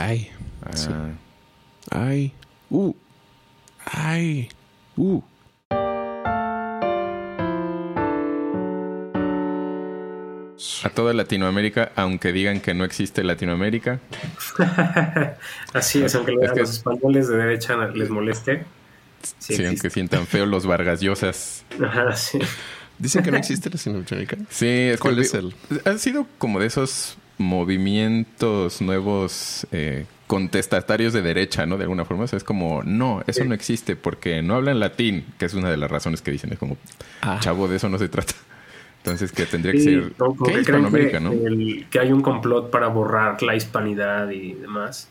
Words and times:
Ay. 0.00 0.30
Ah. 0.64 1.10
Ay. 1.90 2.32
Uh. 2.70 2.94
Ay. 3.84 4.48
Uh. 4.96 5.20
A 10.84 10.88
toda 10.88 11.12
Latinoamérica, 11.12 11.92
aunque 11.96 12.32
digan 12.32 12.60
que 12.60 12.72
no 12.72 12.84
existe 12.84 13.22
Latinoamérica. 13.22 14.00
Así 15.74 16.02
es, 16.02 16.14
aunque 16.14 16.32
los 16.32 16.70
españoles 16.70 17.28
de 17.28 17.36
derecha 17.36 17.76
les 17.88 18.08
moleste. 18.08 18.64
Sí, 19.38 19.62
aunque 19.66 19.90
sientan 19.90 20.26
feo 20.26 20.46
los 20.46 20.64
vargasiosas. 20.64 21.66
Ajá, 21.78 22.16
sí. 22.16 22.38
Dicen 22.98 23.22
que 23.22 23.30
no 23.30 23.36
existe 23.36 23.68
Latinoamérica. 23.68 24.38
Sí, 24.48 24.66
es 24.66 25.00
¿Cuál 25.00 25.18
es 25.18 25.34
el? 25.34 25.54
Ha 25.84 25.98
sido 25.98 26.26
como 26.38 26.58
de 26.58 26.68
esos 26.68 27.18
movimientos 27.40 28.82
nuevos 28.82 29.66
eh, 29.72 30.04
contestatarios 30.26 31.12
de 31.12 31.22
derecha, 31.22 31.66
¿no? 31.66 31.78
De 31.78 31.84
alguna 31.84 32.04
forma. 32.04 32.26
es 32.26 32.44
como, 32.44 32.82
no, 32.84 33.22
eso 33.26 33.44
no 33.44 33.54
existe 33.54 33.96
porque 33.96 34.42
no 34.42 34.54
hablan 34.54 34.78
latín, 34.78 35.24
que 35.38 35.46
es 35.46 35.54
una 35.54 35.70
de 35.70 35.76
las 35.76 35.90
razones 35.90 36.20
que 36.22 36.30
dicen. 36.30 36.52
Es 36.52 36.58
como, 36.58 36.76
ah. 37.22 37.38
chavo, 37.40 37.66
de 37.66 37.76
eso 37.76 37.88
no 37.88 37.98
se 37.98 38.08
trata. 38.08 38.34
Entonces, 38.98 39.32
que 39.32 39.46
tendría 39.46 39.72
que 39.72 39.80
ser. 39.80 40.12
¿Qué? 40.44 40.60
Hispanoamérica, 40.60 41.18
¿no? 41.18 41.32
que 41.90 41.98
hay 41.98 42.12
un 42.12 42.20
complot 42.20 42.70
para 42.70 42.88
borrar 42.88 43.42
la 43.42 43.56
hispanidad 43.56 44.30
y 44.30 44.52
demás. 44.52 45.08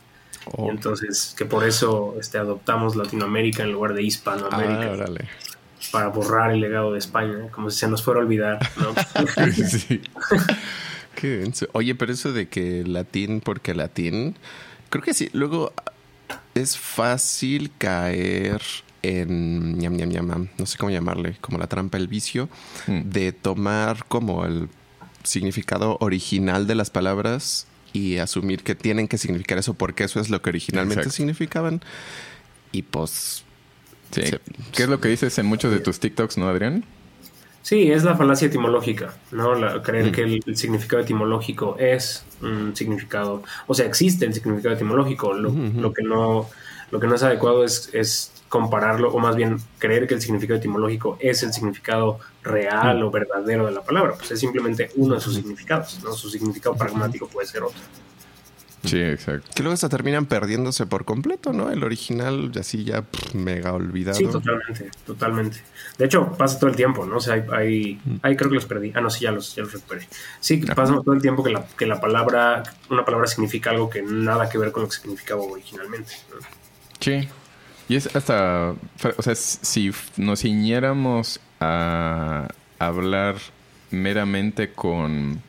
Oh. 0.52 0.70
entonces, 0.70 1.34
que 1.36 1.44
por 1.44 1.64
eso 1.64 2.16
este, 2.18 2.38
adoptamos 2.38 2.96
Latinoamérica 2.96 3.62
en 3.62 3.72
lugar 3.72 3.92
de 3.92 4.04
Hispanoamérica. 4.04 5.04
Ah, 5.06 5.24
para 5.92 6.08
borrar 6.08 6.52
el 6.52 6.60
legado 6.60 6.92
de 6.92 6.98
España, 6.98 7.48
como 7.50 7.68
si 7.68 7.80
se 7.80 7.88
nos 7.88 8.02
fuera 8.02 8.20
a 8.20 8.22
olvidar, 8.22 8.58
¿no? 8.78 8.94
sí. 9.52 10.00
Qué 11.20 11.50
Oye, 11.72 11.94
pero 11.94 12.12
eso 12.12 12.32
de 12.32 12.48
que 12.48 12.82
latín 12.86 13.40
porque 13.40 13.74
latín, 13.74 14.36
creo 14.88 15.04
que 15.04 15.12
sí. 15.12 15.28
Luego 15.32 15.72
es 16.54 16.78
fácil 16.78 17.70
caer 17.76 18.62
en 19.02 19.78
ñam, 19.78 19.96
ñam, 19.96 20.08
ñam, 20.08 20.48
no 20.56 20.66
sé 20.66 20.78
cómo 20.78 20.90
llamarle, 20.90 21.36
como 21.40 21.58
la 21.58 21.66
trampa, 21.66 21.98
el 21.98 22.08
vicio, 22.08 22.48
mm. 22.86 23.00
de 23.10 23.32
tomar 23.32 24.04
como 24.06 24.46
el 24.46 24.68
significado 25.22 25.98
original 26.00 26.66
de 26.66 26.74
las 26.74 26.90
palabras 26.90 27.66
y 27.92 28.16
asumir 28.16 28.62
que 28.62 28.74
tienen 28.74 29.08
que 29.08 29.18
significar 29.18 29.58
eso 29.58 29.74
porque 29.74 30.04
eso 30.04 30.20
es 30.20 30.30
lo 30.30 30.40
que 30.40 30.50
originalmente 30.50 31.10
significaban. 31.10 31.82
Y 32.72 32.82
pues... 32.82 33.44
¿Qué 34.12 34.82
es 34.82 34.88
lo 34.88 35.00
que 35.00 35.08
dices 35.08 35.38
en 35.38 35.46
muchos 35.46 35.70
de 35.70 35.80
tus 35.80 36.00
TikToks, 36.00 36.36
no, 36.38 36.48
Adrián? 36.48 36.84
Sí, 37.62 37.92
es 37.92 38.04
la 38.04 38.16
falacia 38.16 38.46
etimológica, 38.46 39.14
¿no? 39.32 39.82
creer 39.82 40.06
mm. 40.06 40.12
que 40.12 40.22
el, 40.46 40.56
significado 40.56 41.02
etimológico 41.02 41.76
es 41.78 42.24
un 42.40 42.74
significado, 42.74 43.42
o 43.66 43.74
sea, 43.74 43.86
existe 43.86 44.24
el 44.24 44.32
significado 44.32 44.74
etimológico. 44.74 45.34
Lo, 45.34 45.50
lo 45.50 45.92
que 45.92 46.02
no 46.02 46.48
lo 46.90 46.98
que 46.98 47.06
no 47.06 47.14
es 47.14 47.22
adecuado 47.22 47.64
es, 47.64 47.90
es 47.92 48.32
compararlo, 48.48 49.12
o 49.12 49.18
más 49.20 49.36
bien 49.36 49.58
creer 49.78 50.08
que 50.08 50.14
el 50.14 50.20
significado 50.20 50.58
etimológico 50.58 51.16
es 51.20 51.42
el 51.44 51.52
significado 51.52 52.18
real 52.42 53.00
mm. 53.00 53.06
o 53.06 53.10
verdadero 53.10 53.66
de 53.66 53.72
la 53.72 53.82
palabra, 53.82 54.14
pues 54.16 54.32
es 54.32 54.40
simplemente 54.40 54.90
uno 54.96 55.14
de 55.14 55.20
sus 55.20 55.34
significados, 55.34 56.00
¿no? 56.02 56.12
Su 56.12 56.28
significado 56.28 56.74
pragmático 56.74 57.28
puede 57.28 57.46
ser 57.46 57.62
otro. 57.62 57.80
Sí, 58.84 58.98
exacto. 58.98 59.50
Que 59.54 59.62
luego 59.62 59.74
hasta 59.74 59.88
terminan 59.88 60.26
perdiéndose 60.26 60.86
por 60.86 61.04
completo, 61.04 61.52
¿no? 61.52 61.70
El 61.70 61.84
original, 61.84 62.50
así 62.58 62.84
ya 62.84 63.04
mega 63.34 63.72
olvidado. 63.72 64.16
Sí, 64.16 64.26
totalmente, 64.26 64.90
totalmente. 65.06 65.58
De 65.98 66.06
hecho, 66.06 66.32
pasa 66.32 66.58
todo 66.58 66.70
el 66.70 66.76
tiemmo, 66.76 67.04
¿no? 67.04 67.16
O 67.16 67.20
sea, 67.20 67.44
hay, 67.52 68.00
mm. 68.04 68.20
creo 68.20 68.48
que 68.48 68.54
los 68.54 68.64
perdí. 68.64 68.92
Ah, 68.94 69.00
no, 69.00 69.10
sí, 69.10 69.24
ya 69.24 69.32
los, 69.32 69.54
ya 69.54 69.64
los 69.64 69.72
recuperé. 69.72 70.08
Sí, 70.40 70.58
pasa 70.58 70.98
todo 71.04 71.14
el 71.14 71.20
tiempo 71.20 71.44
que 71.44 71.50
la, 71.50 71.66
que 71.76 71.86
la 71.86 72.00
palabra, 72.00 72.62
una 72.88 73.04
palabra 73.04 73.26
significa 73.26 73.70
algo 73.70 73.90
que 73.90 74.02
nada 74.02 74.48
que 74.48 74.56
ver 74.56 74.72
con 74.72 74.84
lo 74.84 74.88
que 74.88 74.96
significaba 74.96 75.42
originalmente. 75.42 76.12
Sí, 77.00 77.28
y 77.88 77.96
es 77.96 78.14
hasta, 78.16 78.74
o 79.16 79.22
sea, 79.22 79.34
si 79.34 79.90
nos 80.16 80.40
ciñéramos 80.40 81.40
a 81.60 82.48
hablar 82.78 83.36
meramente 83.90 84.72
con 84.72 85.42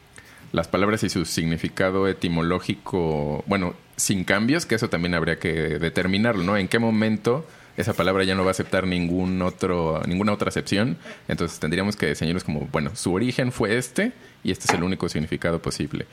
las 0.52 0.68
palabras 0.68 1.04
y 1.04 1.10
su 1.10 1.26
significado 1.26 2.08
etimológico, 2.08 3.44
bueno, 3.48 3.74
sin 3.96 4.24
cambios, 4.24 4.66
que 4.66 4.76
eso 4.76 4.90
también 4.90 5.14
habría 5.14 5.40
que 5.40 5.52
determinarlo, 5.80 6.44
¿no? 6.44 6.58
En 6.58 6.68
qué 6.68 6.80
momento 6.80 7.46
esa 7.78 7.94
palabra 7.94 8.24
ya 8.24 8.36
no 8.36 8.44
va 8.44 8.50
a 8.50 8.52
aceptar 8.52 8.86
ningún 8.86 9.42
otro, 9.42 10.02
ninguna 10.06 10.34
otra 10.34 10.50
acepción. 10.50 10.98
Entonces 11.28 11.60
tendríamos 11.60 11.96
que 11.96 12.08
diseñarlos 12.08 12.44
como, 12.44 12.68
bueno, 12.72 12.96
su 12.96 13.14
origen 13.14 13.52
fue 13.52 13.78
este 13.78 14.12
y 14.44 14.52
este 14.52 14.66
es 14.66 14.74
el 14.74 14.84
único 14.84 15.08
significado 15.08 15.62
posible 15.62 16.06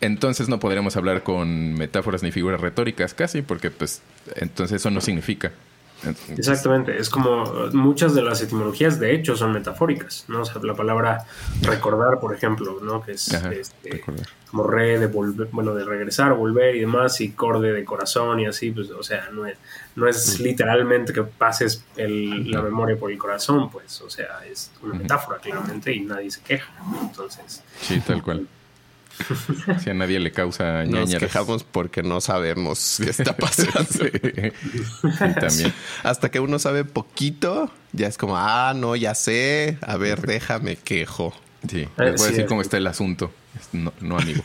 entonces 0.00 0.48
no 0.48 0.60
podríamos 0.60 0.96
hablar 0.96 1.22
con 1.22 1.74
metáforas 1.74 2.22
ni 2.22 2.30
figuras 2.30 2.60
retóricas 2.60 3.14
casi, 3.14 3.42
porque 3.42 3.70
pues 3.70 4.02
entonces 4.36 4.80
eso 4.80 4.90
no 4.90 5.00
significa. 5.00 5.52
Exactamente, 6.36 6.96
es 6.96 7.10
como 7.10 7.44
muchas 7.72 8.14
de 8.14 8.22
las 8.22 8.40
etimologías 8.40 9.00
de 9.00 9.14
hecho 9.14 9.36
son 9.36 9.52
metafóricas, 9.52 10.24
¿no? 10.28 10.42
O 10.42 10.44
sea, 10.44 10.62
la 10.62 10.74
palabra 10.74 11.24
recordar, 11.62 12.20
por 12.20 12.34
ejemplo, 12.34 12.78
¿no? 12.80 13.02
Que 13.02 13.12
es 13.12 13.32
este, 13.32 14.04
como 14.50 14.64
re 14.64 14.98
de 14.98 15.08
volver, 15.08 15.48
bueno, 15.50 15.74
de 15.74 15.84
regresar, 15.84 16.34
volver 16.34 16.76
y 16.76 16.80
demás, 16.80 17.20
y 17.20 17.30
corde 17.30 17.72
de 17.72 17.84
corazón 17.84 18.40
y 18.40 18.46
así, 18.46 18.70
pues, 18.70 18.90
o 18.90 19.02
sea, 19.02 19.28
no 19.32 19.46
es, 19.46 19.58
no 19.96 20.06
es 20.06 20.38
literalmente 20.40 21.12
que 21.12 21.24
pases 21.24 21.84
la 21.96 22.62
memoria 22.62 22.96
por 22.96 23.10
el 23.10 23.18
corazón, 23.18 23.68
pues, 23.68 24.00
o 24.00 24.08
sea, 24.08 24.44
es 24.50 24.70
una 24.82 24.94
metáfora 24.94 25.38
claramente 25.38 25.92
y 25.92 26.00
nadie 26.00 26.30
se 26.30 26.42
queja, 26.42 26.70
entonces. 27.02 27.62
Sí, 27.80 28.00
tal 28.00 28.22
cual. 28.22 28.46
Si 29.82 29.90
a 29.90 29.94
nadie 29.94 30.18
le 30.18 30.32
causa 30.32 30.84
Nos 30.84 31.14
quejamos 31.14 31.64
porque 31.64 32.02
no 32.02 32.20
sabemos 32.20 32.98
qué 33.02 33.10
está 33.10 33.36
pasando. 33.36 33.88
también. 35.40 35.72
Hasta 36.02 36.30
que 36.30 36.40
uno 36.40 36.58
sabe 36.58 36.84
poquito, 36.84 37.70
ya 37.92 38.08
es 38.08 38.18
como, 38.18 38.36
ah, 38.36 38.72
no, 38.74 38.96
ya 38.96 39.14
sé. 39.14 39.78
A 39.82 39.96
ver, 39.96 40.22
déjame 40.22 40.76
quejo. 40.76 41.34
Sí, 41.68 41.80
eh, 41.80 41.90
les 41.98 42.16
voy 42.16 42.28
a 42.28 42.30
decir 42.30 42.46
cómo 42.46 42.62
está 42.62 42.76
el 42.76 42.86
asunto. 42.86 43.32
No, 43.72 43.92
no, 44.00 44.18
amigo. 44.18 44.42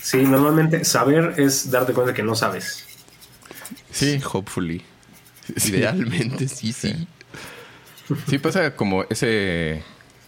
Sí, 0.00 0.18
normalmente 0.18 0.84
saber 0.84 1.34
es 1.38 1.70
darte 1.70 1.92
cuenta 1.92 2.12
que 2.12 2.22
no 2.22 2.34
sabes. 2.34 2.84
Sí, 3.90 4.20
hopefully. 4.32 4.82
Idealmente, 5.56 6.48
sí, 6.48 6.72
sí. 6.72 7.06
Sí, 8.28 8.38
pasa 8.38 8.74
como 8.74 9.04
ese 9.08 9.82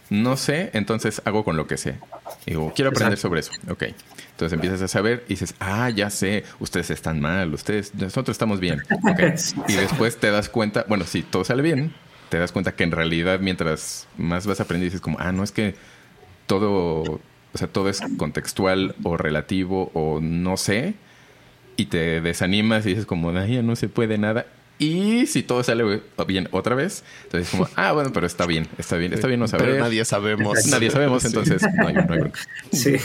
no 0.09 0.37
sé, 0.37 0.69
entonces 0.73 1.21
hago 1.25 1.43
con 1.43 1.57
lo 1.57 1.67
que 1.67 1.77
sé. 1.77 1.95
Digo, 2.45 2.71
quiero 2.75 2.91
aprender 2.91 3.17
sobre 3.17 3.39
eso. 3.39 3.51
Ok. 3.69 3.83
Entonces 4.31 4.53
empiezas 4.53 4.81
a 4.81 4.87
saber 4.87 5.23
y 5.27 5.29
dices, 5.29 5.55
ah, 5.59 5.89
ya 5.89 6.09
sé, 6.09 6.43
ustedes 6.59 6.89
están 6.89 7.21
mal, 7.21 7.53
ustedes, 7.53 7.95
nosotros 7.95 8.35
estamos 8.35 8.59
bien. 8.59 8.81
Okay. 9.13 9.33
y 9.67 9.73
después 9.73 10.17
te 10.17 10.29
das 10.29 10.49
cuenta, 10.49 10.85
bueno, 10.87 11.05
si 11.05 11.23
todo 11.23 11.45
sale 11.45 11.61
bien, 11.61 11.93
te 12.29 12.37
das 12.37 12.51
cuenta 12.51 12.75
que 12.75 12.83
en 12.83 12.91
realidad 12.91 13.39
mientras 13.39 14.07
más 14.17 14.45
vas 14.45 14.59
aprendiendo 14.59 14.91
dices 14.91 15.01
como, 15.01 15.17
ah, 15.19 15.31
no 15.31 15.43
es 15.43 15.51
que 15.51 15.75
todo, 16.47 17.01
o 17.53 17.57
sea, 17.57 17.67
todo 17.67 17.89
es 17.89 18.01
contextual 18.17 18.95
o 19.03 19.17
relativo 19.17 19.89
o 19.93 20.19
no 20.21 20.57
sé. 20.57 20.95
Y 21.77 21.85
te 21.87 22.21
desanimas 22.21 22.85
y 22.85 22.89
dices 22.89 23.05
como, 23.05 23.31
ya 23.33 23.61
no 23.61 23.75
se 23.75 23.89
puede 23.89 24.17
nada. 24.17 24.45
Y 24.77 25.25
si 25.27 25.41
todo 25.41 25.63
sale 25.63 26.01
bien 26.27 26.49
otra 26.51 26.75
vez, 26.75 27.03
entonces 27.23 27.49
como, 27.49 27.67
ah, 27.75 27.93
bueno, 27.93 28.11
pero 28.13 28.27
está 28.27 28.45
bien, 28.45 28.67
está 28.77 28.97
bien, 28.97 29.13
está 29.13 29.27
bien 29.27 29.39
no 29.39 29.47
saber. 29.47 29.67
Pero 29.67 29.83
nadie 29.83 30.03
sabemos. 30.03 30.67
Nadie 30.67 30.91
sabemos, 30.91 31.23
entonces 31.23 31.61
no 31.75 31.87
hay, 31.87 31.93
no 31.93 32.31
Sí, 32.71 32.97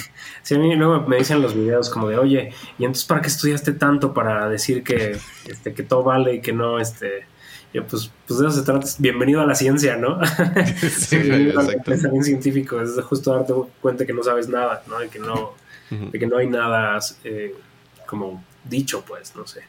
sí, 0.42 0.54
a 0.54 0.58
mí 0.58 0.74
luego 0.74 1.06
me 1.06 1.18
dicen 1.18 1.40
los 1.40 1.54
videos 1.54 1.88
como 1.88 2.08
de, 2.08 2.18
oye, 2.18 2.52
¿y 2.78 2.84
entonces 2.84 3.04
para 3.04 3.20
qué 3.22 3.28
estudiaste 3.28 3.72
tanto 3.72 4.12
para 4.12 4.48
decir 4.48 4.82
que, 4.82 5.16
este, 5.46 5.72
que 5.72 5.82
todo 5.84 6.02
vale 6.02 6.34
y 6.34 6.40
que 6.40 6.52
no, 6.52 6.80
este... 6.80 7.26
Yo, 7.72 7.86
pues, 7.86 8.10
pues 8.26 8.40
de 8.40 8.48
eso 8.48 8.56
se 8.56 8.64
trata. 8.64 8.84
Bienvenido 8.98 9.40
a 9.40 9.46
la 9.46 9.54
ciencia, 9.54 9.94
¿no? 9.94 10.18
Sí, 10.76 11.16
exacto. 11.16 11.92
Es 11.92 12.02
científico, 12.24 12.80
es 12.80 13.00
justo 13.04 13.32
darte 13.32 13.54
cuenta 13.80 14.04
que 14.04 14.12
no 14.12 14.24
sabes 14.24 14.48
nada, 14.48 14.82
¿no? 14.88 14.98
De 14.98 15.08
que 15.08 15.20
no, 15.20 15.54
de 15.88 16.18
que 16.18 16.26
no 16.26 16.38
hay 16.38 16.48
nada 16.48 16.98
eh, 17.22 17.54
como 18.06 18.42
dicho, 18.64 19.04
pues, 19.06 19.36
no 19.36 19.46
sé. 19.46 19.62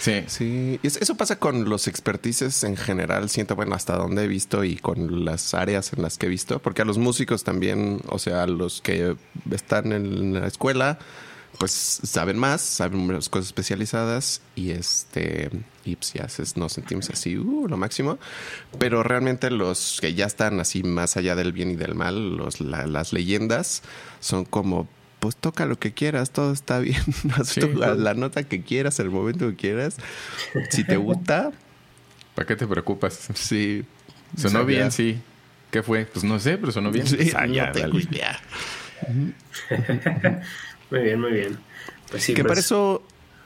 Sí. 0.00 0.24
Sí, 0.26 0.80
eso 0.82 1.16
pasa 1.16 1.38
con 1.38 1.68
los 1.68 1.88
expertices 1.88 2.62
en 2.64 2.76
general, 2.76 3.28
siento, 3.30 3.56
bueno, 3.56 3.74
hasta 3.74 3.96
donde 3.96 4.24
he 4.24 4.28
visto 4.28 4.62
y 4.64 4.76
con 4.76 5.24
las 5.24 5.54
áreas 5.54 5.92
en 5.92 6.02
las 6.02 6.18
que 6.18 6.26
he 6.26 6.28
visto, 6.28 6.60
porque 6.60 6.82
a 6.82 6.84
los 6.84 6.98
músicos 6.98 7.42
también, 7.42 8.00
o 8.08 8.18
sea, 8.18 8.42
a 8.42 8.46
los 8.46 8.80
que 8.80 9.16
están 9.50 9.92
en 9.92 10.34
la 10.34 10.46
escuela, 10.46 10.98
pues 11.58 11.72
saben 11.72 12.38
más, 12.38 12.60
saben 12.60 13.12
las 13.12 13.28
cosas 13.28 13.46
especializadas 13.46 14.42
y 14.54 14.70
este, 14.70 15.50
y 15.84 15.96
pues 15.96 16.12
ya 16.12 16.28
nos 16.56 16.72
sentimos 16.72 17.10
así, 17.10 17.36
uh, 17.36 17.66
lo 17.66 17.76
máximo, 17.76 18.18
pero 18.78 19.02
realmente 19.02 19.50
los 19.50 19.98
que 20.00 20.14
ya 20.14 20.26
están 20.26 20.60
así 20.60 20.82
más 20.82 21.16
allá 21.16 21.34
del 21.34 21.52
bien 21.52 21.70
y 21.70 21.76
del 21.76 21.94
mal, 21.94 22.36
los, 22.36 22.60
las 22.60 23.12
leyendas, 23.12 23.82
son 24.20 24.44
como 24.44 24.86
pues 25.20 25.36
toca 25.36 25.66
lo 25.66 25.78
que 25.78 25.92
quieras, 25.92 26.30
todo 26.30 26.52
está 26.52 26.78
bien. 26.78 27.02
la 27.96 28.14
nota 28.14 28.42
que 28.44 28.62
quieras, 28.62 28.98
el 29.00 29.10
momento 29.10 29.48
que 29.50 29.56
quieras. 29.56 29.96
Si 30.70 30.84
te 30.84 30.96
gusta. 30.96 31.52
¿Para 32.34 32.46
qué 32.46 32.56
te 32.56 32.66
preocupas? 32.66 33.28
Sí. 33.34 33.84
Sonó 34.36 34.64
bien, 34.64 34.92
sí. 34.92 35.20
¿Qué 35.70 35.82
fue? 35.82 36.06
Pues 36.06 36.24
no 36.24 36.38
sé, 36.38 36.56
pero 36.56 36.72
sonó 36.72 36.90
bien. 36.90 37.06
Sí, 37.06 37.32
ah, 37.34 37.46
muy 40.90 41.00
bien, 41.00 41.20
muy 41.20 41.32
bien. 41.32 41.58
Pues 42.10 42.26
que 42.26 42.42
para 42.42 42.54
pues. 42.54 42.66
eso 42.66 43.02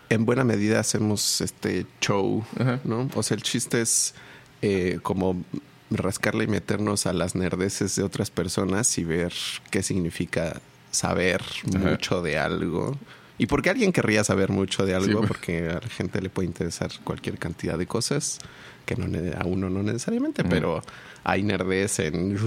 en 0.09 0.25
buena 0.25 0.45
medida 0.45 0.79
hacemos 0.79 1.41
este 1.41 1.87
show, 2.01 2.45
¿no? 2.85 3.09
O 3.15 3.23
sea, 3.23 3.35
el 3.35 3.43
chiste 3.43 3.81
es 3.81 4.15
eh, 4.61 4.99
como 5.03 5.43
rascarle 5.91 6.45
y 6.45 6.47
meternos 6.47 7.07
a 7.07 7.13
las 7.13 7.35
nerdeces 7.35 7.97
de 7.97 8.03
otras 8.03 8.31
personas 8.31 8.97
y 8.99 9.05
ver 9.05 9.33
qué 9.71 9.83
significa 9.83 10.61
saber 10.93 11.43
mucho 11.65 12.23
de 12.23 12.39
algo. 12.39 12.97
¿Y 13.39 13.47
por 13.47 13.63
qué 13.63 13.71
alguien 13.71 13.93
querría 13.93 14.23
saber 14.23 14.51
mucho 14.51 14.87
de 14.87 14.95
algo? 14.95 15.23
Porque 15.23 15.69
a 15.69 15.81
la 15.81 15.89
gente 15.89 16.23
le 16.23 16.31
puede 16.31 16.47
interesar 16.47 16.91
cualquier 17.03 17.39
cantidad 17.39 17.77
de 17.77 17.87
cosas, 17.87 18.39
que 18.87 18.95
no, 18.95 19.07
a 19.37 19.45
uno 19.45 19.69
no 19.69 19.83
necesariamente, 19.83 20.45
pero 20.45 20.81
hay 21.25 21.43
nerdez 21.43 21.99
en... 21.99 22.39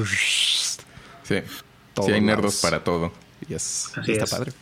Sí, 1.23 1.35
sí 2.05 2.11
hay 2.11 2.21
nerdos 2.21 2.61
para 2.61 2.81
todo. 2.83 3.11
Yes. 3.49 3.91
Está 4.07 4.25
padre. 4.25 4.53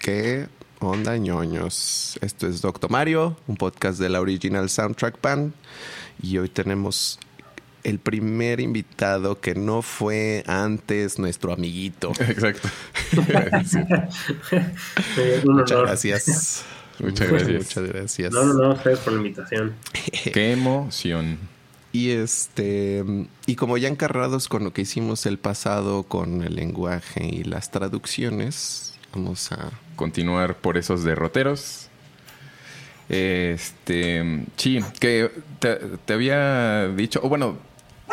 ¿Qué 0.00 0.48
onda, 0.80 1.16
ñoños? 1.16 2.18
Esto 2.20 2.46
es 2.48 2.60
Doctor 2.60 2.90
Mario, 2.90 3.36
un 3.46 3.56
podcast 3.56 3.98
de 3.98 4.08
la 4.08 4.20
Original 4.20 4.68
Soundtrack 4.68 5.20
Band. 5.22 5.52
Y 6.20 6.38
hoy 6.38 6.48
tenemos 6.48 7.18
el 7.88 7.98
primer 7.98 8.60
invitado 8.60 9.40
que 9.40 9.54
no 9.54 9.80
fue 9.80 10.44
antes 10.46 11.18
nuestro 11.18 11.54
amiguito. 11.54 12.12
Exacto. 12.20 12.68
Muchas 15.44 15.80
gracias. 15.80 16.64
Muchas 17.00 17.28
gracias. 17.28 17.58
Muchas 17.58 17.84
gracias. 17.84 18.32
No, 18.32 18.44
no, 18.44 18.54
no, 18.54 18.72
ustedes 18.72 18.98
por 18.98 19.12
la 19.14 19.18
invitación. 19.18 19.74
Qué 20.32 20.52
emoción. 20.52 21.38
Y 21.92 22.10
este, 22.10 23.04
y 23.46 23.56
como 23.56 23.78
ya 23.78 23.88
encarrados 23.88 24.48
con 24.48 24.64
lo 24.64 24.74
que 24.74 24.82
hicimos 24.82 25.24
el 25.24 25.38
pasado 25.38 26.02
con 26.02 26.42
el 26.42 26.56
lenguaje 26.56 27.24
y 27.24 27.44
las 27.44 27.70
traducciones, 27.70 28.98
vamos 29.14 29.50
a 29.52 29.70
continuar 29.96 30.56
por 30.56 30.76
esos 30.76 31.04
derroteros. 31.04 31.88
Este, 33.08 34.44
sí, 34.56 34.80
que 35.00 35.30
te, 35.60 36.12
había 36.12 36.88
dicho, 36.88 37.20
o 37.22 37.30
bueno, 37.30 37.56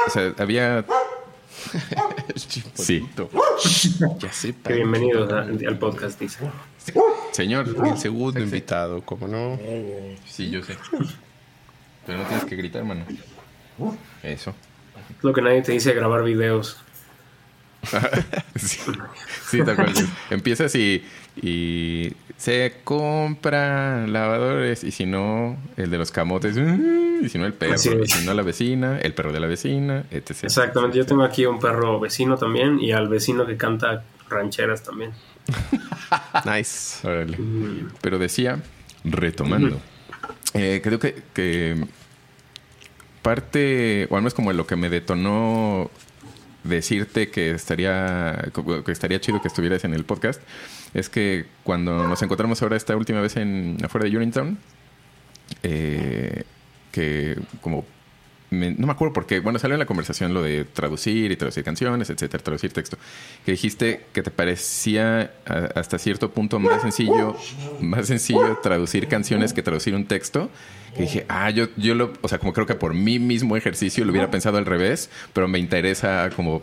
o 0.05 0.09
sea, 0.09 0.33
había 0.37 0.85
sí. 2.75 3.05
ya 4.19 4.31
sé, 4.31 4.53
bienvenido 4.67 5.27
al 5.33 5.77
podcast, 5.79 6.19
dice. 6.19 6.39
Señor, 7.31 7.67
el 7.67 7.97
segundo 7.97 8.39
invitado, 8.39 9.01
¿cómo 9.01 9.27
no? 9.27 9.59
Sí, 10.25 10.49
yo 10.49 10.63
sé. 10.63 10.77
Pero 12.05 12.19
no 12.19 12.25
tienes 12.25 12.45
que 12.45 12.55
gritar, 12.55 12.81
hermano. 12.81 13.05
Eso. 14.23 14.53
lo 15.21 15.33
que 15.33 15.41
nadie 15.41 15.61
te 15.61 15.71
dice 15.71 15.93
grabar 15.93 16.23
videos. 16.23 16.77
sí, 18.55 18.79
sí, 19.49 19.63
tal 19.63 19.75
cual. 19.75 19.93
Empiezas 20.29 20.73
y, 20.75 21.03
y 21.35 22.13
se 22.37 22.75
compra 22.83 24.05
lavadores 24.07 24.83
y 24.83 24.91
si 24.91 25.05
no, 25.05 25.57
el 25.77 25.89
de 25.89 25.97
los 25.97 26.11
camotes, 26.11 26.57
y 27.21 27.29
si 27.29 27.37
no, 27.37 27.45
el 27.45 27.53
perro, 27.53 27.75
y 27.75 28.07
si 28.07 28.25
no, 28.25 28.33
la 28.33 28.43
vecina, 28.43 28.99
el 28.99 29.13
perro 29.13 29.31
de 29.31 29.39
la 29.39 29.47
vecina, 29.47 30.05
etc. 30.11 30.43
Exactamente, 30.43 30.97
yo 30.97 31.05
tengo 31.05 31.23
aquí 31.23 31.45
un 31.45 31.59
perro 31.59 31.99
vecino 31.99 32.37
también 32.37 32.79
y 32.79 32.91
al 32.91 33.07
vecino 33.07 33.45
que 33.45 33.57
canta 33.57 34.03
rancheras 34.29 34.83
también. 34.83 35.11
nice. 36.45 37.07
Pero 38.01 38.19
decía, 38.19 38.61
retomando, 39.03 39.79
eh, 40.53 40.81
creo 40.83 40.99
que, 40.99 41.23
que 41.33 41.85
parte, 43.21 44.07
o 44.09 44.15
al 44.15 44.21
menos 44.21 44.33
como 44.33 44.51
lo 44.53 44.67
que 44.67 44.75
me 44.75 44.89
detonó 44.89 45.89
decirte 46.63 47.29
que 47.29 47.51
estaría, 47.51 48.51
que 48.85 48.91
estaría 48.91 49.19
chido 49.21 49.41
que 49.41 49.47
estuvieras 49.47 49.83
en 49.83 49.93
el 49.93 50.03
podcast, 50.03 50.41
es 50.95 51.09
que 51.09 51.45
cuando 51.63 52.07
nos 52.07 52.21
encontramos 52.23 52.61
ahora 52.63 52.77
esta 52.77 52.95
última 52.95 53.21
vez 53.21 53.35
en 53.35 53.77
afuera 53.83 54.09
de 54.09 54.15
Uniontown, 54.15 54.57
eh, 55.61 56.43
que 56.91 57.37
como 57.61 57.85
no 58.49 58.87
me 58.87 58.93
acuerdo 58.93 59.13
porque, 59.13 59.39
bueno, 59.39 59.59
salió 59.59 59.75
en 59.75 59.79
la 59.79 59.85
conversación 59.85 60.33
lo 60.33 60.41
de 60.41 60.65
traducir 60.65 61.31
y 61.31 61.35
traducir 61.35 61.63
canciones, 61.63 62.09
etcétera, 62.09 62.43
traducir 62.43 62.71
texto. 62.71 62.97
Que 63.45 63.51
dijiste 63.51 64.05
que 64.13 64.23
te 64.23 64.31
parecía 64.31 65.33
hasta 65.75 65.97
cierto 65.97 66.31
punto 66.31 66.59
más 66.59 66.81
sencillo, 66.81 67.35
más 67.81 68.07
sencillo 68.07 68.59
traducir 68.61 69.07
canciones 69.07 69.53
que 69.53 69.61
traducir 69.61 69.95
un 69.95 70.05
texto. 70.05 70.49
Que 70.95 71.01
dije, 71.01 71.25
ah, 71.27 71.49
yo, 71.49 71.67
yo 71.75 71.93
lo, 71.93 72.13
o 72.21 72.27
sea, 72.29 72.37
como 72.37 72.53
creo 72.53 72.65
que 72.65 72.75
por 72.75 72.93
mí 72.93 73.19
mismo 73.19 73.57
ejercicio 73.57 74.05
lo 74.05 74.11
hubiera 74.11 74.31
pensado 74.31 74.57
al 74.57 74.65
revés, 74.65 75.09
pero 75.33 75.47
me 75.49 75.59
interesa 75.59 76.29
como 76.33 76.61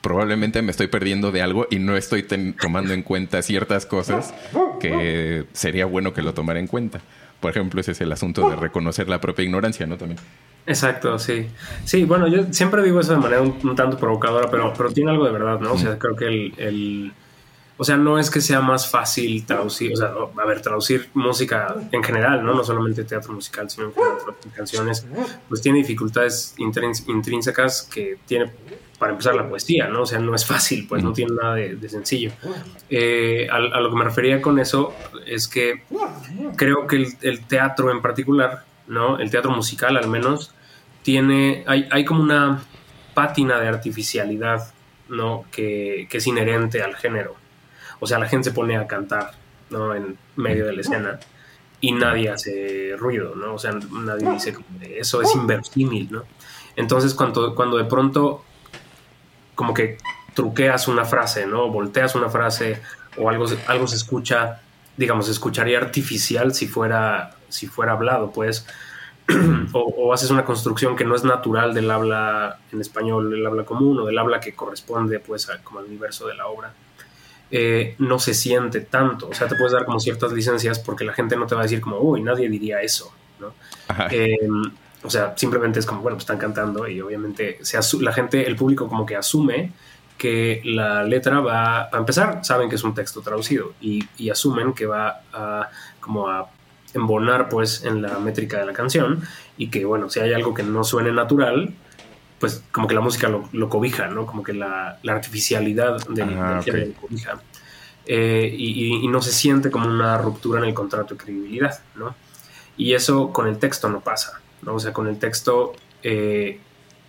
probablemente 0.00 0.62
me 0.62 0.70
estoy 0.70 0.86
perdiendo 0.86 1.32
de 1.32 1.42
algo 1.42 1.66
y 1.70 1.78
no 1.78 1.96
estoy 1.96 2.22
tomando 2.60 2.92
en 2.92 3.02
cuenta 3.02 3.42
ciertas 3.42 3.86
cosas 3.86 4.34
que 4.80 5.44
sería 5.52 5.86
bueno 5.86 6.12
que 6.12 6.22
lo 6.22 6.34
tomara 6.34 6.60
en 6.60 6.66
cuenta. 6.66 7.00
Por 7.40 7.50
ejemplo, 7.50 7.80
ese 7.80 7.92
es 7.92 8.00
el 8.00 8.12
asunto 8.12 8.48
de 8.48 8.56
reconocer 8.56 9.08
la 9.08 9.20
propia 9.20 9.44
ignorancia, 9.44 9.86
¿no? 9.86 9.96
También. 9.96 10.18
Exacto, 10.66 11.18
sí. 11.18 11.46
Sí, 11.84 12.04
bueno, 12.04 12.26
yo 12.26 12.46
siempre 12.50 12.82
digo 12.82 13.00
eso 13.00 13.12
de 13.12 13.18
manera 13.18 13.42
un, 13.42 13.76
tanto 13.76 13.98
provocadora, 13.98 14.50
pero, 14.50 14.72
pero 14.76 14.90
tiene 14.90 15.12
algo 15.12 15.24
de 15.24 15.30
verdad, 15.30 15.60
¿no? 15.60 15.72
O 15.72 15.78
sea, 15.78 15.98
creo 15.98 16.16
que 16.16 16.52
el, 16.56 17.12
O 17.78 17.84
sea, 17.84 17.96
no 17.96 18.18
es 18.18 18.30
que 18.30 18.40
sea 18.40 18.60
más 18.60 18.90
fácil 18.90 19.44
traducir, 19.44 19.92
o 19.92 19.96
sea, 19.96 20.12
a 20.36 20.46
ver, 20.46 20.62
traducir 20.62 21.10
música 21.14 21.74
en 21.92 22.02
general, 22.02 22.44
¿no? 22.44 22.54
No 22.54 22.64
solamente 22.64 23.04
teatro 23.04 23.34
musical, 23.34 23.68
sino 23.68 23.92
canciones, 24.54 25.06
pues 25.48 25.60
tiene 25.60 25.78
dificultades 25.78 26.54
intrínsecas 26.56 27.82
que 27.82 28.18
tiene, 28.26 28.50
para 28.98 29.12
empezar, 29.12 29.34
la 29.34 29.46
poesía, 29.46 29.88
¿no? 29.88 30.02
O 30.02 30.06
sea, 30.06 30.18
no 30.18 30.34
es 30.34 30.46
fácil, 30.46 30.86
pues 30.88 31.02
no 31.02 31.12
tiene 31.12 31.34
nada 31.34 31.54
de, 31.54 31.88
sencillo. 31.88 32.32
Eh, 32.88 33.46
a, 33.50 33.58
lo 33.58 33.90
que 33.90 33.96
me 33.96 34.04
refería 34.04 34.40
con 34.40 34.58
eso 34.58 34.94
es 35.26 35.46
que 35.46 35.82
creo 36.56 36.86
que 36.86 36.96
el, 36.96 37.06
el 37.20 37.46
teatro 37.46 37.90
en 37.90 38.00
particular, 38.00 38.64
¿no? 38.86 39.18
El 39.18 39.30
teatro 39.30 39.50
musical 39.50 39.98
al 39.98 40.08
menos, 40.08 40.54
tiene, 41.06 41.62
hay, 41.68 41.86
hay 41.92 42.04
como 42.04 42.20
una 42.20 42.64
pátina 43.14 43.60
de 43.60 43.68
artificialidad, 43.68 44.74
¿no? 45.08 45.44
Que, 45.52 46.08
es 46.10 46.26
inherente 46.26 46.82
al 46.82 46.96
género. 46.96 47.36
O 48.00 48.06
sea, 48.06 48.18
la 48.18 48.28
gente 48.28 48.50
se 48.50 48.54
pone 48.54 48.76
a 48.76 48.86
cantar, 48.86 49.32
¿no? 49.70 49.94
En 49.94 50.18
medio 50.36 50.66
de 50.66 50.72
la 50.72 50.80
escena 50.80 51.20
y 51.80 51.92
nadie 51.92 52.30
hace 52.30 52.94
ruido, 52.96 53.34
¿no? 53.34 53.54
O 53.54 53.58
sea, 53.58 53.72
nadie 53.72 54.30
dice, 54.30 54.56
eso 54.96 55.22
es 55.22 55.34
inverosímil, 55.34 56.10
¿no? 56.10 56.24
Entonces, 56.76 57.14
cuando, 57.14 57.54
cuando 57.54 57.76
de 57.76 57.84
pronto 57.84 58.44
como 59.54 59.72
que 59.72 59.98
truqueas 60.34 60.86
una 60.88 61.04
frase, 61.04 61.46
¿no? 61.46 61.68
Volteas 61.70 62.14
una 62.14 62.28
frase 62.28 62.80
o 63.16 63.30
algo, 63.30 63.46
algo 63.66 63.86
se 63.86 63.96
escucha, 63.96 64.60
digamos, 64.96 65.26
se 65.26 65.32
escucharía 65.32 65.78
artificial 65.78 66.54
si 66.54 66.66
fuera, 66.66 67.36
si 67.48 67.66
fuera 67.66 67.92
hablado, 67.92 68.30
pues 68.30 68.66
o, 69.72 70.12
haces 70.12 70.30
una 70.30 70.44
construcción 70.44 70.94
que 70.94 71.04
no 71.04 71.14
es 71.14 71.24
natural 71.24 71.74
del 71.74 71.90
habla 71.90 72.58
en 72.70 72.80
español, 72.80 73.30
del 73.30 73.46
habla 73.46 73.64
común 73.64 73.98
o 73.98 74.04
del 74.04 74.18
habla 74.18 74.40
que 74.40 74.54
corresponde 74.54 75.18
pues 75.18 75.48
como 75.64 75.80
al 75.80 75.86
universo 75.86 76.26
de 76.26 76.34
la 76.34 76.46
obra, 76.46 76.72
eh, 77.50 77.94
no 77.98 78.18
se 78.18 78.34
siente 78.34 78.80
tanto. 78.80 79.28
O 79.28 79.34
sea, 79.34 79.46
te 79.48 79.56
puedes 79.56 79.72
dar 79.72 79.84
como 79.84 80.00
ciertas 80.00 80.32
licencias 80.32 80.78
porque 80.78 81.04
la 81.04 81.12
gente 81.12 81.36
no 81.36 81.46
te 81.46 81.54
va 81.54 81.62
a 81.62 81.64
decir 81.64 81.80
como, 81.80 81.98
uy, 81.98 82.22
nadie 82.22 82.48
diría 82.48 82.82
eso, 82.82 83.12
¿no? 83.38 83.54
Em, 84.10 84.64
o 85.02 85.10
sea, 85.10 85.34
simplemente 85.36 85.78
es 85.78 85.86
como, 85.86 86.00
bueno, 86.00 86.16
pues 86.16 86.24
están 86.24 86.38
cantando 86.38 86.88
y 86.88 87.00
obviamente 87.00 87.58
se 87.62 87.78
la 88.00 88.12
gente, 88.12 88.46
el 88.46 88.56
público 88.56 88.88
como 88.88 89.06
que 89.06 89.16
asume 89.16 89.72
que 90.18 90.62
la 90.64 91.04
letra 91.04 91.40
va 91.40 91.84
a 91.92 91.98
empezar, 91.98 92.44
saben 92.44 92.68
que 92.68 92.76
es 92.76 92.84
un 92.84 92.94
texto 92.94 93.20
traducido 93.20 93.74
y, 93.80 94.02
y 94.16 94.30
asumen 94.30 94.72
que 94.72 94.86
va 94.86 95.20
a 95.32 95.68
como 96.00 96.28
a 96.28 96.50
embonar 96.94 97.48
pues 97.48 97.84
en 97.84 98.02
la 98.02 98.18
métrica 98.18 98.58
de 98.58 98.66
la 98.66 98.72
canción 98.72 99.22
y 99.58 99.68
que 99.68 99.84
bueno, 99.84 100.08
si 100.08 100.20
hay 100.20 100.32
algo 100.32 100.54
que 100.54 100.62
no 100.62 100.84
suene 100.84 101.12
natural, 101.12 101.74
pues 102.38 102.62
como 102.70 102.86
que 102.86 102.94
la 102.94 103.00
música 103.00 103.28
lo, 103.28 103.68
cobija, 103.68 104.08
¿no? 104.08 104.26
Como 104.26 104.42
que 104.42 104.52
la, 104.52 104.98
artificialidad 105.06 106.06
del, 106.08 106.38
ah, 106.38 106.60
lo 106.64 106.92
cobija. 106.94 107.40
Eh, 108.06 108.54
y, 108.56 109.08
no 109.08 109.20
se 109.20 109.32
siente 109.32 109.70
como 109.70 109.86
una 109.86 110.18
ruptura 110.18 110.60
en 110.60 110.66
el 110.66 110.74
contrato 110.74 111.14
de 111.14 111.24
credibilidad, 111.24 111.80
¿no? 111.96 112.14
Y 112.76 112.92
eso 112.92 113.32
con 113.32 113.48
el 113.48 113.58
texto 113.58 113.88
no 113.88 114.00
pasa, 114.00 114.40
¿no? 114.62 114.74
O 114.74 114.78
sea, 114.78 114.92
con 114.92 115.08
el 115.08 115.18
texto, 115.18 115.72
eh, 116.02 116.60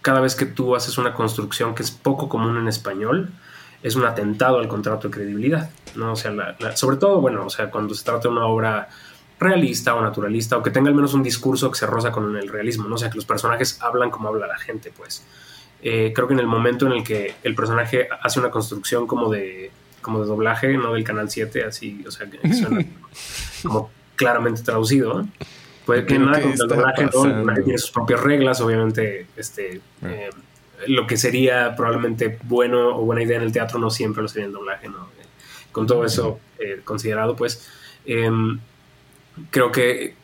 cada 0.02 0.22
vez 0.22 0.36
que 0.36 0.46
tú 0.46 0.76
haces 0.76 0.98
una 0.98 1.14
construcción 1.14 1.76
que 1.76 1.84
es 1.84 1.92
poco 1.92 2.30
común 2.30 2.58
en 2.58 2.68
español, 2.68 3.32
es 3.84 3.96
un 3.96 4.06
atentado 4.06 4.58
al 4.60 4.68
contrato 4.68 5.08
de 5.08 5.14
credibilidad, 5.14 5.70
¿no? 5.96 6.14
O 6.14 6.16
sea, 6.16 6.34
sobre 6.76 6.98
todo, 6.98 7.22
bueno, 7.22 7.46
o 7.46 7.50
sea, 7.50 7.70
cuando 7.70 7.94
se 7.94 8.04
trata 8.04 8.22
de 8.22 8.30
una 8.30 8.46
obra 8.46 8.90
realista 9.40 9.96
o 9.96 10.02
naturalista 10.02 10.58
o 10.58 10.64
que 10.64 10.72
tenga 10.72 10.90
al 10.90 10.96
menos 10.96 11.14
un 11.14 11.24
discurso 11.24 11.70
que 11.72 11.78
se 11.78 11.86
roza 11.86 12.12
con 12.12 12.36
el 12.36 12.48
realismo, 12.48 12.88
¿no? 12.88 12.96
O 12.96 12.98
sea, 12.98 13.10
que 13.10 13.16
los 13.16 13.26
personajes 13.26 13.80
hablan 13.82 14.10
como 14.10 14.30
habla 14.30 14.48
la 14.48 14.58
gente, 14.58 14.92
pues. 14.96 15.24
Eh, 15.82 16.12
creo 16.16 16.28
que 16.28 16.34
en 16.34 16.40
el 16.40 16.48
momento 16.48 16.88
en 16.88 16.94
el 16.94 17.04
que 17.04 17.36
el 17.44 17.54
personaje 17.54 18.08
hace 18.22 18.40
una 18.40 18.50
construcción 18.50 19.06
como 19.06 19.30
de, 19.30 19.72
como 20.02 20.22
de 20.22 20.26
doblaje, 20.26 20.76
no 20.76 20.94
del 20.94 21.04
Canal 21.04 21.30
7, 21.30 21.64
así, 21.66 22.04
o 22.08 22.12
sea, 22.12 22.28
que 22.28 22.54
suena 22.54 22.84
como 23.64 23.92
claramente 24.16 24.64
traducido, 24.64 25.26
Puede 25.86 26.06
que 26.06 26.20
nada 26.20 26.42
con 26.42 26.52
el 26.52 26.58
doblaje, 26.58 27.10
¿no? 27.14 27.44
Nadie 27.46 27.64
tiene 27.64 27.80
sus 27.80 27.92
propias 27.92 28.20
reglas, 28.20 28.60
obviamente, 28.62 29.28
este... 29.38 29.82
Ah. 30.02 30.08
Eh, 30.10 30.30
lo 30.86 31.08
que 31.08 31.18
sería 31.18 31.76
probablemente 31.76 32.38
bueno 32.44 32.96
o 32.96 33.02
buena 33.04 33.24
idea 33.24 33.38
en 33.38 33.42
el 33.42 33.52
teatro 33.52 33.80
no 33.80 33.90
siempre 33.90 34.22
lo 34.22 34.28
sería 34.28 34.44
en 34.44 34.50
el 34.50 34.54
doblaje, 34.54 34.88
¿no? 34.90 35.08
con 35.78 35.86
todo 35.86 36.06
eso 36.06 36.40
eh, 36.58 36.82
considerado, 36.84 37.36
pues 37.36 37.70
em, 38.06 38.60
creo 39.52 39.72
que 39.72 40.16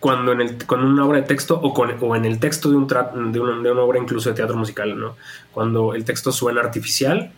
cuando 0.00 0.32
en 0.32 0.40
el, 0.40 0.66
con 0.66 0.82
una 0.82 1.04
obra 1.04 1.20
de 1.20 1.26
texto 1.26 1.60
o, 1.60 1.74
con, 1.74 1.94
o 2.00 2.16
en 2.16 2.24
el 2.24 2.40
texto 2.40 2.70
de, 2.70 2.76
un 2.76 2.86
de, 2.86 3.40
una, 3.40 3.60
de, 3.60 3.70
una, 3.70 3.82
obra 3.82 3.98
incluso 3.98 4.30
de 4.30 4.34
teatro 4.34 4.56
musical, 4.56 4.98
¿no? 4.98 5.16
cuando 5.52 5.94
el 5.94 6.04
texto 6.04 6.32
suena 6.32 6.60
artificial, 6.60 7.32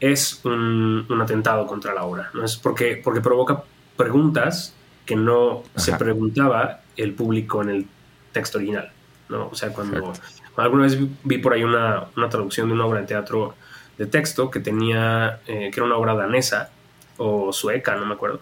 es 0.00 0.44
un, 0.44 1.06
un 1.08 1.20
atentado 1.20 1.66
contra 1.66 1.92
la 1.92 2.04
obra, 2.04 2.30
¿no? 2.32 2.44
es 2.44 2.56
porque, 2.56 3.00
porque 3.02 3.20
provoca 3.20 3.64
preguntas 3.96 4.74
que 5.04 5.16
no 5.16 5.64
se 5.76 5.92
preguntaba 5.94 6.80
el 6.96 7.12
público 7.14 7.62
en 7.62 7.70
el 7.70 7.86
texto 8.32 8.58
original. 8.58 8.90
¿no? 9.28 9.48
O 9.48 9.54
sea, 9.54 9.72
cuando 9.72 10.12
alguna 10.56 10.84
vez 10.84 10.98
vi, 11.24 11.38
por 11.38 11.52
ahí 11.52 11.64
una, 11.64 12.04
una, 12.16 12.28
traducción 12.28 12.68
de 12.68 12.74
una 12.74 12.86
obra 12.86 13.00
de 13.00 13.06
teatro 13.06 13.54
de 13.98 14.06
texto 14.06 14.50
que 14.50 14.60
tenía, 14.60 15.40
eh, 15.46 15.70
que 15.72 15.80
era 15.80 15.84
una 15.84 15.96
obra 15.96 16.14
danesa 16.14 16.70
o 17.16 17.52
sueca, 17.52 17.96
no 17.96 18.06
me 18.06 18.14
acuerdo 18.14 18.40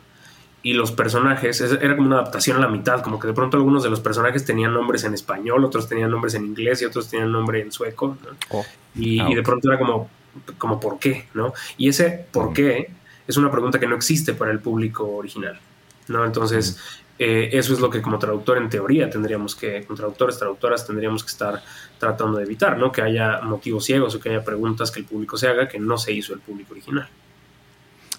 y 0.63 0.75
los 0.75 0.93
personajes, 0.93 1.61
era 1.61 1.97
como 1.97 2.07
una 2.07 2.21
adaptación 2.21 2.57
a 2.57 2.61
la 2.61 2.69
mitad, 2.69 3.03
como 3.03 3.19
que 3.19 3.27
de 3.27 3.35
pronto 3.35 3.57
algunos 3.57 3.83
de 3.83 3.91
los 3.91 4.01
personajes 4.01 4.45
tenían 4.45 4.73
nombres 4.73 5.03
en 5.05 5.15
español, 5.15 5.65
otros 5.65 5.89
tenían 5.89 6.11
nombres 6.11 6.35
en 6.35 6.45
inglés 6.45 6.83
y 6.83 6.85
otros 6.85 7.09
tenían 7.09 7.33
nombre 7.33 7.61
en 7.61 7.73
sueco, 7.73 8.17
oh. 8.51 8.65
y, 8.95 9.21
y, 9.21 9.35
de 9.35 9.43
pronto 9.43 9.69
era 9.69 9.79
como, 9.79 10.09
como 10.59 10.79
¿por 10.79 10.99
qué? 10.99 11.27
¿no? 11.35 11.53
Y 11.77 11.89
ese 11.89 12.27
¿por 12.31 12.51
mm. 12.51 12.55
qué? 12.55 12.91
es 13.27 13.37
una 13.37 13.51
pregunta 13.51 13.79
que 13.79 13.87
no 13.87 13.97
existe 13.97 14.35
para 14.35 14.51
el 14.51 14.61
público 14.61 15.09
original, 15.09 15.59
¿no? 16.09 16.25
Entonces, 16.25 16.77
mm. 16.77 17.13
eh, 17.19 17.51
eso 17.53 17.73
es 17.73 17.81
lo 17.81 17.91
que 17.91 18.03
como 18.03 18.19
traductor 18.19 18.59
en 18.59 18.69
teoría 18.69 19.11
tendríamos 19.11 19.55
que, 19.55 19.85
como 19.85 19.97
traductores, 19.97 20.39
traductoras, 20.39 20.87
tendríamos 20.87 21.25
que 21.25 21.31
estar 21.31 21.63
tratando 21.99 22.39
de 22.39 22.45
evitar, 22.45 22.79
¿no? 22.79 22.93
Que 22.93 23.03
haya 23.03 23.41
motivos 23.43 23.85
ciegos 23.85 24.15
o 24.15 24.21
que 24.21 24.31
haya 24.31 24.45
preguntas 24.45 24.91
que 24.91 25.01
el 25.01 25.07
público 25.07 25.37
se 25.37 25.49
haga 25.49 25.69
que 25.69 25.79
no 25.79 25.99
se 25.99 26.13
hizo 26.13 26.35
el 26.35 26.41
público 26.41 26.73
original. 26.73 27.09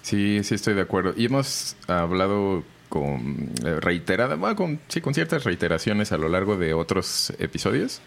Sí, 0.04 0.44
sí 0.44 0.54
estoy 0.54 0.74
de 0.74 0.82
acuerdo. 0.82 1.14
Y 1.16 1.24
hemos 1.24 1.76
hablado 1.86 2.62
con 2.90 3.50
eh, 3.64 3.80
reiterada, 3.80 4.34
bueno, 4.36 4.54
con, 4.54 4.80
sí, 4.88 5.00
con 5.00 5.14
ciertas 5.14 5.44
reiteraciones 5.44 6.12
a 6.12 6.18
lo 6.18 6.28
largo 6.28 6.58
de 6.58 6.74
otros 6.74 7.32
episodios 7.38 8.02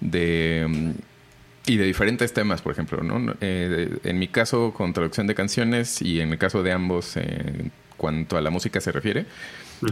de 0.00 0.64
mm, 0.68 0.90
y 1.66 1.76
de 1.76 1.84
diferentes 1.86 2.32
temas, 2.32 2.62
por 2.62 2.72
ejemplo, 2.72 3.02
¿no? 3.02 3.34
Eh, 3.40 3.98
en 4.04 4.18
mi 4.20 4.28
caso 4.28 4.72
con 4.72 4.92
traducción 4.92 5.26
de 5.26 5.34
canciones 5.34 6.00
y 6.02 6.20
en 6.20 6.30
el 6.30 6.38
caso 6.38 6.62
de 6.62 6.70
ambos 6.70 7.16
en 7.16 7.72
cuanto 7.96 8.36
a 8.36 8.40
la 8.40 8.50
música 8.50 8.80
se 8.80 8.92
refiere, 8.92 9.26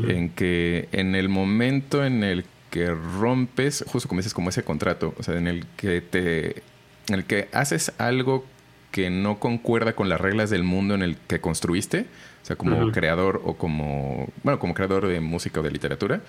en 0.06 0.30
que 0.30 0.88
en 0.92 1.16
el 1.16 1.28
momento 1.28 2.04
en 2.04 2.22
el 2.22 2.44
que 2.70 2.88
rompes, 2.88 3.84
justo 3.88 4.08
como 4.08 4.20
dices, 4.20 4.34
como 4.34 4.50
ese 4.50 4.62
contrato, 4.62 5.12
o 5.18 5.22
sea, 5.24 5.36
en 5.36 5.48
el 5.48 5.66
que 5.76 6.02
te, 6.02 6.62
en 7.08 7.14
el 7.14 7.24
que 7.24 7.48
haces 7.52 7.92
algo 7.98 8.44
que 8.92 9.10
no 9.10 9.40
concuerda 9.40 9.94
con 9.94 10.08
las 10.08 10.20
reglas 10.20 10.50
del 10.50 10.62
mundo 10.62 10.94
en 10.94 11.02
el 11.02 11.16
que 11.16 11.40
construiste, 11.40 12.06
o 12.42 12.46
sea, 12.46 12.56
como 12.56 12.92
creador 12.92 13.40
o 13.44 13.56
como, 13.56 14.28
bueno, 14.44 14.60
como 14.60 14.74
creador 14.74 15.08
de 15.08 15.20
música 15.20 15.60
o 15.60 15.62
de 15.62 15.70
literatura, 15.70 16.20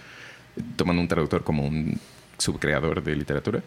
tomando 0.76 1.02
un 1.02 1.08
traductor 1.08 1.44
como 1.44 1.66
un 1.66 2.00
subcreador 2.38 3.04
de 3.04 3.16
literatura, 3.16 3.62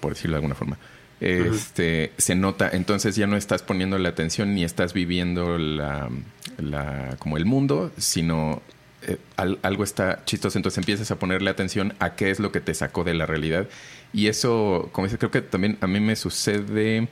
por 0.00 0.12
decirlo 0.12 0.34
de 0.34 0.36
alguna 0.36 0.54
forma. 0.54 0.78
Este, 1.18 2.12
se 2.18 2.34
nota, 2.34 2.68
entonces 2.70 3.16
ya 3.16 3.26
no 3.26 3.38
estás 3.38 3.62
poniendo 3.62 3.98
la 3.98 4.10
atención 4.10 4.54
ni 4.54 4.62
estás 4.62 4.92
viviendo 4.92 5.56
la, 5.56 6.10
la 6.58 7.16
como 7.18 7.38
el 7.38 7.46
mundo, 7.46 7.90
sino 7.96 8.60
eh, 9.02 9.16
algo 9.36 9.82
está 9.82 10.24
chistoso, 10.26 10.58
entonces 10.58 10.78
empiezas 10.78 11.10
a 11.10 11.18
ponerle 11.18 11.48
atención 11.48 11.94
a 12.00 12.16
qué 12.16 12.30
es 12.30 12.38
lo 12.38 12.52
que 12.52 12.60
te 12.60 12.74
sacó 12.74 13.02
de 13.02 13.14
la 13.14 13.24
realidad. 13.24 13.66
Y 14.12 14.26
eso, 14.26 14.90
como 14.92 15.06
dice, 15.06 15.16
creo 15.16 15.30
que 15.30 15.42
también 15.42 15.78
a 15.80 15.86
mí 15.86 16.00
me 16.00 16.16
sucede 16.16 17.08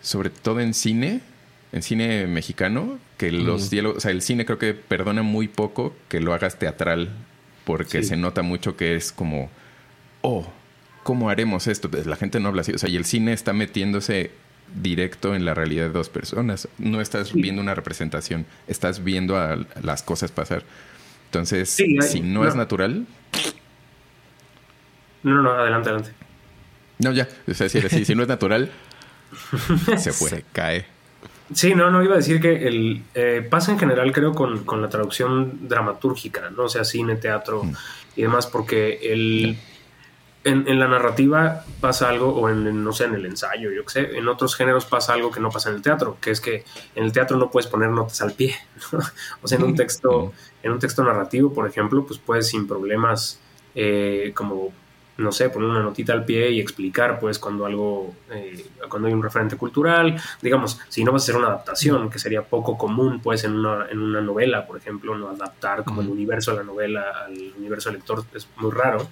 sobre 0.00 0.30
todo 0.30 0.60
en 0.60 0.74
cine, 0.74 1.20
en 1.72 1.82
cine 1.82 2.26
mexicano, 2.26 2.98
que 3.16 3.30
los 3.32 3.70
diálogos, 3.70 3.98
o 3.98 4.00
sea, 4.00 4.10
el 4.10 4.22
cine 4.22 4.44
creo 4.46 4.58
que 4.58 4.74
perdona 4.74 5.22
muy 5.22 5.48
poco 5.48 5.94
que 6.08 6.20
lo 6.20 6.34
hagas 6.34 6.58
teatral, 6.58 7.10
porque 7.64 8.02
se 8.02 8.16
nota 8.16 8.42
mucho 8.42 8.76
que 8.76 8.96
es 8.96 9.12
como, 9.12 9.50
oh, 10.22 10.46
¿cómo 11.02 11.30
haremos 11.30 11.66
esto? 11.66 11.90
Pues 11.90 12.06
la 12.06 12.16
gente 12.16 12.40
no 12.40 12.48
habla 12.48 12.62
así, 12.62 12.72
o 12.72 12.78
sea, 12.78 12.88
y 12.88 12.96
el 12.96 13.04
cine 13.04 13.32
está 13.32 13.52
metiéndose 13.52 14.30
directo 14.82 15.34
en 15.34 15.44
la 15.44 15.54
realidad 15.54 15.84
de 15.84 15.90
dos 15.90 16.08
personas. 16.08 16.68
No 16.78 17.00
estás 17.00 17.32
viendo 17.32 17.60
una 17.60 17.74
representación, 17.74 18.46
estás 18.68 19.02
viendo 19.02 19.36
a 19.36 19.58
las 19.82 20.02
cosas 20.02 20.30
pasar. 20.30 20.62
Entonces, 21.26 21.68
si 21.70 22.20
no, 22.20 22.46
es 22.46 22.54
natural. 22.54 23.06
No, 25.22 25.34
no, 25.34 25.42
no, 25.42 25.50
adelante, 25.50 25.90
adelante. 25.90 26.12
No, 26.98 27.12
ya, 27.12 27.28
o 27.46 27.54
sea, 27.54 27.68
si, 27.68 28.04
si 28.04 28.14
no 28.14 28.22
es 28.22 28.28
natural, 28.28 28.70
se 29.98 30.12
fue, 30.12 30.30
se 30.30 30.44
cae. 30.52 30.86
Sí, 31.52 31.74
no, 31.74 31.90
no 31.90 32.02
iba 32.02 32.14
a 32.14 32.18
decir 32.18 32.40
que 32.40 32.68
el 32.68 33.02
eh, 33.14 33.46
pasa 33.48 33.72
en 33.72 33.78
general, 33.78 34.12
creo, 34.12 34.32
con, 34.34 34.64
con, 34.64 34.80
la 34.80 34.88
traducción 34.88 35.68
dramatúrgica, 35.68 36.50
¿no? 36.50 36.64
O 36.64 36.68
sea, 36.68 36.84
cine, 36.84 37.16
teatro 37.16 37.64
mm. 37.64 37.72
y 38.14 38.22
demás, 38.22 38.46
porque 38.46 39.00
el, 39.02 39.58
en, 40.44 40.68
en, 40.68 40.78
la 40.78 40.86
narrativa 40.86 41.64
pasa 41.80 42.08
algo, 42.08 42.28
o 42.28 42.48
en, 42.48 42.84
no 42.84 42.92
sé, 42.92 43.04
en 43.06 43.14
el 43.14 43.26
ensayo, 43.26 43.72
yo 43.72 43.84
qué 43.84 43.90
sé, 43.90 44.16
en 44.16 44.28
otros 44.28 44.54
géneros 44.54 44.84
pasa 44.84 45.12
algo 45.12 45.32
que 45.32 45.40
no 45.40 45.50
pasa 45.50 45.70
en 45.70 45.76
el 45.76 45.82
teatro, 45.82 46.18
que 46.20 46.30
es 46.30 46.40
que 46.40 46.64
en 46.94 47.04
el 47.04 47.12
teatro 47.12 47.36
no 47.36 47.50
puedes 47.50 47.68
poner 47.68 47.90
notas 47.90 48.20
al 48.22 48.32
pie, 48.32 48.54
O 49.42 49.48
sea, 49.48 49.58
en 49.58 49.64
un 49.64 49.74
texto, 49.74 50.26
mm. 50.26 50.66
en 50.66 50.72
un 50.72 50.78
texto 50.78 51.02
narrativo, 51.02 51.52
por 51.52 51.66
ejemplo, 51.66 52.06
pues 52.06 52.20
puedes 52.20 52.46
sin 52.46 52.68
problemas, 52.68 53.40
eh, 53.74 54.30
como 54.36 54.72
no 55.20 55.32
sé, 55.32 55.50
poner 55.50 55.68
una 55.68 55.82
notita 55.82 56.12
al 56.12 56.24
pie 56.24 56.50
y 56.50 56.60
explicar, 56.60 57.18
pues, 57.20 57.38
cuando 57.38 57.66
algo, 57.66 58.14
eh, 58.30 58.66
cuando 58.88 59.08
hay 59.08 59.14
un 59.14 59.22
referente 59.22 59.56
cultural, 59.56 60.20
digamos, 60.42 60.80
si 60.88 61.04
no 61.04 61.12
vas 61.12 61.22
a 61.22 61.24
hacer 61.24 61.36
una 61.36 61.48
adaptación, 61.48 62.10
que 62.10 62.18
sería 62.18 62.42
poco 62.42 62.76
común, 62.76 63.20
pues, 63.20 63.44
en 63.44 63.54
una, 63.54 63.86
en 63.90 64.00
una 64.00 64.20
novela, 64.20 64.66
por 64.66 64.78
ejemplo, 64.78 65.16
no 65.16 65.28
adaptar 65.28 65.84
como 65.84 66.02
el 66.02 66.08
universo 66.08 66.52
de 66.52 66.58
la 66.58 66.64
novela 66.64 67.04
al 67.26 67.52
universo 67.58 67.90
del 67.90 67.98
lector 67.98 68.24
es 68.34 68.48
muy 68.56 68.70
raro. 68.70 69.08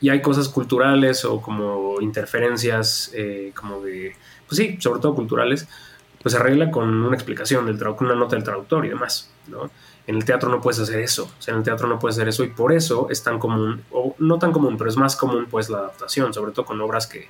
Y 0.00 0.08
hay 0.10 0.20
cosas 0.20 0.48
culturales 0.48 1.24
o 1.24 1.40
como 1.40 2.00
interferencias, 2.00 3.10
eh, 3.14 3.52
como 3.54 3.80
de, 3.80 4.16
pues 4.46 4.58
sí, 4.58 4.76
sobre 4.80 5.00
todo 5.00 5.14
culturales, 5.14 5.68
pues 6.20 6.32
se 6.32 6.38
arregla 6.38 6.70
con 6.70 6.88
una 6.88 7.16
explicación 7.16 7.66
del 7.66 7.78
con 7.78 8.06
una 8.06 8.14
nota 8.14 8.36
del 8.36 8.44
traductor 8.44 8.84
y 8.86 8.90
demás, 8.90 9.30
¿no? 9.48 9.70
En 10.06 10.16
el 10.16 10.24
teatro 10.24 10.48
no 10.48 10.60
puedes 10.60 10.80
hacer 10.80 11.00
eso, 11.00 11.30
o 11.38 11.42
sea, 11.42 11.52
en 11.52 11.58
el 11.58 11.64
teatro 11.64 11.86
no 11.86 11.98
puedes 11.98 12.16
hacer 12.16 12.28
eso 12.28 12.42
y 12.42 12.48
por 12.48 12.72
eso 12.72 13.06
es 13.08 13.22
tan 13.22 13.38
común, 13.38 13.84
o 13.92 14.16
no 14.18 14.38
tan 14.38 14.50
común, 14.50 14.76
pero 14.76 14.90
es 14.90 14.96
más 14.96 15.14
común 15.14 15.46
pues 15.48 15.70
la 15.70 15.78
adaptación, 15.78 16.34
sobre 16.34 16.50
todo 16.52 16.64
con 16.64 16.80
obras 16.80 17.06
que, 17.06 17.28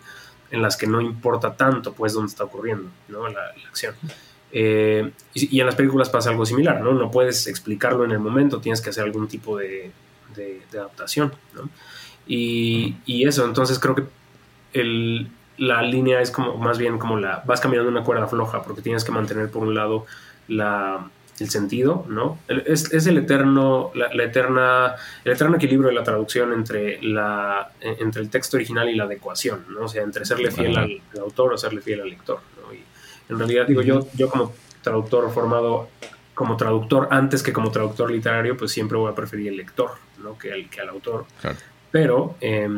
en 0.50 0.62
las 0.62 0.76
que 0.76 0.86
no 0.86 1.00
importa 1.00 1.54
tanto 1.54 1.92
pues 1.92 2.14
dónde 2.14 2.30
está 2.30 2.44
ocurriendo 2.44 2.88
¿no? 3.08 3.28
la, 3.28 3.40
acción. 3.68 3.94
Eh, 4.52 5.10
y, 5.34 5.60
en 5.60 5.66
las 5.66 5.74
películas 5.74 6.08
pasa 6.10 6.30
algo 6.30 6.46
similar, 6.46 6.80
¿no? 6.82 6.92
No 6.92 7.10
puedes 7.10 7.46
explicarlo 7.46 8.04
en 8.04 8.12
el 8.12 8.18
momento, 8.18 8.60
tienes 8.60 8.80
que 8.80 8.90
hacer 8.90 9.04
algún 9.04 9.28
tipo 9.28 9.56
de, 9.56 9.90
adaptación, 10.72 11.32
¿no? 11.54 11.68
Y, 12.26 12.96
eso, 13.26 13.44
entonces 13.44 13.78
creo 13.78 13.94
que 13.94 14.04
la 15.58 15.82
línea 15.82 16.22
es 16.22 16.30
como 16.30 16.56
más 16.56 16.78
bien 16.78 16.98
como 16.98 17.18
la 17.18 17.42
vas 17.46 17.60
caminando 17.60 17.90
una 17.90 18.04
cuerda 18.04 18.26
floja 18.26 18.62
porque 18.62 18.80
tienes 18.80 19.04
que 19.04 19.12
mantener 19.12 19.50
por 19.50 19.62
un 19.62 19.74
lado 19.74 20.06
la, 20.48 21.10
el 21.42 21.50
sentido, 21.50 22.04
¿no? 22.08 22.38
Es, 22.48 22.92
es 22.92 23.06
el 23.06 23.18
eterno, 23.18 23.90
la, 23.94 24.24
eterna, 24.24 24.94
el 25.24 25.32
eterno 25.32 25.56
equilibrio 25.56 25.88
de 25.88 25.94
la 25.94 26.04
traducción 26.04 26.52
entre, 26.52 27.02
la, 27.02 27.72
entre 27.80 28.22
el 28.22 28.30
texto 28.30 28.56
original 28.56 28.88
y 28.88 28.94
la 28.94 29.04
adecuación, 29.04 29.66
¿no? 29.68 29.84
O 29.84 29.88
sea, 29.88 30.02
entre 30.02 30.24
serle 30.24 30.50
fiel 30.50 30.76
al, 30.76 31.00
autor 31.20 31.54
o 31.54 31.58
serle 31.58 31.80
fiel 31.80 32.00
al 32.00 32.10
lector, 32.10 32.40
¿no? 32.60 32.72
Y 32.72 32.82
en 33.28 33.38
realidad, 33.38 33.66
digo, 33.66 33.82
yo, 33.82 34.06
yo 34.14 34.28
como 34.28 34.52
traductor 34.82 35.30
formado 35.32 35.88
como 36.34 36.56
traductor 36.56 37.08
antes 37.10 37.42
que 37.42 37.52
como 37.52 37.70
traductor 37.70 38.10
literario, 38.10 38.56
pues 38.56 38.72
siempre 38.72 38.96
voy 38.96 39.12
a 39.12 39.14
preferir 39.14 39.48
el 39.48 39.56
lector, 39.56 39.90
¿no? 40.22 40.38
Que, 40.38 40.50
el, 40.50 40.70
que 40.70 40.80
al 40.80 40.88
autor. 40.88 41.26
Pero... 41.90 42.36
Eh, 42.40 42.68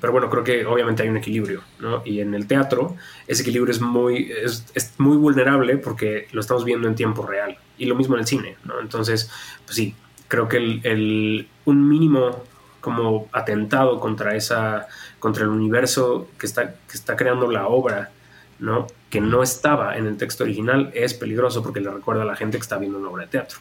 pero 0.00 0.12
bueno, 0.12 0.28
creo 0.30 0.44
que 0.44 0.66
obviamente 0.66 1.02
hay 1.02 1.08
un 1.08 1.16
equilibrio, 1.16 1.62
¿no? 1.78 2.02
Y 2.04 2.20
en 2.20 2.34
el 2.34 2.46
teatro 2.46 2.96
ese 3.26 3.42
equilibrio 3.42 3.72
es 3.72 3.80
muy, 3.80 4.30
es, 4.30 4.92
muy 4.98 5.16
vulnerable 5.16 5.76
porque 5.78 6.28
lo 6.32 6.40
estamos 6.40 6.64
viendo 6.64 6.88
en 6.88 6.94
tiempo 6.94 7.26
real. 7.26 7.58
Y 7.78 7.86
lo 7.86 7.94
mismo 7.94 8.14
en 8.14 8.20
el 8.20 8.26
cine, 8.26 8.56
¿no? 8.64 8.80
Entonces, 8.80 9.30
pues 9.64 9.76
sí, 9.76 9.94
creo 10.28 10.48
que 10.48 10.56
el, 10.56 11.48
un 11.64 11.88
mínimo 11.88 12.44
como 12.80 13.28
atentado 13.32 13.98
contra 13.98 14.36
esa, 14.36 14.86
contra 15.18 15.44
el 15.44 15.50
universo 15.50 16.28
que 16.38 16.46
está, 16.46 16.74
que 16.74 16.94
está 16.94 17.16
creando 17.16 17.50
la 17.50 17.66
obra, 17.66 18.10
¿no? 18.58 18.86
Que 19.10 19.20
no 19.20 19.42
estaba 19.42 19.96
en 19.96 20.06
el 20.06 20.16
texto 20.16 20.44
original, 20.44 20.90
es 20.94 21.14
peligroso 21.14 21.62
porque 21.62 21.80
le 21.80 21.90
recuerda 21.90 22.22
a 22.22 22.26
la 22.26 22.36
gente 22.36 22.58
que 22.58 22.62
está 22.62 22.78
viendo 22.78 22.98
una 22.98 23.08
obra 23.08 23.24
de 23.24 23.30
teatro. 23.30 23.58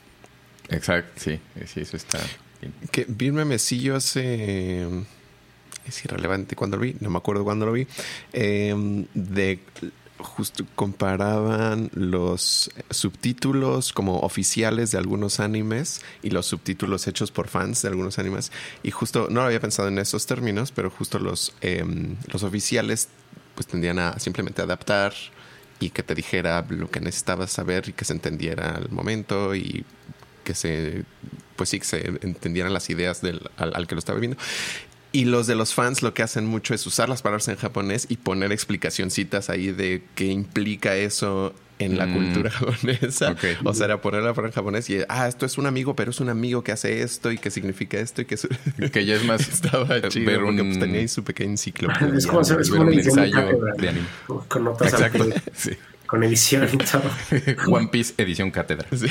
Exacto, 0.69 1.13
sí, 1.15 1.39
sí, 1.65 1.81
eso 1.81 1.98
está. 1.98 2.19
Que 2.91 3.05
Vilma 3.07 3.46
Mesillo 3.46 3.96
hace 3.96 4.88
es 5.88 6.03
irrelevante 6.06 6.56
cuando 6.56 6.77
lo 6.77 6.84
vi, 6.84 6.96
no 7.00 7.10
me 7.10 7.17
acuerdo 7.17 7.44
cuándo 7.44 7.65
lo 7.65 7.72
vi, 7.72 7.88
em, 8.34 9.06
de 9.13 9.60
justo 10.20 10.65
comparaban 10.75 11.91
los 11.94 12.72
subtítulos 12.89 13.94
como 13.94 14.20
oficiales 14.22 14.91
de 14.91 14.98
algunos 14.98 15.39
animes 15.39 16.01
y 16.24 16.32
los 16.32 16.48
subtítulos 16.48 17.08
hechos 17.08 17.29
por 17.29 17.48
fans 17.48 17.84
de 17.84 17.89
algunos 17.89 18.17
animes 18.17 18.51
y 18.82 18.89
justo 18.89 19.27
no 19.29 19.41
lo 19.41 19.46
había 19.46 19.60
pensado 19.60 19.89
en 19.89 20.00
esos 20.00 20.25
términos 20.25 20.72
pero 20.72 20.89
justo 20.89 21.20
los 21.20 21.53
em, 21.62 22.15
los 22.34 22.41
oficiales 22.41 23.10
pues 23.53 23.67
tendían 23.67 24.00
a 24.00 24.17
simplemente 24.17 24.63
adaptar 24.63 25.13
y 25.79 25.91
que 25.91 26.03
te 26.03 26.15
dijera 26.15 26.65
lo 26.70 26.89
que 26.89 27.00
necesitabas 27.00 27.51
saber 27.51 27.89
y 27.89 27.94
que 27.94 28.06
se 28.06 28.13
entendiera 28.13 28.72
al 28.72 28.89
momento 28.89 29.56
y 29.56 29.86
que 30.44 30.56
se, 30.56 31.03
pues 31.56 31.70
sí, 31.70 31.79
que 31.79 31.86
se 31.86 32.08
entendieran 32.22 32.74
las 32.74 32.89
ideas 32.89 33.22
del, 33.22 33.41
al, 33.58 33.86
que 33.88 33.96
lo 33.96 34.00
estaba 34.00 34.20
viendo. 34.20 34.38
Y 35.17 35.25
los 35.25 35.47
de 35.47 35.55
los 35.55 35.74
fans 35.74 36.03
lo 36.03 36.13
que 36.13 36.21
hacen 36.21 36.45
mucho 36.45 36.75
es 36.75 36.86
usar 36.86 37.09
las 37.09 37.24
palabras 37.24 37.47
en 37.47 37.55
japonés 37.55 38.05
y 38.07 38.17
poner 38.17 38.51
explicacioncitas 38.51 39.50
ahí 39.50 39.71
de 39.71 40.03
qué 40.13 40.25
implica 40.25 40.95
eso 40.95 41.55
en 41.79 41.97
la 41.97 42.05
mm. 42.05 42.13
cultura 42.13 42.51
japonesa. 42.51 43.36
O 43.63 43.74
sea, 43.74 43.86
era 43.86 44.00
poner 44.00 44.21
la 44.21 44.36
palabra 44.36 44.50
en 44.50 44.53
japonés 44.53 44.88
y, 44.91 45.00
ah, 45.09 45.27
esto 45.27 45.47
es 45.47 45.57
un 45.57 45.65
amigo, 45.65 45.95
pero 45.95 46.12
es 46.12 46.19
un 46.19 46.29
amigo 46.29 46.63
que 46.63 46.71
hace 46.71 47.01
esto 47.01 47.31
y 47.31 47.39
que 47.39 47.50
significa 47.50 47.97
esto 47.97 48.21
y 48.21 48.25
que, 48.25 48.36
que 48.91 49.05
ya 49.07 49.15
es 49.15 49.25
más 49.25 49.41
estaba 49.50 50.07
chido 50.07 50.27
ver 50.27 50.39
porque 50.39 50.63
pues, 50.63 50.77
tenía 50.77 51.00
ahí 51.00 51.07
su 51.07 51.24
pequeño 51.24 51.50
enciclopedia. 51.50 52.15
Es 52.15 52.27
como, 52.27 52.41
es 52.41 52.69
como 52.69 52.83
un 52.83 52.93
ensayo 52.93 53.74
de 53.75 53.89
anime. 53.89 54.07
Con 54.47 54.65
notas 54.65 54.93
Exacto. 54.93 55.29
Sí 55.55 55.71
con 56.07 56.23
edición 56.23 56.67
y 56.73 56.77
todo. 56.77 57.03
One 57.67 57.89
Piece 57.89 58.13
edición 58.17 58.49
cátedra. 58.49 58.87
Sí. 58.91 59.07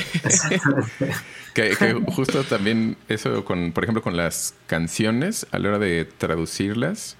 que, 1.53 1.73
justo 2.07 2.43
también 2.43 2.97
eso 3.07 3.45
con, 3.45 3.71
por 3.71 3.83
ejemplo, 3.83 4.01
con 4.01 4.17
las 4.17 4.55
canciones, 4.65 5.47
a 5.51 5.59
la 5.59 5.69
hora 5.69 5.79
de 5.79 6.05
traducirlas, 6.05 7.15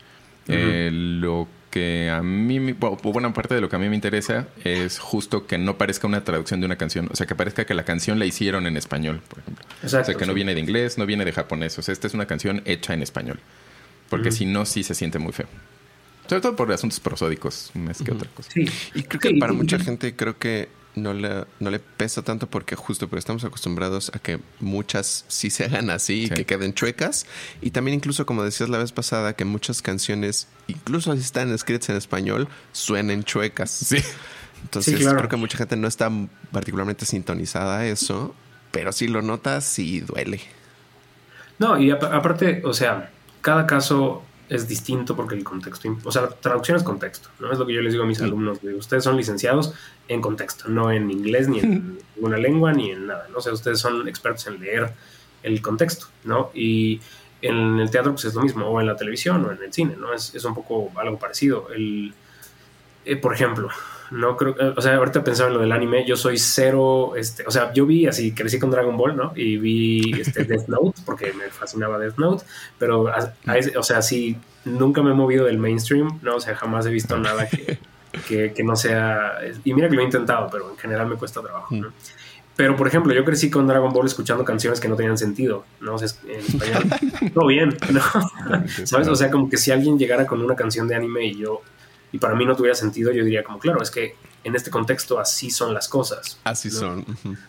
eh, 0.48 0.90
lo 0.92 1.48
que 1.70 2.10
a 2.10 2.22
mí, 2.24 2.72
bueno, 2.74 2.98
buena 3.04 3.34
parte 3.34 3.54
de 3.54 3.62
lo 3.62 3.70
que 3.70 3.76
a 3.76 3.80
mí 3.80 3.90
me 3.90 3.96
interesa 3.96 4.48
es 4.64 5.00
justo 5.00 5.46
que 5.48 5.58
no 5.58 5.78
parezca 5.78 6.08
una 6.08 6.24
traducción 6.24 6.60
de 6.60 6.66
una 6.66 6.78
canción, 6.78 7.10
o 7.12 7.16
sea, 7.16 7.28
que 7.28 7.36
parezca 7.36 7.66
que 7.66 7.74
la 7.74 7.84
canción 7.84 8.20
la 8.20 8.26
hicieron 8.26 8.68
en 8.68 8.78
español, 8.78 9.22
por 9.28 9.40
ejemplo. 9.40 9.66
o 9.84 9.88
sea, 9.88 10.04
que 10.04 10.26
no 10.26 10.34
viene 10.34 10.56
de 10.56 10.62
inglés, 10.62 10.98
no 10.98 11.06
viene 11.06 11.26
de 11.26 11.34
japonés, 11.34 11.78
o 11.78 11.82
sea, 11.82 11.94
esta 11.94 12.08
es 12.08 12.14
una 12.14 12.26
canción 12.26 12.62
hecha 12.66 12.94
en 12.94 13.02
español, 13.02 13.40
porque 14.10 14.32
si 14.32 14.46
no, 14.46 14.66
sí 14.66 14.84
se 14.84 14.96
siente 14.96 15.20
muy 15.20 15.34
feo. 15.34 15.48
Sobre 16.28 16.42
todo 16.42 16.56
por 16.56 16.72
asuntos 16.72 17.00
prosódicos, 17.00 17.72
más 17.74 18.02
que 18.02 18.12
otra 18.12 18.30
cosa. 18.30 18.50
Y 18.56 19.04
creo 19.04 19.20
que 19.20 19.40
para 19.40 19.54
mucha 19.54 19.80
gente 19.80 20.16
creo 20.16 20.38
que 20.38 20.70
no 20.98 21.14
le, 21.14 21.46
no 21.60 21.70
le 21.70 21.80
pesa 21.80 22.24
tanto 22.24 22.48
porque 22.48 22.76
justo 22.76 23.08
pero 23.08 23.20
estamos 23.20 23.44
acostumbrados 23.44 24.12
a 24.14 24.20
que 24.20 24.40
muchas 24.60 25.26
sí 25.28 25.50
se 25.50 25.66
hagan 25.66 25.90
así 25.90 26.26
y 26.26 26.30
que 26.30 26.46
queden 26.46 26.74
chuecas. 26.74 27.26
Y 27.62 27.72
también 27.72 27.96
incluso, 27.96 28.26
como 28.26 28.44
decías 28.44 28.70
la 28.70 28.78
vez 28.78 28.92
pasada, 28.92 29.34
que 29.34 29.46
muchas 29.46 29.82
canciones, 29.82 30.48
incluso 30.68 31.14
si 31.14 31.22
están 31.22 31.54
escritas 31.54 31.90
en 31.90 31.96
español, 31.96 32.48
suenen 32.72 33.24
chuecas. 33.24 33.72
Sí. 33.72 33.98
Entonces 34.64 34.98
creo 35.00 35.30
que 35.30 35.38
mucha 35.38 35.58
gente 35.58 35.76
no 35.78 35.88
está 35.88 36.12
particularmente 36.52 37.06
sintonizada 37.06 37.80
a 37.80 37.86
eso, 37.86 38.36
pero 38.72 38.92
si 38.92 39.08
lo 39.08 39.22
notas 39.22 39.80
y 39.80 40.02
duele. 40.02 40.42
No, 41.60 41.80
y 41.80 41.92
aparte, 41.92 42.62
o 42.66 42.74
sea, 42.74 43.12
cada 43.42 43.66
caso 43.66 44.24
es 44.50 44.68
distinto 44.68 45.16
porque 45.16 45.36
el 45.36 45.44
contexto, 45.44 45.96
o 46.04 46.12
sea, 46.12 46.28
traducción 46.28 46.78
es 46.78 46.84
contexto, 46.84 47.30
¿no? 47.40 47.52
Es 47.52 47.60
lo 47.60 47.66
que 47.66 47.74
yo 47.74 47.82
les 47.82 47.94
digo 47.94 48.04
a 48.04 48.08
mis 48.08 48.22
alumnos, 48.22 48.60
ustedes 48.78 49.04
son 49.04 49.18
licenciados 49.18 49.74
en 50.08 50.22
contexto, 50.22 50.70
no 50.70 50.92
en 50.92 51.12
inglés, 51.12 51.50
ni 51.50 51.60
en 51.60 52.00
ninguna 52.16 52.38
lengua, 52.38 52.74
ni 52.74 52.92
en 52.92 53.08
nada, 53.08 53.28
¿no? 53.30 53.40
O 53.40 53.42
sea, 53.42 53.54
ustedes 53.54 53.80
son 53.80 54.08
expertos 54.08 54.48
en 54.48 54.60
leer 54.60 54.94
el 55.44 55.62
contexto, 55.62 56.08
¿no? 56.24 56.52
Y 56.54 57.02
en 57.42 57.80
el 57.80 57.92
teatro 57.92 58.14
pues 58.14 58.26
es 58.26 58.34
lo 58.34 58.42
mismo, 58.42 58.68
o 58.68 58.80
en 58.80 58.88
la 58.88 58.96
televisión, 58.96 59.46
o 59.46 59.52
en 59.52 59.62
el 59.62 59.74
cine, 59.74 59.96
¿no? 59.98 60.14
Es, 60.14 60.34
es 60.34 60.44
un 60.46 60.56
poco 60.56 60.92
algo 60.96 61.20
parecido. 61.20 61.68
El, 61.74 62.14
eh, 63.06 63.16
por 63.16 63.34
ejemplo, 63.34 63.70
no 64.12 64.38
creo, 64.38 64.56
o 64.76 64.82
sea, 64.82 64.96
ahorita 64.96 65.24
pensaba 65.24 65.50
en 65.50 65.56
lo 65.56 65.62
del 65.62 65.72
anime, 65.72 66.06
yo 66.06 66.16
soy 66.16 66.38
cero, 66.38 67.14
este, 67.16 67.44
o 67.46 67.52
sea, 67.52 67.74
yo 67.74 67.86
vi 67.86 68.08
así, 68.08 68.32
crecí 68.32 68.60
con 68.60 68.72
Dragon 68.72 68.96
Ball, 68.96 69.16
¿no? 69.16 69.34
Y 69.36 69.58
vi 69.58 70.20
este 70.20 70.44
Death 70.46 70.68
Note, 70.68 71.02
porque 71.06 71.34
me 71.34 71.50
fascinaba 71.50 71.98
Death 71.98 72.18
Note, 72.18 72.46
pero, 72.78 73.12
o 73.78 73.84
sea, 73.84 74.02
sí, 74.02 74.38
nunca 74.66 75.02
me 75.02 75.12
he 75.12 75.14
movido 75.14 75.46
del 75.46 75.58
mainstream, 75.58 76.20
¿no? 76.22 76.36
O 76.36 76.40
sea, 76.40 76.56
jamás 76.56 76.86
he 76.86 76.90
visto 76.90 77.18
nada 77.18 77.48
que, 77.48 77.80
que, 78.54 78.64
no 78.64 78.76
sea, 78.76 79.40
y 79.64 79.74
mira 79.74 79.90
que 79.90 79.96
lo 79.96 80.02
he 80.02 80.06
intentado, 80.06 80.50
pero 80.52 80.70
en 80.70 80.78
general 80.78 81.08
me 81.08 81.16
cuesta 81.16 81.42
trabajo, 81.42 81.76
¿no? 81.76 81.92
Pero, 82.56 82.76
por 82.76 82.88
ejemplo, 82.88 83.14
yo 83.14 83.24
crecí 83.24 83.52
con 83.52 83.68
Dragon 83.68 83.94
Ball 83.94 84.08
escuchando 84.08 84.44
canciones 84.44 84.80
que 84.80 84.88
no 84.88 84.96
tenían 84.96 85.16
sentido, 85.16 85.64
¿no? 85.80 85.94
O 85.94 85.98
sea, 86.00 86.08
en 86.28 86.40
español, 86.40 86.86
todo 87.34 87.46
bien, 87.46 87.78
¿no? 87.92 88.02
¿Sabes? 88.84 89.08
O 89.08 89.16
sea, 89.16 89.30
como 89.30 89.48
que 89.48 89.58
si 89.58 89.72
alguien 89.72 90.00
llegara 90.00 90.26
con 90.26 90.44
una 90.44 90.56
canción 90.56 90.88
de 90.88 90.96
anime 90.96 91.28
y 91.28 91.38
yo 91.38 91.62
y 92.12 92.20
para 92.20 92.36
mí 92.36 92.46
no 92.46 92.56
tuviera 92.56 92.76
sentido, 92.76 93.12
yo 93.12 93.24
diría 93.24 93.44
como, 93.44 93.60
claro, 93.60 93.82
es 93.82 93.92
que 93.92 94.16
en 94.44 94.56
este 94.56 94.72
contexto 94.72 95.20
así 95.20 95.50
son 95.52 95.74
las 95.74 95.90
cosas. 95.90 96.40
Así 96.44 96.70
son. 96.72 97.06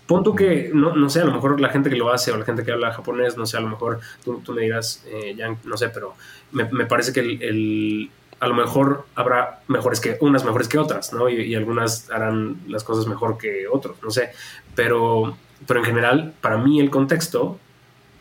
Pon 0.06 0.24
tú 0.24 0.34
que, 0.34 0.70
no, 0.74 0.96
no 0.96 1.08
sé, 1.08 1.20
a 1.20 1.24
lo 1.24 1.32
mejor 1.32 1.60
la 1.60 1.68
gente 1.68 1.90
que 1.90 1.96
lo 1.96 2.12
hace 2.12 2.32
o 2.32 2.36
la 2.36 2.44
gente 2.44 2.64
que 2.64 2.72
habla 2.72 2.92
japonés, 2.92 3.36
no 3.36 3.46
sé, 3.46 3.56
a 3.56 3.60
lo 3.60 3.68
mejor 3.68 4.00
tú, 4.24 4.42
me 4.52 4.62
dirás, 4.62 5.04
eh, 5.06 5.36
no 5.64 5.76
sé, 5.76 5.90
pero 5.90 6.14
me, 6.50 6.86
parece 6.86 7.12
que 7.12 7.20
el, 7.20 8.10
a 8.40 8.48
lo 8.48 8.54
mejor 8.54 9.06
habrá 9.14 9.60
mejores 9.68 10.00
que 10.00 10.16
unas 10.20 10.44
mejores 10.44 10.68
que 10.68 10.78
otras, 10.78 11.12
¿no? 11.12 11.28
Y, 11.28 11.54
algunas 11.54 12.10
harán 12.10 12.60
las 12.66 12.84
cosas 12.84 13.06
mejor 13.06 13.38
que 13.38 13.66
otros, 13.68 13.96
no 14.02 14.10
sé. 14.10 14.30
Pero, 14.74 15.36
pero 15.66 15.80
en 15.80 15.86
general, 15.86 16.34
para 16.40 16.58
mí 16.58 16.80
el 16.80 16.90
contexto 16.90 17.58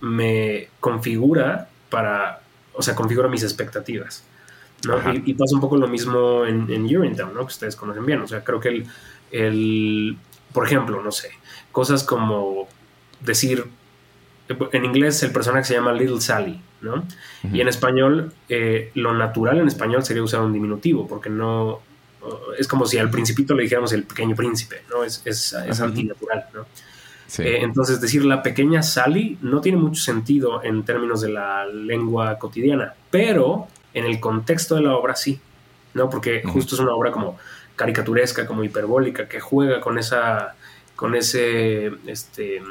me 0.02 0.69
configura 0.80 1.69
para, 1.89 2.41
o 2.73 2.82
sea, 2.82 2.95
configura 2.95 3.28
mis 3.28 3.43
expectativas. 3.43 4.23
Y, 5.25 5.33
pasa 5.33 5.55
un 5.55 5.61
poco 5.61 5.75
lo 5.77 5.87
mismo 5.87 6.45
en, 6.45 6.71
en 6.71 6.83
Urinetown, 6.83 7.33
¿no? 7.33 7.41
Que 7.41 7.47
ustedes 7.47 7.75
conocen 7.75 8.05
bien. 8.05 8.21
O 8.21 8.27
sea, 8.27 8.43
creo 8.43 8.59
que 8.59 8.69
el, 8.69 8.87
el, 9.31 10.17
por 10.53 10.65
ejemplo, 10.65 11.01
no 11.01 11.11
sé, 11.11 11.31
cosas 11.71 12.03
como 12.03 12.67
decir, 13.19 13.65
en 14.71 14.85
inglés 14.85 15.21
el 15.23 15.31
personaje 15.31 15.65
se 15.65 15.73
llama 15.73 15.93
Little 15.93 16.21
Sally, 16.21 16.61
¿no? 16.81 17.03
Y 17.51 17.61
en 17.61 17.67
español, 17.67 18.33
eh, 18.49 18.91
lo 18.93 19.13
natural 19.13 19.59
en 19.59 19.67
español 19.67 20.03
sería 20.03 20.23
usar 20.23 20.41
un 20.41 20.53
diminutivo, 20.53 21.07
porque 21.07 21.29
no, 21.29 21.81
es 22.57 22.67
como 22.67 22.85
si 22.85 22.97
al 22.97 23.09
principito 23.09 23.55
le 23.55 23.63
dijéramos 23.63 23.93
el 23.93 24.03
pequeño 24.03 24.35
príncipe, 24.35 24.83
¿no? 24.89 25.03
Es, 25.03 25.21
es, 25.25 25.53
es 25.53 25.81
antinatural, 25.81 26.45
¿no? 26.53 26.65
Eh, 27.39 27.59
entonces, 27.61 27.99
decir 27.99 28.23
la 28.23 28.41
pequeña 28.41 28.81
Sally 28.81 29.37
no 29.41 29.59
tiene 29.59 29.77
mucho 29.77 30.01
sentido 30.01 30.63
en 30.63 30.83
términos 30.83 31.19
de 31.19 31.29
la 31.29 31.65
lengua 31.65 32.39
cotidiana, 32.39 32.93
pero 33.11 33.67
en 33.97 34.05
el 34.05 34.19
contexto 34.19 34.75
de 34.75 34.81
la 34.81 34.95
obra 34.95 35.15
sí, 35.15 35.39
¿no? 35.93 36.10
Porque 36.10 36.43
justo 36.43 36.75
es 36.75 36.81
una 36.81 36.93
obra 36.93 37.12
como 37.12 37.38
caricaturesca, 37.75 38.45
como 38.45 38.63
hiperbólica, 38.63 39.27
que 39.27 39.39
juega 39.39 39.79
con 39.79 39.97
esa, 39.97 40.55
con 40.95 41.15
ese, 41.15 41.91
este, 42.07 42.62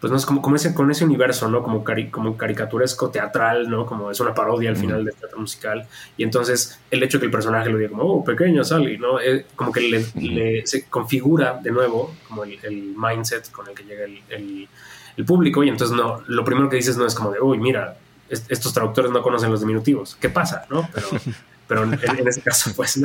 pues 0.00 0.10
no 0.10 0.16
es 0.16 0.26
como, 0.26 0.42
como 0.42 0.56
ese, 0.56 0.74
con 0.74 0.90
ese 0.90 1.04
universo, 1.04 1.48
¿no? 1.48 1.62
Como, 1.62 1.84
como 2.10 2.36
caricaturesco 2.36 3.10
teatral, 3.10 3.70
¿no? 3.70 3.86
Como 3.86 4.10
es 4.10 4.20
una 4.20 4.34
parodia 4.34 4.70
al 4.70 4.76
final 4.76 5.04
del 5.04 5.14
teatro 5.14 5.38
musical. 5.38 5.86
Y 6.16 6.24
entonces 6.24 6.78
el 6.90 7.02
hecho 7.02 7.16
de 7.16 7.20
que 7.20 7.26
el 7.26 7.32
personaje 7.32 7.70
lo 7.70 7.78
diga 7.78 7.90
como, 7.90 8.02
oh, 8.02 8.24
pequeño 8.24 8.62
Sally, 8.64 8.98
¿no? 8.98 9.20
Eh, 9.20 9.46
como 9.56 9.72
que 9.72 9.80
le, 9.80 10.66
se 10.66 10.88
configura 10.88 11.58
de 11.62 11.70
nuevo 11.70 12.14
como 12.28 12.44
el, 12.44 12.94
mindset 12.96 13.50
con 13.50 13.68
el 13.68 13.74
que 13.74 13.84
llega 13.84 14.04
el, 14.04 14.68
el, 15.16 15.24
público. 15.24 15.64
Y 15.64 15.70
entonces 15.70 15.96
no, 15.96 16.22
lo 16.26 16.44
primero 16.44 16.68
que 16.68 16.76
dices 16.76 16.96
no 16.96 17.06
es 17.06 17.14
como 17.14 17.32
de, 17.32 17.40
uy, 17.40 17.58
mira, 17.58 17.96
estos 18.28 18.72
traductores 18.72 19.10
no 19.10 19.22
conocen 19.22 19.50
los 19.50 19.60
diminutivos. 19.60 20.16
¿Qué 20.20 20.28
pasa? 20.28 20.66
¿no? 20.70 20.88
Pero, 20.92 21.08
pero 21.68 21.84
en, 21.84 21.94
en, 21.94 22.28
este 22.28 22.40
caso, 22.40 22.72
pues 22.74 22.98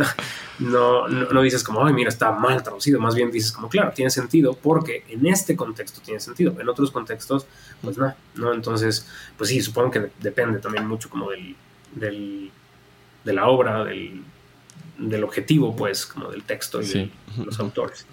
no, 0.59 1.07
no, 1.07 1.41
dices 1.41 1.63
como, 1.63 1.85
ay, 1.85 1.93
mira, 1.93 2.09
está 2.09 2.31
mal 2.31 2.61
traducido. 2.63 2.99
Más 2.99 3.15
bien 3.15 3.31
dices 3.31 3.51
como, 3.51 3.69
claro, 3.69 3.91
tiene 3.93 4.11
sentido 4.11 4.53
porque 4.53 5.03
en 5.09 5.25
este 5.27 5.55
contexto 5.55 6.01
tiene 6.01 6.19
sentido. 6.19 6.55
En 6.59 6.67
otros 6.69 6.91
contextos, 6.91 7.45
pues 7.81 7.97
no. 7.97 8.13
¿no? 8.35 8.53
Entonces, 8.53 9.07
pues 9.37 9.49
sí, 9.49 9.61
supongo 9.61 9.91
que 9.91 10.11
depende 10.19 10.59
también 10.59 10.87
mucho 10.87 11.09
como 11.09 11.31
del, 11.31 11.55
del 11.93 12.51
de 13.23 13.33
la 13.33 13.47
obra, 13.47 13.83
del, 13.83 14.21
del, 14.97 15.23
objetivo, 15.23 15.75
pues, 15.75 16.05
como 16.05 16.29
del 16.29 16.43
texto 16.43 16.81
y 16.81 16.87
de 16.87 17.11
los 17.43 17.59
autores. 17.59 18.05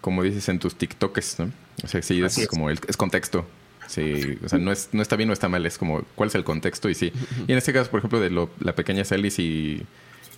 Como 0.00 0.22
dices 0.22 0.48
en 0.48 0.58
tus 0.58 0.76
TikToks, 0.76 1.40
¿no? 1.40 1.52
O 1.84 1.88
sea, 1.88 2.00
sí, 2.02 2.22
es, 2.22 2.46
como 2.48 2.70
el, 2.70 2.78
es 2.88 2.96
contexto. 2.96 3.44
Sí, 3.86 4.38
o 4.44 4.48
sea, 4.48 4.58
no, 4.58 4.72
es, 4.72 4.88
no 4.92 5.02
está 5.02 5.16
bien 5.16 5.30
o 5.30 5.32
está 5.32 5.48
mal, 5.48 5.64
es 5.66 5.78
como 5.78 6.02
cuál 6.14 6.28
es 6.28 6.34
el 6.34 6.44
contexto 6.44 6.88
y 6.88 6.94
sí. 6.94 7.12
Y 7.46 7.52
en 7.52 7.58
este 7.58 7.72
caso, 7.72 7.90
por 7.90 7.98
ejemplo, 7.98 8.20
de 8.20 8.30
lo, 8.30 8.50
la 8.60 8.74
pequeña 8.74 9.04
Celis 9.04 9.38
y, 9.38 9.82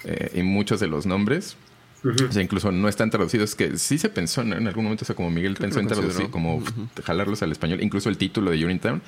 eh, 0.04 0.32
y 0.34 0.42
muchos 0.42 0.80
de 0.80 0.86
los 0.86 1.06
nombres, 1.06 1.56
o 2.04 2.32
sea, 2.32 2.42
incluso 2.42 2.70
no 2.70 2.88
están 2.88 3.10
traducidos, 3.10 3.54
que 3.54 3.76
sí 3.76 3.98
se 3.98 4.08
pensó 4.08 4.42
en 4.42 4.66
algún 4.66 4.84
momento, 4.84 5.04
o 5.04 5.06
sea, 5.06 5.16
como 5.16 5.30
Miguel 5.30 5.54
pensó 5.54 5.80
en 5.80 5.88
traducir, 5.88 6.30
como 6.30 6.62
jalarlos 7.04 7.42
al 7.42 7.50
español, 7.50 7.82
incluso 7.82 8.08
el 8.08 8.16
título 8.16 8.50
de 8.52 8.64
Unitown, 8.64 9.02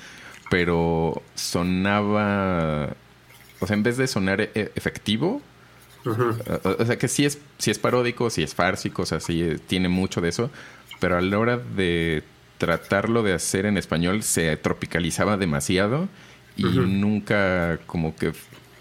pero 0.49 1.21
sonaba, 1.33 2.93
o 3.59 3.67
sea, 3.67 3.75
en 3.75 3.83
vez 3.83 3.95
de 3.97 4.07
sonar 4.07 4.41
e, 4.41 4.51
efectivo, 4.75 5.41
o, 6.03 6.85
sea, 6.85 6.97
que 6.97 7.07
sí 7.07 7.25
es, 7.25 7.39
sí 7.57 7.71
es 7.71 7.79
paródico, 7.79 8.29
sí 8.29 8.43
es 8.43 8.53
fársico, 8.53 9.03
o 9.03 9.05
sea, 9.05 9.19
sí 9.19 9.41
eh, 9.41 9.59
tiene 9.65 9.87
mucho 9.87 10.19
de 10.19 10.29
eso, 10.29 10.49
pero 10.99 11.17
a 11.17 11.21
la 11.21 11.39
hora 11.39 11.57
de 11.57 12.23
tratarlo 12.61 13.23
de 13.23 13.33
hacer 13.33 13.65
en 13.65 13.75
español 13.75 14.21
se 14.21 14.55
tropicalizaba 14.55 15.35
demasiado 15.35 16.07
y 16.55 16.65
nunca 16.65 17.79
como 17.87 18.15
que 18.15 18.33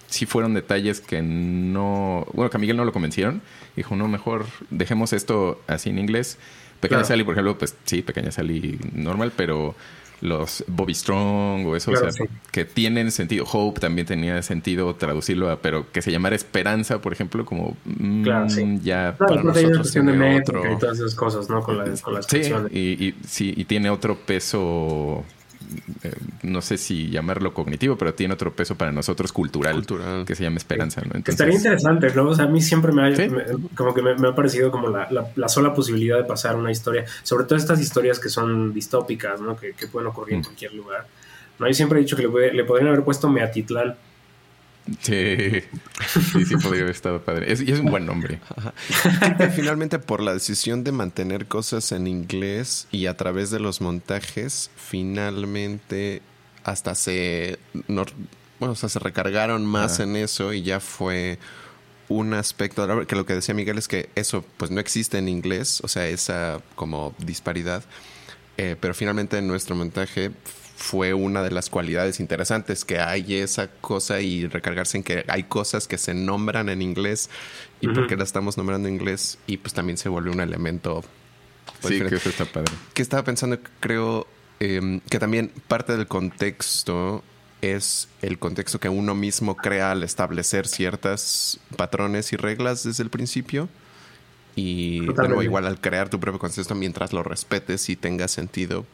sí 0.06 0.26
fueron 0.26 0.52
detalles 0.52 1.00
que 1.00 1.22
no, 1.22 2.26
bueno, 2.34 2.50
que 2.50 2.58
a 2.58 2.60
Miguel 2.60 2.76
no 2.76 2.84
lo 2.84 2.92
convencieron. 2.92 3.40
Dijo, 3.76 3.96
no, 3.96 4.06
mejor 4.06 4.44
dejemos 4.68 5.14
esto 5.14 5.62
así 5.66 5.88
en 5.88 5.98
inglés. 5.98 6.36
Pequeña 6.80 7.04
Sally, 7.04 7.24
por 7.24 7.32
ejemplo, 7.32 7.56
pues 7.56 7.74
sí, 7.86 8.02
Pequeña 8.02 8.30
Sally 8.30 8.78
normal, 8.92 9.32
pero 9.34 9.74
los 10.20 10.64
Bobby 10.66 10.94
Strong 10.94 11.66
o 11.66 11.76
eso, 11.76 11.92
o 11.92 11.96
sea, 11.96 12.26
que 12.52 12.64
tienen 12.64 13.10
sentido. 13.10 13.44
Hope 13.50 13.80
también 13.80 14.06
tenía 14.06 14.42
sentido 14.42 14.94
traducirlo, 14.94 15.58
pero 15.60 15.90
que 15.90 16.02
se 16.02 16.12
llamara 16.12 16.36
Esperanza, 16.36 17.00
por 17.00 17.12
ejemplo, 17.12 17.44
como 17.44 17.76
mm, 17.84 18.80
ya 18.82 19.16
para 19.18 19.42
nosotros 19.42 19.92
tiene 19.92 20.40
otro... 20.40 20.72
y 20.72 20.78
todas 20.78 20.98
esas 20.98 21.14
cosas, 21.14 21.48
¿no? 21.48 21.62
Con, 21.62 21.78
las 21.78 22.02
sí, 22.28 22.52
y, 22.70 22.78
y, 22.78 23.14
sí, 23.26 23.54
y 23.56 23.64
tiene 23.64 23.90
otro 23.90 24.16
peso 24.16 25.24
no 26.42 26.62
sé 26.62 26.76
si 26.76 27.10
llamarlo 27.10 27.52
cognitivo, 27.52 27.96
pero 27.96 28.14
tiene 28.14 28.34
otro 28.34 28.54
peso 28.54 28.74
para 28.74 28.92
nosotros 28.92 29.32
cultural, 29.32 29.84
que 30.26 30.34
se 30.34 30.44
llama 30.44 30.56
esperanza. 30.56 31.02
¿no? 31.02 31.20
Estaría 31.24 31.54
interesante, 31.54 32.12
¿no? 32.14 32.28
O 32.28 32.34
sea, 32.34 32.46
a 32.46 32.48
mí 32.48 32.60
siempre 32.60 32.92
me 32.92 33.08
ha, 33.08 33.12
como 33.74 33.94
que 33.94 34.02
me, 34.02 34.28
ha 34.28 34.34
parecido 34.34 34.70
como 34.70 34.88
la, 34.88 35.08
la, 35.34 35.48
sola 35.48 35.74
posibilidad 35.74 36.16
de 36.16 36.24
pasar 36.24 36.56
una 36.56 36.70
historia, 36.70 37.04
sobre 37.22 37.44
todo 37.44 37.56
estas 37.56 37.80
historias 37.80 38.18
que 38.18 38.28
son 38.28 38.72
distópicas, 38.72 39.40
¿no? 39.40 39.56
Que, 39.56 39.74
pueden 39.90 40.08
ocurrir 40.08 40.34
en 40.34 40.40
mm. 40.40 40.44
cualquier 40.44 40.74
lugar. 40.74 41.06
¿no? 41.58 41.66
Yo 41.66 41.74
siempre 41.74 41.98
he 41.98 42.02
dicho 42.02 42.16
que 42.16 42.22
le, 42.22 42.52
le 42.52 42.64
podrían 42.64 42.88
haber 42.88 43.02
puesto 43.02 43.28
Meatitlán 43.28 43.96
Sí, 45.00 45.62
sí, 46.32 46.44
sí 46.44 46.56
podría 46.56 46.82
haber 46.82 46.94
estado 46.94 47.22
padre. 47.22 47.46
y 47.48 47.70
es 47.70 47.78
un 47.78 47.86
buen 47.86 48.06
nombre. 48.06 48.40
finalmente, 49.54 49.98
por 49.98 50.20
la 50.20 50.34
decisión 50.34 50.82
de 50.84 50.92
mantener 50.92 51.46
cosas 51.46 51.92
en 51.92 52.06
inglés 52.06 52.88
y 52.90 53.06
a 53.06 53.16
través 53.16 53.50
de 53.50 53.60
los 53.60 53.80
montajes, 53.80 54.70
finalmente 54.76 56.22
hasta 56.64 56.94
se, 56.94 57.58
bueno, 58.58 58.74
se 58.74 58.98
recargaron 58.98 59.64
más 59.64 60.00
en 60.00 60.16
eso 60.16 60.52
y 60.52 60.62
ya 60.62 60.80
fue 60.80 61.38
un 62.08 62.34
aspecto, 62.34 63.06
que 63.06 63.16
lo 63.16 63.24
que 63.24 63.34
decía 63.34 63.54
Miguel 63.54 63.78
es 63.78 63.86
que 63.86 64.10
eso 64.16 64.44
pues 64.56 64.70
no 64.70 64.80
existe 64.80 65.18
en 65.18 65.28
inglés, 65.28 65.80
o 65.82 65.88
sea, 65.88 66.08
esa 66.08 66.60
como 66.74 67.14
disparidad, 67.18 67.84
eh, 68.56 68.76
pero 68.78 68.94
finalmente 68.94 69.38
en 69.38 69.46
nuestro 69.46 69.76
montaje 69.76 70.32
fue 70.80 71.12
una 71.12 71.42
de 71.42 71.50
las 71.50 71.68
cualidades 71.68 72.20
interesantes, 72.20 72.86
que 72.86 73.00
hay 73.00 73.34
esa 73.34 73.68
cosa 73.68 74.20
y 74.22 74.46
recargarse 74.46 74.96
en 74.96 75.04
que 75.04 75.24
hay 75.28 75.42
cosas 75.42 75.86
que 75.86 75.98
se 75.98 76.14
nombran 76.14 76.70
en 76.70 76.80
inglés 76.80 77.28
y 77.82 77.88
porque 77.88 78.16
la 78.16 78.24
estamos 78.24 78.56
nombrando 78.56 78.88
en 78.88 78.94
inglés 78.94 79.38
y 79.46 79.58
pues 79.58 79.74
también 79.74 79.98
se 79.98 80.08
vuelve 80.08 80.30
un 80.30 80.40
elemento. 80.40 81.04
Pues, 81.82 81.94
sí, 81.94 82.00
que 82.00 82.14
eso 82.14 82.30
está 82.30 82.46
padre. 82.46 82.72
Que 82.94 83.02
estaba 83.02 83.22
pensando, 83.22 83.58
creo, 83.78 84.26
em, 84.58 85.00
que 85.00 85.18
también 85.18 85.52
parte 85.68 85.96
del 85.96 86.06
contexto 86.06 87.22
es 87.60 88.08
el 88.22 88.38
contexto 88.38 88.80
que 88.80 88.88
uno 88.88 89.14
mismo 89.14 89.56
crea 89.56 89.90
al 89.90 90.02
establecer 90.02 90.66
ciertas 90.66 91.60
patrones 91.76 92.32
y 92.32 92.36
reglas 92.36 92.84
desde 92.84 93.02
el 93.02 93.10
principio. 93.10 93.68
Y 94.56 95.00
luego 95.00 95.42
igual 95.42 95.66
al 95.66 95.78
crear 95.78 96.08
tu 96.08 96.18
propio 96.18 96.38
contexto 96.38 96.74
mientras 96.74 97.12
lo 97.12 97.22
respetes 97.22 97.88
y 97.90 97.96
tenga 97.96 98.28
sentido, 98.28 98.86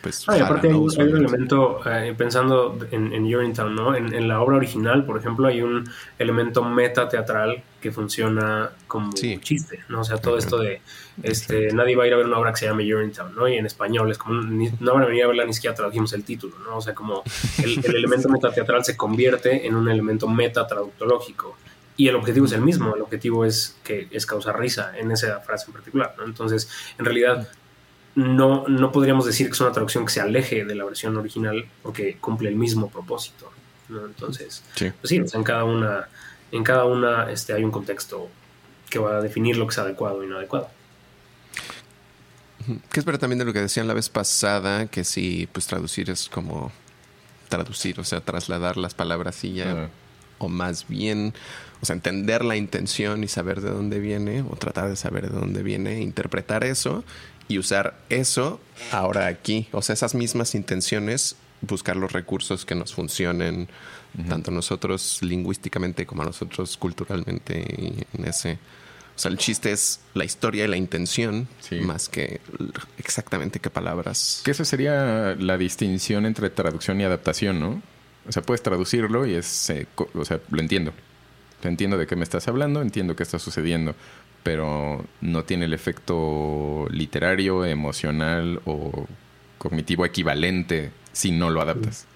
pues, 0.00 0.28
aparte 0.28 0.68
hay, 0.68 0.74
un 0.74 1.16
elemento, 1.16 1.80
eh, 1.86 2.14
pensando 2.16 2.78
en, 2.90 3.12
en 3.12 3.34
Urinetown, 3.34 3.74
¿no? 3.74 3.94
En, 3.94 4.28
la 4.28 4.40
obra 4.40 4.56
original, 4.56 5.04
por 5.04 5.18
ejemplo, 5.18 5.48
hay 5.48 5.62
un 5.62 5.88
elemento 6.18 6.64
meta 6.64 7.08
teatral 7.08 7.62
que 7.80 7.92
funciona 7.92 8.70
como 8.88 9.12
chiste, 9.12 9.80
¿no? 9.88 10.00
O 10.00 10.04
sea, 10.04 10.18
todo 10.18 10.38
esto 10.38 10.58
de 10.58 10.80
este, 11.22 11.72
nadie 11.72 11.96
va 11.96 12.04
a 12.04 12.06
ir 12.06 12.14
a 12.14 12.16
ver 12.16 12.26
una 12.26 12.38
obra 12.38 12.52
que 12.52 12.58
se 12.58 12.66
llama 12.66 12.82
Urinetown, 12.82 13.34
¿no? 13.34 13.48
Y 13.48 13.56
en 13.56 13.66
español 13.66 14.10
es 14.10 14.18
como, 14.18 14.40
no 14.42 14.94
van 14.94 15.02
a 15.02 15.06
venir 15.06 15.24
a 15.24 15.26
verla 15.28 15.44
ni 15.44 15.52
siquiera 15.52 15.74
tradujimos 15.74 16.12
el 16.12 16.24
título, 16.24 16.56
¿no? 16.64 16.76
O 16.76 16.80
sea, 16.80 16.94
como 16.94 17.22
el, 17.62 17.84
el 17.84 17.96
elemento 17.96 18.28
metateatral 18.28 18.84
se 18.84 18.96
convierte 18.96 19.66
en 19.66 19.74
un 19.74 19.88
elemento 19.88 20.28
meta 20.28 20.66
traductológico. 20.66 21.56
Y 21.98 22.08
el 22.08 22.16
objetivo 22.16 22.44
es 22.44 22.52
el 22.52 22.60
mismo, 22.60 22.94
el 22.94 23.00
objetivo 23.00 23.44
es 23.44 23.78
que 23.82 24.08
es 24.10 24.26
causar 24.26 24.58
risa 24.58 24.92
en 24.98 25.10
esa 25.12 25.40
frase 25.40 25.66
en 25.68 25.72
particular, 25.72 26.14
¿no? 26.18 26.24
Entonces, 26.24 26.68
en 26.98 27.06
realidad, 27.06 27.48
no, 28.16 28.66
no 28.66 28.92
podríamos 28.92 29.26
decir 29.26 29.46
que 29.46 29.52
es 29.52 29.60
una 29.60 29.72
traducción 29.72 30.06
que 30.06 30.10
se 30.10 30.20
aleje 30.22 30.64
de 30.64 30.74
la 30.74 30.84
versión 30.84 31.16
original 31.16 31.66
porque 31.82 32.16
cumple 32.16 32.48
el 32.48 32.56
mismo 32.56 32.88
propósito. 32.90 33.52
Entonces, 33.90 34.64
sí. 34.74 34.90
pues 35.00 35.10
sí, 35.10 35.22
en 35.32 35.44
cada 35.44 35.64
una, 35.64 36.08
en 36.50 36.64
cada 36.64 36.86
una 36.86 37.30
este, 37.30 37.52
hay 37.52 37.62
un 37.62 37.70
contexto 37.70 38.28
que 38.88 38.98
va 38.98 39.18
a 39.18 39.20
definir 39.20 39.58
lo 39.58 39.66
que 39.66 39.72
es 39.72 39.78
adecuado 39.78 40.24
y 40.24 40.28
no 40.28 40.38
adecuado. 40.38 40.70
¿Qué 42.90 43.00
espera 43.00 43.18
también 43.18 43.38
de 43.38 43.44
lo 43.44 43.52
que 43.52 43.60
decían 43.60 43.86
la 43.86 43.94
vez 43.94 44.08
pasada? 44.08 44.86
Que 44.86 45.04
si 45.04 45.46
pues 45.52 45.66
traducir 45.66 46.08
es 46.08 46.28
como 46.30 46.72
traducir, 47.50 48.00
o 48.00 48.04
sea, 48.04 48.22
trasladar 48.22 48.78
las 48.78 48.94
palabras 48.94 49.44
y 49.44 49.52
ya, 49.52 49.90
o 50.38 50.48
más 50.48 50.88
bien, 50.88 51.34
o 51.82 51.86
sea, 51.86 51.94
entender 51.94 52.44
la 52.44 52.56
intención 52.56 53.22
y 53.22 53.28
saber 53.28 53.60
de 53.60 53.70
dónde 53.70 54.00
viene, 54.00 54.42
o 54.42 54.56
tratar 54.56 54.88
de 54.88 54.96
saber 54.96 55.30
de 55.30 55.38
dónde 55.38 55.62
viene, 55.62 56.00
interpretar 56.00 56.64
eso 56.64 57.04
y 57.48 57.58
usar 57.58 57.98
eso 58.08 58.60
ahora 58.92 59.26
aquí. 59.26 59.68
O 59.72 59.82
sea, 59.82 59.94
esas 59.94 60.14
mismas 60.14 60.54
intenciones, 60.54 61.36
buscar 61.60 61.96
los 61.96 62.12
recursos 62.12 62.64
que 62.64 62.74
nos 62.74 62.94
funcionen, 62.94 63.68
tanto 64.28 64.50
nosotros 64.50 65.18
lingüísticamente 65.22 66.06
como 66.06 66.22
a 66.22 66.26
nosotros 66.26 66.76
culturalmente 66.76 68.04
en 68.12 68.24
ese. 68.24 68.58
O 69.14 69.18
sea, 69.18 69.30
el 69.30 69.38
chiste 69.38 69.72
es 69.72 70.00
la 70.14 70.24
historia 70.24 70.64
y 70.64 70.68
la 70.68 70.76
intención, 70.76 71.48
más 71.82 72.08
que 72.08 72.40
exactamente 72.98 73.60
qué 73.60 73.70
palabras. 73.70 74.42
Que 74.44 74.50
eso 74.50 74.64
sería 74.64 75.34
la 75.38 75.56
distinción 75.56 76.26
entre 76.26 76.50
traducción 76.50 77.00
y 77.00 77.04
adaptación, 77.04 77.60
¿no? 77.60 77.82
O 78.28 78.32
sea, 78.32 78.42
puedes 78.42 78.62
traducirlo 78.62 79.26
y 79.26 79.34
es, 79.34 79.70
eh, 79.70 79.86
o 80.14 80.24
sea, 80.24 80.40
lo 80.50 80.60
entiendo. 80.60 80.92
Entiendo 81.62 81.96
de 81.96 82.06
qué 82.06 82.16
me 82.16 82.24
estás 82.24 82.46
hablando, 82.48 82.82
entiendo 82.82 83.16
qué 83.16 83.22
está 83.22 83.38
sucediendo 83.38 83.94
pero 84.46 85.04
no 85.22 85.42
tiene 85.42 85.64
el 85.64 85.72
efecto 85.72 86.86
literario, 86.92 87.64
emocional 87.64 88.60
o 88.64 89.08
cognitivo 89.58 90.06
equivalente 90.06 90.92
si 91.10 91.32
no 91.32 91.50
lo 91.50 91.60
adaptas. 91.60 92.06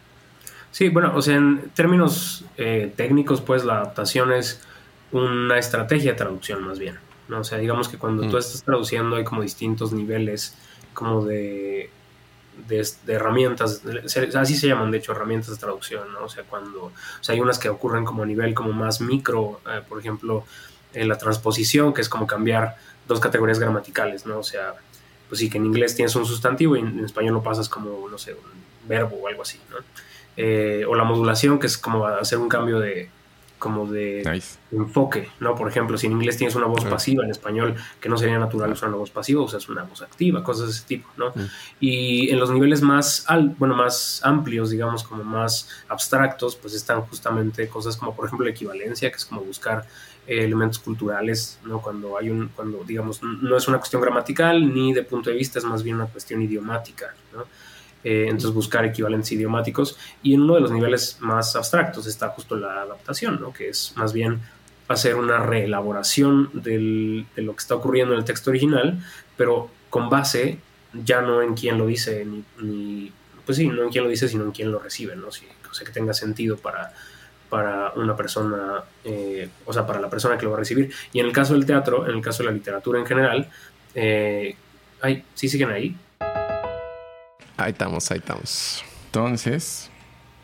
Sí, 0.70 0.90
bueno, 0.90 1.10
o 1.16 1.22
sea, 1.22 1.34
en 1.34 1.70
términos 1.74 2.44
eh, 2.56 2.92
técnicos, 2.94 3.40
pues 3.40 3.64
la 3.64 3.78
adaptación 3.78 4.32
es 4.32 4.62
una 5.10 5.58
estrategia 5.58 6.12
de 6.12 6.18
traducción 6.18 6.64
más 6.64 6.78
bien. 6.78 7.00
¿no? 7.26 7.40
O 7.40 7.44
sea, 7.44 7.58
digamos 7.58 7.88
que 7.88 7.98
cuando 7.98 8.22
tú 8.22 8.36
mm. 8.36 8.38
estás 8.38 8.62
traduciendo 8.62 9.16
hay 9.16 9.24
como 9.24 9.42
distintos 9.42 9.92
niveles 9.92 10.56
como 10.94 11.24
de, 11.24 11.90
de, 12.68 12.86
herramientas, 13.08 13.82
así 14.36 14.54
se 14.54 14.68
llaman 14.68 14.92
de 14.92 14.98
hecho 14.98 15.10
herramientas 15.10 15.50
de 15.50 15.56
traducción, 15.56 16.12
¿no? 16.12 16.26
O 16.26 16.28
sea, 16.28 16.44
cuando, 16.44 16.84
o 16.84 16.92
sea, 17.22 17.34
hay 17.34 17.40
unas 17.40 17.58
que 17.58 17.68
ocurren 17.68 18.04
como 18.04 18.22
a 18.22 18.26
nivel 18.26 18.54
como 18.54 18.72
más 18.72 19.00
micro, 19.00 19.60
eh, 19.66 19.80
por 19.88 19.98
ejemplo, 19.98 20.44
en 20.94 21.08
la 21.08 21.18
transposición, 21.18 21.92
que 21.94 22.00
es 22.00 22.08
como 22.08 22.26
cambiar 22.26 22.76
dos 23.06 23.20
categorías 23.20 23.58
gramaticales, 23.58 24.26
¿no? 24.26 24.38
O 24.38 24.42
sea, 24.42 24.74
pues 25.28 25.38
sí, 25.38 25.50
que 25.50 25.58
en 25.58 25.66
inglés 25.66 25.94
tienes 25.94 26.14
un 26.16 26.26
sustantivo 26.26 26.76
y 26.76 26.80
en, 26.80 27.04
español 27.04 27.34
lo 27.34 27.42
pasas 27.42 27.68
como, 27.68 28.08
no 28.08 28.18
sé, 28.18 28.34
un 28.34 28.88
verbo 28.88 29.16
o 29.16 29.28
algo 29.28 29.42
así, 29.42 29.60
¿no? 29.70 29.76
Eh, 30.36 30.84
o 30.88 30.94
la 30.94 31.04
modulación, 31.04 31.58
que 31.58 31.66
es 31.66 31.76
como 31.76 32.06
hacer 32.06 32.38
un 32.38 32.48
cambio 32.48 32.78
de, 32.78 33.10
como 33.60 33.86
de 33.86 34.42
enfoque, 34.72 35.28
¿no? 35.38 35.54
Por 35.54 35.68
ejemplo, 35.68 35.96
si 35.98 36.06
en 36.06 36.12
inglés 36.12 36.36
tienes 36.36 36.56
una 36.56 36.66
voz 36.66 36.84
pasiva, 36.86 37.22
en 37.22 37.30
español, 37.30 37.76
que 38.00 38.08
no 38.08 38.16
sería 38.16 38.38
natural 38.38 38.72
usar 38.72 38.88
una 38.88 38.98
voz 38.98 39.10
pasiva, 39.10 39.42
usas 39.42 39.68
una 39.68 39.84
voz 39.84 40.02
activa, 40.02 40.42
cosas 40.42 40.66
de 40.66 40.72
ese 40.72 40.84
tipo, 40.86 41.08
¿no? 41.16 41.32
Y 41.78 42.30
en 42.30 42.40
los 42.40 42.50
niveles 42.50 42.80
más, 42.80 43.24
al, 43.28 43.50
bueno, 43.50 43.76
más 43.76 44.20
amplios, 44.24 44.70
digamos, 44.70 45.04
como 45.04 45.22
más 45.22 45.68
abstractos, 45.88 46.56
pues 46.56 46.74
están 46.74 47.02
justamente 47.02 47.68
cosas 47.68 47.96
como, 47.96 48.16
por 48.16 48.26
ejemplo, 48.26 48.46
la 48.46 48.52
equivalencia, 48.52 49.10
que 49.10 49.16
es 49.16 49.26
como 49.26 49.42
buscar 49.42 49.86
elementos 50.26 50.78
culturales, 50.78 51.58
¿no? 51.64 51.80
Cuando 51.80 52.16
hay 52.18 52.30
un, 52.30 52.48
cuando 52.48 52.84
digamos, 52.84 53.22
no 53.22 53.56
es 53.56 53.68
una 53.68 53.78
cuestión 53.78 54.02
gramatical 54.02 54.72
ni 54.72 54.92
de 54.92 55.02
punto 55.02 55.30
de 55.30 55.36
vista, 55.36 55.58
es 55.58 55.64
más 55.64 55.82
bien 55.82 55.96
una 55.96 56.06
cuestión 56.06 56.42
idiomática, 56.42 57.14
¿no? 57.32 57.44
Eh, 58.02 58.24
entonces 58.28 58.52
buscar 58.52 58.84
equivalentes 58.86 59.30
idiomáticos 59.32 59.98
y 60.22 60.32
en 60.32 60.42
uno 60.42 60.54
de 60.54 60.60
los 60.62 60.70
niveles 60.70 61.18
más 61.20 61.54
abstractos 61.54 62.06
está 62.06 62.28
justo 62.28 62.56
la 62.56 62.82
adaptación, 62.82 63.40
¿no? 63.40 63.52
Que 63.52 63.68
es 63.68 63.92
más 63.96 64.12
bien 64.12 64.40
hacer 64.88 65.16
una 65.16 65.38
reelaboración 65.38 66.50
de 66.52 67.26
lo 67.36 67.52
que 67.52 67.58
está 67.58 67.74
ocurriendo 67.74 68.14
en 68.14 68.20
el 68.20 68.24
texto 68.24 68.50
original, 68.50 69.04
pero 69.36 69.70
con 69.90 70.08
base 70.08 70.58
ya 70.92 71.20
no 71.20 71.42
en 71.42 71.54
quién 71.54 71.78
lo 71.78 71.86
dice, 71.86 72.26
ni, 72.58 73.12
pues 73.44 73.58
sí, 73.58 73.68
no 73.68 73.84
en 73.84 73.90
quién 73.90 74.04
lo 74.04 74.10
dice, 74.10 74.28
sino 74.28 74.44
en 74.44 74.52
quién 74.52 74.72
lo 74.72 74.78
recibe, 74.78 75.14
¿no? 75.14 75.28
o 75.28 75.32
sea, 75.32 75.86
que 75.86 75.92
tenga 75.92 76.12
sentido 76.12 76.56
para, 76.56 76.92
para 77.50 77.92
una 77.96 78.16
persona, 78.16 78.82
eh, 79.04 79.48
o 79.66 79.72
sea, 79.72 79.86
para 79.86 80.00
la 80.00 80.08
persona 80.08 80.38
que 80.38 80.44
lo 80.44 80.52
va 80.52 80.56
a 80.56 80.60
recibir. 80.60 80.90
Y 81.12 81.20
en 81.20 81.26
el 81.26 81.32
caso 81.32 81.54
del 81.54 81.66
teatro, 81.66 82.08
en 82.08 82.16
el 82.16 82.22
caso 82.22 82.42
de 82.42 82.48
la 82.48 82.54
literatura 82.54 83.00
en 83.00 83.06
general, 83.06 83.50
eh, 83.94 84.54
ay, 85.02 85.24
¿sí 85.34 85.48
siguen 85.48 85.70
ahí? 85.70 85.96
Ahí 87.56 87.72
estamos, 87.72 88.08
ahí 88.10 88.18
estamos. 88.18 88.84
Entonces, 89.06 89.90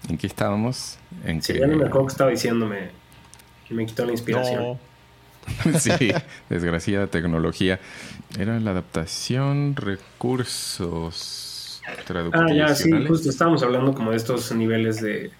¿en 0.09 0.19
qué 0.19 0.27
estábamos? 0.27 0.99
En 1.25 1.41
sí, 1.41 1.55
ya 1.55 1.69
no 1.69 1.77
me 1.77 1.87
acuerdo 1.87 2.09
que 2.09 2.13
estaba 2.13 2.31
diciéndome 2.31 2.91
que 3.67 3.75
me 3.75 3.87
quitó 3.87 4.05
la 4.05 4.13
inspiración. 4.13 4.79
sí, 5.79 6.13
desgraciada 6.49 7.07
tecnología. 7.07 7.79
Era 8.39 8.59
la 8.59 8.73
adaptación, 8.73 9.77
recursos, 9.77 11.81
traducción. 12.05 12.51
Ah, 12.51 12.53
ya, 12.53 12.75
sí, 12.75 12.91
justo 13.07 13.31
estábamos 13.31 13.63
hablando 13.63 13.95
como 13.95 14.11
de 14.11 14.17
estos 14.17 14.51
niveles 14.53 15.01
de 15.01 15.31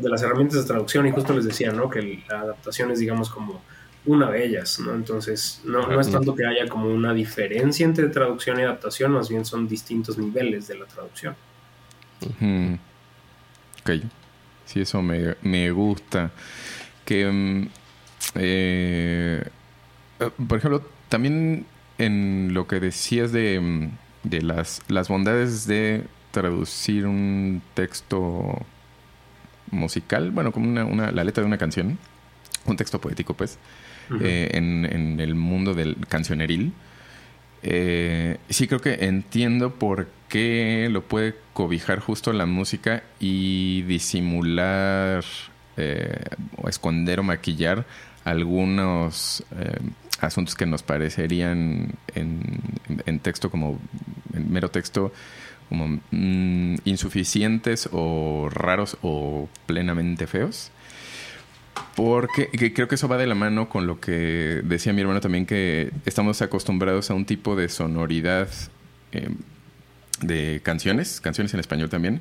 de 0.00 0.08
las 0.08 0.22
herramientas 0.22 0.60
de 0.60 0.64
traducción 0.64 1.06
y 1.06 1.10
justo 1.10 1.34
les 1.34 1.44
decía, 1.44 1.72
¿no? 1.72 1.88
Que 1.90 2.22
la 2.28 2.40
adaptación 2.40 2.90
es, 2.90 2.98
digamos, 2.98 3.30
como 3.30 3.62
una 4.06 4.30
de 4.30 4.44
ellas, 4.44 4.80
¿no? 4.80 4.94
Entonces, 4.94 5.60
no, 5.64 5.86
no 5.86 6.00
es 6.00 6.10
tanto 6.10 6.34
que 6.34 6.46
haya 6.46 6.68
como 6.68 6.88
una 6.88 7.12
diferencia 7.12 7.84
entre 7.84 8.08
traducción 8.08 8.58
y 8.58 8.62
adaptación, 8.62 9.12
más 9.12 9.28
bien 9.28 9.44
son 9.44 9.68
distintos 9.68 10.18
niveles 10.18 10.68
de 10.68 10.78
la 10.78 10.86
traducción. 10.86 11.36
Ok. 13.82 13.90
Sí, 14.64 14.80
eso 14.80 15.02
me, 15.02 15.70
gusta. 15.70 16.30
Que, 17.04 17.26
mm, 17.26 17.68
eh, 18.34 19.42
eh, 20.20 20.30
por 20.46 20.58
ejemplo, 20.58 20.82
también 21.08 21.66
en 21.96 22.52
lo 22.52 22.66
que 22.66 22.80
decías 22.80 23.32
de, 23.32 23.60
mm, 23.60 23.90
de 24.24 24.42
las, 24.42 24.82
las 24.88 25.08
bondades 25.08 25.66
de 25.66 26.04
traducir 26.30 27.06
un 27.06 27.62
texto 27.74 28.64
musical, 29.70 30.30
bueno, 30.30 30.52
como 30.52 30.68
una, 30.68 31.10
la 31.10 31.24
letra 31.24 31.42
de 31.42 31.46
una 31.46 31.58
canción, 31.58 31.98
un 32.66 32.76
texto 32.76 33.00
poético, 33.00 33.34
pues, 33.34 33.58
eh, 34.20 34.50
en, 34.54 34.86
en, 34.86 35.20
el 35.20 35.34
mundo 35.34 35.74
del 35.74 35.96
cancioneril. 36.08 36.72
Eh, 37.62 38.38
sí 38.48 38.68
creo 38.68 38.80
que 38.80 38.94
entiendo 39.06 39.74
por 39.74 40.08
qué 40.28 40.88
lo 40.90 41.02
puede 41.02 41.34
cobijar 41.52 41.98
justo 41.98 42.32
la 42.32 42.46
música 42.46 43.02
y 43.18 43.82
disimular 43.82 45.24
eh, 45.76 46.24
o 46.56 46.68
esconder 46.68 47.20
o 47.20 47.22
maquillar 47.22 47.84
algunos 48.24 49.42
eh, 49.56 49.78
asuntos 50.20 50.54
que 50.54 50.66
nos 50.66 50.82
parecerían 50.82 51.94
en, 52.14 53.20
texto 53.20 53.50
como 53.50 53.78
en 54.34 54.52
mero 54.52 54.70
texto 54.70 55.12
como 55.68 56.00
mm, 56.10 56.76
insuficientes 56.84 57.88
o 57.92 58.48
raros 58.50 58.96
o 59.02 59.48
plenamente 59.66 60.26
feos. 60.26 60.70
Porque 61.94 62.48
creo 62.74 62.88
que 62.88 62.94
eso 62.94 63.08
va 63.08 63.16
de 63.16 63.26
la 63.26 63.34
mano 63.34 63.68
con 63.68 63.86
lo 63.86 64.00
que 64.00 64.62
decía 64.64 64.92
mi 64.92 65.00
hermano 65.00 65.20
también, 65.20 65.46
que 65.46 65.92
estamos 66.06 66.42
acostumbrados 66.42 67.10
a 67.10 67.14
un 67.14 67.24
tipo 67.24 67.56
de 67.56 67.68
sonoridad 67.68 68.48
em, 69.12 69.36
de 70.20 70.60
canciones, 70.62 71.20
canciones 71.20 71.54
en 71.54 71.60
español 71.60 71.88
también, 71.88 72.20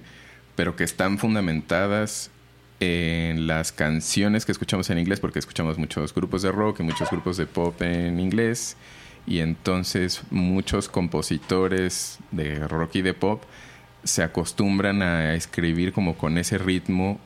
pero 0.55 0.75
que 0.75 0.83
están 0.83 1.17
fundamentadas 1.17 2.31
en 2.79 3.47
las 3.47 3.71
canciones 3.71 4.45
que 4.45 4.51
escuchamos 4.51 4.89
en 4.89 4.99
inglés, 4.99 5.19
porque 5.19 5.39
escuchamos 5.39 5.77
muchos 5.77 6.13
grupos 6.13 6.41
de 6.43 6.51
rock 6.51 6.79
y 6.79 6.83
muchos 6.83 7.09
grupos 7.09 7.37
de 7.37 7.47
pop 7.47 7.81
en 7.81 8.19
inglés, 8.19 8.77
y 9.27 9.39
entonces 9.39 10.23
muchos 10.31 10.87
compositores 10.87 12.17
de 12.31 12.67
rock 12.67 12.95
y 12.95 13.01
de 13.01 13.13
pop 13.13 13.43
se 14.05 14.23
acostumbran 14.23 15.01
a 15.01 15.35
escribir 15.35 15.91
como 15.91 16.17
con 16.17 16.37
ese 16.37 16.57
ritmo 16.57 17.19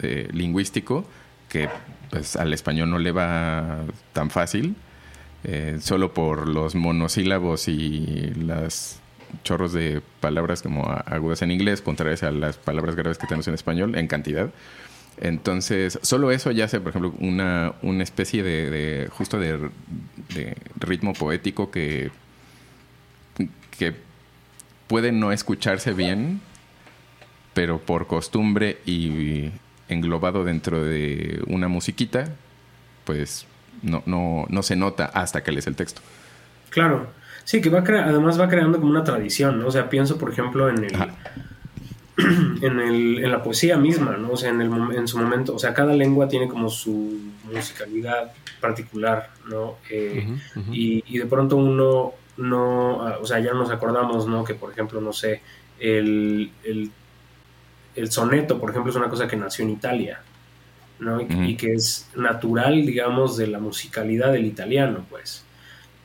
eh, 0.00 0.28
lingüístico 0.32 1.06
que 1.48 1.70
pues, 2.10 2.36
al 2.36 2.52
español 2.52 2.90
no 2.90 2.98
le 2.98 3.12
va 3.12 3.78
tan 4.12 4.30
fácil, 4.30 4.76
eh, 5.44 5.78
solo 5.80 6.12
por 6.12 6.46
los 6.46 6.74
monosílabos 6.74 7.68
y 7.68 8.32
las 8.36 9.00
chorros 9.42 9.72
de 9.72 10.02
palabras 10.20 10.62
como 10.62 10.84
agudas 11.06 11.42
en 11.42 11.50
inglés, 11.50 11.80
contrarias 11.80 12.22
a 12.22 12.30
las 12.30 12.58
palabras 12.58 12.94
graves 12.94 13.18
que 13.18 13.26
tenemos 13.26 13.48
en 13.48 13.54
español 13.54 13.96
en 13.96 14.06
cantidad. 14.06 14.50
Entonces, 15.20 15.98
solo 16.02 16.30
eso 16.30 16.50
ya 16.50 16.66
hace, 16.66 16.80
por 16.80 16.90
ejemplo, 16.90 17.14
una, 17.18 17.74
una 17.82 18.02
especie 18.02 18.42
de, 18.42 19.08
justo 19.10 19.38
de, 19.38 19.70
ritmo 20.78 21.12
poético 21.12 21.70
que, 21.70 22.10
que 23.78 23.94
puede 24.86 25.12
no 25.12 25.32
escucharse 25.32 25.92
bien, 25.92 26.40
pero 27.54 27.78
por 27.78 28.06
costumbre 28.06 28.78
y 28.86 29.50
englobado 29.88 30.44
dentro 30.44 30.84
de 30.84 31.42
una 31.46 31.68
musiquita, 31.68 32.28
pues 33.04 33.46
no, 33.82 34.02
no, 34.06 34.46
no 34.48 34.62
se 34.62 34.76
nota 34.76 35.06
hasta 35.06 35.42
que 35.42 35.52
lees 35.52 35.66
el 35.66 35.76
texto. 35.76 36.00
Claro, 36.70 37.10
sí, 37.44 37.60
que 37.60 37.70
va 37.70 37.78
además 37.80 38.40
va 38.40 38.48
creando 38.48 38.78
como 38.78 38.90
una 38.90 39.04
tradición, 39.04 39.60
¿no? 39.60 39.68
O 39.68 39.70
sea, 39.70 39.88
pienso, 39.88 40.18
por 40.18 40.30
ejemplo, 40.30 40.68
en 40.68 40.84
el, 40.84 40.92
en, 42.62 42.80
el, 42.80 43.24
en 43.24 43.30
la 43.30 43.42
poesía 43.42 43.76
misma, 43.76 44.16
¿no? 44.16 44.32
O 44.32 44.36
sea, 44.36 44.50
en, 44.50 44.60
el, 44.60 44.70
en 44.96 45.08
su 45.08 45.18
momento, 45.18 45.54
o 45.54 45.58
sea, 45.58 45.72
cada 45.72 45.94
lengua 45.94 46.28
tiene 46.28 46.48
como 46.48 46.68
su 46.68 47.18
musicalidad 47.44 48.32
particular, 48.60 49.30
¿no? 49.48 49.76
Eh, 49.90 50.26
y, 50.70 51.04
y, 51.06 51.18
de 51.18 51.26
pronto 51.26 51.56
uno 51.56 52.12
no, 52.36 53.06
ah, 53.06 53.18
o 53.20 53.26
sea, 53.26 53.38
ya 53.38 53.52
nos 53.52 53.70
acordamos, 53.70 54.26
¿no? 54.26 54.44
Que, 54.44 54.54
por 54.54 54.72
ejemplo, 54.72 55.00
no 55.00 55.12
sé, 55.12 55.42
el, 55.78 56.50
el 56.64 56.90
el 57.98 58.12
soneto, 58.12 58.60
por 58.60 58.70
ejemplo, 58.70 58.90
es 58.90 58.96
una 58.96 59.08
cosa 59.08 59.26
que 59.26 59.36
nació 59.36 59.64
en 59.64 59.70
Italia, 59.70 60.20
¿no? 61.00 61.20
Y, 61.20 61.56
que 61.56 61.74
es 61.74 62.08
natural, 62.14 62.86
digamos, 62.86 63.36
de 63.36 63.48
la 63.48 63.58
musicalidad 63.58 64.32
del 64.32 64.46
italiano, 64.46 65.04
pues. 65.10 65.44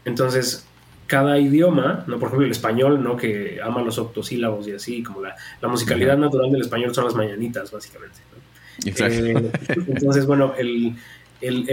Entonces, 0.03 0.65
cada 1.13 1.37
idioma, 1.37 2.03
¿no? 2.07 2.17
Por 2.17 2.29
ejemplo, 2.29 2.45
el 2.47 2.51
español, 2.51 3.03
¿no? 3.03 3.15
Que 3.15 3.59
ama 3.63 3.83
los 3.83 3.99
octosílabos 3.99 4.67
y 4.67 4.71
así, 4.71 5.03
como 5.03 5.21
la, 5.21 5.35
musicalidad 5.67 6.17
natural 6.17 6.51
del 6.51 6.61
español 6.61 6.91
son 6.91 7.05
las 7.05 7.13
mañanitas, 7.13 7.69
básicamente. 7.69 8.17
Exacto. 8.83 9.23
Eh, 9.23 9.51
entonces, 9.89 10.25
bueno, 10.25 10.55
el, 10.57 10.95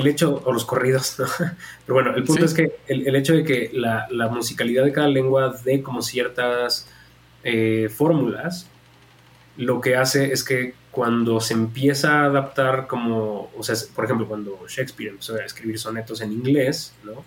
hecho, 0.07 0.43
o 0.45 0.53
los 0.53 0.67
corridos, 0.67 1.19
¿no? 1.19 1.25
Pero 1.87 1.95
bueno, 1.95 2.15
el 2.15 2.25
punto 2.25 2.45
es 2.45 2.53
que 2.53 2.81
el, 2.87 3.17
hecho 3.17 3.33
de 3.33 3.43
que 3.43 3.71
la, 3.73 4.29
musicalidad 4.31 4.85
de 4.85 4.93
cada 4.93 5.09
lengua 5.09 5.57
dé 5.65 5.81
como 5.81 6.03
ciertas 6.03 6.87
eh, 7.43 7.89
fórmulas, 7.89 8.69
lo 9.57 9.81
que 9.81 9.97
hace 9.97 10.35
es 10.35 10.45
que 10.45 10.75
cuando 10.91 11.41
se 11.41 11.55
empieza 11.55 12.21
a 12.21 12.25
adaptar 12.27 12.87
como, 12.87 13.51
o 13.57 13.63
sea, 13.63 13.75
por 13.95 14.05
ejemplo, 14.05 14.29
cuando 14.29 14.67
Shakespeare 14.69 15.13
empezó 15.13 15.37
a 15.37 15.47
escribir 15.47 15.79
sonetos 15.79 16.21
en 16.21 16.31
inglés, 16.31 16.93
¿no? 17.05 17.25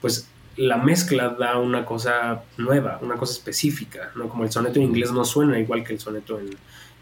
Pues 0.00 0.26
la 0.56 0.76
mezcla 0.76 1.30
da 1.30 1.58
una 1.58 1.84
cosa 1.84 2.42
nueva, 2.58 2.98
una 3.02 3.16
cosa 3.16 3.32
específica, 3.32 4.10
¿no? 4.14 4.28
Como 4.28 4.44
el 4.44 4.50
soneto 4.50 4.78
en 4.78 4.86
inglés 4.86 5.12
no 5.12 5.24
suena 5.24 5.58
igual 5.58 5.84
que 5.84 5.94
el 5.94 6.00
soneto 6.00 6.38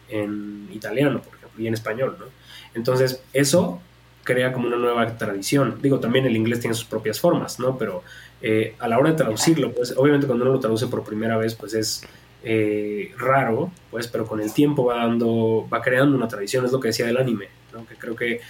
en, 0.08 0.68
italiano, 0.72 1.20
por 1.22 1.36
ejemplo, 1.36 1.62
y 1.62 1.66
en 1.66 1.74
español, 1.74 2.16
¿no? 2.18 2.26
Entonces, 2.74 3.22
eso 3.32 3.80
crea 4.22 4.52
como 4.52 4.66
una 4.66 4.76
nueva 4.76 5.16
tradición. 5.16 5.78
Digo, 5.82 5.98
también 5.98 6.26
el 6.26 6.36
inglés 6.36 6.60
tiene 6.60 6.74
sus 6.74 6.84
propias 6.84 7.18
formas, 7.18 7.58
¿no? 7.58 7.76
Pero 7.78 8.02
eh, 8.42 8.74
a 8.78 8.88
la 8.88 8.98
hora 8.98 9.10
de 9.10 9.16
traducirlo, 9.16 9.72
pues 9.72 9.94
obviamente 9.96 10.26
cuando 10.26 10.44
uno 10.44 10.54
lo 10.54 10.60
traduce 10.60 10.86
por 10.86 11.04
primera 11.04 11.36
vez, 11.36 11.54
pues 11.54 11.74
es 11.74 12.02
eh, 12.42 13.12
raro, 13.18 13.70
pues, 13.90 14.08
pero 14.08 14.26
con 14.26 14.40
el 14.40 14.52
tiempo 14.52 14.84
va 14.84 14.96
dando, 14.98 15.68
va 15.72 15.82
creando 15.82 16.16
una 16.16 16.28
tradición, 16.28 16.64
es 16.64 16.72
lo 16.72 16.80
que 16.80 16.88
decía 16.88 17.06
del 17.06 17.18
anime, 17.18 17.48
¿no? 17.72 17.86
que 17.86 17.96
creo 17.96 18.16
que 18.16 18.40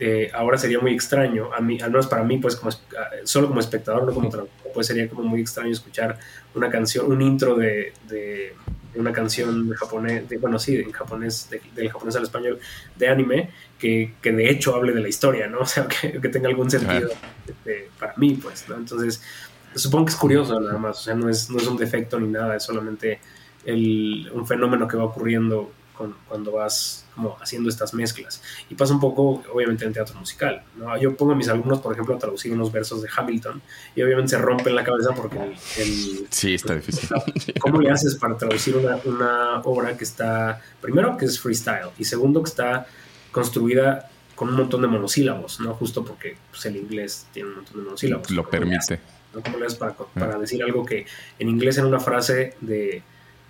eh, 0.00 0.30
ahora 0.34 0.58
sería 0.58 0.80
muy 0.80 0.92
extraño, 0.92 1.50
a 1.54 1.60
mí, 1.60 1.78
al 1.80 1.90
menos 1.90 2.08
para 2.08 2.24
mí, 2.24 2.38
pues 2.38 2.56
como, 2.56 2.70
ah, 2.72 3.10
solo 3.24 3.48
como 3.48 3.60
espectador, 3.60 4.04
no 4.04 4.12
como 4.12 4.28
traductor, 4.28 4.72
pues 4.72 4.88
sería 4.88 5.08
como 5.08 5.22
muy 5.22 5.40
extraño 5.40 5.70
escuchar 5.70 6.18
una 6.54 6.68
canción, 6.68 7.10
un 7.10 7.22
intro 7.22 7.54
de, 7.54 7.92
de, 8.08 8.54
una 8.96 9.12
canción 9.12 9.68
de 9.68 9.76
japonés, 9.76 10.28
de, 10.28 10.38
bueno, 10.38 10.58
sí, 10.58 10.76
en 10.76 10.90
japonés, 10.90 11.48
del 11.74 11.90
japonés 11.90 12.16
al 12.16 12.24
español, 12.24 12.58
de 12.96 13.08
anime, 13.08 13.50
que, 13.78 14.14
que, 14.20 14.32
de 14.32 14.50
hecho 14.50 14.74
hable 14.74 14.92
de 14.92 15.00
la 15.00 15.08
historia, 15.08 15.46
¿no? 15.46 15.58
O 15.64 15.66
sea, 15.66 15.86
que, 15.86 16.20
que 16.20 16.28
tenga 16.28 16.48
algún 16.48 16.70
sentido 16.70 17.10
este, 17.46 17.88
para 17.98 18.14
mí, 18.16 18.38
pues, 18.42 18.68
¿no? 18.68 18.76
Entonces, 18.76 19.22
supongo 19.76 20.06
que 20.06 20.10
es 20.10 20.16
curioso 20.16 20.58
nada 20.58 20.78
más, 20.78 20.98
o 20.98 21.02
sea, 21.02 21.14
no 21.14 21.28
es, 21.28 21.50
no 21.50 21.58
es 21.58 21.66
un 21.68 21.76
defecto 21.76 22.18
ni 22.18 22.28
nada, 22.28 22.56
es 22.56 22.64
solamente 22.64 23.20
el, 23.64 24.28
un 24.32 24.46
fenómeno 24.46 24.88
que 24.88 24.96
va 24.96 25.04
ocurriendo 25.04 25.72
cuando 25.94 26.52
vas 26.52 27.04
como 27.14 27.36
haciendo 27.40 27.68
estas 27.68 27.94
mezclas. 27.94 28.42
Y 28.68 28.74
pasa 28.74 28.92
un 28.92 29.00
poco, 29.00 29.42
obviamente, 29.52 29.84
en 29.84 29.92
teatro 29.92 30.18
musical. 30.18 30.62
¿no? 30.76 30.96
Yo 30.98 31.16
pongo 31.16 31.32
a 31.32 31.36
mis 31.36 31.48
alumnos, 31.48 31.80
por 31.80 31.92
ejemplo, 31.92 32.14
a 32.14 32.18
traducir 32.18 32.52
unos 32.52 32.72
versos 32.72 33.02
de 33.02 33.08
Hamilton 33.14 33.62
y 33.94 34.02
obviamente 34.02 34.30
se 34.30 34.38
rompen 34.38 34.74
la 34.74 34.84
cabeza 34.84 35.14
porque 35.14 35.38
el... 35.78 36.26
sí, 36.30 36.54
está 36.54 36.74
difícil. 36.74 37.08
¿Cómo 37.60 37.80
le 37.80 37.90
haces 37.90 38.16
para 38.16 38.36
traducir 38.36 38.76
una, 38.76 38.98
una, 39.04 39.60
obra 39.60 39.96
que 39.96 40.04
está, 40.04 40.60
primero, 40.80 41.16
que 41.16 41.26
es 41.26 41.38
freestyle 41.40 41.90
y 41.98 42.04
segundo, 42.04 42.42
que 42.42 42.50
está 42.50 42.86
construida 43.30 44.10
con 44.34 44.48
un 44.48 44.56
montón 44.56 44.82
de 44.82 44.88
monosílabos, 44.88 45.60
¿no? 45.60 45.74
Justo 45.74 46.04
porque 46.04 46.36
pues, 46.50 46.66
el 46.66 46.76
inglés 46.76 47.26
tiene 47.32 47.50
un 47.50 47.56
montón 47.56 47.76
de 47.76 47.82
monosílabos. 47.84 48.30
Lo 48.30 48.48
permite. 48.48 48.98
¿Cómo 49.32 49.58
le 49.58 49.66
haces 49.66 49.78
para, 49.78 49.94
para 49.94 50.38
decir 50.38 50.62
algo 50.62 50.84
que 50.84 51.06
en 51.40 51.48
inglés 51.48 51.78
en 51.78 51.86
una 51.86 51.98
frase 51.98 52.54
de 52.60 53.02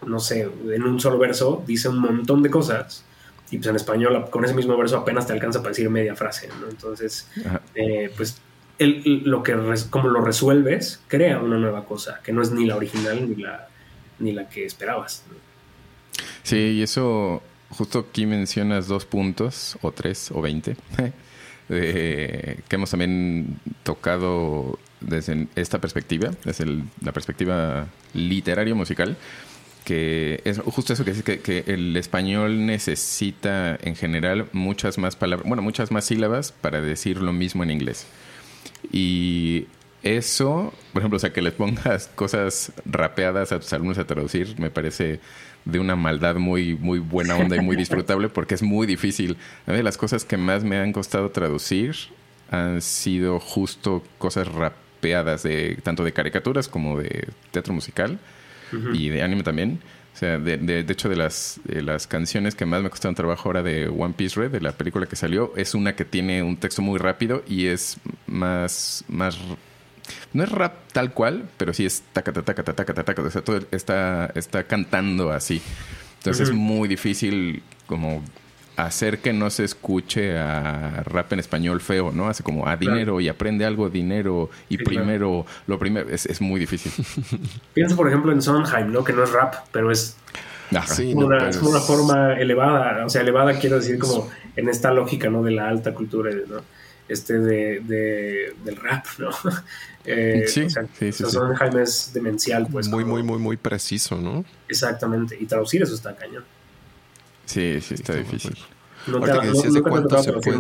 no 0.06 0.20
sé, 0.20 0.48
en 0.70 0.82
un 0.82 1.00
solo 1.00 1.18
verso 1.18 1.62
dice 1.66 1.88
un 1.88 1.98
montón 1.98 2.42
de 2.42 2.50
cosas 2.50 3.04
y 3.50 3.58
pues 3.58 3.68
en 3.68 3.76
español 3.76 4.26
con 4.30 4.44
ese 4.44 4.54
mismo 4.54 4.76
verso 4.76 4.98
apenas 4.98 5.26
te 5.26 5.32
alcanza 5.32 5.60
para 5.60 5.70
decir 5.70 5.88
media 5.90 6.14
frase, 6.16 6.48
¿no? 6.60 6.68
Entonces, 6.68 7.28
eh, 7.74 8.10
pues 8.16 8.40
lo 8.78 9.42
que 9.42 9.56
como 9.90 10.08
lo 10.08 10.20
resuelves 10.20 11.00
crea 11.06 11.38
una 11.38 11.58
nueva 11.58 11.84
cosa 11.84 12.20
que 12.24 12.32
no 12.32 12.42
es 12.42 12.50
ni 12.50 12.66
la 12.66 12.76
original 12.76 13.28
ni 13.28 13.36
la 13.36 13.68
ni 14.18 14.32
la 14.32 14.48
que 14.48 14.64
esperabas. 14.64 15.24
Sí, 16.42 16.56
y 16.56 16.82
eso 16.82 17.42
justo 17.70 18.06
aquí 18.10 18.26
mencionas 18.26 18.88
dos 18.88 19.04
puntos 19.04 19.76
o 19.82 19.92
tres 19.92 20.30
o 20.32 20.40
veinte 20.40 20.76
que 21.68 22.62
hemos 22.70 22.90
también 22.90 23.58
tocado 23.82 24.78
desde 25.00 25.48
esta 25.54 25.80
perspectiva, 25.80 26.30
desde 26.44 26.66
la 27.02 27.12
perspectiva 27.12 27.86
literaria 28.12 28.74
musical 28.74 29.16
que 29.84 30.40
es 30.44 30.58
justo 30.58 30.92
eso 30.92 31.04
que 31.04 31.40
que, 31.40 31.64
el 31.66 31.96
español 31.96 32.66
necesita 32.66 33.78
en 33.82 33.96
general 33.96 34.46
muchas 34.52 34.98
más 34.98 35.14
palabras, 35.14 35.46
bueno, 35.46 35.62
muchas 35.62 35.90
más 35.90 36.06
sílabas 36.06 36.52
para 36.52 36.80
decir 36.80 37.20
lo 37.20 37.32
mismo 37.32 37.62
en 37.62 37.70
inglés. 37.70 38.06
Y 38.90 39.66
eso, 40.02 40.72
por 40.92 41.00
ejemplo, 41.00 41.16
o 41.16 41.20
sea, 41.20 41.32
que 41.32 41.42
les 41.42 41.52
pongas 41.52 42.08
cosas 42.14 42.72
rapeadas 42.84 43.52
a 43.52 43.60
tus 43.60 43.72
alumnos 43.72 43.98
a 43.98 44.06
traducir, 44.06 44.58
me 44.58 44.70
parece 44.70 45.20
de 45.64 45.78
una 45.78 45.96
maldad 45.96 46.36
muy, 46.36 46.74
muy 46.74 46.98
buena 46.98 47.36
onda 47.36 47.56
y 47.56 47.60
muy 47.60 47.76
disfrutable 47.76 48.28
porque 48.28 48.54
es 48.54 48.62
muy 48.62 48.86
difícil. 48.86 49.36
A 49.66 49.72
mí 49.72 49.82
las 49.82 49.96
cosas 49.96 50.24
que 50.24 50.36
más 50.36 50.64
me 50.64 50.76
han 50.76 50.92
costado 50.92 51.30
traducir 51.30 51.96
han 52.50 52.82
sido 52.82 53.40
justo 53.40 54.02
cosas 54.18 54.48
rapeadas, 54.48 55.42
de, 55.42 55.78
tanto 55.82 56.04
de 56.04 56.12
caricaturas 56.12 56.68
como 56.68 56.98
de 56.98 57.28
teatro 57.50 57.72
musical 57.72 58.18
y 58.92 59.08
de 59.08 59.22
anime 59.22 59.42
también. 59.42 59.80
O 60.14 60.16
sea, 60.16 60.38
de, 60.38 60.58
de, 60.58 60.80
hecho, 60.92 61.08
de 61.08 61.16
las, 61.16 61.60
de 61.64 61.82
las 61.82 62.06
canciones 62.06 62.54
que 62.54 62.66
más 62.66 62.82
me 62.82 62.88
costaron 62.88 63.16
trabajo 63.16 63.48
ahora 63.48 63.64
de 63.64 63.88
One 63.88 64.14
Piece 64.16 64.38
Red, 64.38 64.52
de 64.52 64.60
la 64.60 64.70
película 64.70 65.06
que 65.06 65.16
salió, 65.16 65.52
es 65.56 65.74
una 65.74 65.96
que 65.96 66.04
tiene 66.04 66.42
un 66.44 66.56
texto 66.56 66.82
muy 66.82 66.98
rápido 66.98 67.42
y 67.48 67.66
es 67.66 67.96
más, 68.28 69.04
más 69.08 69.36
no 70.32 70.44
es 70.44 70.50
rap 70.50 70.74
tal 70.92 71.12
cual, 71.12 71.48
pero 71.56 71.72
sí 71.72 71.84
es 71.84 72.04
taca, 72.12 72.32
taca, 72.32 72.62
taca, 72.62 72.74
taca, 72.74 73.04
taca, 73.04 73.22
o 73.22 73.30
sea, 73.30 73.42
todo 73.42 73.60
está, 73.72 74.30
está 74.36 74.64
cantando 74.64 75.32
así. 75.32 75.60
Entonces 76.18 76.48
es 76.48 76.54
muy 76.54 76.88
difícil 76.88 77.62
como 77.86 78.22
hacer 78.76 79.18
que 79.18 79.32
no 79.32 79.50
se 79.50 79.64
escuche 79.64 80.36
a 80.38 81.02
rap 81.04 81.32
en 81.32 81.38
español 81.38 81.80
feo, 81.80 82.10
¿no? 82.12 82.28
Hace 82.28 82.42
como 82.42 82.66
a 82.66 82.76
dinero 82.76 83.20
y 83.20 83.28
aprende 83.28 83.64
algo 83.64 83.88
dinero 83.88 84.50
y 84.68 84.78
primero, 84.78 85.46
lo 85.66 85.78
primero, 85.78 86.08
es, 86.10 86.40
muy 86.40 86.60
difícil. 86.60 86.92
Piensa, 87.74 87.96
por 87.96 88.08
ejemplo, 88.08 88.32
en 88.32 88.42
Sondheim, 88.42 88.92
¿no? 88.92 89.04
Que 89.04 89.12
no 89.12 89.22
es 89.24 89.32
rap, 89.32 89.54
pero 89.70 89.90
es, 89.90 90.16
una, 91.14 91.48
es 91.48 91.62
una, 91.62 91.80
forma 91.80 92.34
elevada, 92.34 93.06
o 93.06 93.08
sea, 93.08 93.20
elevada 93.20 93.58
quiero 93.58 93.76
decir 93.76 93.98
como 93.98 94.30
en 94.56 94.68
esta 94.68 94.92
lógica, 94.92 95.30
¿no? 95.30 95.42
De 95.42 95.52
la 95.52 95.68
alta 95.68 95.94
cultura, 95.94 96.32
¿no? 96.32 96.62
Este 97.06 97.38
de, 97.38 97.80
de 97.80 98.54
del 98.64 98.76
rap, 98.76 99.06
¿no? 99.18 99.30
Eh, 100.06 100.44
sí, 100.48 100.66
sí, 100.68 101.12
sí, 101.12 101.24
Sondheim 101.24 101.78
es 101.78 102.10
demencial, 102.12 102.66
pues. 102.70 102.88
Muy, 102.88 103.06
muy, 103.06 103.22
muy, 103.22 103.38
muy 103.38 103.56
preciso, 103.56 104.20
¿no? 104.20 104.44
Exactamente, 104.68 105.34
y 105.40 105.46
traducir 105.46 105.82
eso 105.82 105.94
está 105.94 106.14
cañón. 106.14 106.44
Sí, 107.46 107.80
sí, 107.80 107.94
está 107.94 108.14
difícil. 108.14 108.56
¿No 109.06 109.20
te, 109.20 109.32
que 109.32 109.46
decías 109.48 109.74
de 109.74 109.82
cuánto 109.82 110.22
se 110.22 110.32
puede... 110.32 110.58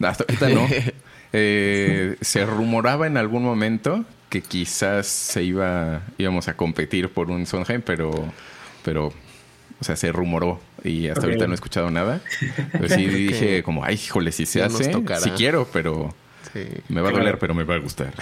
hasta 0.00 0.24
ahorita 0.24 0.48
no. 0.50 0.66
eh, 1.32 2.16
se 2.20 2.46
rumoraba 2.46 3.06
en 3.06 3.16
algún 3.16 3.42
momento 3.42 4.04
que 4.28 4.40
quizás 4.42 5.06
se 5.06 5.42
iba 5.42 6.02
íbamos 6.18 6.48
a 6.48 6.56
competir 6.56 7.08
por 7.08 7.30
un 7.30 7.46
Sondheim, 7.46 7.82
pero 7.82 8.32
pero 8.84 9.12
o 9.80 9.84
sea, 9.84 9.96
se 9.96 10.12
rumoró 10.12 10.60
y 10.82 11.08
hasta 11.08 11.26
ahorita 11.26 11.46
no 11.46 11.52
he 11.52 11.54
escuchado 11.54 11.90
nada. 11.90 12.20
Pero 12.72 12.88
sí 12.88 13.06
dije 13.28 13.62
como, 13.62 13.84
ay, 13.84 13.94
híjole, 13.94 14.32
si 14.32 14.46
se 14.46 14.62
hace, 14.62 14.92
si 14.92 15.30
quiero, 15.30 15.68
pero 15.72 16.14
me 16.88 17.00
va 17.00 17.08
a 17.08 17.12
doler, 17.12 17.38
pero 17.38 17.54
me 17.54 17.64
va 17.64 17.74
a 17.74 17.78
gustar. 17.78 18.14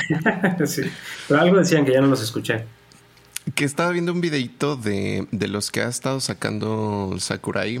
sí. 0.66 0.82
Pero 1.28 1.40
algo 1.40 1.58
decían 1.58 1.84
que 1.84 1.92
ya 1.92 2.00
no 2.00 2.08
los 2.08 2.22
escuché. 2.22 2.64
Que 3.54 3.64
estaba 3.64 3.90
viendo 3.90 4.12
un 4.12 4.20
videito 4.20 4.76
de, 4.76 5.26
de 5.30 5.48
los 5.48 5.70
que 5.70 5.82
ha 5.82 5.88
estado 5.88 6.20
sacando 6.20 7.14
Sakurai, 7.18 7.80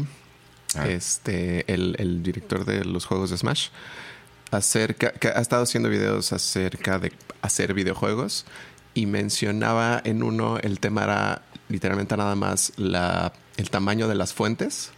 ah. 0.74 0.88
este, 0.88 1.70
el, 1.72 1.96
el, 1.98 2.22
director 2.22 2.64
de 2.64 2.84
los 2.84 3.04
juegos 3.06 3.30
de 3.30 3.36
Smash, 3.36 3.68
acerca, 4.50 5.12
que 5.12 5.28
ha 5.28 5.40
estado 5.40 5.62
haciendo 5.62 5.88
videos 5.88 6.32
acerca 6.32 6.98
de 6.98 7.12
hacer 7.42 7.74
videojuegos 7.74 8.46
y 8.94 9.06
mencionaba 9.06 10.00
en 10.04 10.22
uno 10.22 10.58
el 10.58 10.80
tema 10.80 11.04
era 11.04 11.42
literalmente 11.68 12.16
nada 12.16 12.34
más 12.34 12.72
la, 12.76 13.32
el 13.56 13.70
tamaño 13.70 14.08
de 14.08 14.16
las 14.16 14.34
fuentes, 14.34 14.90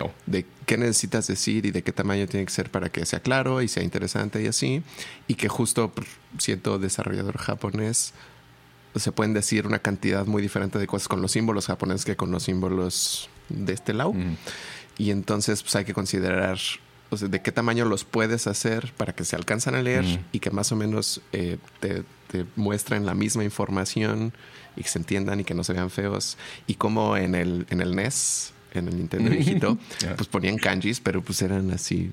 oh. 0.00 0.10
de 0.26 0.44
qué 0.66 0.76
necesitas 0.76 1.26
decir 1.26 1.64
y 1.64 1.70
de 1.70 1.82
qué 1.82 1.92
tamaño 1.92 2.26
tiene 2.26 2.44
que 2.44 2.52
ser 2.52 2.70
para 2.70 2.90
que 2.90 3.06
sea 3.06 3.20
claro 3.20 3.62
y 3.62 3.68
sea 3.68 3.82
interesante 3.82 4.42
y 4.42 4.46
así, 4.46 4.82
y 5.26 5.34
que 5.34 5.48
justo 5.48 5.92
siendo 6.38 6.78
desarrollador 6.78 7.38
japonés 7.38 8.12
se 8.94 9.12
pueden 9.12 9.34
decir 9.34 9.66
una 9.66 9.78
cantidad 9.78 10.26
muy 10.26 10.42
diferente 10.42 10.78
de 10.78 10.86
cosas 10.86 11.08
con 11.08 11.22
los 11.22 11.32
símbolos 11.32 11.66
japoneses 11.66 12.04
que 12.04 12.16
con 12.16 12.30
los 12.30 12.44
símbolos 12.44 13.28
de 13.48 13.72
este 13.72 13.94
lado. 13.94 14.14
Y 14.96 15.10
entonces 15.10 15.62
pues 15.62 15.76
hay 15.76 15.84
que 15.84 15.94
considerar 15.94 16.58
de 17.10 17.40
qué 17.40 17.52
tamaño 17.52 17.84
los 17.84 18.04
puedes 18.04 18.46
hacer 18.46 18.92
para 18.96 19.14
que 19.14 19.24
se 19.24 19.36
alcanzan 19.36 19.74
a 19.74 19.82
leer 19.82 20.20
y 20.32 20.40
que 20.40 20.50
más 20.50 20.72
o 20.72 20.76
menos 20.76 21.22
eh, 21.32 21.58
te, 21.80 22.04
muestren 22.56 23.06
la 23.06 23.14
misma 23.14 23.44
información 23.44 24.34
y 24.76 24.82
que 24.82 24.88
se 24.88 24.98
entiendan 24.98 25.40
y 25.40 25.44
que 25.44 25.54
no 25.54 25.64
se 25.64 25.72
vean 25.72 25.90
feos. 25.90 26.36
Y 26.66 26.74
como 26.74 27.16
en 27.16 27.34
el, 27.34 27.66
en 27.70 27.80
el 27.80 27.96
NES, 27.96 28.52
en 28.74 28.88
el 28.88 28.98
Nintendo 28.98 29.30
viejito, 29.30 29.78
pues 30.16 30.28
ponían 30.28 30.58
kanjis, 30.58 31.00
pero 31.00 31.22
pues 31.22 31.40
eran 31.40 31.70
así 31.70 32.10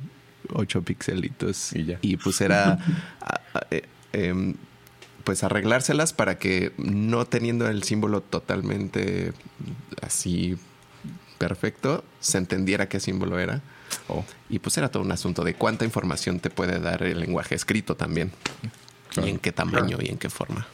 ocho 0.54 0.82
pixelitos. 0.82 1.72
Y, 2.02 2.18
pues 2.18 2.42
era... 2.42 2.80
Eh, 3.72 3.84
em, 4.12 4.54
pues 5.26 5.44
arreglárselas 5.44 6.14
para 6.14 6.38
que 6.38 6.72
no 6.78 7.26
teniendo 7.26 7.68
el 7.68 7.84
símbolo 7.84 8.22
totalmente 8.22 9.34
así 10.02 10.58
perfecto, 11.38 12.06
se 12.22 12.38
entendiera 12.38 12.88
qué 12.88 13.02
símbolo 13.02 13.40
era. 13.40 13.62
Oh. 14.08 14.24
Y 14.50 14.60
pues 14.60 14.78
era 14.78 14.90
todo 14.90 15.04
un 15.04 15.12
asunto 15.12 15.44
de 15.44 15.56
cuánta 15.56 15.84
información 15.84 16.40
te 16.40 16.50
puede 16.50 16.80
dar 16.80 17.04
el 17.04 17.20
lenguaje 17.20 17.56
escrito 17.56 17.96
también. 17.96 18.32
Y 19.22 19.30
en 19.30 19.40
qué 19.40 19.52
tamaño 19.52 19.98
y 20.00 20.10
en 20.10 20.18
qué 20.18 20.30
forma. 20.30 20.68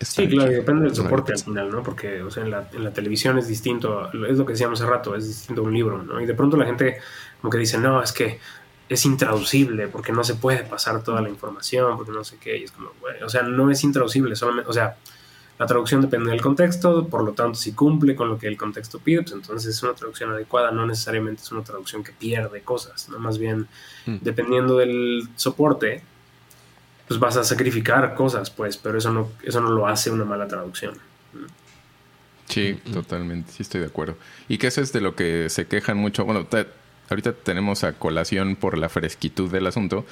sí, 0.00 0.28
claro, 0.28 0.50
depende 0.50 0.84
del 0.84 0.94
soporte 0.94 1.32
al 1.32 1.38
final, 1.38 1.70
¿no? 1.70 1.82
Porque, 1.82 2.22
o 2.22 2.30
sea, 2.30 2.44
en 2.44 2.50
la, 2.50 2.68
en 2.72 2.84
la, 2.84 2.92
televisión 2.92 3.38
es 3.38 3.46
distinto, 3.48 4.10
es 4.28 4.36
lo 4.36 4.44
que 4.44 4.52
decíamos 4.52 4.80
hace 4.80 4.90
rato, 4.90 5.14
es 5.14 5.26
distinto 5.26 5.62
a 5.62 5.64
un 5.64 5.72
libro, 5.72 6.02
¿no? 6.02 6.20
Y 6.20 6.26
de 6.26 6.34
pronto 6.34 6.56
la 6.56 6.66
gente 6.66 6.98
como 7.40 7.50
que 7.50 7.58
dice, 7.58 7.78
no, 7.78 8.02
es 8.02 8.12
que 8.12 8.38
es 8.90 9.06
intraducible 9.06 9.86
porque 9.86 10.12
no 10.12 10.24
se 10.24 10.34
puede 10.34 10.64
pasar 10.64 11.02
toda 11.04 11.22
la 11.22 11.28
información, 11.28 11.96
porque 11.96 12.10
no 12.10 12.24
sé 12.24 12.38
qué, 12.38 12.58
y 12.58 12.64
es 12.64 12.72
como, 12.72 12.90
bueno, 13.00 13.24
o 13.24 13.28
sea, 13.28 13.42
no 13.42 13.70
es 13.70 13.84
intraducible, 13.84 14.34
solamente, 14.34 14.68
o 14.68 14.72
sea, 14.72 14.96
la 15.60 15.66
traducción 15.66 16.00
depende 16.00 16.30
del 16.30 16.40
contexto, 16.40 17.06
por 17.06 17.22
lo 17.22 17.32
tanto, 17.32 17.54
si 17.54 17.72
cumple 17.72 18.16
con 18.16 18.28
lo 18.28 18.36
que 18.36 18.48
el 18.48 18.56
contexto 18.56 18.98
pide, 18.98 19.22
pues 19.22 19.32
entonces 19.32 19.76
es 19.76 19.82
una 19.84 19.92
traducción 19.92 20.32
adecuada, 20.32 20.72
no 20.72 20.86
necesariamente 20.86 21.40
es 21.40 21.52
una 21.52 21.62
traducción 21.62 22.02
que 22.02 22.10
pierde 22.10 22.62
cosas, 22.62 23.08
¿no? 23.08 23.20
Más 23.20 23.38
bien, 23.38 23.68
mm. 24.06 24.16
dependiendo 24.22 24.78
del 24.78 25.28
soporte, 25.36 26.02
pues 27.06 27.20
vas 27.20 27.36
a 27.36 27.44
sacrificar 27.44 28.16
cosas, 28.16 28.50
pues, 28.50 28.76
pero 28.76 28.98
eso 28.98 29.12
no, 29.12 29.30
eso 29.44 29.60
no 29.60 29.70
lo 29.70 29.86
hace 29.86 30.10
una 30.10 30.24
mala 30.24 30.48
traducción. 30.48 30.94
Sí, 32.48 32.80
totalmente, 32.92 33.52
sí 33.52 33.62
estoy 33.62 33.82
de 33.82 33.86
acuerdo. 33.86 34.16
Y 34.48 34.58
que 34.58 34.66
eso 34.66 34.80
es 34.80 34.92
de 34.92 35.00
lo 35.00 35.14
que 35.14 35.48
se 35.48 35.68
quejan 35.68 35.96
mucho, 35.96 36.24
bueno, 36.24 36.48
ahorita 37.10 37.32
tenemos 37.32 37.84
a 37.84 37.92
colación 37.94 38.56
por 38.56 38.78
la 38.78 38.88
fresquitud 38.88 39.50
del 39.50 39.66
asunto, 39.66 40.06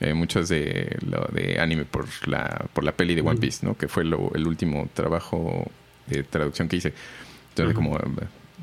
eh, 0.00 0.14
muchos 0.14 0.48
de 0.48 0.96
lo 1.04 1.26
de 1.32 1.60
anime 1.60 1.84
por 1.84 2.06
la, 2.26 2.66
por 2.72 2.84
la 2.84 2.92
peli 2.92 3.14
de 3.14 3.22
One 3.22 3.40
Piece, 3.40 3.66
¿no? 3.66 3.76
Que 3.76 3.88
fue 3.88 4.04
el 4.04 4.46
último 4.46 4.88
trabajo 4.94 5.70
de 6.06 6.22
traducción 6.22 6.68
que 6.68 6.76
hice. 6.76 6.92
Entonces, 7.50 7.74
como 7.74 7.98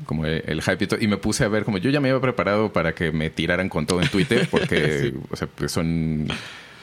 como 0.04 0.24
el, 0.24 0.62
hype 0.62 0.84
y, 0.84 0.86
todo, 0.86 1.00
y 1.00 1.06
me 1.08 1.18
puse 1.18 1.44
a 1.44 1.48
ver 1.48 1.64
como 1.64 1.78
yo 1.78 1.90
ya 1.90 2.00
me 2.00 2.08
había 2.08 2.20
preparado 2.22 2.72
para 2.72 2.94
que 2.94 3.12
me 3.12 3.28
tiraran 3.28 3.68
con 3.68 3.86
todo 3.86 4.00
en 4.00 4.08
Twitter 4.08 4.48
porque 4.50 5.12
o 5.30 5.36
sea 5.36 5.46
pues 5.46 5.72
son 5.72 6.26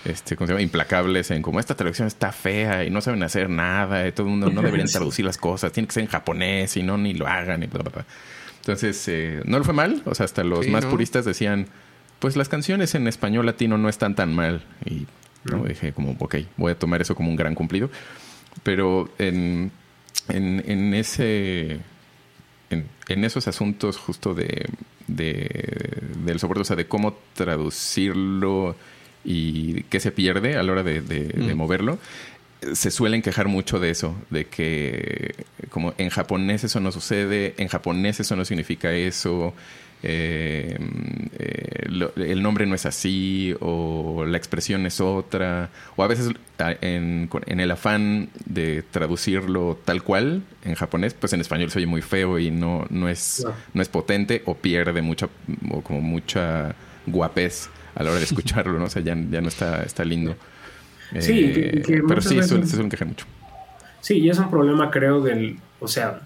este 0.06 0.36
¿cómo 0.36 0.46
se 0.46 0.54
llama? 0.54 0.62
implacables 0.62 1.32
en 1.32 1.42
como 1.42 1.60
esta 1.60 1.76
traducción 1.76 2.08
está 2.08 2.32
fea 2.32 2.84
y 2.86 2.92
no 2.92 3.02
saben 3.02 3.24
hacer 3.24 3.50
nada 3.50 4.08
y 4.08 4.12
todo 4.12 4.28
el 4.28 4.32
mundo 4.32 4.52
no 4.52 4.62
deberían 4.64 4.88
traducir 4.88 5.26
las 5.26 5.38
cosas. 5.38 5.72
Tiene 5.72 5.88
que 5.88 5.94
ser 5.94 6.04
en 6.04 6.10
japonés 6.10 6.78
y 6.78 6.84
no 6.84 6.98
ni 6.98 7.14
lo 7.14 7.28
hagan 7.28 7.64
y 7.64 7.66
bla 7.66 7.82
bla 7.82 7.92
bla 7.92 8.06
entonces, 8.68 9.08
eh, 9.08 9.42
no 9.46 9.60
lo 9.60 9.64
fue 9.64 9.74
mal. 9.74 10.02
O 10.06 10.14
sea, 10.14 10.26
hasta 10.26 10.44
los 10.44 10.68
más 10.68 10.86
puristas 10.86 11.24
decían, 11.24 11.68
pues 12.20 12.36
las 12.36 12.50
canciones 12.50 12.96
en 12.96 13.08
español 13.08 13.46
latino 13.46 13.78
no 13.78 13.88
están 13.88 14.14
tan 14.14 14.36
mal. 14.36 14.62
Y 14.86 15.08
¿no? 15.46 15.64
dije 15.64 15.94
como, 15.94 16.18
ok, 16.20 16.36
voy 16.58 16.74
a 16.74 16.80
tomar 16.80 17.02
eso 17.02 17.16
como 17.16 17.30
un 17.30 17.38
gran 17.38 17.56
cumplido. 17.56 17.90
Pero 18.64 19.10
en, 19.20 19.72
en, 20.28 20.94
ese... 20.94 21.80
En, 22.70 23.24
esos 23.24 23.48
asuntos 23.48 23.96
justo 23.96 24.34
de, 24.34 24.66
de, 25.08 26.02
del 26.26 26.38
soporte, 26.40 26.62
o 26.62 26.66
sea, 26.66 26.76
de 26.76 26.88
cómo 26.88 27.18
traducirlo 27.36 28.76
y 29.24 29.84
qué 29.84 30.02
se 30.02 30.12
pierde 30.12 30.58
a 30.58 30.64
la 30.64 30.74
hora 30.74 30.84
de, 30.84 31.00
de 31.02 31.56
moverlo, 31.56 32.00
se 32.74 32.92
suelen 32.92 33.22
quejar 33.22 33.48
mucho 33.48 33.80
de 33.80 33.90
eso, 33.90 34.16
de 34.30 34.46
que 34.46 35.36
como 35.70 35.94
en 35.98 36.10
japonés 36.10 36.64
eso 36.64 36.80
no 36.80 36.92
sucede, 36.92 37.54
en 37.58 37.68
japonés 37.68 38.20
eso 38.20 38.36
no 38.36 38.46
significa 38.46 38.92
eso, 38.94 39.54
eh, 40.04 40.78
eh, 41.40 41.88
el 42.18 42.44
nombre 42.44 42.66
no 42.66 42.76
es 42.76 42.86
así, 42.86 43.56
o 43.60 44.26
la 44.26 44.38
expresión 44.38 44.86
es 44.86 45.02
otra, 45.02 45.70
o 45.96 46.04
a 46.04 46.08
veces 46.08 46.32
en, 46.82 47.30
el 47.48 47.72
afán 47.72 48.30
de 48.46 48.84
traducirlo 48.84 49.80
tal 49.86 50.04
cual 50.04 50.44
en 50.64 50.76
japonés, 50.76 51.14
pues 51.14 51.34
en 51.34 51.42
español 51.42 51.72
se 51.72 51.80
oye 51.80 51.88
muy 51.88 52.02
feo 52.02 52.40
y 52.40 52.52
no, 52.52 52.86
no, 52.90 53.10
es, 53.10 53.46
no 53.74 53.82
es 53.82 53.90
potente 53.90 54.44
o 54.46 54.56
pierde 54.56 55.02
mucha, 55.02 55.30
o 55.72 55.82
como 55.82 56.02
mucha 56.02 56.76
guapez 57.06 57.70
a 57.96 58.04
la 58.04 58.12
hora 58.12 58.20
de 58.20 58.26
escucharlo, 58.26 58.78
¿no? 58.78 58.86
O 58.86 58.90
sea, 58.90 59.02
ya, 59.02 59.16
ya 59.16 59.42
no 59.42 59.48
está, 59.48 59.84
está 59.84 60.04
lindo. 60.06 60.36
Sí, 61.20 61.54
eh, 61.56 62.04
pero 62.08 62.22
sí, 62.22 62.42
se 62.42 62.66
suelen 62.66 62.90
quejar 62.90 63.08
mucho. 63.08 63.26
Sí, 64.02 64.20
y 64.20 64.30
es 64.30 64.40
un 64.40 64.50
problema, 64.50 64.92
creo, 64.92 65.22
del. 65.22 65.58
O 65.80 65.88
sea, 65.88 66.22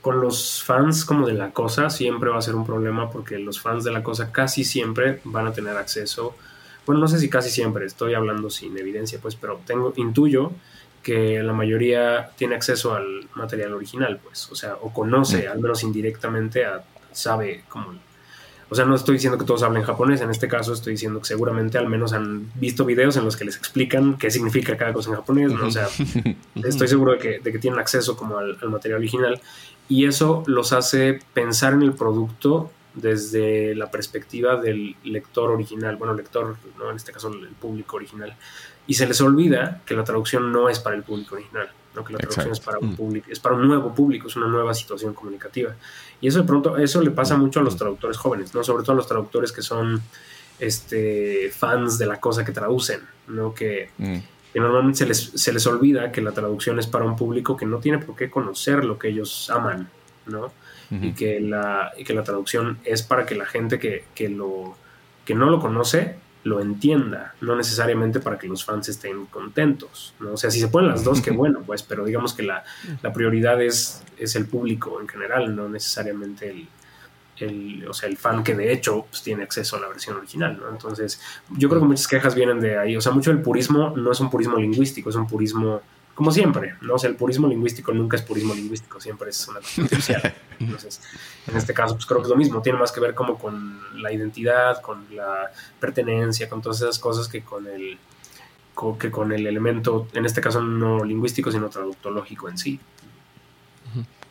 con 0.00 0.20
los 0.20 0.62
fans 0.62 1.04
como 1.04 1.26
de 1.26 1.34
la 1.34 1.50
cosa 1.50 1.90
siempre 1.90 2.30
va 2.30 2.38
a 2.38 2.42
ser 2.42 2.54
un 2.54 2.66
problema 2.66 3.10
porque 3.10 3.38
los 3.38 3.60
fans 3.60 3.84
de 3.84 3.92
la 3.92 4.02
cosa 4.02 4.32
casi 4.32 4.64
siempre 4.64 5.20
van 5.24 5.46
a 5.46 5.52
tener 5.52 5.76
acceso 5.76 6.34
bueno, 6.86 7.00
no 7.00 7.08
sé 7.08 7.18
si 7.18 7.30
casi 7.30 7.50
siempre, 7.50 7.86
estoy 7.86 8.14
hablando 8.14 8.50
sin 8.50 8.76
evidencia, 8.76 9.18
pues, 9.20 9.36
pero 9.36 9.60
tengo, 9.64 9.92
intuyo 9.96 10.52
que 11.02 11.42
la 11.42 11.52
mayoría 11.52 12.30
tiene 12.36 12.54
acceso 12.54 12.94
al 12.94 13.28
material 13.34 13.74
original, 13.74 14.18
pues, 14.22 14.50
o 14.50 14.54
sea, 14.54 14.76
o 14.80 14.92
conoce, 14.92 15.48
al 15.48 15.60
menos 15.60 15.82
indirectamente, 15.82 16.64
a, 16.64 16.84
sabe 17.12 17.64
cómo 17.68 17.94
o 18.72 18.74
sea, 18.74 18.86
no 18.86 18.94
estoy 18.94 19.16
diciendo 19.16 19.36
que 19.36 19.44
todos 19.44 19.62
hablen 19.62 19.82
japonés, 19.82 20.22
en 20.22 20.30
este 20.30 20.48
caso 20.48 20.72
estoy 20.72 20.94
diciendo 20.94 21.20
que 21.20 21.26
seguramente 21.26 21.76
al 21.76 21.90
menos 21.90 22.14
han 22.14 22.50
visto 22.54 22.86
videos 22.86 23.18
en 23.18 23.24
los 23.26 23.36
que 23.36 23.44
les 23.44 23.58
explican 23.58 24.16
qué 24.16 24.30
significa 24.30 24.78
cada 24.78 24.94
cosa 24.94 25.10
en 25.10 25.16
japonés, 25.16 25.52
¿no? 25.52 25.66
O 25.66 25.70
sea, 25.70 25.88
estoy 26.64 26.88
seguro 26.88 27.12
de 27.12 27.18
que, 27.18 27.38
de 27.40 27.52
que 27.52 27.58
tienen 27.58 27.78
acceso 27.78 28.16
como 28.16 28.38
al, 28.38 28.56
material 28.70 29.00
original 29.00 29.38
y 29.90 30.06
eso 30.06 30.42
los 30.46 30.72
hace 30.72 31.20
pensar 31.34 31.74
en 31.74 31.82
el 31.82 31.92
producto 31.92 32.70
desde 32.94 33.74
la 33.74 33.90
perspectiva 33.90 34.56
del 34.56 34.96
lector 35.04 35.50
original, 35.50 35.96
bueno, 35.96 36.14
lector, 36.14 36.56
¿no? 36.78 36.88
en 36.88 36.96
este 36.96 37.12
caso 37.12 37.28
el 37.28 37.48
público 37.48 37.96
original, 37.96 38.34
y 38.86 38.94
se 38.94 39.06
les 39.06 39.20
olvida 39.20 39.82
que 39.84 39.92
la 39.92 40.04
traducción 40.04 40.50
no 40.50 40.70
es 40.70 40.78
para 40.78 40.96
el 40.96 41.02
público 41.02 41.34
original 41.34 41.68
que 42.04 42.12
la 42.14 42.18
traducción 42.18 42.50
es 42.50 42.60
para 42.60 42.78
un 42.78 42.90
mm. 42.90 42.96
público, 42.96 43.26
es 43.30 43.38
para 43.38 43.54
un 43.54 43.68
nuevo 43.68 43.94
público, 43.94 44.28
es 44.28 44.36
una 44.36 44.48
nueva 44.48 44.72
situación 44.74 45.14
comunicativa. 45.14 45.74
Y 46.20 46.28
eso 46.28 46.40
de 46.40 46.44
pronto, 46.44 46.76
eso 46.78 47.02
le 47.02 47.10
pasa 47.10 47.36
mucho 47.36 47.60
a 47.60 47.62
los 47.62 47.76
traductores 47.76 48.16
jóvenes, 48.16 48.54
¿no? 48.54 48.64
Sobre 48.64 48.82
todo 48.82 48.92
a 48.92 48.96
los 48.96 49.06
traductores 49.06 49.52
que 49.52 49.62
son 49.62 50.02
este, 50.58 51.50
fans 51.50 51.98
de 51.98 52.06
la 52.06 52.18
cosa 52.18 52.44
que 52.44 52.52
traducen, 52.52 53.00
¿no? 53.28 53.54
Que, 53.54 53.90
mm. 53.98 54.18
normalmente 54.54 54.98
se 54.98 55.06
les, 55.06 55.32
se 55.34 55.52
les 55.52 55.66
olvida 55.66 56.10
que 56.10 56.22
la 56.22 56.32
traducción 56.32 56.78
es 56.78 56.86
para 56.86 57.04
un 57.04 57.16
público 57.16 57.56
que 57.56 57.66
no 57.66 57.78
tiene 57.78 57.98
por 57.98 58.16
qué 58.16 58.30
conocer 58.30 58.84
lo 58.84 58.98
que 58.98 59.08
ellos 59.08 59.50
aman, 59.50 59.90
¿no? 60.26 60.52
y, 61.00 61.12
que 61.12 61.40
la, 61.40 61.92
y 61.96 62.04
que 62.04 62.12
la 62.12 62.22
traducción 62.22 62.78
es 62.84 63.02
para 63.02 63.24
que 63.24 63.34
la 63.34 63.46
gente 63.46 63.78
que, 63.78 64.04
que, 64.14 64.28
lo, 64.28 64.76
que 65.24 65.34
no 65.34 65.48
lo 65.48 65.58
conoce 65.58 66.16
lo 66.44 66.60
entienda, 66.60 67.34
no 67.40 67.54
necesariamente 67.54 68.20
para 68.20 68.38
que 68.38 68.48
los 68.48 68.64
fans 68.64 68.88
estén 68.88 69.26
contentos, 69.26 70.14
¿no? 70.18 70.32
O 70.32 70.36
sea, 70.36 70.50
si 70.50 70.58
se 70.58 70.68
ponen 70.68 70.90
las 70.90 71.04
dos, 71.04 71.20
qué 71.20 71.30
bueno, 71.42 71.62
pues, 71.64 71.82
pero 71.82 72.04
digamos 72.04 72.34
que 72.34 72.42
la, 72.42 72.64
prioridad 73.14 73.62
es, 73.62 74.02
es, 74.18 74.34
el 74.36 74.46
público 74.46 75.00
en 75.00 75.08
general, 75.08 75.54
no 75.54 75.68
necesariamente 75.68 76.50
el, 76.50 76.68
el, 77.38 77.88
o 77.88 77.94
sea, 77.94 78.08
el 78.08 78.16
fan 78.16 78.42
que 78.42 78.54
de 78.54 78.72
hecho 78.72 79.06
pues, 79.08 79.22
tiene 79.22 79.44
acceso 79.44 79.76
a 79.76 79.80
la 79.80 79.88
versión 79.88 80.16
original, 80.16 80.58
¿no? 80.60 80.68
Entonces, 80.68 81.20
yo 81.50 81.68
creo 81.68 81.80
que 81.80 81.86
muchas 81.86 82.08
quejas 82.08 82.34
vienen 82.34 82.60
de 82.60 82.78
ahí, 82.78 82.96
o 82.96 83.00
sea, 83.00 83.12
mucho 83.12 83.30
del 83.30 83.42
purismo 83.42 83.94
no 83.96 84.10
es 84.10 84.20
un 84.20 84.30
purismo 84.30 84.56
lingüístico, 84.56 85.10
es 85.10 85.16
un 85.16 85.26
purismo 85.26 85.80
como 86.14 86.30
siempre, 86.30 86.74
¿no? 86.82 86.94
O 86.94 86.98
sea, 86.98 87.08
el 87.08 87.16
purismo 87.16 87.48
lingüístico 87.48 87.92
nunca 87.92 88.16
es 88.16 88.22
purismo 88.22 88.54
lingüístico, 88.54 89.00
siempre 89.00 89.30
es 89.30 89.48
una 89.48 89.60
cuestión 89.60 89.88
social. 89.88 90.34
Entonces, 90.60 91.00
en 91.46 91.56
este 91.56 91.72
caso, 91.72 91.94
pues 91.94 92.06
creo 92.06 92.18
que 92.18 92.24
es 92.24 92.30
lo 92.30 92.36
mismo, 92.36 92.60
tiene 92.60 92.78
más 92.78 92.92
que 92.92 93.00
ver 93.00 93.14
como 93.14 93.38
con 93.38 93.80
la 94.00 94.12
identidad, 94.12 94.82
con 94.82 95.06
la 95.14 95.50
pertenencia, 95.80 96.48
con 96.48 96.60
todas 96.60 96.82
esas 96.82 96.98
cosas 96.98 97.28
que 97.28 97.42
con 97.42 97.66
el 97.66 97.98
que 98.98 99.10
con 99.10 99.32
el 99.32 99.46
elemento, 99.46 100.08
en 100.14 100.24
este 100.24 100.40
caso 100.40 100.60
no 100.62 101.04
lingüístico, 101.04 101.52
sino 101.52 101.68
traductológico 101.68 102.48
en 102.48 102.58
sí. 102.58 102.80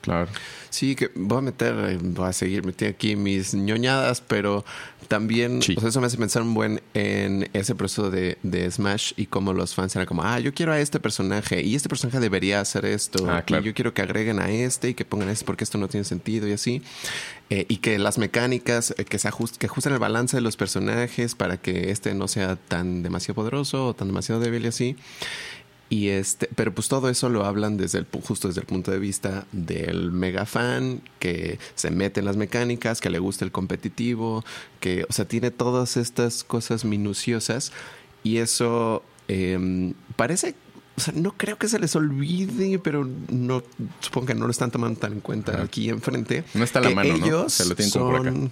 Claro. 0.02 0.28
Sí, 0.70 0.96
que 0.96 1.12
voy 1.16 1.40
a 1.40 1.42
meter, 1.42 1.76
eh, 1.90 1.98
voy 2.02 2.28
a 2.28 2.34
seguir 2.34 2.66
metiendo 2.66 2.96
aquí 2.96 3.16
mis 3.16 3.54
ñoñadas, 3.54 4.22
pero 4.22 4.66
también, 5.08 5.60
eso 5.62 6.00
me 6.00 6.08
hace 6.08 6.18
pensar 6.18 6.42
un 6.42 6.54
buen 6.54 6.82
en 6.94 7.50
ese 7.52 7.76
proceso 7.76 8.10
de, 8.10 8.38
Smash 8.72 9.12
y 9.18 9.26
cómo 9.26 9.52
los 9.52 9.76
fans 9.76 9.94
eran 9.96 10.06
como, 10.06 10.24
ah, 10.24 10.40
yo 10.40 10.54
quiero 10.54 10.72
a 10.72 10.80
este 10.80 11.02
personaje 11.02 11.62
y 11.62 11.76
este 11.76 11.90
personaje 11.90 12.22
debería 12.22 12.62
hacer 12.62 12.86
esto. 12.86 13.30
Ah, 13.30 13.44
y 13.46 13.62
yo 13.62 13.74
quiero 13.74 13.94
que 13.94 14.02
agreguen 14.02 14.40
a 14.40 14.50
este 14.50 14.90
y 14.90 14.94
que 14.94 15.04
pongan 15.04 15.28
este 15.28 15.44
porque 15.44 15.66
esto 15.66 15.78
no 15.78 15.90
tiene 15.90 16.06
sentido 16.06 16.48
y 16.48 16.54
así. 16.54 16.82
Eh, 17.50 17.66
y 17.68 17.78
que 17.78 18.00
las 18.00 18.18
mecánicas, 18.18 18.96
eh, 18.98 19.04
que 19.04 19.20
se 19.20 19.30
que 19.60 19.66
ajusten 19.66 19.92
el 19.92 20.00
balance 20.00 20.38
de 20.38 20.42
los 20.42 20.56
personajes 20.56 21.36
para 21.36 21.58
que 21.58 21.92
este 21.92 22.14
no 22.14 22.30
sea 22.30 22.56
tan 22.56 23.04
demasiado 23.04 23.36
poderoso 23.36 23.88
o 23.88 23.94
tan 23.94 24.08
demasiado 24.08 24.40
débil 24.40 24.64
y 24.64 24.68
así. 24.70 24.96
Y 25.92 26.08
este, 26.08 26.48
pero 26.56 26.74
pues 26.74 26.88
todo 26.88 27.10
eso 27.10 27.28
lo 27.28 27.44
hablan 27.44 27.76
desde 27.76 28.00
el, 28.00 28.08
justo 28.24 28.48
desde 28.48 28.62
el 28.62 28.66
punto 28.66 28.92
de 28.92 28.98
vista 28.98 29.46
del 29.52 30.14
mega 30.14 30.46
fan 30.46 31.02
que 31.20 31.60
se 31.76 31.92
mete 31.92 32.22
en 32.22 32.26
las 32.26 32.38
mecánicas, 32.38 33.02
que 33.02 33.10
le 33.10 33.20
gusta 33.20 33.44
el 33.44 33.52
competitivo, 33.52 34.46
que, 34.80 35.06
o 35.10 35.12
sea, 35.12 35.26
tiene 35.26 35.52
todas 35.52 35.98
estas 35.98 36.46
cosas 36.46 36.86
minuciosas 36.86 37.74
y 38.24 38.38
eso 38.38 39.04
em, 39.28 39.94
parece, 40.16 40.56
o 40.96 41.02
sea, 41.02 41.14
no 41.14 41.34
creo 41.34 41.58
que 41.58 41.68
se 41.68 41.78
les 41.78 41.94
olvide, 41.98 42.80
pero 42.80 43.06
no, 43.28 43.62
supongo 44.00 44.28
que 44.28 44.36
no 44.36 44.46
lo 44.46 44.52
están 44.52 44.72
tomando 44.72 44.98
tan 44.98 45.12
en 45.12 45.20
cuenta 45.20 45.62
aquí 45.62 45.90
enfrente. 45.90 46.46
No 46.54 46.64
está 46.64 46.80
la 46.80 46.92
mano, 46.92 47.16
ellos 47.16 47.30
¿no? 47.30 47.50
Se 47.50 47.66
lo 47.66 47.76
tienen 47.76 47.92
son 47.92 48.52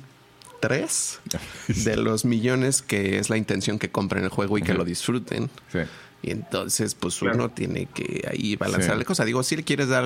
tres 0.59 1.21
de 1.69 1.95
los 1.95 2.25
millones 2.25 2.81
que 2.81 3.17
es 3.17 3.29
la 3.29 3.37
intención 3.37 3.79
que 3.79 3.89
compren 3.89 4.25
el 4.25 4.29
juego 4.29 4.57
y 4.57 4.61
que 4.61 4.73
lo 4.73 4.83
disfruten. 4.83 5.49
Sí. 5.71 5.79
Y 6.21 6.31
entonces, 6.31 6.95
pues 6.95 7.21
uno 7.21 7.49
tiene 7.49 7.85
que 7.85 8.27
ahí 8.29 8.57
balancear 8.57 8.97
la 8.97 9.05
cosa. 9.05 9.23
Digo, 9.23 9.41
si 9.41 9.55
le 9.55 9.63
quieres 9.63 9.87
dar 9.87 10.03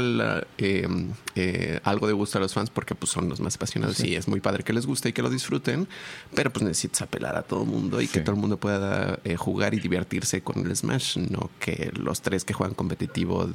eh, 0.59 0.87
eh, 1.35 1.79
algo 1.83 2.05
de 2.05 2.13
gusto 2.13 2.37
a 2.37 2.41
los 2.41 2.53
fans 2.53 2.69
porque 2.69 2.93
pues 2.93 3.11
son 3.11 3.29
los 3.29 3.39
más 3.39 3.55
apasionados 3.55 3.99
y 4.01 4.15
es 4.15 4.27
muy 4.27 4.39
padre 4.39 4.63
que 4.63 4.73
les 4.73 4.85
guste 4.85 5.09
y 5.09 5.13
que 5.13 5.23
lo 5.23 5.31
disfruten, 5.31 5.87
pero 6.35 6.53
pues 6.53 6.63
necesitas 6.63 7.01
apelar 7.01 7.35
a 7.35 7.41
todo 7.41 7.63
el 7.63 7.69
mundo 7.69 7.99
y 7.99 8.07
que 8.07 8.19
todo 8.19 8.35
el 8.35 8.41
mundo 8.41 8.57
pueda 8.57 9.19
eh, 9.23 9.35
jugar 9.37 9.73
y 9.73 9.79
divertirse 9.79 10.41
con 10.41 10.65
el 10.65 10.75
Smash, 10.75 11.17
no 11.17 11.49
que 11.59 11.91
los 11.95 12.21
tres 12.21 12.45
que 12.45 12.53
juegan 12.53 12.75
competitivo 12.75 13.49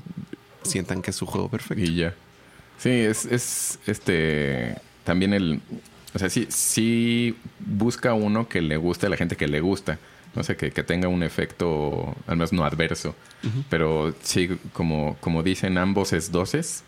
sientan 0.65 1.01
que 1.01 1.11
es 1.11 1.17
su 1.17 1.27
juego 1.27 1.49
perfecto. 1.49 1.83
Y 1.83 1.95
ya. 1.95 2.15
Sí, 2.79 2.91
es, 2.91 3.25
es 3.25 3.79
este 3.87 4.77
también 5.05 5.33
el... 5.33 5.61
O 6.15 6.19
sea, 6.19 6.29
sí, 6.29 6.47
sí 6.49 7.37
busca 7.61 8.15
uno 8.15 8.49
que 8.49 8.63
le 8.63 8.77
guste 8.77 9.07
a 9.07 9.11
la 9.11 9.17
gente 9.17 9.37
que 9.37 9.47
le 9.47 9.61
gusta 9.61 9.99
no 10.35 10.43
sé, 10.43 10.57
que, 10.57 10.71
que, 10.71 10.83
tenga 10.83 11.09
un 11.09 11.23
efecto, 11.23 12.15
al 12.27 12.37
menos 12.37 12.53
no 12.53 12.65
adverso. 12.65 13.15
Pero 13.71 14.15
sí, 14.23 14.59
como, 14.73 15.17
como 15.21 15.43
dicen 15.43 15.79
ambos 15.79 16.13
es 16.13 16.33
doces, 16.33 16.85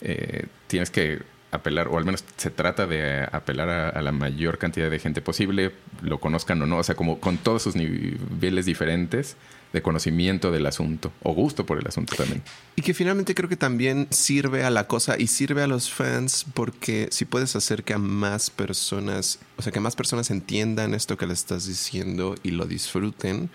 eh, 0.00 0.46
tienes 0.66 0.90
que 0.90 1.22
apelar, 1.50 1.88
o 1.88 1.98
al 1.98 2.04
menos 2.04 2.24
se 2.36 2.50
trata 2.50 2.86
de 2.86 3.26
apelar 3.30 3.68
a, 3.68 4.02
la 4.02 4.12
mayor 4.12 4.58
cantidad 4.58 4.90
de 4.90 4.98
gente 4.98 5.20
posible, 5.20 5.72
lo 6.02 6.18
conozcan 6.18 6.62
o 6.62 6.66
no, 6.66 6.78
o 6.78 6.82
sea, 6.82 6.94
como 6.94 7.20
con 7.20 7.38
todos 7.38 7.62
sus 7.62 7.76
niveles 7.76 8.66
diferentes 8.66 9.36
de 9.72 9.82
conocimiento 9.82 10.50
del 10.50 10.66
asunto 10.66 11.12
o 11.22 11.32
gusto 11.32 11.64
por 11.66 11.78
el 11.78 11.86
asunto 11.86 12.16
también. 12.16 12.42
Y 12.76 12.82
que 12.82 12.94
finalmente 12.94 13.34
creo 13.34 13.48
que 13.48 13.56
también 13.56 14.08
sirve 14.10 14.64
a 14.64 14.70
la 14.70 14.86
cosa 14.86 15.16
y 15.18 15.28
sirve 15.28 15.62
a 15.62 15.66
los 15.66 15.90
fans 15.90 16.46
porque 16.54 17.08
si 17.10 17.24
puedes 17.24 17.54
hacer 17.56 17.84
que 17.84 17.94
a 17.94 17.98
más 17.98 18.50
personas, 18.50 19.38
o 19.56 19.62
sea, 19.62 19.72
que 19.72 19.80
más 19.80 19.96
personas 19.96 20.30
entiendan 20.30 20.94
esto 20.94 21.16
que 21.16 21.26
le 21.26 21.34
estás 21.34 21.66
diciendo 21.66 22.34
y 22.42 22.50
lo 22.50 22.66
disfruten, 22.66 23.50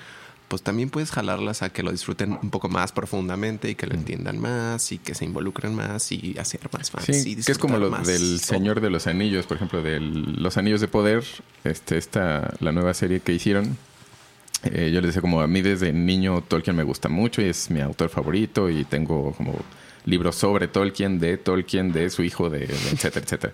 pues 0.48 0.62
también 0.62 0.90
puedes 0.90 1.12
jalarlas 1.12 1.64
a 1.64 1.70
que 1.70 1.82
lo 1.82 1.92
disfruten 1.92 2.38
un 2.42 2.50
poco 2.50 2.70
más 2.70 2.92
profundamente 2.92 3.70
y 3.70 3.76
que 3.76 3.88
lo 3.88 3.96
mm. 3.96 4.00
entiendan 4.00 4.40
más 4.40 4.92
y 4.92 5.00
que 5.00 5.16
se 5.16 5.26
involucren 5.26 5.74
más 5.74 6.12
y 6.12 6.36
hacer 6.38 6.62
más 6.72 6.92
fans. 6.92 7.06
Sí, 7.06 7.36
que 7.36 7.52
es 7.52 7.58
como 7.58 7.78
lo 7.78 7.90
del 7.90 8.40
Señor 8.40 8.80
de 8.80 8.90
los 8.90 9.08
Anillos, 9.08 9.48
por 9.48 9.58
ejemplo, 9.58 9.82
de 9.82 10.00
los 10.00 10.58
Anillos 10.58 10.82
de 10.82 10.88
Poder, 10.88 11.24
este, 11.64 11.98
esta, 11.98 12.54
la 12.60 12.72
nueva 12.72 12.94
serie 12.94 13.20
que 13.20 13.34
hicieron. 13.34 13.78
Eh, 14.66 14.92
yo 14.92 15.02
les 15.02 15.10
decía 15.10 15.22
como 15.22 15.42
a 15.42 15.48
mí 15.48 15.62
desde 15.62 15.94
niño 15.94 16.42
Tolkien 16.48 16.76
me 16.76 16.84
gusta 16.84 17.10
mucho 17.10 17.42
y 17.42 17.46
es 17.46 17.70
mi 17.70 17.82
autor 17.82 18.10
favorito 18.10 18.70
y 18.70 18.84
tengo 18.84 19.32
como 19.34 19.56
libros 20.06 20.36
sobre 20.36 20.68
Tolkien, 20.68 21.20
de 21.20 21.38
Tolkien, 21.38 21.92
de 21.92 22.10
su 22.10 22.24
hijo, 22.24 22.50
de, 22.50 22.60
de 22.60 22.74
etcétera, 22.74 23.26
etcétera. 23.26 23.54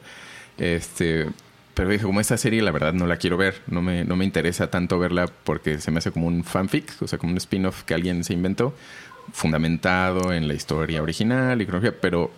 Este, 0.58 1.28
pero 1.74 1.90
dije, 1.90 2.04
como 2.04 2.20
esta 2.20 2.38
serie 2.38 2.62
la 2.62 2.72
verdad 2.72 2.94
no 2.94 3.08
la 3.08 3.18
quiero 3.18 3.38
ver, 3.38 3.62
no 3.68 3.82
me, 3.82 4.04
no 4.04 4.16
me 4.16 4.26
interesa 4.26 4.70
tanto 4.70 5.00
verla 5.00 5.28
porque 5.44 5.80
se 5.80 5.92
me 5.92 6.00
hace 6.00 6.12
como 6.12 6.28
un 6.28 6.44
fanfic, 6.44 7.02
o 7.02 7.08
sea, 7.08 7.18
como 7.18 7.32
un 7.32 7.38
spin-off 7.38 7.84
que 7.84 7.94
alguien 7.94 8.24
se 8.24 8.34
inventó, 8.34 8.76
fundamentado 9.32 10.34
en 10.34 10.48
la 10.48 10.54
historia 10.54 11.02
original 11.02 11.62
y 11.62 11.66
cronología, 11.66 11.98
pero, 12.00 12.32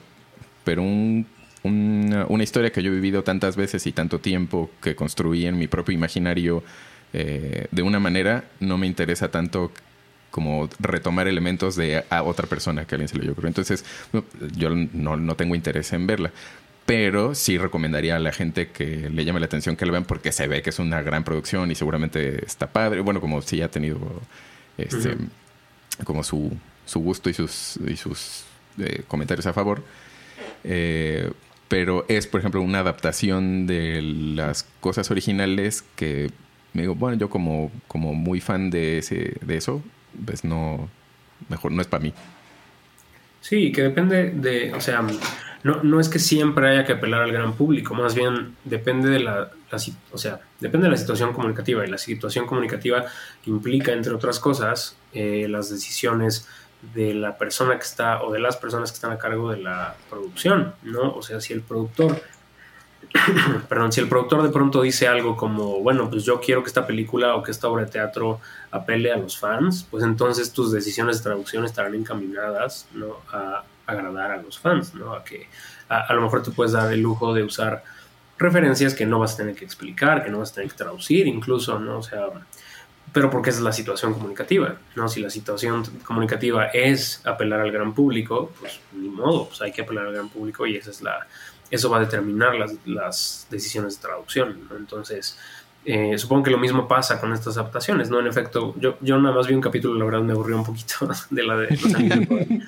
pero 0.64 0.84
un, 0.84 1.26
una, 1.64 2.44
historia 2.44 2.72
que 2.72 2.84
yo 2.84 2.92
he 2.92 2.96
vivido 2.96 3.24
tantas 3.24 3.56
veces 3.56 3.88
y 3.88 3.92
tanto 3.92 4.20
tiempo 4.20 4.70
que 4.82 4.96
construí 4.96 5.46
en 5.46 5.58
mi 5.58 5.68
propio 5.68 5.96
imaginario 5.96 6.64
eh, 7.14 7.68
de 7.72 7.82
una 7.82 8.00
manera, 8.00 8.46
no 8.60 8.78
me 8.78 8.88
interesa 8.88 9.30
tanto 9.30 9.72
como 10.32 10.68
retomar 10.80 11.28
elementos 11.28 11.76
de 11.76 12.04
a 12.10 12.24
otra 12.24 12.48
persona 12.48 12.86
que 12.86 12.96
alguien 12.96 13.08
se 13.08 13.18
lo 13.18 13.24
yo 13.24 13.36
Entonces, 13.44 13.86
yo 14.56 14.70
no, 14.72 15.16
no 15.16 15.36
tengo 15.36 15.54
interés 15.54 15.94
en 15.94 16.08
verla 16.08 16.32
pero 16.86 17.34
sí 17.34 17.58
recomendaría 17.58 18.16
a 18.16 18.20
la 18.20 18.32
gente 18.32 18.70
que 18.70 19.10
le 19.10 19.24
llame 19.24 19.40
la 19.40 19.46
atención 19.46 19.76
que 19.76 19.86
lo 19.86 19.92
vean 19.92 20.04
porque 20.04 20.32
se 20.32 20.48
ve 20.48 20.62
que 20.62 20.70
es 20.70 20.80
una 20.80 21.02
gran 21.02 21.24
producción 21.24 21.72
y 21.72 21.76
seguramente 21.76 22.46
está 22.46 22.68
padre. 22.68 23.02
Bueno, 23.02 23.22
como 23.22 23.42
sí 23.42 23.62
ha 23.62 23.72
tenido 23.72 24.00
este, 24.78 25.16
como 26.04 26.24
su, 26.24 26.52
su 26.86 27.00
gusto 27.00 27.30
y 27.30 27.34
sus, 27.34 27.80
y 27.88 27.96
sus 27.96 28.44
eh, 28.78 29.04
comentarios 29.08 29.46
a 29.46 29.54
favor. 29.54 29.84
Eh, 30.64 31.32
pero 31.70 32.06
es, 32.10 32.28
por 32.28 32.42
ejemplo, 32.42 32.62
una 32.62 32.80
adaptación 32.80 33.66
de 33.66 34.02
las 34.02 34.68
cosas 34.82 35.10
originales 35.10 35.84
que 35.96 36.32
me 36.74 36.82
digo, 36.82 36.96
bueno, 36.96 37.18
yo 37.18 37.30
como, 37.30 37.72
como 37.88 38.14
muy 38.14 38.42
fan 38.42 38.70
de, 38.70 38.98
ese, 38.98 39.38
de 39.42 39.58
eso, 39.58 39.82
pues 40.26 40.44
no, 40.44 40.90
mejor 41.50 41.72
no 41.72 41.82
es 41.82 41.88
para 41.88 42.04
mí. 42.04 42.14
Sí, 43.42 43.72
que 43.72 43.84
depende 43.84 44.32
de, 44.32 44.74
o 44.74 44.82
sea, 44.82 45.06
no, 45.64 45.84
no 45.84 46.00
es 46.00 46.10
que 46.10 46.20
siempre 46.20 46.70
haya 46.70 46.86
que 46.86 46.94
apelar 46.94 47.22
al 47.22 47.32
gran 47.32 47.54
público, 47.54 47.94
más 47.94 48.16
bien 48.16 48.56
depende 48.64 49.10
de 49.10 49.20
la, 49.20 49.52
o 50.12 50.18
sea, 50.18 50.40
depende 50.60 50.88
de 50.88 50.92
la 50.92 50.98
situación 50.98 51.34
comunicativa 51.34 51.86
y 51.86 51.90
la 51.90 51.98
situación 51.98 52.46
comunicativa 52.46 53.06
implica, 53.46 53.92
entre 53.92 54.14
otras 54.14 54.40
cosas, 54.40 54.98
eh, 55.14 55.48
las 55.50 55.70
decisiones 55.70 56.48
de 56.94 57.14
la 57.14 57.38
persona 57.38 57.78
que 57.78 57.84
está 57.84 58.24
o 58.24 58.32
de 58.32 58.40
las 58.40 58.58
personas 58.58 58.92
que 58.92 58.96
están 58.96 59.12
a 59.12 59.18
cargo 59.18 59.52
de 59.52 59.58
la 59.58 59.96
producción, 60.10 60.74
¿no? 60.84 61.14
O 61.14 61.22
sea, 61.22 61.40
si 61.40 61.54
el 61.54 61.62
productor, 61.62 62.22
perdón, 63.70 63.92
si 63.92 64.02
el 64.02 64.10
productor 64.10 64.44
de 64.44 64.50
pronto 64.50 64.82
dice 64.82 65.08
algo 65.08 65.38
como, 65.38 65.80
bueno, 65.82 66.10
pues 66.10 66.24
yo 66.24 66.40
quiero 66.40 66.64
que 66.64 66.68
esta 66.68 66.86
película 66.86 67.36
o 67.36 67.44
que 67.44 67.52
esta 67.52 67.68
obra 67.68 67.86
de 67.86 67.92
teatro 67.92 68.40
apele 68.72 69.12
a 69.12 69.18
los 69.18 69.38
fans, 69.38 69.86
pues 69.90 70.04
entonces 70.04 70.52
tus 70.52 70.72
decisiones 70.72 71.18
de 71.18 71.24
traducción 71.24 71.64
estarán 71.66 71.94
encaminadas, 71.96 72.88
¿no? 72.94 73.18
A 73.32 73.64
agradar 73.86 74.32
a 74.32 74.42
los 74.42 74.58
fans, 74.60 74.96
¿no? 74.96 75.14
A 75.14 75.24
que 75.24 75.48
a, 75.90 76.14
lo 76.14 76.22
mejor 76.22 76.42
te 76.42 76.52
puedes 76.52 76.74
dar 76.74 76.92
el 76.92 77.02
lujo 77.02 77.34
de 77.34 77.44
usar 77.44 77.84
referencias 78.40 78.96
que 78.96 79.06
no 79.06 79.20
vas 79.20 79.36
a 79.36 79.38
tener 79.38 79.56
que 79.56 79.66
explicar, 79.66 80.24
que 80.24 80.32
no 80.32 80.40
vas 80.40 80.52
a 80.52 80.56
tener 80.56 80.72
que 80.72 80.78
traducir 80.78 81.28
incluso, 81.28 81.78
¿no? 81.80 82.00
O 82.00 82.04
sea, 82.04 82.26
pero 83.12 83.30
porque 83.30 83.52
es 83.52 83.60
la 83.60 83.72
situación 83.72 84.14
comunicativa, 84.14 84.78
¿no? 84.96 85.08
Si 85.08 85.22
la 85.22 85.30
situación 85.30 85.84
comunicativa 86.04 86.68
es 86.68 87.22
apelar 87.26 87.60
al 87.60 87.72
gran 87.72 87.94
público, 87.94 88.52
pues 88.60 88.80
ni 88.94 89.10
modo, 89.10 89.50
pues 89.50 89.62
hay 89.62 89.72
que 89.72 89.84
apelar 89.84 90.08
al 90.08 90.14
gran 90.14 90.30
público 90.30 90.66
y 90.66 90.78
esa 90.78 90.90
es 90.90 91.04
la, 91.04 91.28
eso 91.70 91.90
va 91.90 91.98
a 91.98 92.02
determinar 92.02 92.56
las, 92.56 92.76
las 92.86 93.48
decisiones 93.50 93.96
de 93.96 94.02
traducción, 94.02 94.70
Entonces, 94.78 95.38
eh, 95.86 96.18
supongo 96.18 96.44
que 96.44 96.52
lo 96.52 96.58
mismo 96.58 96.88
pasa 96.88 97.20
con 97.20 97.34
estas 97.34 97.58
adaptaciones, 97.58 98.10
¿no? 98.10 98.20
En 98.20 98.28
efecto, 98.28 98.74
yo, 98.80 98.98
yo 99.02 99.20
nada 99.20 99.36
más 99.36 99.48
vi 99.48 99.54
un 99.54 99.62
capítulo, 99.62 100.00
la 100.00 100.06
verdad 100.06 100.22
me 100.22 100.32
aburrió 100.32 100.56
un 100.56 100.64
poquito 100.64 101.10
de 101.30 101.44
la 101.44 101.58
de 101.58 101.70
los 101.72 102.62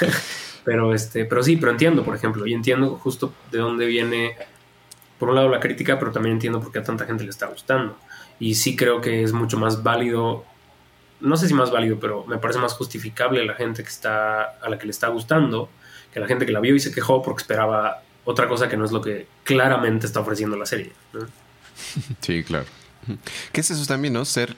pero, 0.64 0.94
este, 0.94 1.26
pero 1.26 1.42
sí, 1.42 1.56
pero 1.56 1.72
entiendo, 1.72 2.04
por 2.04 2.16
ejemplo, 2.16 2.46
y 2.46 2.54
entiendo 2.54 2.96
justo 2.96 3.34
de 3.50 3.58
dónde 3.58 3.84
viene, 3.84 4.34
por 5.18 5.28
un 5.28 5.34
lado, 5.34 5.50
la 5.50 5.60
crítica, 5.60 5.98
pero 5.98 6.10
también 6.10 6.34
entiendo 6.34 6.60
por 6.60 6.72
qué 6.72 6.78
a 6.78 6.82
tanta 6.82 7.04
gente 7.04 7.24
le 7.24 7.30
está 7.30 7.46
gustando. 7.46 7.98
Y 8.40 8.54
sí 8.54 8.76
creo 8.76 9.00
que 9.00 9.22
es 9.22 9.32
mucho 9.32 9.58
más 9.58 9.82
válido, 9.82 10.44
no 11.20 11.36
sé 11.36 11.48
si 11.48 11.54
más 11.54 11.70
válido, 11.70 11.98
pero 12.00 12.24
me 12.24 12.38
parece 12.38 12.60
más 12.60 12.72
justificable 12.72 13.44
la 13.44 13.54
gente 13.54 13.82
que 13.82 13.90
está, 13.90 14.42
a 14.42 14.68
la 14.70 14.78
que 14.78 14.86
le 14.86 14.90
está 14.90 15.08
gustando, 15.08 15.68
que 16.14 16.20
la 16.20 16.26
gente 16.26 16.46
que 16.46 16.52
la 16.52 16.60
vio 16.60 16.74
y 16.74 16.80
se 16.80 16.92
quejó 16.92 17.22
porque 17.22 17.42
esperaba 17.42 18.03
otra 18.24 18.48
cosa 18.48 18.68
que 18.68 18.76
no 18.76 18.84
es 18.84 18.92
lo 18.92 19.00
que 19.00 19.26
claramente 19.42 20.06
está 20.06 20.20
ofreciendo 20.20 20.56
la 20.56 20.66
serie. 20.66 20.92
Sí, 22.20 22.44
claro. 22.44 22.66
¿Qué 23.52 23.60
es 23.60 23.70
eso 23.72 23.84
también, 23.84 24.14
no? 24.14 24.24
Ser, 24.24 24.56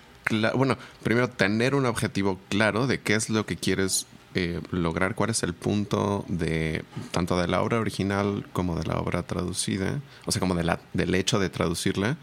bueno, 0.54 0.76
primero 1.02 1.30
tener 1.30 1.74
un 1.74 1.86
objetivo 1.86 2.38
claro 2.50 2.86
de 2.86 3.00
qué 3.00 3.14
es 3.14 3.30
lo 3.30 3.46
que 3.46 3.56
quieres 3.56 4.06
eh, 4.34 4.60
lograr, 4.70 5.14
cuál 5.14 5.30
es 5.30 5.42
el 5.42 5.54
punto 5.54 6.26
de 6.28 6.84
tanto 7.10 7.40
de 7.40 7.48
la 7.48 7.62
obra 7.62 7.80
original 7.80 8.46
como 8.52 8.78
de 8.78 8.84
la 8.84 8.98
obra 8.98 9.22
traducida, 9.22 10.02
o 10.26 10.30
sea, 10.30 10.40
como 10.40 10.54
de 10.54 10.76
del 10.92 11.14
hecho 11.14 11.38
de 11.38 11.48
traducirla 11.48 12.18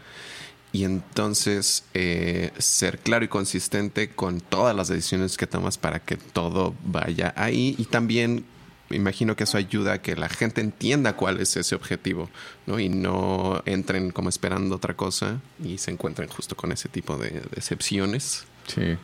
y 0.74 0.82
entonces 0.82 1.84
eh, 1.94 2.50
ser 2.58 2.98
claro 2.98 3.24
y 3.24 3.28
consistente 3.28 4.10
con 4.10 4.40
todas 4.40 4.74
las 4.74 4.88
decisiones 4.88 5.36
que 5.36 5.46
tomas 5.46 5.78
para 5.78 6.00
que 6.00 6.16
todo 6.16 6.74
vaya 6.84 7.32
ahí 7.36 7.76
y 7.78 7.84
también 7.84 8.44
imagino 8.90 9.36
que 9.36 9.44
eso 9.44 9.58
ayuda 9.58 9.94
a 9.94 10.02
que 10.02 10.16
la 10.16 10.28
gente 10.28 10.60
entienda 10.60 11.14
cuál 11.14 11.40
es 11.40 11.56
ese 11.56 11.74
objetivo 11.74 12.30
¿no? 12.66 12.78
y 12.78 12.88
no 12.88 13.62
entren 13.66 14.10
como 14.10 14.28
esperando 14.28 14.76
otra 14.76 14.94
cosa 14.94 15.40
y 15.62 15.78
se 15.78 15.90
encuentren 15.90 16.28
justo 16.28 16.56
con 16.56 16.72
ese 16.72 16.88
tipo 16.88 17.16
de 17.16 17.42
decepciones. 17.54 18.46
Sí. 18.66 18.96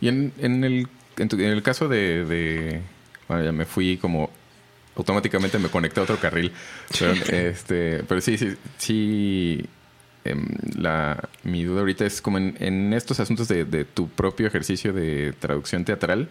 Y 0.00 0.08
en, 0.08 0.32
en, 0.38 0.64
el, 0.64 0.88
en, 1.16 1.40
el 1.40 1.62
caso 1.62 1.88
de, 1.88 2.24
de 2.24 2.82
bueno, 3.28 3.44
ya 3.44 3.52
me 3.52 3.66
fui 3.66 3.96
como 3.96 4.30
automáticamente 4.96 5.58
me 5.58 5.68
conecté 5.68 6.00
a 6.00 6.02
otro 6.02 6.18
carril. 6.18 6.52
Pero, 6.98 7.12
este, 7.12 8.02
pero 8.04 8.20
sí, 8.20 8.36
sí, 8.36 8.56
sí 8.76 9.68
Em, 10.24 10.46
la, 10.76 11.28
mi 11.44 11.64
duda 11.64 11.80
ahorita 11.80 12.04
es 12.04 12.20
como 12.20 12.36
en, 12.36 12.92
estos 12.92 13.20
asuntos 13.20 13.48
de, 13.48 13.84
tu 13.84 14.08
propio 14.08 14.46
ejercicio 14.46 14.92
de 14.92 15.32
traducción 15.38 15.84
teatral, 15.84 16.28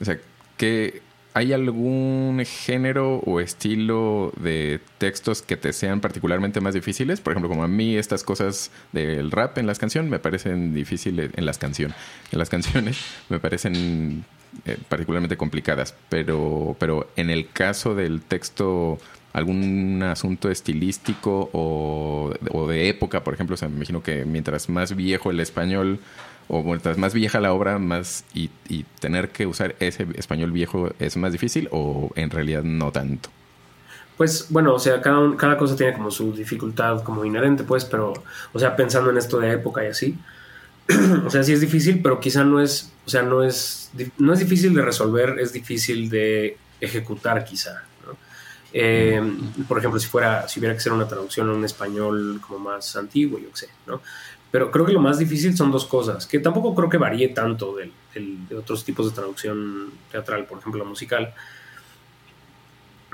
o 0.00 0.04
sea, 0.04 0.18
que 0.56 1.00
¿hay 1.34 1.52
algún 1.52 2.42
género 2.44 3.18
o 3.18 3.40
estilo 3.40 4.32
de 4.36 4.80
textos 4.98 5.42
que 5.42 5.56
te 5.56 5.72
sean 5.72 6.00
particularmente 6.00 6.60
más 6.60 6.74
difíciles? 6.74 7.20
Por 7.20 7.32
ejemplo, 7.32 7.48
como 7.48 7.64
a 7.64 7.68
mí 7.68 7.96
estas 7.96 8.24
cosas 8.24 8.70
del 8.92 9.30
rap 9.30 9.58
en 9.58 9.66
las 9.66 9.78
canciones 9.78 10.10
me 10.10 10.18
parecen 10.18 10.74
difíciles, 10.74 11.30
en 11.34 11.46
las 11.46 11.58
canciones, 11.58 11.96
en 12.32 12.38
las 12.38 12.48
canciones 12.48 12.98
me 13.28 13.38
parecen 13.38 14.24
eh, 14.64 14.76
particularmente 14.88 15.36
complicadas, 15.36 15.94
pero, 16.08 16.76
pero 16.78 17.08
en 17.16 17.30
el 17.30 17.48
caso 17.50 17.94
del 17.94 18.20
texto 18.22 18.98
algún 19.32 20.02
asunto 20.02 20.50
estilístico 20.50 21.50
o, 21.52 22.34
de 22.68 22.88
época, 22.88 23.22
por 23.22 23.34
ejemplo. 23.34 23.54
O 23.54 23.56
sea, 23.56 23.68
me 23.68 23.76
imagino 23.76 24.02
que 24.02 24.24
mientras 24.24 24.68
más 24.68 24.96
viejo 24.96 25.30
el 25.30 25.40
español 25.40 26.00
o 26.50 26.64
mientras 26.64 26.98
más 26.98 27.14
vieja 27.14 27.40
la 27.40 27.52
obra, 27.52 27.78
más 27.78 28.24
y, 28.34 28.50
tener 28.98 29.30
que 29.30 29.46
usar 29.46 29.76
ese 29.78 30.06
español 30.16 30.50
viejo 30.50 30.90
es 30.98 31.16
más 31.16 31.32
difícil 31.32 31.68
o 31.70 32.10
en 32.16 32.30
realidad 32.30 32.64
no 32.64 32.90
tanto. 32.90 33.30
Pues 34.16 34.46
bueno, 34.50 34.74
o 34.74 34.78
sea, 34.78 35.00
cada, 35.00 35.36
cada 35.36 35.56
cosa 35.56 35.76
tiene 35.76 35.94
como 35.94 36.10
su 36.10 36.32
dificultad 36.32 37.02
como 37.02 37.24
inherente, 37.24 37.64
pues, 37.64 37.84
pero, 37.84 38.12
o 38.52 38.58
sea, 38.58 38.76
pensando 38.76 39.10
en 39.10 39.16
esto 39.16 39.38
de 39.38 39.52
época 39.52 39.84
y 39.84 39.88
así, 39.88 40.18
o 41.24 41.30
sea, 41.30 41.42
sí 41.42 41.52
es 41.52 41.60
difícil, 41.60 42.02
pero 42.02 42.18
quizá 42.20 42.44
no 42.44 42.60
es, 42.60 42.92
o 43.06 43.08
sea, 43.08 43.22
no 43.22 43.42
es, 43.42 43.90
no 44.18 44.32
es 44.32 44.40
difícil 44.40 44.74
de 44.74 44.82
resolver, 44.82 45.38
es 45.38 45.52
difícil 45.52 46.10
de 46.10 46.58
ejecutar 46.80 47.44
quizá. 47.44 47.84
Eh, 48.72 49.20
por 49.66 49.78
ejemplo, 49.78 49.98
si 49.98 50.06
fuera, 50.06 50.46
si 50.48 50.60
hubiera 50.60 50.74
que 50.74 50.80
ser 50.80 50.92
una 50.92 51.08
traducción 51.08 51.48
en 51.48 51.56
un 51.56 51.64
español 51.64 52.40
como 52.46 52.60
más 52.60 52.94
antiguo, 52.96 53.38
yo 53.38 53.50
qué 53.50 53.56
sé, 53.56 53.68
¿no? 53.86 54.00
Pero 54.50 54.70
creo 54.70 54.84
que 54.84 54.92
lo 54.92 55.00
más 55.00 55.18
difícil 55.18 55.56
son 55.56 55.70
dos 55.70 55.86
cosas, 55.86 56.26
que 56.26 56.40
tampoco 56.40 56.74
creo 56.74 56.88
que 56.88 56.98
varíe 56.98 57.28
tanto 57.28 57.76
de 57.76 57.92
otros 58.56 58.84
tipos 58.84 59.08
de 59.08 59.14
traducción 59.14 59.90
teatral, 60.10 60.44
por 60.46 60.58
ejemplo, 60.58 60.84
musical. 60.84 61.32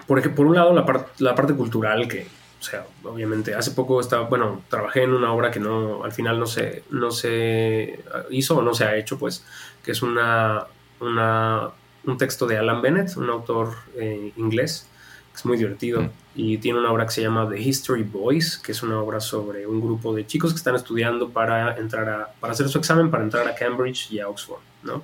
Porque 0.06 0.30
por 0.30 0.46
un 0.46 0.54
lado 0.54 0.72
la, 0.72 1.06
la 1.18 1.34
parte 1.34 1.54
cultural, 1.54 2.08
que, 2.08 2.26
o 2.60 2.62
sea, 2.62 2.86
obviamente, 3.02 3.54
hace 3.54 3.72
poco 3.72 4.00
estaba, 4.00 4.28
bueno, 4.28 4.62
trabajé 4.70 5.02
en 5.02 5.12
una 5.12 5.32
obra 5.32 5.50
que 5.50 5.60
no, 5.60 6.04
al 6.04 6.12
final 6.12 6.38
no 6.38 6.46
se, 6.46 6.84
no 6.90 7.10
se 7.10 8.00
hizo 8.30 8.56
o 8.56 8.62
no 8.62 8.72
se 8.72 8.84
ha 8.84 8.96
hecho, 8.96 9.18
pues, 9.18 9.44
que 9.84 9.92
es 9.92 10.02
una, 10.02 10.64
una 11.00 11.70
un 12.06 12.18
texto 12.18 12.46
de 12.46 12.56
Alan 12.56 12.80
Bennett, 12.80 13.16
un 13.16 13.28
autor 13.28 13.74
eh, 13.96 14.32
inglés, 14.36 14.88
es 15.36 15.44
muy 15.44 15.56
divertido. 15.56 16.02
Mm. 16.02 16.10
Y 16.34 16.58
tiene 16.58 16.78
una 16.78 16.90
obra 16.90 17.06
que 17.06 17.12
se 17.12 17.22
llama 17.22 17.48
The 17.48 17.60
History 17.60 18.02
Boys, 18.02 18.58
que 18.58 18.72
es 18.72 18.82
una 18.82 19.00
obra 19.00 19.20
sobre 19.20 19.66
un 19.66 19.80
grupo 19.80 20.14
de 20.14 20.26
chicos 20.26 20.52
que 20.52 20.58
están 20.58 20.74
estudiando 20.74 21.30
para 21.30 21.76
entrar 21.76 22.08
a, 22.08 22.28
para 22.40 22.52
hacer 22.52 22.68
su 22.68 22.78
examen 22.78 23.10
para 23.10 23.22
entrar 23.22 23.46
a 23.46 23.54
Cambridge 23.54 24.10
y 24.10 24.20
a 24.20 24.28
Oxford, 24.28 24.60
¿no? 24.82 25.02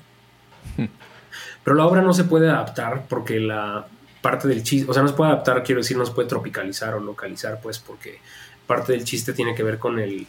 Mm. 0.76 0.85
Pero 1.64 1.76
la 1.76 1.87
obra 1.87 2.03
no 2.03 2.12
se 2.12 2.24
puede 2.24 2.51
adaptar 2.51 3.07
porque 3.09 3.39
la 3.41 3.87
parte 4.20 4.49
del 4.49 4.62
chiste, 4.62 4.91
o 4.91 4.95
sea, 4.95 5.03
no 5.03 5.09
se 5.09 5.14
puede 5.14 5.33
adaptar, 5.33 5.62
quiero 5.62 5.80
decir, 5.80 5.97
no 5.97 6.07
se 6.07 6.12
puede 6.12 6.28
tropicalizar 6.28 6.95
o 6.95 7.01
localizar, 7.01 7.61
pues, 7.62 7.78
porque 7.78 8.20
parte 8.66 8.93
del 8.93 9.05
chiste 9.05 9.33
tiene 9.33 9.55
que 9.55 9.62
ver 9.62 9.78
con 9.78 9.99
el 9.99 10.26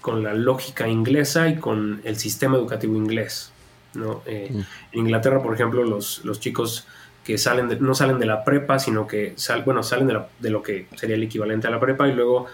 con 0.00 0.22
la 0.22 0.32
lógica 0.32 0.86
inglesa 0.86 1.48
y 1.48 1.56
con 1.56 2.00
el 2.04 2.16
sistema 2.16 2.56
educativo 2.56 2.96
inglés, 2.96 3.52
¿no? 3.94 4.22
Eh, 4.26 4.48
mm. 4.50 4.60
En 4.92 5.00
Inglaterra, 5.00 5.42
por 5.42 5.54
ejemplo, 5.54 5.84
los, 5.84 6.24
los 6.24 6.38
chicos 6.38 6.86
que 7.28 7.36
salen 7.36 7.68
no 7.80 7.94
salen 7.94 8.18
de 8.18 8.24
la 8.24 8.42
prepa, 8.42 8.78
sino 8.78 9.06
que 9.06 9.34
sal, 9.36 9.62
bueno, 9.62 9.82
salen 9.82 10.06
de, 10.06 10.18
de, 10.38 10.48
lo 10.48 10.62
que 10.62 10.86
sería 10.96 11.14
el 11.14 11.22
equivalente 11.22 11.66
a 11.66 11.70
la 11.70 11.78
prepa 11.78 12.08
y 12.08 12.14
luego 12.14 12.46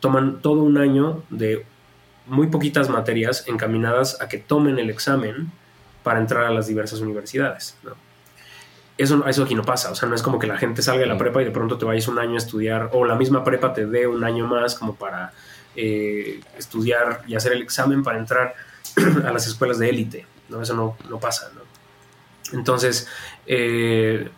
toman 0.00 0.42
todo 0.42 0.60
un 0.64 0.76
año 0.76 1.22
de 1.30 1.64
muy 2.26 2.48
poquitas 2.48 2.88
materias 2.88 3.44
encaminadas 3.46 4.20
a 4.20 4.26
que 4.26 4.38
tomen 4.38 4.80
el 4.80 4.90
examen 4.90 5.52
para 6.02 6.18
entrar 6.18 6.46
a 6.46 6.50
las 6.50 6.66
diversas 6.66 6.98
universidades. 6.98 7.76
Eso, 8.96 9.24
eso 9.24 9.44
aquí 9.44 9.54
no 9.54 9.62
pasa, 9.62 9.92
o 9.92 9.94
sea, 9.94 10.08
no 10.08 10.16
es 10.16 10.22
como 10.22 10.40
que 10.40 10.48
la 10.48 10.58
gente 10.58 10.82
salga 10.82 11.02
de 11.02 11.06
la 11.06 11.16
prepa 11.16 11.40
y 11.40 11.44
de 11.44 11.52
pronto 11.52 11.78
te 11.78 11.84
vayas 11.84 12.08
un 12.08 12.18
año 12.18 12.34
a 12.34 12.38
estudiar, 12.38 12.90
o 12.94 13.04
la 13.04 13.14
misma 13.14 13.44
prepa 13.44 13.72
te 13.72 13.86
dé 13.86 14.08
un 14.08 14.24
año 14.24 14.48
más 14.48 14.74
como 14.74 14.96
para 14.96 15.32
eh, 15.76 16.40
estudiar 16.58 17.22
y 17.28 17.36
hacer 17.36 17.52
el 17.52 17.62
examen 17.62 18.02
para 18.02 18.18
entrar 18.18 18.56
a 19.24 19.30
las 19.30 19.46
escuelas 19.46 19.78
de 19.78 19.90
élite. 19.90 20.26
¿no? 20.48 20.60
Eso 20.60 20.74
no, 20.74 20.96
no 21.08 21.20
pasa. 21.20 21.52
¿no? 21.54 21.67
Entonces, 22.52 23.08
eh, 23.46 24.28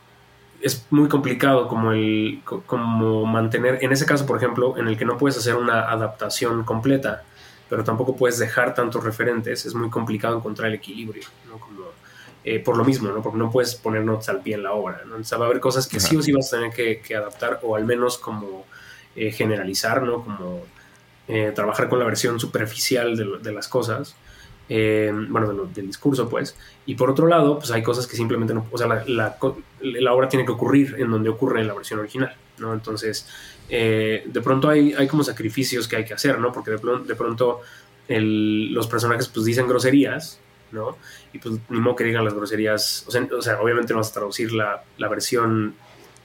es 0.60 0.86
muy 0.90 1.08
complicado 1.08 1.68
como, 1.68 1.92
el, 1.92 2.42
como 2.44 3.24
mantener, 3.24 3.78
en 3.82 3.92
ese 3.92 4.06
caso, 4.06 4.26
por 4.26 4.36
ejemplo, 4.36 4.76
en 4.76 4.88
el 4.88 4.96
que 4.96 5.04
no 5.04 5.16
puedes 5.16 5.38
hacer 5.38 5.56
una 5.56 5.90
adaptación 5.90 6.64
completa, 6.64 7.22
pero 7.68 7.84
tampoco 7.84 8.16
puedes 8.16 8.38
dejar 8.38 8.74
tantos 8.74 9.04
referentes, 9.04 9.64
es 9.64 9.74
muy 9.74 9.90
complicado 9.90 10.36
encontrar 10.36 10.68
el 10.68 10.74
equilibrio, 10.74 11.22
eh, 12.42 12.58
por 12.58 12.76
lo 12.76 12.84
mismo, 12.84 13.10
¿no? 13.10 13.22
porque 13.22 13.38
no 13.38 13.50
puedes 13.50 13.74
poner 13.74 14.02
notas 14.02 14.30
al 14.30 14.40
pie 14.40 14.54
en 14.54 14.62
la 14.62 14.72
obra. 14.72 15.02
¿no? 15.06 15.16
va 15.16 15.44
a 15.44 15.48
haber 15.48 15.60
cosas 15.60 15.86
que 15.86 16.00
sí 16.00 16.16
o 16.16 16.22
sí 16.22 16.32
vas 16.32 16.52
a 16.52 16.56
tener 16.56 16.72
que, 16.72 17.14
adaptar 17.14 17.60
o 17.62 17.76
al 17.76 17.84
menos 17.84 18.18
como 18.18 18.64
eh, 19.14 19.30
generalizar, 19.30 20.02
¿no? 20.02 20.24
como 20.24 20.62
trabajar 21.54 21.88
con 21.88 22.00
la 22.00 22.04
versión 22.04 22.40
superficial 22.40 23.16
de, 23.16 23.38
de 23.40 23.52
las 23.52 23.68
cosas 23.68 24.16
eh, 24.72 25.12
bueno, 25.28 25.52
del 25.74 25.88
discurso, 25.88 26.28
pues. 26.28 26.56
Y 26.86 26.94
por 26.94 27.10
otro 27.10 27.26
lado, 27.26 27.58
pues 27.58 27.72
hay 27.72 27.82
cosas 27.82 28.06
que 28.06 28.16
simplemente 28.16 28.54
no, 28.54 28.66
o 28.70 28.78
sea, 28.78 28.86
la, 28.86 29.36
la, 29.80 30.12
obra 30.14 30.28
tiene 30.28 30.46
que 30.46 30.52
ocurrir 30.52 30.94
en 30.96 31.10
donde 31.10 31.28
ocurre 31.28 31.60
en 31.60 31.66
la 31.66 31.74
versión 31.74 31.98
original, 31.98 32.36
¿no? 32.58 32.72
Entonces, 32.72 33.26
eh, 33.68 34.22
de 34.24 34.40
pronto 34.40 34.68
hay, 34.68 34.94
hay 34.94 35.08
como 35.08 35.24
sacrificios 35.24 35.88
que 35.88 35.96
hay 35.96 36.04
que 36.04 36.14
hacer, 36.14 36.38
¿no? 36.38 36.52
Porque 36.52 36.70
de, 36.70 36.78
de 37.04 37.14
pronto 37.16 37.62
los 38.08 38.86
personajes 38.86 39.26
pues 39.26 39.44
dicen 39.44 39.66
groserías, 39.66 40.38
¿no? 40.70 40.96
Y 41.32 41.40
pues 41.40 41.56
ni 41.68 41.80
modo 41.80 41.96
que 41.96 42.04
digan 42.04 42.24
las 42.24 42.34
groserías, 42.34 43.04
o 43.08 43.10
sea, 43.10 43.26
o 43.36 43.42
sea 43.42 43.60
obviamente 43.60 43.92
no 43.92 43.98
vas 43.98 44.10
a 44.10 44.14
traducir 44.14 44.52
la, 44.52 44.84
la 44.98 45.08
versión 45.08 45.74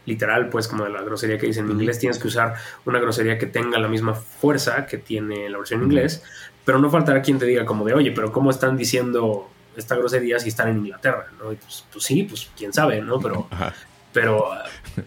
literal, 0.06 0.50
pues 0.50 0.68
como 0.68 0.84
de 0.84 0.92
la 0.92 1.02
grosería 1.02 1.40
que 1.40 1.48
dice 1.48 1.62
en 1.62 1.72
inglés, 1.72 1.98
tienes 1.98 2.20
que 2.20 2.28
usar 2.28 2.54
una 2.86 3.00
grosería 3.00 3.40
que 3.40 3.48
tenga 3.48 3.80
la 3.80 3.88
misma 3.88 4.14
fuerza 4.14 4.86
que 4.86 5.00
tiene 5.00 5.50
la 5.50 5.58
versión 5.58 5.80
en 5.80 5.86
inglés, 5.88 6.24
pero 6.66 6.80
no 6.80 6.90
faltará 6.90 7.22
quien 7.22 7.40
te 7.40 7.46
diga 7.46 7.66
como 7.66 7.86
de, 7.86 7.94
oye, 7.94 8.12
pero 8.12 8.32
¿cómo 8.32 8.50
están 8.50 8.76
diciendo 8.76 9.50
esta 9.78 9.96
grosería 9.96 10.40
si 10.40 10.50
están 10.50 10.70
en 10.70 10.78
Inglaterra? 10.80 11.28
¿no? 11.38 11.46
Pues, 11.46 11.86
pues, 11.92 12.04
sí, 12.04 12.24
pues 12.24 12.50
quién 12.58 12.74
sabe, 12.74 13.02
¿no? 13.02 13.20
Pero, 13.20 13.48
pero 14.14 14.50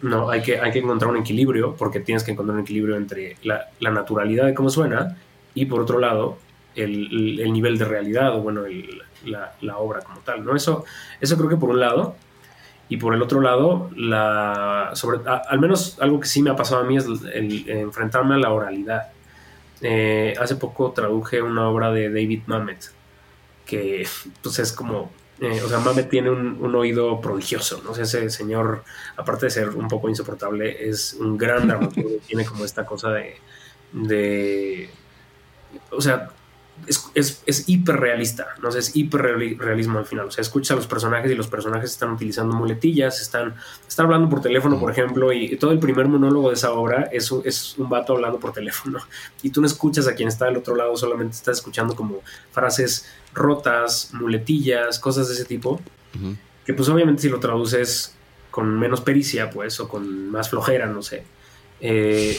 no, 0.03 0.31
hay 0.31 0.41
que, 0.41 0.61
hay 0.61 0.71
que 0.71 0.79
encontrar 0.79 1.11
un 1.11 1.19
equilibrio, 1.19 1.75
porque 1.75 2.01
tienes 2.01 2.25
que 2.25 2.31
encontrar 2.31 2.57
un 2.57 2.63
equilibrio 2.63 2.97
entre 2.97 3.37
la, 3.43 3.69
naturalidad 3.81 4.47
de 4.47 4.55
cómo 4.55 4.71
suena 4.71 5.17
y 5.55 5.67
por 5.67 5.81
otro 5.81 5.99
lado 5.99 6.39
el, 6.77 7.41
el 7.41 7.53
nivel 7.53 7.77
de 7.77 7.85
realidad 7.85 8.37
o 8.37 8.41
bueno, 8.41 8.63
la, 9.25 9.53
la, 9.61 9.79
obra 9.79 10.01
como 10.01 10.21
tal, 10.21 10.45
¿no? 10.45 10.55
Eso, 10.55 10.85
eso 11.21 11.37
creo 11.37 11.49
que 11.49 11.57
por 11.57 11.71
un 11.71 11.81
lado, 11.81 12.15
y 12.89 12.97
por 12.97 13.15
el 13.15 13.23
otro 13.23 13.41
lado, 13.41 13.91
la, 13.95 14.91
sobre, 14.95 15.21
al 15.27 15.61
menos 15.61 15.99
algo 16.01 16.21
que 16.21 16.27
sí 16.27 16.43
me 16.43 16.51
ha 16.51 16.57
pasado 16.57 16.83
a 16.83 16.85
mí 16.85 16.97
es 16.97 17.07
el, 17.33 17.69
enfrentarme 17.69 18.37
a 18.37 18.39
la 18.39 18.51
oralidad. 18.51 19.09
Eh, 19.81 20.35
hace 20.41 20.57
poco 20.57 20.93
traduje 20.93 21.41
una 21.41 21.69
obra 21.69 21.93
de 21.93 22.09
David 22.09 22.43
Mamet, 22.47 22.91
que 23.65 24.07
pues 24.43 24.59
es 24.59 24.73
como, 24.73 25.13
eh, 25.41 25.61
o 25.65 25.69
sea, 25.69 25.79
Mamet 25.79 26.09
tiene 26.09 26.31
un, 26.31 26.75
oído 26.75 27.21
prodigioso, 27.21 27.81
¿no? 27.85 27.93
ese 27.95 28.29
señor, 28.31 28.83
aparte 29.17 29.47
de 29.47 29.51
ser 29.51 29.69
un 29.71 29.87
poco 29.87 30.09
insoportable, 30.09 30.89
es 30.89 31.15
un 31.15 31.39
gran 31.39 31.69
dramaturgo, 31.69 32.11
tiene 32.27 32.45
como 32.45 32.65
esta 32.65 32.85
cosa 32.85 33.11
de, 33.11 33.37
de, 33.93 34.91
o 35.91 36.01
sea, 36.01 36.31
es, 36.87 37.11
es, 37.15 37.43
es 37.47 37.69
hiperrealista, 37.69 38.49
¿no? 38.63 38.69
es 38.69 38.97
hiperrealismo 38.97 39.99
al 39.99 40.07
final. 40.07 40.27
O 40.27 40.31
sea, 40.31 40.43
escucha 40.43 40.75
a 40.75 40.77
los 40.77 40.87
personajes 40.87 41.31
y 41.31 41.35
los 41.35 41.49
personajes 41.49 41.91
están 41.91 42.13
utilizando 42.13 42.55
muletillas, 42.57 43.21
están, 43.21 43.55
están 43.87 44.07
hablando 44.07 44.29
por 44.29 44.41
teléfono, 44.41 44.79
por 44.79 44.91
ejemplo, 44.91 45.33
y 45.33 45.57
todo 45.57 45.73
el 45.73 45.79
primer 45.79 46.09
monólogo 46.09 46.49
de 46.49 46.55
esa 46.55 46.73
obra 46.73 47.09
es, 47.13 47.31
es 47.45 47.77
un 47.79 47.89
vato 47.89 48.15
hablando 48.15 48.39
por 48.39 48.53
teléfono. 48.53 48.99
Y 49.43 49.51
tú 49.51 49.61
no 49.61 49.67
escuchas 49.67 50.09
a 50.09 50.15
quien 50.15 50.29
está 50.29 50.47
al 50.47 50.57
otro 50.57 50.75
lado, 50.75 50.97
solamente 50.97 51.37
estás 51.37 51.59
escuchando 51.59 51.95
como 51.95 52.23
frases 52.51 53.07
rotas, 53.33 54.11
muletillas, 54.13 54.99
cosas 54.99 55.29
de 55.29 55.35
ese 55.35 55.45
tipo. 55.45 55.81
Que 56.67 56.75
pues 56.75 56.89
obviamente 56.89 57.23
si 57.23 57.29
lo 57.29 57.39
traduces 57.39 58.15
con 58.51 58.79
menos 58.79 59.01
pericia, 59.01 59.51
pues, 59.51 59.79
o 59.79 59.89
con 59.89 60.31
más 60.31 60.51
flojera, 60.51 60.87
no 60.87 61.03
sé, 61.03 61.23
eh, 61.81 62.37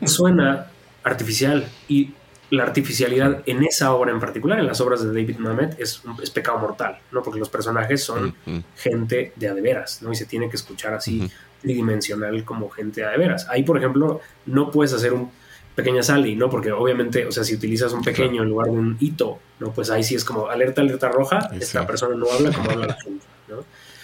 suena 0.04 0.66
artificial 1.02 1.68
y 1.88 2.12
la 2.56 2.64
artificialidad 2.64 3.42
en 3.46 3.64
esa 3.64 3.92
obra 3.92 4.10
en 4.10 4.20
particular, 4.20 4.58
en 4.58 4.66
las 4.66 4.80
obras 4.80 5.02
de 5.02 5.08
David 5.08 5.38
Mamet, 5.38 5.78
es, 5.78 6.02
es 6.22 6.30
pecado 6.30 6.58
mortal, 6.58 6.98
¿no? 7.12 7.22
Porque 7.22 7.38
los 7.38 7.48
personajes 7.48 8.02
son 8.02 8.34
gente 8.76 9.32
de 9.36 9.48
adeveras, 9.48 10.02
¿no? 10.02 10.12
Y 10.12 10.16
se 10.16 10.26
tiene 10.26 10.48
que 10.48 10.56
escuchar 10.56 10.94
así 10.94 11.30
tridimensional 11.60 12.44
como 12.44 12.68
gente 12.68 13.00
de 13.00 13.06
adeveras. 13.06 13.46
Ahí, 13.48 13.62
por 13.62 13.78
ejemplo, 13.78 14.20
no 14.46 14.70
puedes 14.70 14.92
hacer 14.92 15.12
un 15.12 15.30
pequeña 15.74 16.02
Sally, 16.02 16.36
¿no? 16.36 16.48
Porque 16.48 16.70
obviamente, 16.72 17.26
o 17.26 17.32
sea, 17.32 17.42
si 17.44 17.54
utilizas 17.54 17.92
un 17.92 18.02
pequeño 18.02 18.42
en 18.42 18.48
lugar 18.48 18.66
de 18.66 18.72
un 18.72 18.96
hito, 19.00 19.38
¿no? 19.58 19.72
Pues 19.72 19.90
ahí 19.90 20.04
sí 20.04 20.14
es 20.14 20.24
como 20.24 20.48
alerta, 20.48 20.82
alerta 20.82 21.08
roja, 21.08 21.50
esta 21.58 21.86
persona 21.86 22.14
no 22.14 22.30
habla 22.30 22.52
como 22.52 22.70
habla 22.70 22.86
la. 22.86 22.96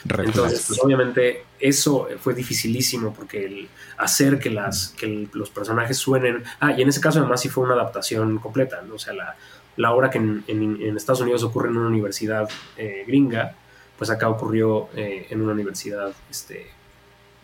Entonces, 0.08 0.64
pues 0.66 0.80
obviamente 0.82 1.44
eso 1.58 2.08
fue 2.20 2.34
dificilísimo 2.34 3.12
porque 3.12 3.44
el 3.44 3.68
hacer 3.98 4.38
que, 4.38 4.50
las, 4.50 4.94
que 4.96 5.28
los 5.32 5.50
personajes 5.50 5.96
suenen... 5.96 6.42
Ah, 6.58 6.72
y 6.72 6.82
en 6.82 6.88
ese 6.88 7.00
caso 7.00 7.18
además 7.18 7.40
sí 7.40 7.48
fue 7.48 7.64
una 7.64 7.74
adaptación 7.74 8.38
completa, 8.38 8.82
¿no? 8.82 8.94
O 8.94 8.98
sea, 8.98 9.12
la, 9.12 9.36
la 9.76 9.92
obra 9.92 10.10
que 10.10 10.18
en, 10.18 10.44
en, 10.48 10.96
Estados 10.96 11.20
Unidos 11.20 11.42
ocurre 11.42 11.68
en 11.68 11.76
una 11.76 11.88
universidad 11.88 12.48
eh, 12.76 13.04
gringa, 13.06 13.54
pues 13.98 14.10
acá 14.10 14.28
ocurrió 14.28 14.88
eh, 14.94 15.26
en 15.30 15.40
una 15.42 15.52
universidad 15.52 16.12
este, 16.30 16.70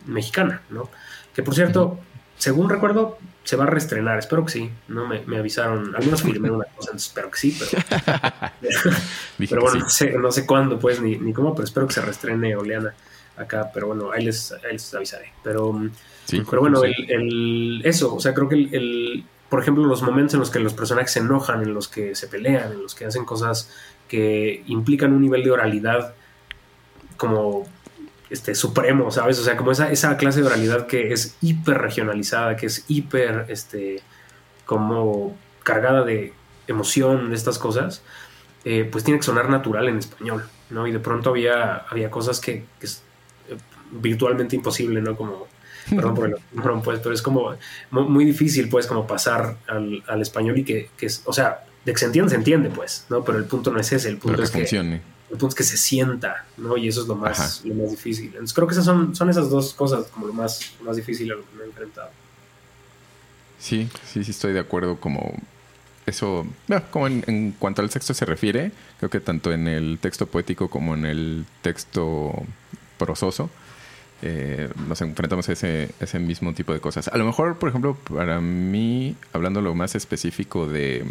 mexicana, 0.05 0.61
¿no? 0.69 0.89
Que 1.33 1.43
por 1.43 1.53
cierto, 1.53 1.99
según 2.37 2.69
recuerdo, 2.69 3.17
se 3.43 3.55
va 3.55 3.63
a 3.63 3.67
reestrenar, 3.67 4.19
espero 4.19 4.45
que 4.45 4.51
sí, 4.51 4.71
no 4.87 5.07
me, 5.07 5.21
me 5.25 5.37
avisaron, 5.37 5.95
al 5.95 6.03
menos 6.03 6.21
filmé 6.21 6.51
una 6.51 6.65
cosa, 6.65 6.91
espero 6.95 7.31
que 7.31 7.37
sí, 7.37 7.57
pero, 7.57 7.83
pero 9.49 9.61
bueno, 9.61 9.79
no, 9.79 9.89
sé, 9.89 10.11
no 10.11 10.31
sé 10.31 10.45
cuándo 10.45 10.77
pues 10.79 11.01
ni, 11.01 11.17
ni, 11.17 11.33
cómo, 11.33 11.55
pero 11.55 11.65
espero 11.65 11.87
que 11.87 11.93
se 11.93 12.01
reestrene 12.01 12.55
Oleana 12.55 12.93
acá, 13.37 13.71
pero 13.73 13.87
bueno, 13.87 14.11
ahí 14.11 14.25
les, 14.25 14.51
ahí 14.51 14.73
les 14.73 14.93
avisaré. 14.93 15.31
Pero, 15.43 15.79
pero 16.29 16.61
bueno, 16.61 16.83
el, 16.83 16.93
el, 17.09 17.81
eso, 17.85 18.15
o 18.15 18.19
sea, 18.19 18.33
creo 18.33 18.49
que 18.49 18.55
el, 18.55 18.73
el, 18.73 19.25
por 19.49 19.61
ejemplo, 19.61 19.85
los 19.85 20.01
momentos 20.01 20.33
en 20.33 20.39
los 20.41 20.49
que 20.49 20.59
los 20.59 20.73
personajes 20.73 21.11
se 21.11 21.19
enojan, 21.19 21.61
en 21.61 21.73
los 21.73 21.87
que 21.87 22.15
se 22.15 22.27
pelean, 22.27 22.73
en 22.73 22.81
los 22.81 22.95
que 22.95 23.05
hacen 23.05 23.25
cosas 23.25 23.71
que 24.07 24.63
implican 24.67 25.13
un 25.13 25.21
nivel 25.21 25.43
de 25.43 25.51
oralidad 25.51 26.15
como 27.15 27.67
este, 28.29 28.55
supremo, 28.55 29.11
¿sabes? 29.11 29.39
O 29.39 29.43
sea, 29.43 29.57
como 29.57 29.71
esa, 29.71 29.91
esa 29.91 30.17
clase 30.17 30.41
de 30.41 30.47
oralidad 30.47 30.87
que 30.87 31.13
es 31.13 31.37
hiper 31.41 31.77
regionalizada, 31.77 32.55
que 32.55 32.65
es 32.65 32.85
hiper, 32.87 33.45
este, 33.49 34.01
como 34.65 35.37
cargada 35.63 36.03
de 36.03 36.33
emoción, 36.67 37.29
de 37.29 37.35
estas 37.35 37.57
cosas, 37.57 38.01
eh, 38.65 38.87
pues 38.91 39.03
tiene 39.03 39.19
que 39.19 39.25
sonar 39.25 39.49
natural 39.49 39.87
en 39.87 39.97
español, 39.97 40.43
¿no? 40.69 40.87
Y 40.87 40.91
de 40.91 40.99
pronto 40.99 41.29
había, 41.29 41.77
había 41.89 42.11
cosas 42.11 42.39
que, 42.39 42.65
es 42.81 43.03
eh, 43.49 43.57
virtualmente 43.91 44.55
imposible, 44.55 45.01
¿no? 45.01 45.15
Como, 45.15 45.47
perdón 45.89 46.15
por 46.15 46.25
el 46.27 46.35
pues, 46.83 46.99
pero 46.99 47.13
es 47.13 47.21
como 47.21 47.55
muy, 47.91 48.25
difícil, 48.25 48.67
pues, 48.67 48.87
como 48.87 49.07
pasar 49.07 49.57
al, 49.67 50.03
al 50.07 50.21
español 50.21 50.57
y 50.57 50.63
que, 50.63 50.89
que, 50.97 51.05
es, 51.05 51.21
o 51.25 51.31
sea, 51.31 51.63
de 51.85 51.93
que 51.93 51.97
se 51.97 52.05
entiende, 52.05 52.29
se 52.29 52.35
entiende, 52.35 52.69
pues, 52.69 53.05
¿no? 53.09 53.23
Pero 53.23 53.37
el 53.37 53.45
punto 53.45 53.71
no 53.71 53.79
es 53.79 53.89
ese, 53.93 54.09
el 54.09 54.17
punto 54.17 54.43
es 54.43 54.51
que 54.51 55.01
el 55.29 55.37
punto 55.37 55.49
es 55.49 55.55
que 55.55 55.63
se 55.63 55.77
sienta, 55.77 56.45
¿no? 56.57 56.77
Y 56.77 56.87
eso 56.87 57.01
es 57.01 57.07
lo 57.07 57.15
más, 57.15 57.63
lo 57.65 57.75
más 57.75 57.91
difícil. 57.91 58.27
Entonces 58.27 58.53
creo 58.53 58.67
que 58.67 58.73
esas 58.73 58.85
son, 58.85 59.15
son 59.15 59.29
esas 59.29 59.49
dos 59.49 59.73
cosas 59.73 60.07
como 60.07 60.27
lo 60.27 60.33
más, 60.33 60.73
más 60.81 60.95
difícil 60.95 61.31
a 61.31 61.35
lo 61.35 61.41
que 61.41 61.55
me 61.57 61.63
he 61.63 61.67
enfrentado. 61.67 62.09
Sí, 63.59 63.89
sí, 64.05 64.23
sí 64.23 64.31
estoy 64.31 64.53
de 64.53 64.59
acuerdo 64.59 64.99
como 64.99 65.33
eso, 66.05 66.47
bueno, 66.67 66.85
como 66.89 67.07
en, 67.07 67.53
cuanto 67.59 67.81
al 67.81 67.89
texto 67.89 68.13
se 68.13 68.23
refiere, 68.23 68.71
creo 68.97 69.09
que 69.09 69.19
tanto 69.19 69.51
en 69.51 69.67
el 69.67 69.99
texto 70.01 70.25
poético 70.25 70.69
como 70.69 70.93
en 70.93 71.05
el 71.05 71.45
texto 71.61 72.31
prososo, 72.97 73.49
eh, 74.21 74.69
nos 74.87 75.01
enfrentamos 75.01 75.47
a 75.49 75.53
ese, 75.53 76.19
mismo 76.19 76.53
tipo 76.53 76.73
de 76.73 76.79
cosas. 76.79 77.07
A 77.07 77.17
lo 77.17 77.25
mejor, 77.25 77.57
por 77.59 77.69
ejemplo, 77.69 77.95
para 77.95 78.41
mí, 78.41 79.15
hablando 79.33 79.61
lo 79.61 79.75
más 79.75 79.95
específico 79.95 80.67
de, 80.67 81.05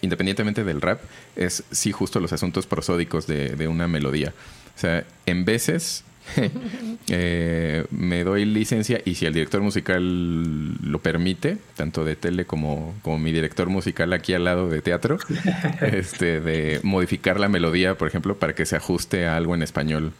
independientemente 0.00 0.64
del 0.64 0.80
rap, 0.80 1.00
es 1.36 1.64
sí 1.70 1.92
justo 1.92 2.20
los 2.20 2.32
asuntos 2.32 2.66
prosódicos 2.66 3.26
de, 3.26 3.50
de 3.50 3.68
una 3.68 3.88
melodía. 3.88 4.32
O 4.76 4.80
sea, 4.80 5.04
en 5.26 5.44
veces 5.44 6.04
eh, 7.08 7.84
me 7.90 8.24
doy 8.24 8.44
licencia 8.44 9.00
y 9.04 9.14
si 9.14 9.26
el 9.26 9.34
director 9.34 9.60
musical 9.60 10.74
lo 10.82 10.98
permite, 11.00 11.58
tanto 11.76 12.04
de 12.04 12.16
tele 12.16 12.44
como, 12.44 12.94
como 13.02 13.18
mi 13.18 13.32
director 13.32 13.68
musical 13.68 14.12
aquí 14.12 14.34
al 14.34 14.44
lado 14.44 14.68
de 14.68 14.82
teatro, 14.82 15.18
este, 15.80 16.40
de 16.40 16.80
modificar 16.82 17.40
la 17.40 17.48
melodía, 17.48 17.96
por 17.96 18.08
ejemplo, 18.08 18.36
para 18.36 18.54
que 18.54 18.66
se 18.66 18.76
ajuste 18.76 19.26
a 19.26 19.36
algo 19.36 19.54
en 19.54 19.62
español, 19.62 20.12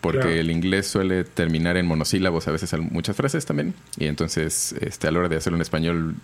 porque 0.00 0.40
el 0.40 0.50
inglés 0.50 0.86
suele 0.86 1.24
terminar 1.24 1.76
en 1.76 1.86
monosílabos 1.86 2.48
a 2.48 2.52
veces 2.52 2.72
muchas 2.78 3.16
frases 3.16 3.46
también, 3.46 3.74
y 3.98 4.06
entonces 4.06 4.74
este, 4.80 5.08
a 5.08 5.10
la 5.10 5.20
hora 5.20 5.28
de 5.28 5.36
hacerlo 5.36 5.56
en 5.56 5.62
español 5.62 6.14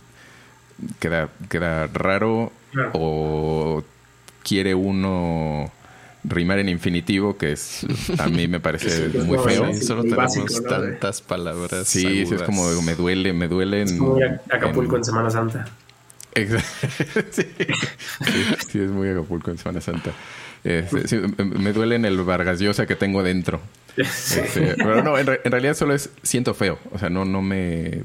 queda, 1.00 1.28
queda 1.48 1.86
raro 1.88 2.52
o 2.92 3.82
quiere 4.42 4.74
uno 4.74 5.70
rimar 6.28 6.58
en 6.58 6.68
infinitivo, 6.68 7.36
que 7.36 7.52
es 7.52 7.86
a 8.18 8.28
mí 8.28 8.48
me 8.48 8.60
parece 8.60 9.08
muy 9.24 9.38
feo. 9.38 9.72
solo 9.74 10.02
tenemos 10.02 10.62
tantas 10.62 11.20
palabras. 11.22 11.86
Sí, 11.88 12.22
es 12.22 12.42
como 12.42 12.70
me 12.82 12.94
duele, 12.94 13.32
me 13.32 13.48
duele. 13.48 13.82
Es 13.82 13.92
como 13.92 14.18
Acapulco 14.50 14.96
en, 14.96 15.04
Semana 15.04 15.30
Santa. 15.30 15.66
sí. 17.30 17.46
sí, 18.68 18.78
es 18.78 18.90
muy 18.90 19.08
Acapulco 19.08 19.50
en 19.50 19.58
Semana 19.58 19.80
Santa. 19.80 20.12
Este, 20.64 21.18
me 21.44 21.72
duele 21.72 21.94
en 21.94 22.04
el 22.04 22.20
Vargas 22.22 22.58
Llosa 22.58 22.86
que 22.86 22.96
tengo 22.96 23.22
dentro. 23.22 23.60
Este, 23.96 24.74
pero 24.76 25.02
no, 25.02 25.16
en, 25.16 25.26
realidad 25.26 25.74
solo 25.74 25.94
es 25.94 26.10
siento 26.22 26.54
feo. 26.54 26.78
O 26.92 26.98
sea, 26.98 27.08
no, 27.08 27.24
no 27.24 27.40
me. 27.40 28.02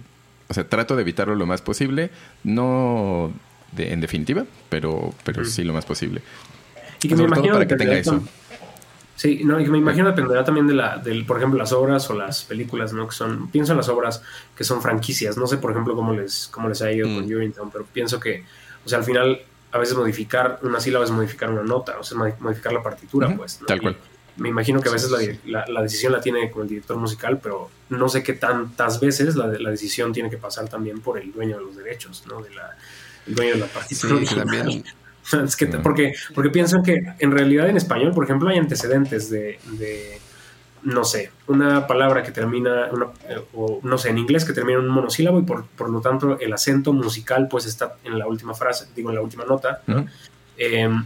O 0.47 0.53
sea, 0.53 0.67
trato 0.67 0.95
de 0.95 1.01
evitarlo 1.01 1.36
lo 1.36 1.45
más 1.45 1.61
posible. 1.61 2.11
No 2.43 3.34
en 3.78 4.01
definitiva, 4.01 4.45
pero, 4.69 5.13
pero 5.24 5.45
sí 5.45 5.63
lo 5.63 5.74
más 5.74 5.86
posible. 5.86 6.22
Y 7.04 7.08
que 7.08 7.16
me 7.16 7.24
imagino 7.24 7.54
para 7.54 7.68
que 7.68 7.76
tenga 7.76 7.93
eso. 7.93 8.22
Sí, 9.16 9.41
no, 9.43 9.60
y 9.60 9.66
que 9.66 9.70
me 9.70 9.78
imagino 9.78 10.08
dependerá 10.08 10.43
también 10.43 10.66
de 10.66 10.74
la, 10.74 10.97
del, 10.97 11.26
por 11.28 11.38
ejemplo, 11.38 11.60
las 11.60 11.72
obras 11.74 12.10
o 12.10 12.16
las 12.16 12.43
películas, 12.43 12.91
¿no? 12.91 13.08
Que 13.08 13.16
son, 13.16 13.52
pienso 13.52 13.74
en 13.74 13.78
las 13.78 13.88
obras 13.88 14.24
que 14.56 14.64
son 14.64 14.82
franquicias. 14.82 15.38
No 15.38 15.45
sé, 15.45 15.58
por 15.58 15.70
ejemplo, 15.70 15.95
cómo 15.95 16.14
les, 16.14 16.47
cómo 16.47 16.70
les 16.70 16.82
ha 16.82 16.91
ido 16.91 17.08
con 17.08 17.28
mm. 17.28 17.36
Urinetown, 17.36 17.70
pero 17.70 17.86
pienso 17.86 18.20
que, 18.20 18.43
o 18.84 18.89
sea, 18.89 18.97
al 18.97 19.04
final 19.04 19.41
a 19.72 19.78
veces 19.78 19.95
modificar 19.95 20.60
una 20.64 20.80
sílaba 20.80 21.06
es 21.06 21.12
modificar 21.12 21.52
una 21.52 21.62
nota, 21.62 21.99
o 21.99 22.04
sea, 22.04 22.18
modificar 22.18 22.74
la 22.74 22.82
partitura, 22.82 23.36
pues. 23.36 23.60
Tal 23.68 23.80
cual. 23.80 23.97
me 24.38 24.49
imagino 24.49 24.82
que 24.82 24.89
a 24.89 24.91
veces 24.91 25.12
la, 25.45 25.66
la, 25.68 25.82
decisión 25.84 26.14
la 26.14 26.20
tiene 26.20 26.49
con 26.49 26.64
el 26.64 26.70
director 26.70 26.97
musical, 26.97 27.39
pero 27.41 27.70
no 27.89 28.10
sé 28.10 28.24
qué 28.24 28.34
tantas 28.34 28.99
veces 28.99 29.36
la, 29.36 29.45
la, 29.47 29.70
decisión 29.70 30.14
tiene 30.14 30.32
que 30.32 30.38
pasar 30.38 30.68
también 30.68 30.99
por 30.99 31.20
el 31.20 31.32
dueño 31.32 31.58
de 31.58 31.64
los 31.64 31.76
derechos, 31.76 32.24
¿no? 32.28 32.41
De 32.41 32.49
la, 32.56 32.76
el 33.28 33.36
dueño 33.36 33.54
de 33.54 33.60
la 33.60 33.68
partitura. 33.68 34.26
Sí, 34.26 34.36
también. 34.36 34.84
es 35.45 35.55
que, 35.55 35.67
porque, 35.67 36.13
porque 36.34 36.49
piensan 36.49 36.84
que 36.84 36.99
en 37.19 37.32
realidad 37.32 37.69
en 37.69 37.78
español, 37.78 38.13
por 38.13 38.24
ejemplo, 38.24 38.49
hay 38.49 38.57
antecedentes 38.57 39.30
de 39.30 39.59
no 40.84 41.03
sé, 41.03 41.32
una 41.47 41.86
palabra 41.86 42.24
que 42.24 42.32
termina, 42.32 42.88
eh, 43.30 43.41
o 43.53 43.80
no 43.84 43.97
sé, 43.97 44.09
en 44.09 44.17
inglés 44.17 44.45
que 44.45 44.53
termina 44.53 44.80
en 44.80 44.86
un 44.86 44.91
monosílabo 44.91 45.39
y 45.39 45.43
por, 45.43 45.89
lo 45.89 46.01
tanto 46.01 46.39
el 46.39 46.51
acento 46.53 46.93
musical 46.93 47.47
pues 47.47 47.65
está 47.65 47.95
en 48.03 48.17
la 48.17 48.28
última 48.28 48.53
frase, 48.53 48.88
digo 48.95 49.09
en 49.09 49.15
la 49.15 49.22
última 49.22 49.45
nota. 49.45 49.82
Em, 50.57 51.05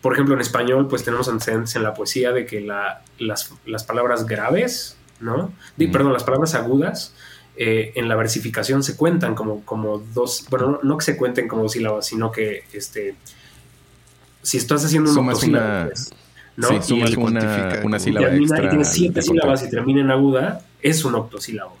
por 0.00 0.14
ejemplo, 0.14 0.34
en 0.34 0.40
español 0.40 0.88
pues 0.88 1.04
tenemos 1.04 1.28
antecedentes 1.28 1.76
en 1.76 1.82
la 1.82 1.94
poesía 1.94 2.32
de 2.32 2.46
que 2.46 2.60
las, 2.60 3.84
palabras 3.86 4.26
graves, 4.26 4.96
¿no? 5.20 5.52
Perdón, 5.76 6.12
las 6.12 6.24
palabras 6.24 6.54
agudas 6.54 7.14
eh, 7.56 7.92
en 7.94 8.08
la 8.08 8.16
versificación 8.16 8.82
se 8.82 8.96
cuentan 8.96 9.34
como, 9.34 9.62
como 9.64 9.98
dos, 9.98 10.46
bueno, 10.48 10.80
no, 10.82 10.96
que 10.96 11.04
se 11.04 11.16
cuenten 11.18 11.48
como 11.48 11.64
dos 11.64 11.72
sílabas, 11.72 12.06
sino 12.06 12.32
que 12.32 12.64
este, 12.72 13.14
si 14.42 14.58
estás 14.58 14.84
haciendo 14.84 15.10
un 15.10 15.18
octosílabo, 15.18 15.88
pues, 15.88 16.10
¿no? 16.56 16.82
Sí, 16.82 16.94
y 16.96 17.16
una, 17.16 17.80
una, 17.84 17.98
sílaba 17.98 18.34
y 18.34 18.46
tiene 18.46 18.84
siete 18.84 19.22
sílabas 19.22 19.62
y 19.64 19.70
termina 19.70 20.00
en 20.00 20.10
aguda, 20.10 20.60
es 20.82 21.04
un 21.04 21.14
octosílabo. 21.14 21.76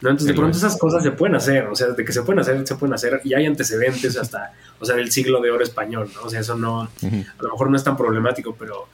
¿no? 0.00 0.10
Entonces, 0.10 0.28
de 0.28 0.34
pronto 0.34 0.56
esas 0.56 0.76
cosas 0.76 1.02
se 1.02 1.12
pueden 1.12 1.36
hacer, 1.36 1.66
o 1.66 1.76
sea, 1.76 1.88
de 1.88 2.04
que 2.04 2.12
se 2.12 2.22
pueden 2.22 2.40
hacer, 2.40 2.66
se 2.66 2.74
pueden 2.74 2.94
hacer, 2.94 3.20
y 3.24 3.34
hay 3.34 3.46
antecedentes 3.46 4.16
hasta, 4.16 4.52
o 4.80 4.84
sea, 4.84 4.96
del 4.96 5.10
siglo 5.12 5.40
de 5.40 5.50
oro 5.50 5.62
español, 5.62 6.10
¿no? 6.14 6.22
O 6.22 6.28
sea, 6.28 6.40
eso 6.40 6.56
no, 6.56 6.82
a 6.82 7.42
lo 7.42 7.50
mejor 7.50 7.70
no 7.70 7.76
es 7.76 7.84
tan 7.84 7.96
problemático, 7.96 8.54
pero, 8.58 8.88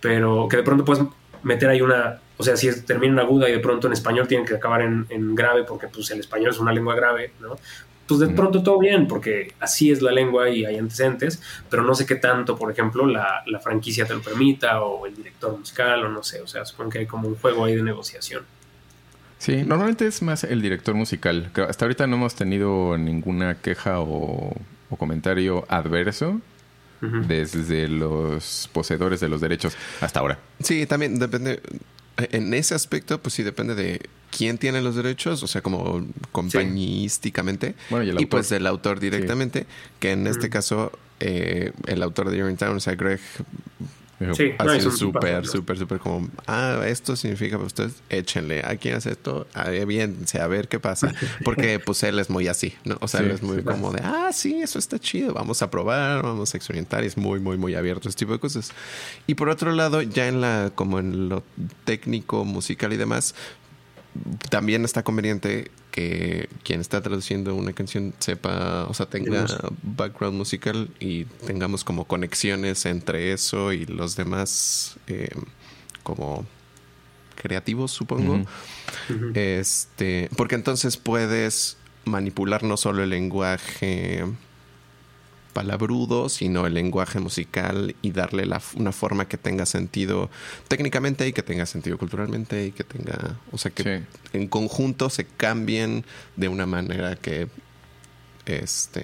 pero 0.00 0.46
que 0.48 0.58
de 0.58 0.62
pronto 0.62 0.84
puedes 0.84 1.04
meter 1.42 1.68
ahí 1.68 1.80
una, 1.80 2.20
o 2.36 2.44
sea, 2.44 2.56
si 2.56 2.82
termina 2.82 3.14
en 3.14 3.18
aguda 3.18 3.48
y 3.48 3.52
de 3.52 3.58
pronto 3.58 3.88
en 3.88 3.92
español 3.92 4.28
tienen 4.28 4.46
que 4.46 4.54
acabar 4.54 4.82
en, 4.82 5.06
en, 5.10 5.34
grave, 5.34 5.64
porque 5.64 5.88
pues 5.88 6.10
el 6.12 6.20
español 6.20 6.50
es 6.50 6.58
una 6.60 6.72
lengua 6.72 6.94
grave, 6.94 7.32
¿no? 7.40 7.56
Pues 8.06 8.20
de 8.20 8.28
pronto 8.28 8.62
todo 8.62 8.78
bien, 8.78 9.06
porque 9.06 9.54
así 9.60 9.90
es 9.90 10.02
la 10.02 10.12
lengua 10.12 10.48
y 10.50 10.64
hay 10.64 10.76
antecedentes, 10.76 11.42
pero 11.70 11.82
no 11.82 11.94
sé 11.94 12.06
qué 12.06 12.16
tanto, 12.16 12.56
por 12.56 12.70
ejemplo, 12.70 13.06
la, 13.06 13.42
franquicia 13.62 14.04
te 14.06 14.14
lo 14.14 14.20
permita 14.20 14.82
o 14.82 15.06
el 15.06 15.14
director 15.14 15.56
musical 15.56 16.04
o 16.04 16.08
no 16.08 16.22
sé, 16.22 16.40
o 16.40 16.46
sea, 16.46 16.64
supongo 16.64 16.90
que 16.90 16.98
hay 17.00 17.06
como 17.06 17.28
un 17.28 17.36
juego 17.36 17.64
ahí 17.64 17.76
de 17.76 17.82
negociación. 17.82 18.44
Sí, 19.38 19.64
normalmente 19.64 20.06
es 20.06 20.22
más 20.22 20.44
el 20.44 20.62
director 20.62 20.94
musical. 20.94 21.50
Hasta 21.68 21.84
ahorita 21.84 22.06
no 22.06 22.16
hemos 22.16 22.34
tenido 22.36 22.96
ninguna 22.96 23.56
queja 23.56 24.00
o, 24.00 24.54
comentario 24.98 25.64
adverso 25.68 26.40
desde 27.00 27.88
los 27.88 28.68
poseedores 28.72 29.18
de 29.18 29.28
los 29.28 29.40
derechos 29.40 29.74
hasta 30.00 30.20
ahora. 30.20 30.38
Sí, 30.60 30.86
también 30.86 31.18
depende 31.18 31.60
en 32.16 32.54
ese 32.54 32.74
aspecto, 32.74 33.20
pues 33.20 33.34
sí 33.34 33.42
depende 33.42 33.74
de 33.74 34.08
quién 34.36 34.58
tiene 34.58 34.80
los 34.80 34.96
derechos, 34.96 35.42
o 35.42 35.46
sea, 35.46 35.60
como 35.60 36.04
compañísticamente, 36.32 37.74
y, 38.18 38.26
pues 38.26 38.48
del 38.48 38.66
autor 38.66 38.98
directamente, 38.98 39.66
que 40.00 40.12
en 40.12 40.26
este 40.26 40.50
caso 40.50 40.90
eh, 41.20 41.72
el 41.86 42.02
autor 42.02 42.30
de 42.30 42.54
Town, 42.54 42.76
o 42.76 42.80
sea, 42.80 42.94
Greg 42.94 43.20
Sí, 44.36 44.52
ha 44.58 44.78
sido 44.78 44.90
súper, 44.90 45.46
súper, 45.46 45.78
súper 45.78 45.98
como, 45.98 46.28
ah, 46.46 46.82
esto 46.86 47.16
significa 47.16 47.56
para 47.56 47.66
ustedes, 47.66 47.94
échenle, 48.08 48.62
a 48.64 48.76
quién 48.76 48.94
hace 48.94 49.10
esto, 49.10 49.46
a, 49.54 49.70
bien, 49.70 50.16
a 50.40 50.46
ver 50.46 50.68
qué 50.68 50.78
pasa, 50.78 51.12
porque 51.44 51.78
pues 51.80 52.02
él 52.02 52.18
es 52.18 52.30
muy 52.30 52.48
así, 52.48 52.74
¿no? 52.84 52.96
O 53.00 53.08
sea, 53.08 53.20
él 53.20 53.30
es 53.30 53.42
muy 53.42 53.62
como 53.62 53.90
de, 53.92 54.00
ah, 54.02 54.30
sí, 54.32 54.62
eso 54.62 54.78
está 54.78 54.98
chido, 54.98 55.34
vamos 55.34 55.62
a 55.62 55.70
probar, 55.70 56.22
vamos 56.22 56.54
a 56.54 56.56
experimentar, 56.56 57.02
y 57.04 57.08
es 57.08 57.16
muy, 57.16 57.40
muy, 57.40 57.56
muy 57.56 57.74
abierto 57.74 58.08
ese 58.08 58.18
tipo 58.18 58.32
de 58.32 58.38
cosas. 58.38 58.72
Y 59.26 59.34
por 59.34 59.48
otro 59.48 59.72
lado, 59.72 60.02
ya 60.02 60.28
en 60.28 60.40
la, 60.40 60.70
como 60.74 60.98
en 60.98 61.28
lo 61.28 61.42
técnico, 61.84 62.44
musical 62.44 62.92
y 62.92 62.96
demás, 62.96 63.34
también 64.50 64.84
está 64.84 65.02
conveniente 65.02 65.70
que 65.90 66.48
quien 66.64 66.80
está 66.80 67.00
traduciendo 67.00 67.54
una 67.54 67.72
canción 67.72 68.14
sepa, 68.18 68.84
o 68.88 68.94
sea, 68.94 69.06
tenga 69.06 69.46
background 69.82 70.36
musical 70.36 70.90
y 71.00 71.24
tengamos 71.46 71.84
como 71.84 72.04
conexiones 72.04 72.86
entre 72.86 73.32
eso 73.32 73.72
y 73.72 73.86
los 73.86 74.16
demás 74.16 74.96
eh, 75.06 75.30
como 76.02 76.46
creativos, 77.36 77.90
supongo. 77.92 78.44
Este, 79.34 80.28
porque 80.36 80.54
entonces 80.54 80.96
puedes 80.96 81.76
manipular 82.04 82.62
no 82.62 82.76
solo 82.76 83.02
el 83.02 83.10
lenguaje 83.10 84.24
palabrudo, 85.52 86.28
sino 86.28 86.66
el 86.66 86.74
lenguaje 86.74 87.20
musical 87.20 87.94
y 88.02 88.10
darle 88.12 88.46
la, 88.46 88.60
una 88.76 88.92
forma 88.92 89.28
que 89.28 89.36
tenga 89.36 89.66
sentido 89.66 90.30
técnicamente 90.68 91.26
y 91.26 91.32
que 91.32 91.42
tenga 91.42 91.66
sentido 91.66 91.98
culturalmente 91.98 92.66
y 92.66 92.72
que 92.72 92.84
tenga, 92.84 93.36
o 93.50 93.58
sea, 93.58 93.70
que 93.70 94.02
en 94.32 94.48
conjunto 94.48 95.10
se 95.10 95.24
cambien 95.24 96.04
de 96.36 96.48
una 96.48 96.66
manera 96.66 97.16
que 97.16 97.48
este 98.46 99.02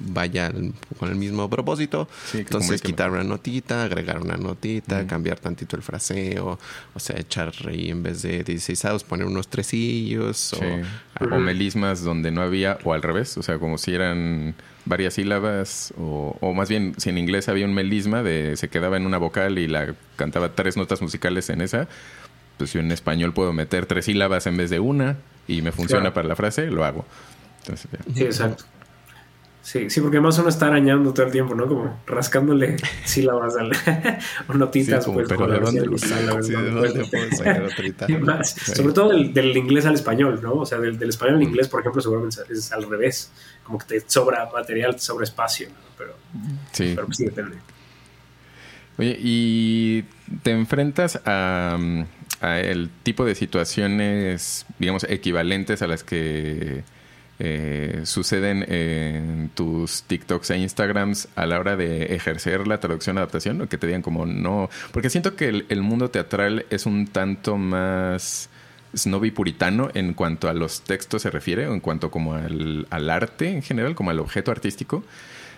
vaya 0.00 0.52
con 0.98 1.08
el 1.08 1.16
mismo 1.16 1.48
propósito. 1.48 2.08
Entonces 2.34 2.82
quitar 2.82 3.10
una 3.10 3.24
notita, 3.24 3.84
agregar 3.84 4.20
una 4.20 4.36
notita, 4.36 5.06
cambiar 5.06 5.38
tantito 5.38 5.76
el 5.76 5.82
fraseo, 5.82 6.58
o 6.94 7.00
sea, 7.00 7.18
echar 7.18 7.52
ahí 7.66 7.90
en 7.90 8.02
vez 8.02 8.22
de 8.22 8.44
16 8.44 9.04
poner 9.04 9.26
unos 9.26 9.48
tresillos 9.48 10.54
o, 10.54 11.24
o 11.24 11.38
melismas 11.38 12.02
donde 12.02 12.30
no 12.30 12.42
había, 12.42 12.78
o 12.84 12.92
al 12.92 13.02
revés, 13.02 13.36
o 13.38 13.42
sea, 13.42 13.58
como 13.58 13.78
si 13.78 13.94
eran 13.94 14.54
varias 14.88 15.14
sílabas, 15.14 15.92
o, 15.98 16.52
más 16.54 16.68
bien, 16.68 16.94
si 16.96 17.10
en 17.10 17.18
inglés 17.18 17.48
había 17.48 17.66
un 17.66 17.74
melisma 17.74 18.22
de 18.22 18.56
se 18.56 18.68
quedaba 18.68 18.96
en 18.96 19.06
una 19.06 19.18
vocal 19.18 19.58
y 19.58 19.68
la 19.68 19.94
cantaba 20.16 20.54
tres 20.54 20.76
notas 20.76 21.02
musicales 21.02 21.50
en 21.50 21.60
esa, 21.60 21.88
pues 22.56 22.72
yo 22.72 22.80
en 22.80 22.90
español 22.90 23.32
puedo 23.32 23.52
meter 23.52 23.86
tres 23.86 24.06
sílabas 24.06 24.46
en 24.46 24.56
vez 24.56 24.70
de 24.70 24.80
una 24.80 25.16
y 25.46 25.62
me 25.62 25.72
funciona 25.72 26.12
para 26.14 26.26
la 26.26 26.36
frase, 26.36 26.66
lo 26.66 26.84
hago. 26.84 27.04
sí, 28.14 28.24
exacto. 28.24 28.64
Sí, 29.68 29.90
sí, 29.90 30.00
porque 30.00 30.16
además 30.16 30.38
uno 30.38 30.48
está 30.48 30.68
arañando 30.68 31.12
todo 31.12 31.26
el 31.26 31.32
tiempo, 31.32 31.54
¿no? 31.54 31.68
Como 31.68 32.00
rascándole 32.06 32.78
sílabas 33.04 33.54
al, 33.54 33.70
o 34.48 34.54
notitas. 34.54 35.04
pues, 35.04 35.28
pero 35.28 35.46
¿de 35.46 35.60
dónde 35.60 35.84
lo 35.84 35.98
Sobre 38.44 38.92
todo 38.94 39.10
del, 39.10 39.56
inglés 39.58 39.84
al 39.84 39.92
español, 39.92 40.40
¿no? 40.42 40.54
O 40.54 40.64
sea, 40.64 40.78
del, 40.78 41.06
español 41.06 41.34
al 41.34 41.42
inglés, 41.42 41.68
por 41.68 41.80
ejemplo, 41.80 42.00
seguramente 42.00 42.38
es 42.48 42.72
al 42.72 42.88
revés. 42.88 43.30
Como 43.62 43.78
que 43.78 43.84
te 43.84 44.00
sobra 44.06 44.48
material, 44.50 44.94
te 44.94 45.02
sobra 45.02 45.24
espacio, 45.24 45.68
¿no? 45.68 45.74
Pero 45.98 46.14
sí, 46.72 46.92
pero 46.94 47.04
pues 47.04 47.18
sí 47.18 47.26
depende. 47.26 47.58
Oye, 48.96 49.18
y 49.20 50.04
te 50.44 50.52
enfrentas 50.52 51.20
a, 51.26 51.78
a 52.40 52.60
el 52.60 52.88
tipo 53.02 53.26
de 53.26 53.34
situaciones, 53.34 54.64
digamos, 54.78 55.04
equivalentes 55.10 55.82
a 55.82 55.86
las 55.86 56.04
que 56.04 56.84
eh, 57.40 58.00
suceden 58.02 58.64
en 58.68 59.50
tus 59.54 60.02
TikToks 60.02 60.50
e 60.50 60.58
Instagrams 60.58 61.28
a 61.36 61.46
la 61.46 61.60
hora 61.60 61.76
de 61.76 62.16
ejercer 62.16 62.66
la 62.66 62.80
traducción 62.80 63.16
adaptación 63.16 63.60
o 63.60 63.68
que 63.68 63.78
te 63.78 63.86
digan 63.86 64.02
como 64.02 64.26
no 64.26 64.68
porque 64.92 65.08
siento 65.08 65.36
que 65.36 65.64
el, 65.68 65.82
mundo 65.82 66.10
teatral 66.10 66.66
es 66.70 66.84
un 66.84 67.06
tanto 67.06 67.56
más 67.56 68.50
snobby 68.96 69.30
puritano 69.30 69.88
en 69.94 70.14
cuanto 70.14 70.48
a 70.48 70.52
los 70.52 70.80
textos 70.80 71.22
se 71.22 71.30
refiere 71.30 71.68
o 71.68 71.74
en 71.74 71.80
cuanto 71.80 72.10
como 72.10 72.34
al, 72.34 72.86
arte 73.08 73.50
en 73.50 73.62
general 73.62 73.94
como 73.94 74.10
al 74.10 74.18
objeto 74.18 74.50
artístico 74.50 75.04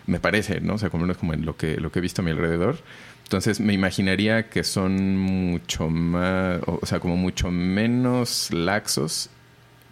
me 0.07 0.21
parece 0.21 0.61
no 0.61 0.75
o 0.75 0.79
sea 0.79 0.91
como 0.91 1.11
como 1.15 1.33
en 1.33 1.47
lo 1.47 1.57
que 1.57 1.79
lo 1.79 1.91
que 1.91 2.01
he 2.01 2.03
visto 2.03 2.21
a 2.21 2.25
mi 2.27 2.31
alrededor. 2.31 2.77
Entonces 3.25 3.59
me 3.61 3.73
imaginaría 3.73 4.51
que 4.51 4.65
son 4.65 5.17
mucho 5.17 5.89
más 5.89 6.61
o 6.67 6.85
sea 6.85 7.01
como 7.01 7.17
mucho 7.17 7.51
menos 7.51 8.53
laxos 8.53 9.31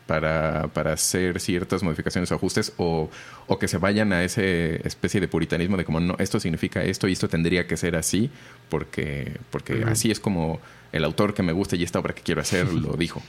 para, 0.08 0.68
para 0.72 0.94
hacer 0.94 1.38
ciertas 1.38 1.82
modificaciones 1.82 2.32
o 2.32 2.34
ajustes 2.34 2.72
o, 2.78 3.10
o, 3.46 3.58
que 3.58 3.68
se 3.68 3.76
vayan 3.76 4.14
a 4.14 4.24
esa 4.24 4.40
especie 4.40 5.20
de 5.20 5.28
puritanismo 5.28 5.76
de 5.76 5.84
como 5.84 6.00
no, 6.00 6.16
esto 6.18 6.40
significa 6.40 6.82
esto 6.82 7.06
y 7.08 7.12
esto 7.12 7.28
tendría 7.28 7.66
que 7.66 7.76
ser 7.76 7.94
así 7.94 8.30
porque, 8.70 9.38
porque 9.50 9.84
así 9.84 10.10
es 10.10 10.18
como 10.18 10.60
el 10.92 11.04
autor 11.04 11.34
que 11.34 11.42
me 11.42 11.52
gusta 11.52 11.76
y 11.76 11.82
esta 11.82 11.98
obra 11.98 12.14
que 12.14 12.22
quiero 12.22 12.40
hacer 12.40 12.72
lo 12.72 12.92
dijo. 12.96 13.22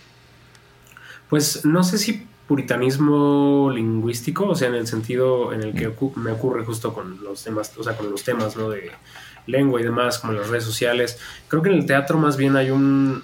Pues 1.30 1.66
no 1.66 1.84
sé 1.84 1.98
si 1.98 2.26
puritanismo 2.48 3.70
lingüístico, 3.74 4.48
o 4.48 4.56
sea, 4.56 4.70
en 4.70 4.76
el 4.76 4.88
sentido 4.88 5.52
en 5.52 5.62
el 5.62 5.74
que 5.74 5.90
mm. 5.90 6.12
me 6.16 6.32
ocurre 6.32 6.64
justo 6.64 6.94
con 6.94 7.22
los 7.22 7.44
temas, 7.44 7.78
o 7.78 7.84
sea, 7.84 7.98
con 7.98 8.10
los 8.10 8.24
temas, 8.24 8.56
¿no? 8.56 8.70
De 8.70 8.90
lengua 9.48 9.82
y 9.82 9.84
demás, 9.84 10.18
como 10.18 10.32
las 10.32 10.48
redes 10.48 10.64
sociales. 10.64 11.20
Creo 11.50 11.62
que 11.62 11.70
en 11.70 11.76
el 11.76 11.86
teatro 11.86 12.18
más 12.18 12.38
bien 12.38 12.56
hay 12.56 12.72
un, 12.72 13.22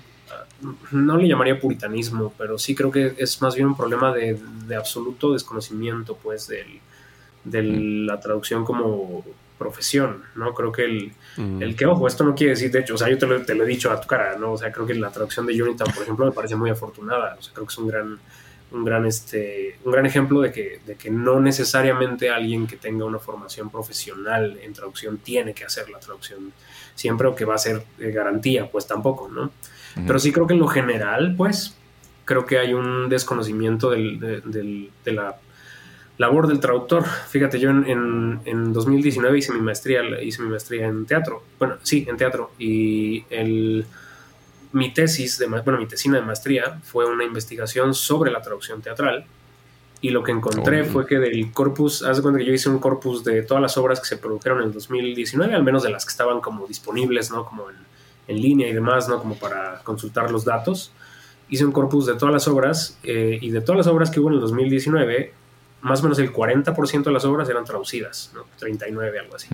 no 0.92 1.18
le 1.18 1.28
llamaría 1.28 1.60
puritanismo, 1.60 2.34
pero 2.38 2.58
sí 2.58 2.76
creo 2.76 2.92
que 2.92 3.14
es 3.18 3.42
más 3.42 3.56
bien 3.56 3.68
un 3.68 3.78
problema 3.78 4.14
de, 4.14 4.40
absoluto 4.78 5.34
desconocimiento, 5.34 6.18
pues, 6.22 6.48
de 6.48 7.62
mm. 7.62 8.06
la 8.06 8.20
traducción 8.20 8.64
como 8.66 9.24
profesión, 9.58 10.24
¿no? 10.36 10.54
Creo 10.54 10.72
que 10.72 10.84
el, 10.84 11.12
mm. 11.38 11.62
el, 11.62 11.76
que, 11.76 11.86
ojo, 11.86 12.08
esto 12.08 12.24
no 12.24 12.36
quiere 12.36 12.52
decir, 12.52 12.72
de 12.72 12.80
hecho, 12.80 12.96
o 12.96 12.98
sea, 12.98 13.10
yo 13.10 13.18
te 13.18 13.56
lo, 13.56 13.64
he 13.64 13.68
dicho 13.68 13.92
a 13.92 14.00
tu 14.00 14.08
cara, 14.08 14.38
¿no? 14.38 14.54
O 14.54 14.58
sea, 14.58 14.72
creo 14.72 14.86
que 14.86 14.94
la 14.94 15.12
traducción 15.12 15.46
de 15.46 15.56
Jonathan, 15.56 15.88
por 15.94 16.04
ejemplo, 16.04 16.26
me 16.26 16.32
parece 16.32 16.56
muy 16.56 16.70
afortunada, 16.70 17.36
o 17.40 17.42
sea, 17.42 17.54
creo 17.54 17.66
que 17.66 17.72
es 17.72 17.78
un 17.78 17.88
gran, 17.88 18.20
un 18.72 18.84
gran, 18.84 19.06
este, 19.06 19.78
un 19.84 19.92
gran 19.92 20.06
ejemplo 20.06 20.42
de 20.42 20.52
que, 20.52 20.82
de 20.86 20.96
que 20.96 21.10
no 21.10 21.40
necesariamente 21.40 22.30
alguien 22.30 22.68
que 22.68 22.78
tenga 22.78 23.06
una 23.06 23.20
formación 23.20 23.70
profesional 23.70 24.60
en 24.62 24.74
traducción 24.74 25.18
tiene 25.18 25.54
que 25.54 25.64
hacer 25.64 25.90
la 25.90 26.00
traducción 26.00 26.52
siempre 26.94 27.28
o 27.28 27.36
que 27.36 27.46
va 27.46 27.56
a 27.56 27.60
ser 27.60 27.84
garantía, 27.98 28.70
pues 28.70 28.88
tampoco, 28.88 29.30
¿no? 29.30 29.52
Pero 29.96 30.20
sí 30.20 30.32
creo 30.32 30.46
que 30.46 30.54
en 30.54 30.60
lo 30.60 30.68
general, 30.68 31.36
pues, 31.38 31.76
creo 32.26 32.46
que 32.46 32.60
hay 32.60 32.74
un 32.74 33.08
desconocimiento 33.08 33.90
del, 33.90 34.20
de, 34.20 35.14
la 35.14 35.38
labor 36.18 36.48
del 36.48 36.60
traductor. 36.60 37.06
Fíjate, 37.06 37.60
yo 37.60 37.70
en, 37.70 38.42
en, 38.46 38.74
2019 38.74 39.38
hice 39.38 39.54
mi 39.54 39.62
maestría, 39.62 40.02
hice 40.22 40.42
mi 40.42 40.50
maestría 40.50 40.88
en 40.88 41.06
teatro. 41.06 41.44
Bueno, 41.60 41.78
sí, 41.84 42.06
en 42.10 42.18
teatro. 42.18 42.52
Y 42.58 43.24
el, 43.30 43.86
mi 44.74 44.94
tesis, 44.94 45.38
de, 45.38 45.48
bueno, 45.48 45.78
mi 45.78 45.86
tesina 45.86 46.20
de 46.20 46.26
maestría 46.26 46.80
fue 46.84 47.06
una 47.06 47.24
investigación 47.24 47.94
sobre 47.94 48.32
la 48.32 48.42
traducción 48.42 48.82
teatral. 48.82 49.26
Y 50.02 50.10
lo 50.10 50.24
que 50.24 50.32
encontré 50.32 50.82
oh. 50.82 50.86
fue 50.86 51.08
que 51.08 51.18
del 51.20 51.52
corpus, 51.52 52.04
haz 52.04 52.18
de 52.18 52.24
cuenta 52.24 52.40
que 52.40 52.46
yo 52.46 52.54
hice 52.54 52.70
un 52.70 52.80
corpus 52.80 53.24
de 53.24 53.42
todas 53.44 53.62
las 53.62 53.78
obras 53.78 54.00
que 54.00 54.08
se 54.08 54.18
produjeron 54.18 54.62
en 54.62 54.74
2019, 54.74 55.54
al 55.54 55.64
menos 55.64 55.84
de 55.84 55.90
las 55.90 56.06
que 56.06 56.12
estaban 56.12 56.42
como 56.42 56.68
disponibles, 56.68 57.32
¿no? 57.32 57.46
Como 57.46 57.70
en, 57.70 57.78
en 58.28 58.42
línea 58.42 58.68
y 58.68 58.74
demás, 58.74 59.08
¿no? 59.08 59.20
Como 59.20 59.36
para 59.36 59.82
consultar 59.84 60.32
los 60.32 60.46
datos. 60.46 60.92
Hice 61.50 61.66
un 61.66 61.72
corpus 61.72 62.06
de 62.06 62.16
todas 62.16 62.34
las 62.34 62.48
obras 62.48 62.98
eh, 63.04 63.38
y 63.42 63.52
de 63.52 63.62
todas 63.62 63.78
las 63.78 63.88
obras 63.88 64.10
que 64.10 64.20
hubo 64.20 64.30
en 64.30 64.36
el 64.36 64.42
2019, 64.42 65.34
más 65.82 66.00
o 66.00 66.04
menos 66.04 66.18
el 66.20 66.34
40% 66.34 67.04
de 67.04 67.12
las 67.12 67.26
obras 67.26 67.48
eran 67.50 67.66
traducidas, 67.66 68.32
¿no? 68.34 68.46
39, 68.58 69.20
algo 69.20 69.36
así. 69.36 69.48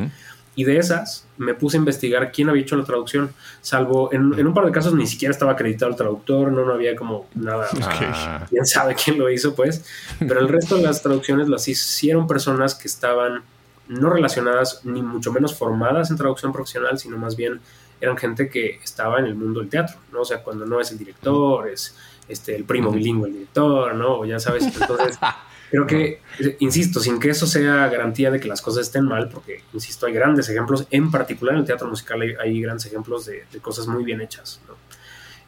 Y 0.54 0.66
de 0.66 0.78
esas 0.78 1.26
me 1.38 1.54
puse 1.54 1.78
a 1.78 1.80
investigar 1.80 2.32
quién 2.32 2.50
había 2.50 2.62
hecho 2.62 2.76
la 2.76 2.84
traducción, 2.84 3.32
salvo 3.62 4.12
en, 4.12 4.46
un 4.46 4.54
par 4.54 4.66
de 4.66 4.72
casos 4.72 4.94
ni 4.94 5.08
siquiera 5.08 5.32
estaba 5.32 5.54
acreditado 5.54 5.92
el 5.92 5.98
traductor, 5.98 6.52
no, 6.52 6.66
no 6.66 6.74
había 6.74 6.96
como 6.96 7.28
nada, 7.36 7.68
ah. 7.82 8.46
quién 8.50 8.66
sabe 8.66 8.96
quién 8.96 9.18
lo 9.18 9.30
hizo 9.30 9.56
pues, 9.56 9.86
pero 10.20 10.42
el 10.42 10.50
resto 10.50 10.76
de 10.76 10.84
las 10.84 11.02
traducciones 11.02 11.48
las 11.48 11.70
hicieron 11.70 12.28
personas 12.28 12.76
que 12.76 12.90
estaban 12.90 13.44
no 13.88 14.10
relacionadas 14.10 14.82
ni 14.84 15.02
mucho 15.02 15.32
menos 15.32 15.56
formadas 15.56 16.12
en 16.12 16.18
traducción 16.18 16.52
profesional, 16.52 17.00
sino 17.00 17.18
más 17.18 17.36
bien 17.36 17.62
eran 18.02 18.18
gente 18.18 18.50
que 18.50 18.80
estaba 18.84 19.20
en 19.20 19.26
el 19.26 19.36
mundo 19.36 19.60
del 19.60 19.70
teatro, 19.70 19.98
¿no? 20.12 20.22
O 20.22 20.26
sea, 20.26 20.44
cuando 20.44 20.66
no 20.66 20.82
es 20.82 20.92
el 20.92 20.98
director, 20.98 21.70
es 21.70 21.96
este, 22.28 22.56
el 22.56 22.66
primo 22.66 22.92
bilingüe 22.92 23.28
el 23.28 23.34
director, 23.34 23.96
¿no? 23.96 24.20
O 24.20 24.26
ya 24.26 24.40
sabes, 24.40 24.64
entonces 24.64 25.18
creo 25.72 25.88
que, 25.88 26.20
insisto, 26.60 27.00
sin 27.00 27.20
que 27.20 27.30
eso 27.30 27.46
sea 27.46 27.88
garantía 27.88 28.32
de 28.32 28.40
que 28.40 28.48
las 28.48 28.62
cosas 28.62 28.88
estén 28.88 29.06
mal, 29.06 29.30
porque, 29.30 29.64
insisto, 29.74 30.08
hay 30.08 30.14
grandes 30.14 30.50
ejemplos, 30.50 30.88
en 30.90 31.12
particular 31.12 31.54
en 31.54 31.62
el 31.62 31.66
teatro 31.66 31.88
musical 31.88 32.22
hay, 32.22 32.62
grandes 32.62 32.88
ejemplos 32.88 33.26
de, 33.26 33.46
cosas 33.62 33.88
muy 33.88 34.04
bien 34.04 34.20
hechas, 34.20 34.62
¿no? 34.68 34.76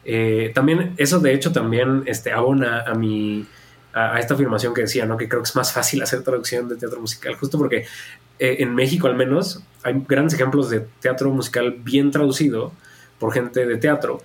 Eh, 0.06 0.52
también, 0.54 0.94
eso 0.98 1.18
de 1.18 1.32
hecho 1.32 1.50
también 1.50 2.02
este, 2.06 2.30
abona 2.30 2.82
a 2.82 2.94
mi 2.94 3.46
a, 3.94 4.18
esta 4.18 4.34
afirmación 4.34 4.74
que 4.74 4.82
decía, 4.82 5.06
¿no? 5.06 5.16
Que 5.16 5.28
creo 5.28 5.42
que 5.42 5.48
es 5.48 5.56
más 5.56 5.72
fácil 5.72 6.02
hacer 6.02 6.22
traducción 6.22 6.68
de 6.68 6.76
teatro 6.76 7.00
musical, 7.00 7.34
justo 7.36 7.56
porque 7.56 7.86
eh, 8.38 8.56
en 8.58 8.74
México 8.74 9.06
al 9.06 9.14
menos 9.14 9.62
hay 9.84 10.02
grandes 10.08 10.34
ejemplos 10.34 10.70
de 10.70 10.80
teatro 11.00 11.30
musical 11.30 11.76
bien 11.78 12.10
traducido 12.10 12.72
por 13.18 13.32
gente 13.32 13.66
de 13.66 13.76
teatro 13.76 14.22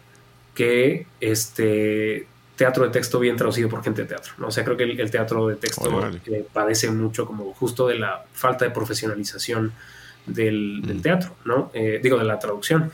que 0.55 1.05
este 1.19 2.27
teatro 2.55 2.83
de 2.83 2.89
texto 2.89 3.19
bien 3.19 3.37
traducido 3.37 3.69
por 3.69 3.83
gente 3.83 4.01
de 4.01 4.07
teatro. 4.09 4.33
¿no? 4.37 4.47
O 4.47 4.51
sea, 4.51 4.65
creo 4.65 4.75
que 4.75 4.83
el, 4.83 5.11
teatro 5.11 5.47
de 5.47 5.55
texto 5.55 6.11
eh, 6.25 6.45
padece 6.51 6.91
mucho 6.91 7.25
como 7.25 7.53
justo 7.53 7.87
de 7.87 7.97
la 7.97 8.25
falta 8.33 8.65
de 8.65 8.71
profesionalización 8.71 9.71
del, 10.25 10.81
mm. 10.83 11.01
teatro, 11.01 11.35
¿no? 11.45 11.71
Eh, 11.73 12.01
digo, 12.03 12.17
de 12.17 12.25
la 12.25 12.37
traducción. 12.37 12.91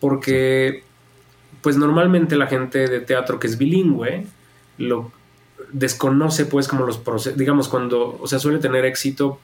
Porque, 0.00 0.82
pues 1.62 1.76
normalmente 1.76 2.34
la 2.34 2.48
gente 2.48 2.88
de 2.88 3.00
teatro 3.00 3.38
que 3.38 3.46
es 3.46 3.56
bilingüe 3.56 4.26
lo 4.78 5.12
desconoce 5.72 6.46
pues 6.46 6.66
como 6.66 6.84
los 6.84 6.98
procesos, 6.98 7.38
digamos, 7.38 7.68
cuando, 7.68 8.18
o 8.20 8.26
sea, 8.26 8.40
suele 8.40 8.58
tener 8.58 8.84
éxito 8.84 9.38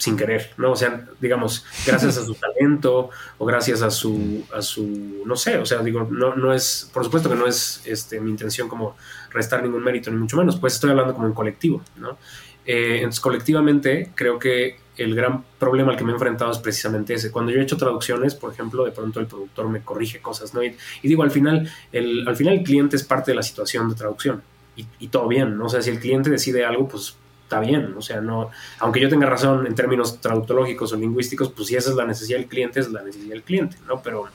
sin 0.00 0.16
querer, 0.16 0.50
¿no? 0.56 0.72
O 0.72 0.76
sea, 0.76 1.06
digamos, 1.20 1.66
gracias 1.86 2.16
a 2.16 2.24
su 2.24 2.34
talento 2.56 3.10
o 3.36 3.44
gracias 3.44 3.82
a 3.82 3.90
su, 3.90 4.44
a 4.52 4.62
su, 4.62 5.22
no 5.26 5.36
sé, 5.36 5.58
o 5.58 5.66
sea, 5.66 5.82
digo, 5.82 6.08
no, 6.10 6.34
no 6.34 6.54
es, 6.54 6.90
por 6.92 7.04
supuesto 7.04 7.28
que 7.28 7.34
no 7.34 7.46
es 7.46 7.82
este, 7.84 8.18
mi 8.18 8.30
intención 8.30 8.66
como 8.66 8.96
restar 9.30 9.62
ningún 9.62 9.84
mérito, 9.84 10.10
ni 10.10 10.16
mucho 10.16 10.38
menos, 10.38 10.56
pues 10.58 10.74
estoy 10.74 10.90
hablando 10.90 11.14
como 11.14 11.26
en 11.26 11.34
colectivo, 11.34 11.82
¿no? 11.96 12.16
Eh, 12.64 12.96
entonces, 12.96 13.20
colectivamente, 13.20 14.10
creo 14.14 14.38
que 14.38 14.78
el 14.96 15.14
gran 15.14 15.44
problema 15.58 15.92
al 15.92 15.98
que 15.98 16.04
me 16.04 16.12
he 16.12 16.14
enfrentado 16.14 16.50
es 16.50 16.58
precisamente 16.58 17.14
ese. 17.14 17.30
Cuando 17.30 17.52
yo 17.52 17.60
he 17.60 17.62
hecho 17.62 17.76
traducciones, 17.76 18.34
por 18.34 18.52
ejemplo, 18.52 18.84
de 18.84 18.92
pronto 18.92 19.20
el 19.20 19.26
productor 19.26 19.68
me 19.68 19.82
corrige 19.82 20.20
cosas, 20.20 20.54
¿no? 20.54 20.62
Y, 20.62 20.76
digo, 21.02 21.22
al 21.22 21.30
final 21.30 21.70
el, 21.92 22.26
al 22.26 22.36
final 22.36 22.54
el 22.54 22.62
cliente 22.62 22.96
es 22.96 23.04
parte 23.04 23.32
de 23.32 23.34
la 23.34 23.42
situación 23.42 23.88
de 23.90 23.94
traducción 23.96 24.42
y, 24.76 24.86
y 24.98 25.08
todo 25.08 25.28
bien, 25.28 25.58
¿no? 25.58 25.66
O 25.66 25.68
sea, 25.68 25.82
si 25.82 25.90
el 25.90 26.00
cliente 26.00 26.30
decide 26.30 26.64
algo, 26.64 26.88
pues 26.88 27.16
está 27.50 27.58
bien, 27.58 27.94
o 27.96 28.00
sea, 28.00 28.20
no, 28.20 28.50
aunque 28.78 29.00
yo 29.00 29.08
tenga 29.08 29.26
razón 29.26 29.66
en 29.66 29.74
términos 29.74 30.20
traductológicos 30.20 30.92
o 30.92 30.96
lingüísticos, 30.96 31.50
pues 31.50 31.66
si 31.66 31.74
esa 31.74 31.90
es 31.90 31.96
la 31.96 32.06
necesidad 32.06 32.38
del 32.38 32.46
cliente, 32.46 32.78
es 32.78 32.92
la 32.92 33.02
necesidad 33.02 33.32
del 33.32 33.42
cliente, 33.42 33.76
¿no? 33.88 34.00
Pero, 34.00 34.26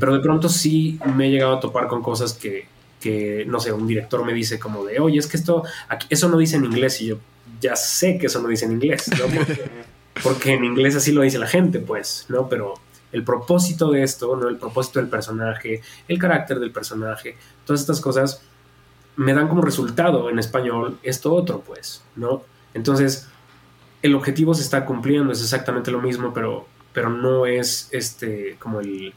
pero 0.00 0.14
de 0.14 0.20
pronto 0.20 0.48
sí 0.48 0.98
me 1.14 1.26
he 1.26 1.30
llegado 1.30 1.58
a 1.58 1.60
topar 1.60 1.88
con 1.88 2.02
cosas 2.02 2.32
que, 2.32 2.66
que, 2.98 3.44
no 3.46 3.60
sé, 3.60 3.70
un 3.70 3.86
director 3.86 4.24
me 4.24 4.32
dice 4.32 4.58
como 4.58 4.82
de, 4.82 4.98
oye, 4.98 5.18
es 5.18 5.26
que 5.26 5.36
esto, 5.36 5.62
eso 6.08 6.28
no 6.30 6.38
dice 6.38 6.56
en 6.56 6.64
inglés, 6.64 7.02
y 7.02 7.08
yo 7.08 7.18
ya 7.60 7.76
sé 7.76 8.16
que 8.16 8.28
eso 8.28 8.40
no 8.40 8.48
dice 8.48 8.64
en 8.64 8.72
inglés, 8.72 9.10
¿no? 9.10 9.26
Porque, 10.22 10.54
en 10.54 10.64
inglés 10.64 10.96
así 10.96 11.12
lo 11.12 11.20
dice 11.20 11.38
la 11.38 11.46
gente, 11.46 11.80
pues, 11.80 12.24
¿no? 12.30 12.48
Pero 12.48 12.74
el 13.12 13.24
propósito 13.24 13.90
de 13.90 14.02
esto, 14.04 14.34
¿no? 14.36 14.48
El 14.48 14.56
propósito 14.56 15.00
del 15.00 15.10
personaje, 15.10 15.82
el 16.08 16.18
carácter 16.18 16.58
del 16.58 16.72
personaje, 16.72 17.36
todas 17.66 17.82
estas 17.82 18.00
cosas 18.00 18.40
me 19.18 19.34
dan 19.34 19.48
como 19.48 19.62
resultado 19.62 20.30
en 20.30 20.38
español 20.38 20.96
esto 21.02 21.34
otro, 21.34 21.60
pues, 21.60 22.02
¿no? 22.14 22.42
Entonces, 22.72 23.26
el 24.00 24.14
objetivo 24.14 24.54
se 24.54 24.62
está 24.62 24.84
cumpliendo, 24.84 25.32
es 25.32 25.42
exactamente 25.42 25.90
lo 25.90 26.00
mismo, 26.00 26.32
pero, 26.32 26.66
pero 26.92 27.10
no 27.10 27.44
es 27.44 27.88
este 27.90 28.56
como 28.60 28.80
el, 28.80 29.12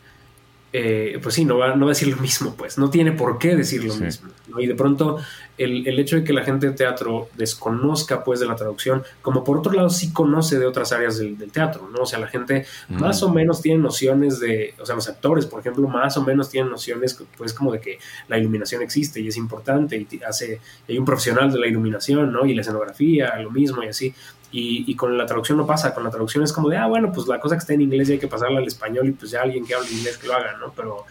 eh, 0.74 1.20
pues 1.22 1.36
sí, 1.36 1.44
no 1.44 1.58
va, 1.58 1.76
no 1.76 1.86
va 1.86 1.92
a 1.92 1.96
decir 1.96 2.08
lo 2.08 2.18
mismo, 2.22 2.56
pues, 2.56 2.78
no 2.78 2.90
tiene 2.90 3.12
por 3.12 3.38
qué 3.38 3.56
decir 3.56 3.84
lo 3.84 3.94
mismo. 3.96 4.30
Y 4.58 4.68
de 4.68 4.76
pronto, 4.76 5.18
el, 5.58 5.86
el, 5.86 6.00
hecho 6.00 6.16
de 6.16 6.24
que 6.24 6.32
la 6.32 6.44
gente 6.44 6.68
de 6.68 6.74
teatro 6.74 7.28
desconozca, 7.36 8.24
pues, 8.24 8.40
de 8.40 8.46
la 8.46 8.56
traducción, 8.56 9.04
como 9.22 9.44
por 9.44 9.58
otro 9.58 9.74
lado 9.74 9.90
sí 9.90 10.14
conoce 10.14 10.60
de 10.60 10.66
otras 10.66 10.94
áreas 10.94 11.18
del, 11.18 11.52
teatro, 11.52 11.90
¿no? 11.92 12.04
O 12.04 12.06
sea, 12.06 12.20
la 12.20 12.28
gente 12.28 12.66
más 12.88 13.22
o 13.22 13.34
menos 13.34 13.62
tiene 13.62 13.82
nociones 13.82 14.40
de, 14.40 14.74
o 14.80 14.86
sea, 14.86 14.96
los 14.96 15.10
actores, 15.10 15.46
por 15.46 15.60
ejemplo, 15.60 15.88
más 15.90 16.16
o 16.16 16.24
menos 16.24 16.50
tienen 16.50 16.72
nociones, 16.72 17.22
pues, 17.38 17.54
como 17.54 17.74
de 17.74 17.82
que 17.82 18.00
la 18.30 18.38
iluminación 18.38 18.82
existe 18.82 19.20
y 19.20 19.28
es 19.28 19.36
importante 19.36 19.98
y 19.98 20.08
hace, 20.26 20.62
hay 20.88 20.98
un 20.98 21.04
profesional 21.04 21.52
de 21.52 21.60
la 21.60 21.68
iluminación, 21.68 22.32
¿no? 22.32 22.46
Y 22.46 22.54
la 22.54 22.62
escenografía, 22.62 23.36
lo 23.40 23.52
mismo 23.52 23.84
y 23.84 23.88
así. 23.88 24.14
Y, 24.54 24.96
con 24.96 25.18
la 25.18 25.26
traducción 25.26 25.58
no 25.58 25.66
pasa, 25.66 25.94
con 25.94 26.04
la 26.04 26.10
traducción 26.10 26.44
es 26.44 26.52
como 26.52 26.70
de, 26.70 26.76
ah, 26.76 26.88
bueno, 26.88 27.12
pues 27.14 27.28
la 27.28 27.40
cosa 27.40 27.56
que 27.56 27.60
está 27.60 27.74
en 27.74 27.82
inglés 27.82 28.10
y 28.10 28.14
hay 28.14 28.20
que 28.20 28.28
pasarla 28.28 28.60
al 28.60 28.68
español 28.68 29.08
y 29.08 29.12
pues 29.12 29.32
ya 29.32 29.42
alguien 29.42 29.66
que 29.66 29.74
hable 29.74 29.90
inglés 29.90 30.18
que 30.18 30.28
lo 30.28 30.34
haga, 30.34 30.58
¿no? 30.58 30.74
Pero, 30.76 31.06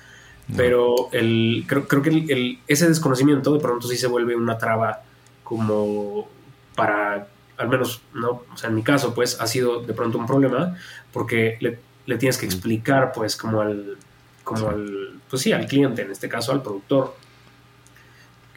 pero 0.57 1.09
el, 1.13 1.65
creo, 1.67 1.89
creo 1.89 2.03
que 2.03 2.11
el, 2.11 2.59
ese 2.67 2.87
desconocimiento 2.87 3.55
de 3.55 3.61
pronto 3.61 3.89
sí 3.89 3.97
se 3.97 4.09
vuelve 4.09 4.37
una 4.37 4.59
traba 4.59 5.01
como 5.43 6.29
para, 6.77 7.29
al 7.57 7.69
menos, 7.69 8.03
¿no? 8.13 8.43
O 8.53 8.57
sea, 8.57 8.69
en 8.69 8.77
mi 8.77 8.83
caso, 8.83 9.15
pues 9.15 9.41
ha 9.41 9.47
sido 9.47 9.81
de 9.81 9.95
pronto 9.95 10.19
un 10.19 10.27
problema 10.27 10.77
porque 11.13 11.57
le, 11.61 11.79
le 12.07 12.19
tienes 12.19 12.37
que 12.37 12.47
explicar, 12.47 13.13
pues, 13.13 13.37
como 13.37 13.61
al, 13.63 13.97
como 14.45 14.69
al, 14.69 15.21
pues 15.29 15.43
sí, 15.43 15.53
al 15.53 15.67
cliente, 15.67 16.03
en 16.03 16.11
este 16.11 16.29
caso 16.29 16.53
al 16.53 16.63
productor, 16.63 17.17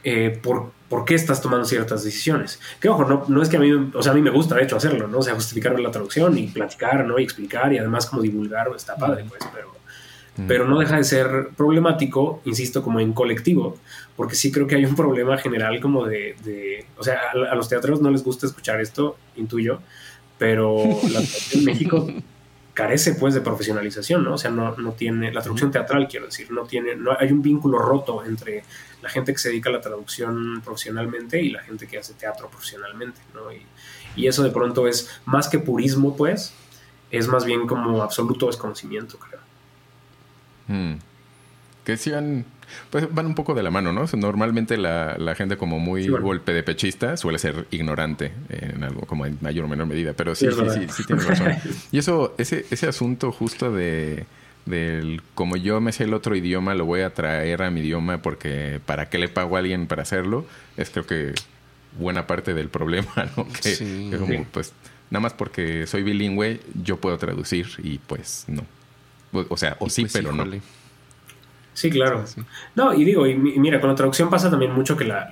eh, 0.04 0.38
por, 0.41 0.72
por, 0.89 1.06
qué 1.06 1.16
estás 1.16 1.41
tomando 1.41 1.66
ciertas 1.66 2.04
decisiones. 2.04 2.60
Que 2.80 2.89
ojo, 2.89 3.06
no, 3.06 3.26
no 3.28 3.41
es 3.41 3.49
que 3.49 3.58
a 3.58 3.60
mí, 3.60 3.72
o 3.93 4.04
sea, 4.04 4.12
a 4.12 4.16
mí 4.16 4.22
me 4.22 4.30
gusta 4.30 4.56
de 4.56 4.64
hecho 4.64 4.76
hacerlo, 4.76 5.08
¿no? 5.08 5.20
O 5.20 5.22
sea, 5.22 5.34
justificar 5.34 5.80
la 5.80 5.91
traducción 5.91 6.38
y 6.38 6.47
platicar, 6.47 7.06
¿no? 7.06 7.20
Y 7.20 7.24
explicar 7.24 7.72
y 7.74 7.78
además 7.78 8.06
como 8.06 8.22
divulgar 8.22 8.68
está 8.76 8.95
padre, 8.95 9.26
pues, 9.28 9.41
pero, 9.54 9.74
pero 10.47 10.68
no 10.68 10.80
deja 10.80 10.97
de 10.97 11.04
ser 11.04 11.49
problemático, 11.56 12.41
insisto, 12.45 12.84
como 12.84 12.99
en 12.99 13.14
colectivo, 13.14 13.78
porque 14.16 14.36
sí 14.36 14.51
creo 14.51 14.68
que 14.68 14.76
hay 14.76 14.86
un 14.86 14.95
problema 14.95 15.38
general 15.38 15.80
como 15.80 16.06
de, 16.06 16.36
de 16.43 16.86
o 16.97 17.04
sea, 17.04 17.20
a, 17.32 17.56
los 17.56 17.70
teatros 17.70 18.01
no 18.01 18.12
les 18.12 18.24
gusta 18.24 18.45
escuchar 18.47 18.82
esto, 18.82 19.16
intuyo, 19.36 19.80
pero 20.38 20.78
la 21.04 21.22
traducción 21.22 21.60
en 21.60 21.66
México 21.66 22.08
carece 22.74 23.13
pues 23.13 23.34
de 23.34 23.41
profesionalización, 23.41 24.24
¿no? 24.24 24.34
O 24.34 24.38
sea, 24.38 24.49
no, 24.51 24.76
no 24.78 24.93
tiene, 24.93 25.32
la 25.32 25.41
traducción 25.41 25.71
teatral, 25.71 26.07
quiero 26.07 26.26
decir, 26.26 26.51
no 26.51 26.63
tiene, 26.63 26.95
no 26.95 27.11
hay 27.17 27.32
un 27.32 27.41
vínculo 27.41 27.78
roto 27.78 28.24
entre 28.26 28.63
la 29.01 29.09
gente 29.09 29.34
que 29.34 29.39
se 29.39 29.49
dedica 29.49 29.69
a 29.69 29.74
la 29.74 29.82
traducción 29.82 30.61
profesionalmente 30.63 31.41
y 31.41 31.49
la 31.49 31.61
gente 31.61 31.88
que 31.88 31.99
hace 31.99 32.13
teatro 32.13 32.49
profesionalmente, 32.49 33.21
¿no? 33.34 33.51
Y, 33.51 33.65
eso 34.28 34.43
de 34.43 34.51
pronto 34.51 34.88
es 34.88 35.09
más 35.26 35.49
que 35.49 35.57
purismo, 35.57 36.15
pues, 36.15 36.53
es 37.09 37.28
más 37.28 37.45
bien 37.45 37.65
como 37.65 38.03
absoluto 38.03 38.45
desconocimiento, 38.45 39.17
creo. 39.17 39.39
Mm. 40.67 40.99
Que 41.84 41.97
sean, 41.97 42.45
pues 42.89 43.13
van 43.13 43.25
un 43.25 43.36
poco 43.36 43.53
de 43.53 43.63
la 43.63 43.71
mano, 43.71 43.91
¿no? 43.91 44.05
normalmente 44.13 44.77
la, 44.77 45.36
gente 45.36 45.57
como 45.57 45.79
muy 45.79 46.07
golpe 46.07 46.53
de 46.53 46.63
pechista 46.63 47.17
suele 47.17 47.39
ser 47.39 47.65
ignorante 47.71 48.31
en 48.49 48.84
algo, 48.84 49.01
como 49.01 49.25
en 49.25 49.38
mayor 49.41 49.65
o 49.65 49.67
menor 49.67 49.88
medida, 49.88 50.13
pero 50.13 50.34
sí, 50.36 50.47
sí, 50.49 50.69
sí, 50.73 50.88
sí, 50.89 51.03
tienes 51.05 51.25
razón. 51.25 51.53
Y 51.91 51.97
eso, 51.97 52.34
ese, 52.38 52.65
ese 52.71 52.88
asunto 52.88 53.31
justo 53.31 53.71
de 53.71 54.25
del 54.65 55.21
como 55.36 55.57
yo 55.57 55.81
me 55.81 55.91
sé 55.91 56.05
el 56.05 56.13
otro 56.13 56.36
idioma, 56.36 56.73
lo 56.73 56.86
voy 56.86 57.01
a 57.01 57.13
traer 57.13 57.63
a 57.63 57.71
mi 57.71 57.81
idioma 57.81 58.21
porque 58.21 58.79
¿para 58.86 59.09
qué 59.09 59.17
le 59.17 59.27
pago 59.27 59.55
a 59.55 59.59
alguien 59.59 59.88
para 59.88 60.03
hacerlo? 60.03 60.45
Es 60.77 60.89
creo 60.89 61.05
que 61.05 61.34
buena 61.99 62.27
parte 62.27 62.53
del 62.53 62.69
problema, 62.69 63.11
¿no? 63.36 63.47
Que, 63.61 64.17
como, 64.17 64.45
pues 64.45 64.73
nada 65.09 65.21
más 65.21 65.34
porque 65.34 65.86
soy 65.88 66.03
bilingüe, 66.03 66.61
yo 66.81 66.97
puedo 66.97 67.17
traducir 67.17 67.67
y 67.84 67.97
pues 67.99 68.45
no. 68.47 68.65
O 69.49 69.57
sea, 69.57 69.77
o 69.79 69.89
sí, 69.89 70.03
pues 70.03 70.13
pero 70.13 70.31
no. 70.31 70.45
Sí, 71.74 71.89
claro. 71.89 72.24
No, 72.76 72.93
y 72.93 73.03
digo, 73.03 73.26
y 73.28 73.36
mira, 73.36 73.82
con 73.82 73.89
la 73.89 73.95
traducción 73.95 74.30
pasa 74.30 74.49
también 74.49 74.71
mucho 74.74 74.95
que 74.95 75.05
la, 75.05 75.32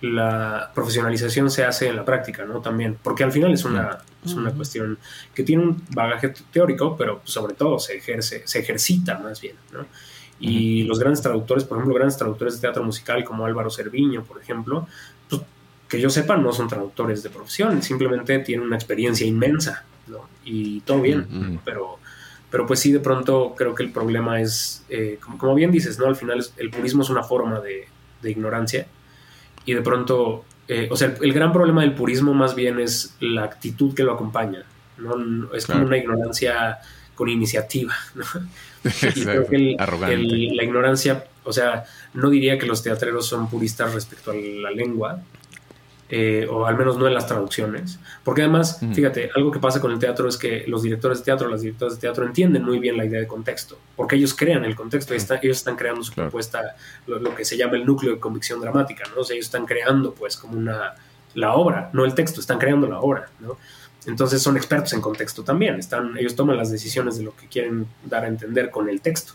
la, 0.00 0.70
profesionalización 0.74 1.50
se 1.50 1.64
hace 1.64 1.88
en 1.88 1.96
la 1.96 2.04
práctica, 2.04 2.44
¿no? 2.44 2.60
También, 2.60 2.98
porque 3.02 3.24
al 3.24 3.32
final 3.32 3.52
es 3.52 3.64
una, 3.64 3.98
es 4.24 4.34
una 4.34 4.50
cuestión 4.52 4.98
que 5.34 5.42
tiene 5.42 5.62
un 5.62 5.82
bagaje 5.90 6.32
teórico, 6.52 6.96
pero 6.96 7.20
sobre 7.24 7.54
todo 7.54 7.78
se 7.78 7.96
ejerce, 7.96 8.42
se 8.46 8.58
ejercita 8.58 9.18
más 9.18 9.40
bien, 9.40 9.56
¿no? 9.72 9.86
Y 10.40 10.82
los 10.84 10.98
grandes 10.98 11.22
traductores, 11.22 11.64
por 11.64 11.78
ejemplo, 11.78 11.94
grandes 11.94 12.18
traductores 12.18 12.54
de 12.54 12.60
teatro 12.60 12.82
musical 12.82 13.24
como 13.24 13.46
Álvaro 13.46 13.70
Cerviño, 13.70 14.24
por 14.24 14.40
ejemplo, 14.40 14.86
pues, 15.28 15.42
que 15.88 16.00
yo 16.00 16.10
sepa, 16.10 16.36
no 16.36 16.52
son 16.52 16.68
traductores 16.68 17.22
de 17.22 17.30
profesión, 17.30 17.82
simplemente 17.82 18.38
tienen 18.40 18.66
una 18.66 18.76
experiencia 18.76 19.26
inmensa, 19.26 19.84
¿no? 20.06 20.28
Y 20.44 20.80
todo 20.80 21.00
bien, 21.00 21.60
pero 21.64 21.98
pero 22.54 22.66
pues 22.68 22.78
sí, 22.78 22.92
de 22.92 23.00
pronto 23.00 23.52
creo 23.58 23.74
que 23.74 23.82
el 23.82 23.90
problema 23.90 24.40
es, 24.40 24.84
eh, 24.88 25.18
como, 25.20 25.56
bien 25.56 25.72
dices, 25.72 25.98
¿no? 25.98 26.06
Al 26.06 26.14
final 26.14 26.40
el 26.56 26.70
purismo 26.70 27.02
es 27.02 27.10
una 27.10 27.24
forma 27.24 27.58
de, 27.58 27.88
ignorancia 28.22 28.86
y 29.64 29.74
de 29.74 29.82
pronto, 29.82 30.44
eh, 30.68 30.86
o 30.88 30.96
sea, 30.96 31.16
el, 31.20 31.32
gran 31.32 31.52
problema 31.52 31.80
del 31.80 31.94
purismo 31.96 32.32
más 32.32 32.54
bien 32.54 32.78
es 32.78 33.16
la 33.18 33.42
actitud 33.42 33.92
que 33.92 34.04
lo 34.04 34.12
acompaña, 34.12 34.62
¿no? 34.98 35.52
Es 35.52 35.66
como 35.66 35.84
una 35.84 35.96
ignorancia 35.96 36.78
con 37.16 37.28
iniciativa, 37.28 37.92
¿no? 38.14 38.24
y 38.84 39.24
creo 39.24 39.48
que 39.48 39.76
la 39.76 40.62
ignorancia, 40.62 41.24
o 41.42 41.52
sea, 41.52 41.82
no 42.12 42.30
diría 42.30 42.56
que 42.56 42.66
los 42.66 42.84
teatreros 42.84 43.26
son 43.26 43.50
puristas 43.50 43.94
respecto 43.94 44.30
a 44.30 44.34
la 44.36 44.70
lengua, 44.70 45.20
eh, 46.10 46.46
o 46.50 46.66
al 46.66 46.76
menos 46.76 46.98
no 46.98 47.06
en 47.06 47.14
las 47.14 47.26
traducciones. 47.26 47.98
Porque 48.22 48.42
además, 48.42 48.80
fíjate, 48.92 49.30
algo 49.34 49.50
que 49.50 49.58
pasa 49.58 49.80
con 49.80 49.90
el 49.90 49.98
teatro 49.98 50.28
es 50.28 50.36
que 50.36 50.64
los 50.66 50.82
directores 50.82 51.18
de 51.18 51.24
teatro, 51.24 51.48
las 51.48 51.62
directoras 51.62 51.94
de 51.94 52.00
teatro 52.00 52.26
entienden 52.26 52.64
muy 52.64 52.78
bien 52.78 52.96
la 52.96 53.04
idea 53.04 53.20
de 53.20 53.26
contexto, 53.26 53.78
porque 53.96 54.16
ellos 54.16 54.34
crean 54.34 54.64
el 54.64 54.76
contexto, 54.76 55.14
ellos 55.14 55.56
están 55.56 55.76
creando 55.76 56.02
su 56.02 56.12
propuesta, 56.12 56.76
lo, 57.06 57.34
que 57.34 57.44
se 57.44 57.56
llama 57.56 57.76
el 57.76 57.86
núcleo 57.86 58.14
de 58.14 58.20
convicción 58.20 58.60
dramática, 58.60 59.04
¿no? 59.14 59.22
O 59.22 59.24
sea, 59.24 59.34
ellos 59.34 59.46
están 59.46 59.64
creando 59.66 60.12
pues 60.12 60.36
como 60.36 60.58
una, 60.58 60.94
la 61.34 61.54
obra, 61.54 61.90
no 61.92 62.04
el 62.04 62.14
texto, 62.14 62.40
están 62.40 62.58
creando 62.58 62.86
la 62.86 63.00
obra, 63.00 63.28
¿no? 63.40 63.56
Entonces 64.06 64.42
son 64.42 64.58
expertos 64.58 64.92
en 64.92 65.00
contexto 65.00 65.42
también, 65.42 65.76
están, 65.76 66.18
ellos 66.18 66.36
toman 66.36 66.58
las 66.58 66.70
decisiones 66.70 67.16
de 67.16 67.24
lo 67.24 67.34
que 67.34 67.48
quieren 67.48 67.86
dar 68.04 68.24
a 68.24 68.28
entender 68.28 68.70
con 68.70 68.88
el 68.88 69.00
texto 69.00 69.32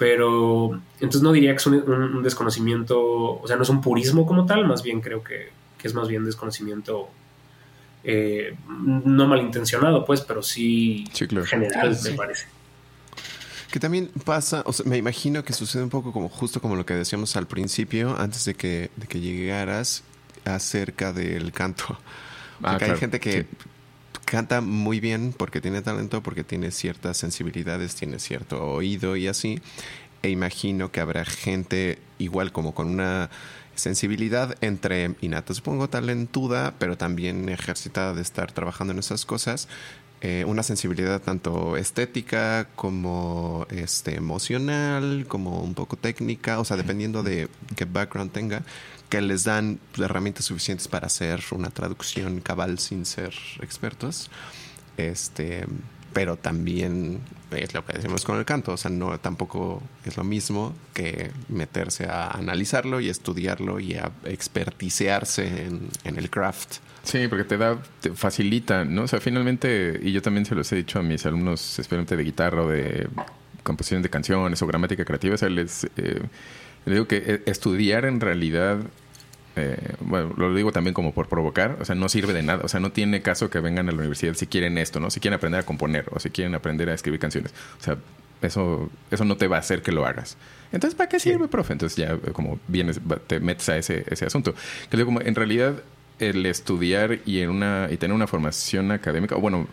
pero 0.00 0.80
entonces 0.94 1.20
no 1.20 1.30
diría 1.30 1.50
que 1.50 1.58
es 1.58 1.66
un, 1.66 2.22
desconocimiento, 2.22 2.98
o 2.98 3.42
sea, 3.46 3.56
no 3.56 3.64
es 3.64 3.68
un 3.68 3.82
purismo 3.82 4.24
como 4.24 4.46
tal, 4.46 4.66
más 4.66 4.82
bien 4.82 5.02
creo 5.02 5.22
que 5.22 5.50
que 5.80 5.88
es 5.88 5.94
más 5.94 6.08
bien 6.08 6.24
desconocimiento 6.24 7.08
eh, 8.02 8.56
no 8.68 9.26
malintencionado, 9.26 10.04
pues, 10.04 10.22
pero 10.22 10.42
sí, 10.42 11.04
general, 11.12 11.98
me 12.02 12.12
parece. 12.12 12.46
Que 13.70 13.78
también 13.78 14.10
pasa, 14.24 14.62
o 14.66 14.72
sea, 14.72 14.84
me 14.86 14.96
imagino 14.96 15.44
que 15.44 15.52
sucede 15.52 15.82
un 15.82 15.90
poco 15.90 16.12
como 16.12 16.28
justo 16.28 16.60
como 16.60 16.76
lo 16.76 16.84
que 16.84 16.94
decíamos 16.94 17.36
al 17.36 17.46
principio, 17.46 18.16
antes 18.18 18.44
de 18.44 18.54
que, 18.54 18.90
de 18.96 19.06
que 19.06 19.20
llegaras, 19.20 20.02
acerca 20.44 21.12
del 21.12 21.52
canto. 21.52 21.98
Ah, 22.62 22.72
porque 22.72 22.92
hay 22.92 22.98
gente 22.98 23.20
que 23.20 23.46
canta 24.26 24.60
muy 24.60 25.00
bien 25.00 25.32
porque 25.34 25.62
tiene 25.62 25.80
talento, 25.80 26.22
porque 26.22 26.44
tiene 26.44 26.72
ciertas 26.72 27.16
sensibilidades, 27.16 27.94
tiene 27.94 28.18
cierto 28.18 28.62
oído 28.62 29.16
y 29.16 29.28
así. 29.28 29.62
E 30.22 30.28
imagino 30.28 30.92
que 30.92 31.00
habrá 31.00 31.24
gente 31.24 31.98
igual 32.18 32.52
como 32.52 32.74
con 32.74 32.88
una 32.88 33.30
sensibilidad 33.74 34.56
entre 34.60 35.14
innata, 35.20 35.54
supongo, 35.54 35.88
talentuda, 35.88 36.74
pero 36.78 36.96
también 36.96 37.48
ejercitada 37.48 38.14
de 38.14 38.22
estar 38.22 38.52
trabajando 38.52 38.92
en 38.92 38.98
esas 38.98 39.24
cosas. 39.24 39.68
Eh, 40.22 40.44
una 40.46 40.62
sensibilidad 40.62 41.22
tanto 41.22 41.78
estética 41.78 42.68
como 42.76 43.66
este, 43.70 44.16
emocional, 44.16 45.24
como 45.26 45.62
un 45.62 45.72
poco 45.72 45.96
técnica, 45.96 46.60
o 46.60 46.64
sea, 46.66 46.76
dependiendo 46.76 47.22
de 47.22 47.48
qué 47.74 47.86
background 47.86 48.30
tenga, 48.30 48.62
que 49.08 49.22
les 49.22 49.44
dan 49.44 49.80
herramientas 49.96 50.44
suficientes 50.44 50.88
para 50.88 51.06
hacer 51.06 51.42
una 51.52 51.70
traducción 51.70 52.40
cabal 52.40 52.78
sin 52.78 53.06
ser 53.06 53.32
expertos. 53.62 54.30
Este, 54.98 55.64
pero 56.12 56.36
también 56.36 57.20
es 57.50 57.74
lo 57.74 57.84
que 57.84 57.94
decimos 57.94 58.24
con 58.24 58.38
el 58.38 58.44
canto, 58.44 58.72
o 58.72 58.76
sea, 58.76 58.90
no 58.90 59.18
tampoco 59.18 59.82
es 60.04 60.16
lo 60.16 60.24
mismo 60.24 60.74
que 60.94 61.30
meterse 61.48 62.06
a 62.06 62.30
analizarlo 62.30 63.00
y 63.00 63.08
estudiarlo 63.08 63.80
y 63.80 63.94
a 63.94 64.10
experticearse 64.24 65.66
en, 65.66 66.16
el 66.16 66.30
craft. 66.30 66.76
Sí, 67.02 67.28
porque 67.28 67.44
te 67.44 67.56
da, 67.56 67.78
te 68.00 68.12
facilita, 68.12 68.84
¿no? 68.84 69.02
O 69.02 69.08
sea, 69.08 69.20
finalmente, 69.20 69.98
y 70.02 70.12
yo 70.12 70.22
también 70.22 70.44
se 70.44 70.54
los 70.54 70.70
he 70.72 70.76
dicho 70.76 70.98
a 70.98 71.02
mis 71.02 71.24
alumnos, 71.26 71.78
especialmente 71.78 72.16
de 72.16 72.22
guitarra 72.24 72.62
o 72.62 72.68
de 72.68 73.08
composición 73.62 74.02
de 74.02 74.10
canciones 74.10 74.60
o 74.62 74.66
gramática 74.66 75.04
creativa, 75.04 75.34
o 75.34 75.38
sea, 75.38 75.48
les, 75.48 75.84
eh, 75.96 76.20
les 76.84 76.94
digo 76.94 77.06
que 77.06 77.22
eh, 77.26 77.42
estudiar 77.46 78.04
en 78.04 78.20
realidad 78.20 78.78
eh, 79.56 79.94
bueno, 80.00 80.32
lo 80.36 80.54
digo 80.54 80.72
también 80.72 80.94
como 80.94 81.12
por 81.12 81.28
provocar, 81.28 81.76
o 81.80 81.84
sea, 81.84 81.94
no 81.94 82.08
sirve 82.08 82.32
de 82.32 82.42
nada, 82.42 82.62
o 82.64 82.68
sea, 82.68 82.80
no 82.80 82.92
tiene 82.92 83.22
caso 83.22 83.50
que 83.50 83.60
vengan 83.60 83.88
a 83.88 83.92
la 83.92 83.98
universidad 83.98 84.34
si 84.34 84.46
quieren 84.46 84.78
esto, 84.78 85.00
¿no? 85.00 85.10
Si 85.10 85.20
quieren 85.20 85.36
aprender 85.36 85.60
a 85.60 85.62
componer 85.64 86.06
o 86.10 86.20
si 86.20 86.30
quieren 86.30 86.54
aprender 86.54 86.88
a 86.88 86.94
escribir 86.94 87.20
canciones, 87.20 87.52
o 87.80 87.82
sea, 87.82 87.96
eso, 88.42 88.90
eso 89.10 89.24
no 89.24 89.36
te 89.36 89.48
va 89.48 89.56
a 89.56 89.60
hacer 89.60 89.82
que 89.82 89.92
lo 89.92 90.06
hagas. 90.06 90.36
Entonces, 90.72 90.96
¿para 90.96 91.08
qué 91.08 91.20
sirve, 91.20 91.48
profe? 91.48 91.72
Entonces 91.72 91.96
ya 91.96 92.16
como 92.32 92.58
vienes, 92.68 93.00
te 93.26 93.40
metes 93.40 93.68
a 93.68 93.76
ese, 93.76 94.04
ese 94.08 94.24
asunto. 94.24 94.54
Que 94.88 95.04
como 95.04 95.20
en 95.20 95.34
realidad 95.34 95.82
el 96.20 96.46
estudiar 96.46 97.18
y 97.26 97.40
en 97.40 97.50
una 97.50 97.88
y 97.90 97.96
tener 97.96 98.14
una 98.14 98.26
formación 98.26 98.92
académica, 98.92 99.36
o 99.36 99.40
bueno, 99.40 99.66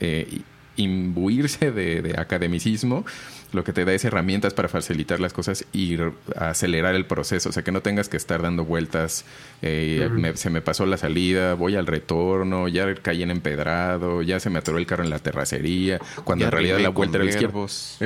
eh, 0.00 0.40
imbuirse 0.76 1.72
de, 1.72 2.14
academicismo, 2.16 3.04
lo 3.52 3.64
que 3.64 3.72
te 3.72 3.84
da 3.84 3.92
es 3.92 4.04
herramientas 4.04 4.54
para 4.54 4.68
facilitar 4.68 5.20
las 5.20 5.32
cosas 5.32 5.64
y 5.72 5.98
acelerar 6.36 6.94
el 6.94 7.04
proceso. 7.04 7.48
O 7.48 7.52
sea, 7.52 7.62
que 7.62 7.72
no 7.72 7.82
tengas 7.82 8.08
que 8.08 8.16
estar 8.16 8.42
dando 8.42 8.64
vueltas. 8.64 9.24
Eh, 9.62 10.08
se 10.34 10.50
me 10.50 10.60
pasó 10.62 10.86
la 10.86 10.96
salida, 10.96 11.54
voy 11.54 11.76
al 11.76 11.86
retorno, 11.86 12.68
ya 12.68 12.94
caí 12.94 13.22
en 13.22 13.30
empedrado, 13.30 14.22
ya 14.22 14.40
se 14.40 14.50
me 14.50 14.58
atoró 14.58 14.78
el 14.78 14.86
carro 14.86 15.04
en 15.04 15.10
la 15.10 15.18
terracería, 15.18 16.00
cuando 16.24 16.46
en 16.46 16.50
realidad 16.52 16.78
la 16.80 16.90
vuelta 16.90 17.16
era 17.16 17.24
el 17.24 17.30
izquierda. 17.30 17.50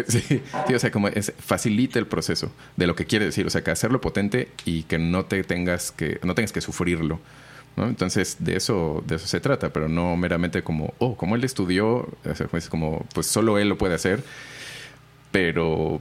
Sí, 0.08 0.20
sí, 0.20 0.74
o 0.74 0.78
sea, 0.78 0.90
como 0.90 1.08
es, 1.08 1.32
facilita 1.38 1.98
el 1.98 2.06
proceso 2.06 2.50
de 2.76 2.86
lo 2.86 2.94
que 2.96 3.04
quiere 3.04 3.26
decir. 3.26 3.46
O 3.46 3.50
sea, 3.50 3.62
que 3.62 3.70
hacerlo 3.70 4.00
potente 4.00 4.48
y 4.64 4.84
que 4.84 4.98
no 4.98 5.26
te 5.26 5.42
tengas 5.44 5.92
que, 5.92 6.18
no 6.22 6.34
tengas 6.34 6.52
que 6.52 6.60
sufrirlo. 6.60 7.20
Entonces, 7.76 8.36
de 8.38 8.56
eso, 8.56 9.02
de 9.06 9.16
eso 9.16 9.26
se 9.26 9.40
trata, 9.40 9.72
pero 9.72 9.88
no 9.88 10.16
meramente 10.16 10.62
como, 10.62 10.94
oh, 10.98 11.16
como 11.16 11.34
él 11.34 11.44
estudió, 11.44 12.08
es 12.52 12.68
como, 12.68 13.04
pues 13.12 13.26
solo 13.26 13.58
él 13.58 13.68
lo 13.68 13.78
puede 13.78 13.94
hacer, 13.94 14.22
pero 15.34 16.00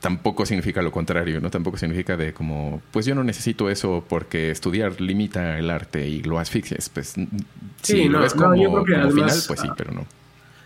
tampoco 0.00 0.44
significa 0.44 0.82
lo 0.82 0.90
contrario, 0.90 1.40
¿no? 1.40 1.50
Tampoco 1.50 1.76
significa 1.76 2.16
de 2.16 2.34
como, 2.34 2.82
pues 2.90 3.06
yo 3.06 3.14
no 3.14 3.22
necesito 3.22 3.70
eso 3.70 4.04
porque 4.08 4.50
estudiar 4.50 5.00
limita 5.00 5.56
el 5.56 5.70
arte 5.70 6.04
y 6.08 6.24
lo 6.24 6.40
asfixias. 6.40 6.88
Pues 6.88 7.14
sí, 7.80 8.08
no, 8.08 8.24
es 8.24 8.34
como, 8.34 8.54
final, 8.84 9.12
pues 9.46 9.60
sí, 9.60 9.68
pero 9.76 9.92
no. 9.92 10.04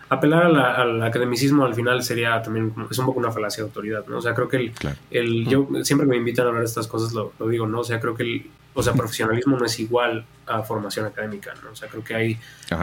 Apelar 0.09 0.44
al 0.44 1.03
academicismo 1.03 1.66
al 1.66 1.74
final 1.74 2.03
sería 2.03 2.40
también, 2.40 2.72
es 2.90 2.98
un 2.98 3.05
poco 3.05 3.20
una 3.20 3.30
falacia 3.30 3.62
de 3.64 3.68
autoridad, 3.68 4.07
¿no? 4.09 4.16
O 4.16 4.22
sea, 4.22 4.34
creo 4.34 4.48
que 4.48 4.57
el, 4.57 4.72
el 5.11 5.46
yo 5.46 5.68
siempre 5.82 6.07
que 6.07 6.12
me 6.12 6.16
invitan 6.16 6.46
a 6.46 6.48
hablar 6.48 6.62
de 6.62 6.68
estas 6.68 6.86
cosas 6.86 7.12
lo, 7.12 7.34
lo 7.38 7.48
digo, 7.48 7.66
¿no? 7.66 7.80
O 7.80 7.84
sea, 7.84 8.01
creo 8.01 8.14
que 8.14 8.22
el, 8.22 8.51
o 8.72 8.82
sea, 8.82 8.94
profesionalismo 8.94 9.59
no 9.59 9.66
es 9.66 9.78
igual 9.78 10.24
a 10.46 10.62
formación 10.62 11.05
académica, 11.05 11.53
¿no? 11.62 11.72
O 11.72 11.76
sea, 11.76 11.86
creo 11.88 12.03
que 12.03 12.14
hay 12.14 12.38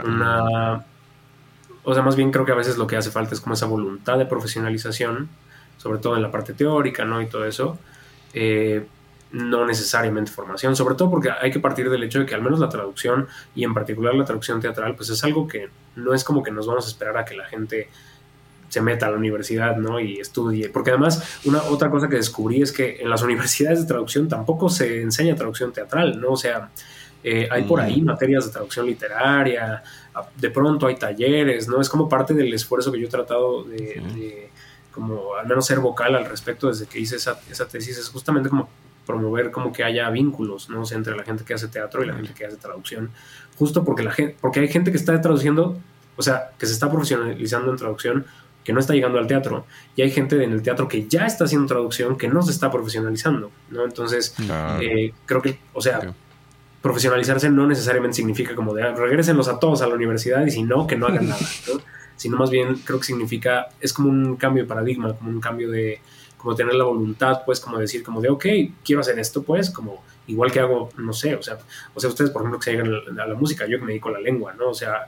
una... 0.05 0.85
O 1.89 1.93
sea, 1.93 2.03
más 2.03 2.17
bien 2.17 2.31
creo 2.31 2.43
que 2.43 2.51
a 2.51 2.55
veces 2.55 2.77
lo 2.77 2.85
que 2.85 2.97
hace 2.97 3.11
falta 3.11 3.33
es 3.33 3.39
como 3.39 3.53
esa 3.53 3.65
voluntad 3.65 4.17
de 4.17 4.25
profesionalización, 4.25 5.29
sobre 5.77 5.99
todo 5.99 6.17
en 6.17 6.21
la 6.21 6.29
parte 6.29 6.51
teórica, 6.51 7.05
¿no? 7.05 7.21
Y 7.21 7.27
todo 7.27 7.45
eso. 7.45 7.79
Eh, 8.33 8.85
no 9.31 9.65
necesariamente 9.65 10.29
formación, 10.29 10.75
sobre 10.75 10.95
todo 10.95 11.09
porque 11.09 11.29
hay 11.31 11.49
que 11.49 11.61
partir 11.61 11.89
del 11.89 12.03
hecho 12.03 12.19
de 12.19 12.25
que 12.25 12.35
al 12.35 12.41
menos 12.41 12.59
la 12.59 12.67
traducción 12.67 13.29
y 13.55 13.63
en 13.63 13.73
particular 13.73 14.13
la 14.15 14.25
traducción 14.25 14.59
teatral, 14.59 14.95
pues 14.95 15.09
es 15.11 15.23
algo 15.23 15.47
que 15.47 15.69
no 15.95 16.13
es 16.13 16.25
como 16.25 16.43
que 16.43 16.51
nos 16.51 16.67
vamos 16.67 16.85
a 16.85 16.89
esperar 16.89 17.17
a 17.17 17.23
que 17.23 17.37
la 17.37 17.45
gente 17.45 17.89
se 18.67 18.81
meta 18.81 19.07
a 19.07 19.11
la 19.11 19.15
universidad, 19.15 19.77
¿no? 19.77 20.01
Y 20.01 20.19
estudie. 20.19 20.67
Porque 20.67 20.89
además, 20.89 21.39
una 21.45 21.63
otra 21.63 21.89
cosa 21.89 22.09
que 22.09 22.17
descubrí 22.17 22.61
es 22.61 22.73
que 22.73 22.97
en 22.99 23.09
las 23.09 23.21
universidades 23.23 23.79
de 23.79 23.87
traducción 23.87 24.27
tampoco 24.27 24.67
se 24.67 25.03
enseña 25.03 25.35
traducción 25.35 25.71
teatral, 25.71 26.19
¿no? 26.19 26.31
O 26.31 26.37
sea, 26.37 26.69
eh, 27.23 27.47
hay 27.51 27.63
por 27.63 27.81
ahí 27.81 28.01
mm. 28.01 28.05
materias 28.05 28.45
de 28.45 28.51
traducción 28.51 28.85
literaria, 28.85 29.83
de 30.35 30.49
pronto 30.49 30.87
hay 30.87 30.95
talleres, 30.95 31.67
¿no? 31.67 31.81
Es 31.81 31.89
como 31.89 32.07
parte 32.07 32.33
del 32.33 32.53
esfuerzo 32.53 32.91
que 32.91 32.99
yo 32.99 33.07
he 33.07 33.09
tratado 33.09 33.63
de, 33.63 34.49
como 34.91 35.35
al 35.35 35.47
menos 35.47 35.65
ser 35.65 35.79
vocal 35.79 36.15
al 36.15 36.25
respecto 36.25 36.67
desde 36.67 36.87
que 36.87 36.99
hice 36.99 37.17
esa, 37.17 37.39
esa 37.49 37.67
tesis, 37.67 37.97
es 37.97 38.09
justamente 38.09 38.49
como 38.49 38.69
promover 39.05 39.51
como 39.51 39.71
que 39.71 39.83
haya 39.83 40.09
vínculos, 40.09 40.69
¿no? 40.69 40.81
O 40.81 40.85
sea, 40.85 40.97
entre 40.97 41.15
la 41.15 41.23
gente 41.23 41.43
que 41.43 41.53
hace 41.53 41.67
teatro 41.67 42.03
y 42.03 42.07
la 42.07 42.13
gente 42.13 42.33
que 42.33 42.45
hace 42.45 42.57
traducción, 42.57 43.09
justo 43.57 43.83
porque 43.83 44.03
la 44.03 44.11
gente, 44.11 44.35
porque 44.41 44.59
hay 44.59 44.67
gente 44.67 44.91
que 44.91 44.97
está 44.97 45.19
traduciendo, 45.21 45.77
o 46.15 46.21
sea, 46.21 46.51
que 46.57 46.65
se 46.65 46.73
está 46.73 46.91
profesionalizando 46.91 47.71
en 47.71 47.77
traducción 47.77 48.25
que 48.63 48.73
no 48.73 48.81
está 48.81 48.93
llegando 48.93 49.17
al 49.17 49.27
teatro 49.27 49.65
y 49.95 50.01
hay 50.01 50.11
gente 50.11 50.43
en 50.43 50.51
el 50.51 50.61
teatro 50.61 50.89
que 50.89 51.07
ya 51.07 51.25
está 51.25 51.45
haciendo 51.45 51.67
traducción 51.67 52.17
que 52.17 52.27
no 52.27 52.41
se 52.41 52.51
está 52.51 52.69
profesionalizando, 52.69 53.49
¿no? 53.69 53.85
Entonces, 53.85 54.35
eh, 54.81 55.13
creo 55.25 55.41
que, 55.41 55.57
o 55.71 55.81
sea, 55.81 56.13
profesionalizarse 56.81 57.49
no 57.49 57.67
necesariamente 57.67 58.15
significa 58.15 58.55
como 58.55 58.73
de 58.73 58.83
ah, 58.83 58.93
regresenlos 58.93 59.47
a 59.47 59.59
todos 59.59 59.81
a 59.81 59.87
la 59.87 59.95
universidad 59.95 60.45
y 60.45 60.51
si 60.51 60.63
no, 60.63 60.87
que 60.87 60.95
no 60.95 61.07
hagan 61.07 61.29
nada, 61.29 61.45
¿no? 61.67 61.81
Sino 62.15 62.37
más 62.37 62.49
bien 62.49 62.75
creo 62.83 62.99
que 62.99 63.05
significa, 63.05 63.67
es 63.79 63.93
como 63.93 64.09
un 64.09 64.37
cambio 64.37 64.63
de 64.63 64.69
paradigma, 64.69 65.15
como 65.15 65.29
un 65.29 65.39
cambio 65.39 65.69
de, 65.69 66.01
como 66.37 66.55
tener 66.55 66.73
la 66.73 66.85
voluntad, 66.85 67.41
pues, 67.45 67.59
como 67.59 67.77
decir, 67.77 68.03
como 68.03 68.21
de, 68.21 68.29
ok, 68.29 68.45
quiero 68.83 69.01
hacer 69.01 69.19
esto, 69.19 69.43
pues, 69.43 69.69
como 69.69 70.03
igual 70.27 70.51
que 70.51 70.59
hago, 70.59 70.89
no 70.97 71.13
sé, 71.13 71.35
o 71.35 71.43
sea, 71.43 71.57
o 71.93 71.99
sea, 71.99 72.09
ustedes, 72.09 72.31
por 72.31 72.41
ejemplo, 72.41 72.59
que 72.59 72.65
se 72.65 72.71
llegan 72.71 73.19
a 73.19 73.27
la 73.27 73.35
música, 73.35 73.65
yo 73.67 73.79
que 73.79 73.85
me 73.85 73.91
dedico 73.91 74.09
a 74.09 74.13
la 74.13 74.19
lengua, 74.19 74.53
¿no? 74.53 74.69
O 74.69 74.73
sea, 74.73 75.07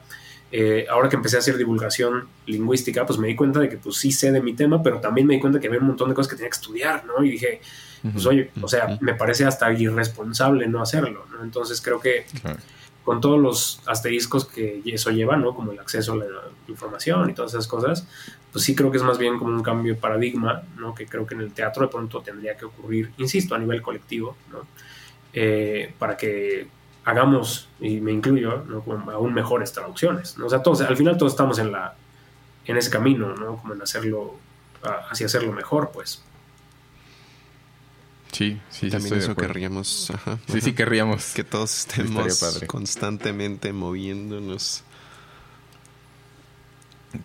eh, 0.52 0.88
ahora 0.90 1.10
que 1.10 1.16
empecé 1.16 1.36
a 1.36 1.40
hacer 1.40 1.58
divulgación 1.58 2.28
lingüística, 2.48 3.06
pues 3.06 3.20
me 3.20 3.28
di 3.28 3.36
cuenta 3.36 3.60
de 3.60 3.70
que 3.70 3.78
pues 3.78 3.98
sí 3.98 4.12
sé 4.12 4.32
de 4.32 4.42
mi 4.42 4.54
tema, 4.54 4.82
pero 4.82 5.00
también 5.00 5.28
me 5.28 5.36
di 5.36 5.40
cuenta 5.40 5.60
que 5.60 5.68
había 5.68 5.80
un 5.80 5.88
montón 5.88 6.10
de 6.10 6.16
cosas 6.16 6.32
que 6.32 6.36
tenía 6.38 6.50
que 6.50 6.56
estudiar, 6.56 7.06
¿no? 7.06 7.24
Y 7.24 7.32
dije, 7.32 7.62
pues 8.02 8.26
oye, 8.26 8.52
o 8.62 8.68
sea, 8.68 8.98
me 9.02 9.14
parece 9.14 9.46
hasta 9.46 9.72
irresponsable 9.72 10.68
no 10.68 10.82
hacerlo, 10.82 11.26
¿no? 11.32 11.44
Entonces 11.44 11.82
creo 11.82 12.00
que 12.00 12.26
con 13.04 13.22
todos 13.22 13.40
los 13.40 13.82
asteriscos 13.88 14.46
que 14.46 14.82
eso 14.86 15.10
lleva, 15.12 15.36
¿no? 15.38 15.56
Como 15.56 15.72
el 15.72 15.80
acceso 15.80 16.14
a 16.14 16.18
la 16.18 16.26
información 16.68 17.30
y 17.30 17.34
todas 17.34 17.54
esas 17.54 17.68
cosas, 17.68 18.08
pues 18.52 18.64
sí 18.64 18.76
creo 18.76 18.92
que 18.92 18.98
es 18.98 19.04
más 19.04 19.18
bien 19.18 19.38
como 19.38 19.52
un 19.52 19.64
cambio 19.64 19.96
de 19.96 20.00
paradigma, 20.00 20.64
¿no? 20.78 20.94
Que 20.94 21.06
creo 21.06 21.26
que 21.26 21.36
en 21.36 21.42
el 21.42 21.52
teatro 21.52 21.84
de 21.84 21.92
pronto 21.92 22.22
tendría 22.22 22.56
que 22.56 22.66
ocurrir, 22.66 23.12
insisto, 23.18 23.56
a 23.56 23.58
nivel 23.58 23.82
colectivo, 23.82 24.36
¿no? 24.52 24.68
Eh, 25.34 25.94
para 26.00 26.18
que 26.18 26.68
hagamos, 27.06 27.68
y 27.80 28.00
me 28.02 28.12
incluyo, 28.12 28.64
aún 29.12 29.34
mejores 29.34 29.72
traducciones. 29.72 30.38
¿no? 30.38 30.46
O 30.46 30.50
sea, 30.50 30.62
todos, 30.62 30.82
al 30.82 30.98
final 30.98 31.18
todos 31.18 31.34
estamos 31.34 31.60
en, 31.60 31.72
la, 31.72 31.96
en 32.66 32.78
ese 32.78 32.90
camino, 32.90 33.36
¿no? 33.36 33.58
Como 33.58 33.74
en 33.74 33.82
hacerlo, 33.82 34.36
hacia 35.10 35.26
hacerlo 35.26 35.52
mejor, 35.52 35.92
pues. 35.92 36.24
Sí, 38.40 38.58
sí, 38.70 38.90
También 38.90 39.16
eso 39.16 39.36
querríamos. 39.36 40.14
sí, 40.48 40.62
sí, 40.62 40.72
querríamos. 40.72 41.34
Que 41.34 41.44
todos 41.44 41.78
estemos 41.80 42.64
constantemente 42.68 43.74
moviéndonos. 43.74 44.86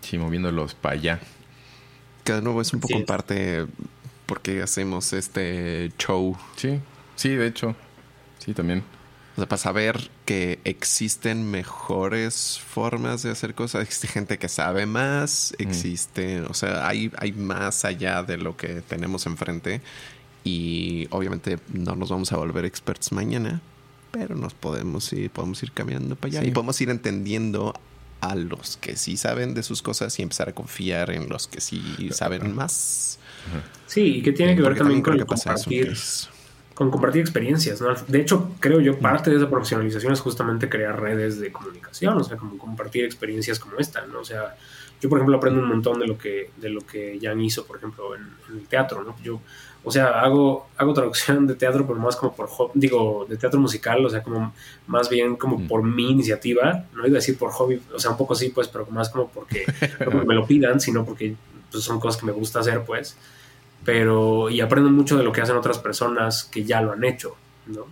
Sí, 0.01 0.17
moviéndolos 0.17 0.75
para 0.75 0.95
allá. 0.95 1.19
Que 2.25 2.33
de 2.33 2.41
nuevo 2.41 2.61
es 2.61 2.73
un 2.73 2.81
poco 2.81 2.97
en 2.97 3.05
parte 3.05 3.65
porque 4.25 4.61
hacemos 4.61 5.13
este 5.13 5.93
show. 5.97 6.35
Sí, 6.57 6.81
sí, 7.15 7.29
de 7.29 7.47
hecho. 7.47 7.77
Sí, 8.39 8.53
también. 8.53 8.83
O 9.35 9.37
sea, 9.37 9.47
para 9.47 9.57
saber 9.57 10.09
que 10.25 10.59
existen 10.65 11.49
mejores 11.49 12.59
formas 12.59 13.23
de 13.23 13.31
hacer 13.31 13.55
cosas, 13.55 13.83
existe 13.83 14.07
gente 14.07 14.37
que 14.37 14.49
sabe 14.49 14.85
más, 14.85 15.53
existe, 15.59 16.41
o 16.41 16.53
sea, 16.53 16.87
hay, 16.87 17.11
hay 17.17 17.33
más 17.33 17.83
allá 17.83 18.23
de 18.23 18.37
lo 18.37 18.55
que 18.55 18.81
tenemos 18.81 19.25
enfrente 19.25 19.81
y 20.45 21.07
obviamente 21.09 21.57
no 21.73 21.95
nos 21.95 22.09
vamos 22.09 22.31
a 22.31 22.37
volver 22.37 22.63
expertos 22.63 23.11
mañana, 23.11 23.61
pero 24.11 24.35
nos 24.35 24.53
podemos 24.53 25.11
ir, 25.11 25.29
podemos 25.31 25.61
ir 25.63 25.71
cambiando 25.73 26.15
para 26.15 26.39
allá 26.39 26.47
y 26.47 26.51
podemos 26.51 26.79
ir 26.79 26.89
entendiendo 26.89 27.73
a 28.21 28.35
los 28.35 28.77
que 28.77 28.95
sí 28.95 29.17
saben 29.17 29.53
de 29.55 29.63
sus 29.63 29.81
cosas 29.81 30.17
y 30.19 30.21
empezar 30.21 30.47
a 30.47 30.53
confiar 30.53 31.09
en 31.09 31.27
los 31.27 31.47
que 31.47 31.59
sí 31.59 31.81
saben 32.11 32.55
más. 32.55 33.19
Sí, 33.87 34.17
y 34.17 34.21
que 34.21 34.31
tiene 34.31 34.55
que 34.55 34.61
ver 34.61 34.77
también, 34.77 35.01
con 35.01 35.15
el 35.15 35.25
compartir 35.25 35.93
con 36.75 36.91
compartir 36.91 37.21
experiencias, 37.21 37.81
¿no? 37.81 37.87
De 38.07 38.19
hecho, 38.19 38.51
creo 38.59 38.81
yo, 38.81 38.99
parte 38.99 39.29
de 39.29 39.37
esa 39.37 39.49
profesionalización 39.49 40.11
es 40.11 40.19
justamente 40.19 40.67
crear 40.67 40.99
redes 40.99 41.39
de 41.39 41.51
comunicación, 41.51 42.17
o 42.17 42.23
sea, 42.23 42.35
como 42.35 42.57
compartir 42.57 43.05
experiencias 43.05 43.59
como 43.59 43.77
esta, 43.77 44.05
¿no? 44.05 44.19
O 44.19 44.25
sea, 44.25 44.57
yo, 44.99 45.07
por 45.07 45.17
ejemplo, 45.17 45.37
aprendo 45.37 45.61
un 45.61 45.69
montón 45.69 45.99
de 45.99 46.07
lo 46.07 46.17
que, 46.17 46.51
de 46.57 46.69
lo 46.69 46.81
que 46.81 47.17
Jan 47.21 47.39
hizo, 47.39 47.65
por 47.65 47.77
ejemplo, 47.77 48.13
en, 48.15 48.27
el 48.53 48.67
teatro, 48.67 49.03
¿no? 49.03 49.15
Yo, 49.23 49.39
o 49.85 49.91
sea, 49.91 50.19
hago, 50.19 50.67
hago 50.75 50.93
traducción 50.93 51.47
de 51.47 51.55
teatro, 51.55 51.85
pero 51.87 51.99
más 51.99 52.15
como 52.15 52.33
por, 52.33 52.49
digo, 52.73 53.25
de 53.29 53.37
teatro 53.37 53.59
musical, 53.59 54.05
o 54.05 54.09
sea, 54.09 54.21
como 54.21 54.53
más 54.87 55.09
bien 55.09 55.37
como 55.37 55.65
por 55.67 55.83
mi 55.83 56.11
iniciativa, 56.11 56.85
no 56.93 57.07
iba 57.07 57.15
a 57.15 57.21
decir 57.21 57.37
por 57.37 57.51
hobby, 57.51 57.81
o 57.93 57.99
sea, 57.99 58.11
un 58.11 58.17
poco 58.17 58.35
sí, 58.35 58.49
pues, 58.49 58.67
pero 58.67 58.85
más 58.87 59.09
como 59.09 59.27
porque, 59.29 59.65
no 59.99 60.11
porque 60.11 60.27
me 60.27 60.35
lo 60.35 60.45
pidan, 60.45 60.81
sino 60.81 61.05
porque 61.05 61.35
pues, 61.71 61.83
son 61.83 61.99
cosas 61.99 62.19
que 62.19 62.25
me 62.25 62.33
gusta 62.33 62.59
hacer, 62.59 62.83
pues 62.83 63.15
pero 63.85 64.49
y 64.49 64.59
aprendo 64.59 64.89
mucho 64.89 65.15
de 65.15 65.23
lo 65.23 65.31
que 65.31 65.41
hacen 65.41 65.55
otras 65.55 65.77
personas 65.77 66.43
que 66.43 66.65
ya 66.65 66.81
lo 66.81 66.91
han 66.91 67.03
hecho, 67.03 67.35
¿no? 67.67 67.85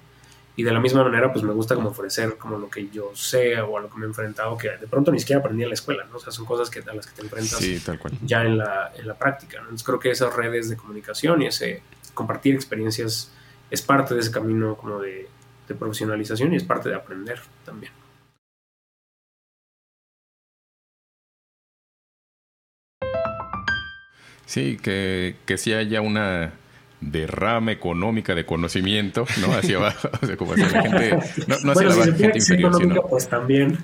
Y 0.55 0.63
de 0.63 0.71
la 0.71 0.79
misma 0.79 1.03
manera, 1.03 1.31
pues 1.31 1.43
me 1.43 1.51
gusta 1.51 1.73
como 1.73 1.89
ofrecer 1.89 2.37
como 2.37 2.57
lo 2.59 2.69
que 2.69 2.89
yo 2.89 3.11
sé 3.15 3.59
o 3.59 3.77
a 3.77 3.81
lo 3.81 3.89
que 3.89 3.97
me 3.97 4.05
he 4.05 4.07
enfrentado, 4.07 4.55
que 4.57 4.69
de 4.69 4.87
pronto 4.87 5.11
ni 5.11 5.19
siquiera 5.19 5.39
aprendí 5.39 5.63
en 5.63 5.69
la 5.69 5.73
escuela, 5.73 6.03
¿no? 6.05 6.17
O 6.17 6.19
sea, 6.19 6.31
son 6.31 6.45
cosas 6.45 6.69
que, 6.69 6.79
a 6.79 6.93
las 6.93 7.07
que 7.07 7.15
te 7.15 7.21
enfrentas 7.23 7.59
ya 8.23 8.43
en 8.43 8.59
la, 8.59 8.91
en 8.95 9.07
la 9.07 9.15
práctica, 9.15 9.57
¿no? 9.57 9.63
Entonces 9.63 9.85
creo 9.85 9.99
que 9.99 10.11
esas 10.11 10.35
redes 10.35 10.69
de 10.69 10.77
comunicación 10.77 11.41
y 11.41 11.47
ese 11.47 11.81
compartir 12.13 12.53
experiencias 12.53 13.31
es 13.71 13.81
parte 13.81 14.13
de 14.13 14.19
ese 14.19 14.31
camino 14.31 14.75
como 14.77 14.99
de, 14.99 15.27
de 15.67 15.75
profesionalización 15.75 16.53
y 16.53 16.57
es 16.57 16.63
parte 16.63 16.89
de 16.89 16.95
aprender 16.95 17.39
también. 17.65 17.91
Sí, 24.45 24.77
que, 24.77 25.35
que 25.47 25.57
sí 25.57 25.73
haya 25.73 26.01
una 26.01 26.53
derrama 27.11 27.71
económica 27.71 28.35
de 28.35 28.45
conocimiento, 28.45 29.25
¿no? 29.41 29.53
Hacia 29.53 29.77
abajo, 29.79 30.09
o 30.21 30.25
sea, 30.25 30.37
como 30.37 30.53
hacia 30.53 30.69
la 30.69 30.81
gente, 30.81 31.17
no, 31.47 31.55
no 31.63 31.71
hacia 31.71 32.05
la 32.05 32.17
gente 32.17 32.37
inferior, 32.37 32.75
sino... 32.75 33.01
pues 33.03 33.27
también. 33.27 33.77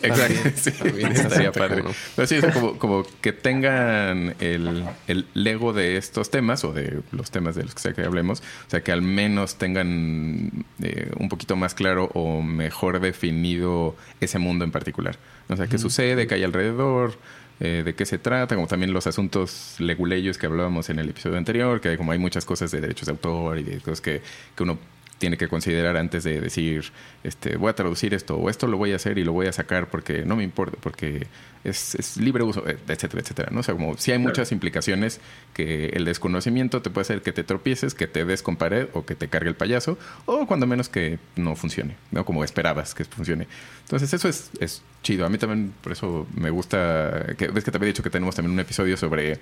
Exacto, 0.00 0.50
sí, 0.54 0.70
estaría 1.10 1.52
padre. 1.52 1.82
Pero 2.14 2.28
sí, 2.28 2.36
es 2.36 2.46
como, 2.54 2.78
como, 2.78 3.04
que 3.20 3.32
tengan 3.32 4.34
el, 4.38 4.84
el 5.06 5.26
Lego 5.34 5.72
de 5.72 5.96
estos 5.96 6.30
temas 6.30 6.64
o 6.64 6.72
de 6.72 7.00
los 7.10 7.30
temas 7.30 7.56
de 7.56 7.64
los 7.64 7.74
que 7.74 7.80
sea 7.80 7.92
que 7.92 8.02
hablemos, 8.02 8.40
o 8.40 8.70
sea, 8.70 8.82
que 8.82 8.92
al 8.92 9.02
menos 9.02 9.56
tengan 9.56 10.64
eh, 10.82 11.10
un 11.18 11.28
poquito 11.28 11.56
más 11.56 11.74
claro 11.74 12.10
o 12.14 12.42
mejor 12.42 13.00
definido 13.00 13.96
ese 14.20 14.38
mundo 14.38 14.64
en 14.64 14.70
particular. 14.70 15.18
O 15.48 15.56
sea, 15.56 15.66
qué 15.66 15.78
sucede, 15.78 16.26
qué 16.26 16.34
hay 16.36 16.44
alrededor, 16.44 17.18
eh, 17.60 17.82
de 17.84 17.94
qué 17.94 18.06
se 18.06 18.18
trata, 18.18 18.54
como 18.54 18.66
también 18.66 18.92
los 18.92 19.06
asuntos 19.06 19.76
leguleyos 19.78 20.38
que 20.38 20.46
hablábamos 20.46 20.90
en 20.90 20.98
el 20.98 21.08
episodio 21.08 21.36
anterior, 21.38 21.80
que 21.80 21.96
como 21.96 22.12
hay 22.12 22.18
muchas 22.18 22.44
cosas 22.44 22.70
de 22.70 22.80
derechos 22.80 23.06
de 23.06 23.12
autor 23.12 23.58
y 23.58 23.62
de 23.64 23.80
cosas 23.80 24.00
que, 24.00 24.22
que 24.56 24.62
uno 24.62 24.78
tiene 25.18 25.36
que 25.36 25.48
considerar 25.48 25.96
antes 25.96 26.24
de 26.24 26.40
decir, 26.40 26.92
este, 27.24 27.56
voy 27.56 27.70
a 27.70 27.74
traducir 27.74 28.14
esto 28.14 28.36
o 28.36 28.48
esto 28.48 28.66
lo 28.66 28.76
voy 28.78 28.92
a 28.92 28.96
hacer 28.96 29.18
y 29.18 29.24
lo 29.24 29.32
voy 29.32 29.46
a 29.46 29.52
sacar 29.52 29.88
porque 29.88 30.24
no 30.24 30.36
me 30.36 30.44
importa, 30.44 30.78
porque 30.80 31.26
es, 31.64 31.94
es 31.96 32.16
libre 32.16 32.44
uso, 32.44 32.64
etcétera, 32.66 33.20
etcétera. 33.20 33.48
¿no? 33.50 33.60
O 33.60 33.62
sea, 33.62 33.74
como 33.74 33.96
si 33.96 34.12
hay 34.12 34.18
muchas 34.18 34.52
implicaciones 34.52 35.20
que 35.54 35.86
el 35.86 36.04
desconocimiento 36.04 36.82
te 36.82 36.90
puede 36.90 37.02
hacer 37.02 37.22
que 37.22 37.32
te 37.32 37.44
tropieces, 37.44 37.94
que 37.94 38.06
te 38.06 38.24
des 38.24 38.42
con 38.42 38.56
pared 38.56 38.88
o 38.92 39.04
que 39.04 39.14
te 39.14 39.28
cargue 39.28 39.48
el 39.48 39.56
payaso 39.56 39.98
o 40.26 40.46
cuando 40.46 40.66
menos 40.66 40.88
que 40.88 41.18
no 41.36 41.56
funcione, 41.56 41.96
¿no? 42.10 42.24
Como 42.24 42.44
esperabas 42.44 42.94
que 42.94 43.04
funcione. 43.04 43.46
Entonces 43.82 44.12
eso 44.12 44.28
es, 44.28 44.50
es 44.60 44.82
chido. 45.02 45.26
A 45.26 45.28
mí 45.28 45.38
también 45.38 45.72
por 45.82 45.92
eso 45.92 46.26
me 46.34 46.50
gusta, 46.50 47.34
que, 47.36 47.48
ves 47.48 47.64
que 47.64 47.70
te 47.70 47.76
había 47.76 47.88
dicho 47.88 48.02
que 48.02 48.10
tenemos 48.10 48.34
también 48.34 48.52
un 48.52 48.60
episodio 48.60 48.96
sobre 48.96 49.38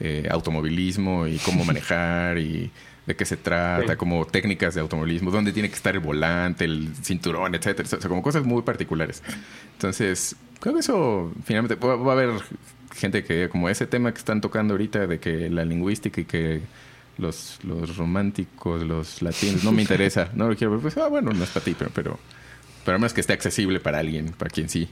eh, 0.00 0.28
automovilismo 0.30 1.26
y 1.26 1.38
cómo 1.38 1.64
manejar 1.64 2.38
y 2.38 2.70
de 3.06 3.14
qué 3.14 3.24
se 3.24 3.36
trata, 3.36 3.96
como 3.96 4.26
técnicas 4.26 4.74
de 4.74 4.80
automovilismo, 4.80 5.30
dónde 5.30 5.52
tiene 5.52 5.68
que 5.68 5.76
estar 5.76 5.94
el 5.94 6.00
volante, 6.00 6.64
el 6.64 6.92
cinturón, 7.02 7.54
etcétera, 7.54 7.86
o 7.86 8.00
sea, 8.00 8.08
como 8.08 8.22
cosas 8.22 8.44
muy 8.44 8.62
particulares. 8.62 9.22
Entonces, 9.74 10.36
creo 10.60 10.74
que 10.74 10.80
eso 10.80 11.32
finalmente 11.44 11.76
va, 11.76 11.94
a 11.94 12.12
haber 12.12 12.30
gente 12.94 13.22
que 13.24 13.48
como 13.48 13.68
ese 13.68 13.86
tema 13.86 14.12
que 14.12 14.18
están 14.18 14.40
tocando 14.40 14.74
ahorita 14.74 15.06
de 15.06 15.20
que 15.20 15.48
la 15.50 15.64
lingüística 15.64 16.20
y 16.20 16.24
que 16.24 16.62
los, 17.18 17.58
los 17.62 17.96
románticos, 17.96 18.82
los 18.82 19.22
latinos, 19.22 19.62
no 19.62 19.72
me 19.72 19.82
interesa, 19.82 20.30
no 20.34 20.48
lo 20.48 20.56
quiero 20.56 20.72
ver, 20.72 20.80
pues 20.80 20.96
ah, 20.96 21.08
bueno, 21.08 21.32
no 21.32 21.44
es 21.44 21.50
para 21.50 21.64
ti, 21.64 21.76
pero, 21.78 21.90
pero, 21.94 22.18
pero 22.84 22.98
menos 22.98 23.14
que 23.14 23.20
esté 23.20 23.32
accesible 23.32 23.78
para 23.78 23.98
alguien, 23.98 24.32
para 24.32 24.50
quien 24.50 24.68
sí. 24.68 24.88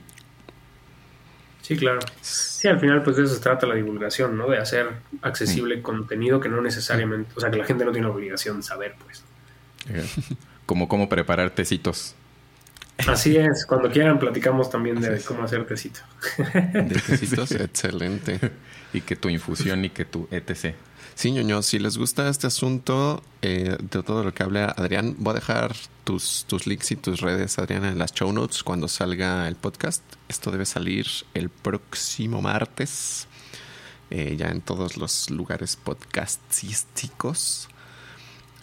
Sí, 1.65 1.79
claro. 1.79 2.01
Sí, 2.21 2.69
al 2.69 2.79
final 2.79 3.03
pues 3.03 3.17
de 3.17 3.25
eso 3.25 3.35
se 3.35 3.41
trata 3.41 3.67
la 3.67 3.75
divulgación, 3.75 4.37
¿no? 4.37 4.51
De 4.51 4.59
hacer 4.59 4.87
accesible 5.23 5.81
contenido 5.81 6.39
que 6.39 6.51
no 6.51 6.61
necesariamente, 6.61 7.33
o 7.35 7.41
sea, 7.41 7.51
que 7.51 7.57
la 7.57 7.65
gente 7.65 7.87
no 7.87 7.93
tiene 7.93 8.07
la 8.07 8.13
obligación 8.13 8.59
de 8.59 8.63
saber, 8.63 8.95
pues. 9.03 9.25
Como 10.67 10.89
cómo 10.89 11.09
preparar 11.09 11.51
tecitos. 11.51 12.17
Así 13.07 13.39
es, 13.39 13.65
cuando 13.65 13.91
quieran 13.91 14.19
platicamos 14.19 14.69
también 14.69 15.01
de 15.01 15.19
cómo 15.23 15.43
hacer 15.43 15.67
tecito. 15.67 16.01
De 16.53 17.01
tecitos, 17.01 17.51
excelente. 17.53 18.39
Y 18.93 19.01
que 19.01 19.17
tu 19.17 19.31
infusión 19.31 19.87
y 19.87 19.89
que 19.89 20.05
tu 20.05 20.29
etc. 20.31 20.75
Sí, 21.15 21.31
ñoño, 21.31 21.63
si 21.63 21.79
les 21.79 21.97
gusta 21.97 22.29
este 22.29 22.49
asunto 22.49 23.23
eh, 23.41 23.77
de 23.79 24.03
todo 24.03 24.25
lo 24.25 24.35
que 24.35 24.43
habla 24.43 24.67
Adrián, 24.77 25.15
voy 25.19 25.33
a 25.33 25.35
dejar 25.35 25.75
tus, 26.03 26.45
tus 26.49 26.67
links 26.67 26.91
y 26.91 26.97
tus 26.97 27.21
redes, 27.21 27.59
Adrián, 27.59 27.85
en 27.85 27.99
las 27.99 28.13
show 28.13 28.33
notes 28.33 28.63
cuando 28.63 28.89
salga 28.89 29.47
el 29.47 29.55
podcast. 29.55 30.03
Esto 30.29 30.51
debe 30.51 30.67
salir 30.67 31.07
el 31.35 31.51
próximo 31.51 32.43
martes, 32.43 33.29
eh, 34.11 34.35
ya 34.37 34.49
en 34.49 34.61
todos 34.61 34.97
los 34.97 35.31
lugares 35.31 35.77
podcastísticos. 35.77 37.69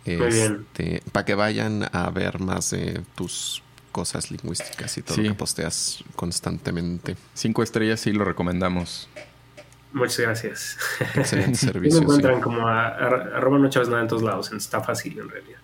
Este, 0.04 1.04
para 1.12 1.26
que 1.26 1.36
vayan 1.36 1.88
a 1.92 2.10
ver 2.10 2.40
más 2.40 2.72
de 2.72 3.02
tus 3.16 3.62
cosas 3.92 4.32
lingüísticas 4.32 4.98
y 4.98 5.04
todo 5.04 5.18
lo 5.18 5.24
que 5.24 5.34
posteas 5.36 6.04
constantemente. 6.16 7.16
Cinco 7.34 7.62
estrellas 7.64 8.00
sí 8.00 8.12
lo 8.12 8.26
recomendamos. 8.26 9.08
Muchas 9.94 10.20
gracias. 10.20 10.78
Excelente 11.16 11.56
servicio. 11.58 12.00
me 12.00 12.04
encuentran 12.04 12.42
como 12.42 12.68
a, 12.68 12.88
arroba 12.88 13.60
no 13.60 13.70
chaves 13.70 13.90
nada 13.90 14.02
en 14.02 14.08
todos 14.08 14.24
lados. 14.24 14.52
Está 14.52 14.82
fácil 14.82 15.20
en 15.20 15.30
realidad. 15.30 15.60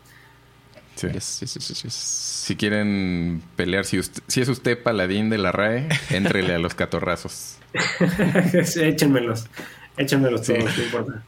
Sí. 0.95 1.09
si 1.89 2.55
quieren 2.55 3.43
pelear, 3.55 3.85
si, 3.85 3.99
si 4.27 4.41
es 4.41 4.49
usted 4.49 4.81
paladín 4.81 5.29
de 5.29 5.37
la 5.37 5.51
RAE, 5.51 5.87
éntrele 6.09 6.55
a 6.55 6.59
los 6.59 6.73
catorrazos. 6.73 7.57
échenmelos. 8.77 9.45
Échenmelos 9.95 10.41
todos, 10.41 10.77
no 10.77 10.83
importa. 10.83 11.23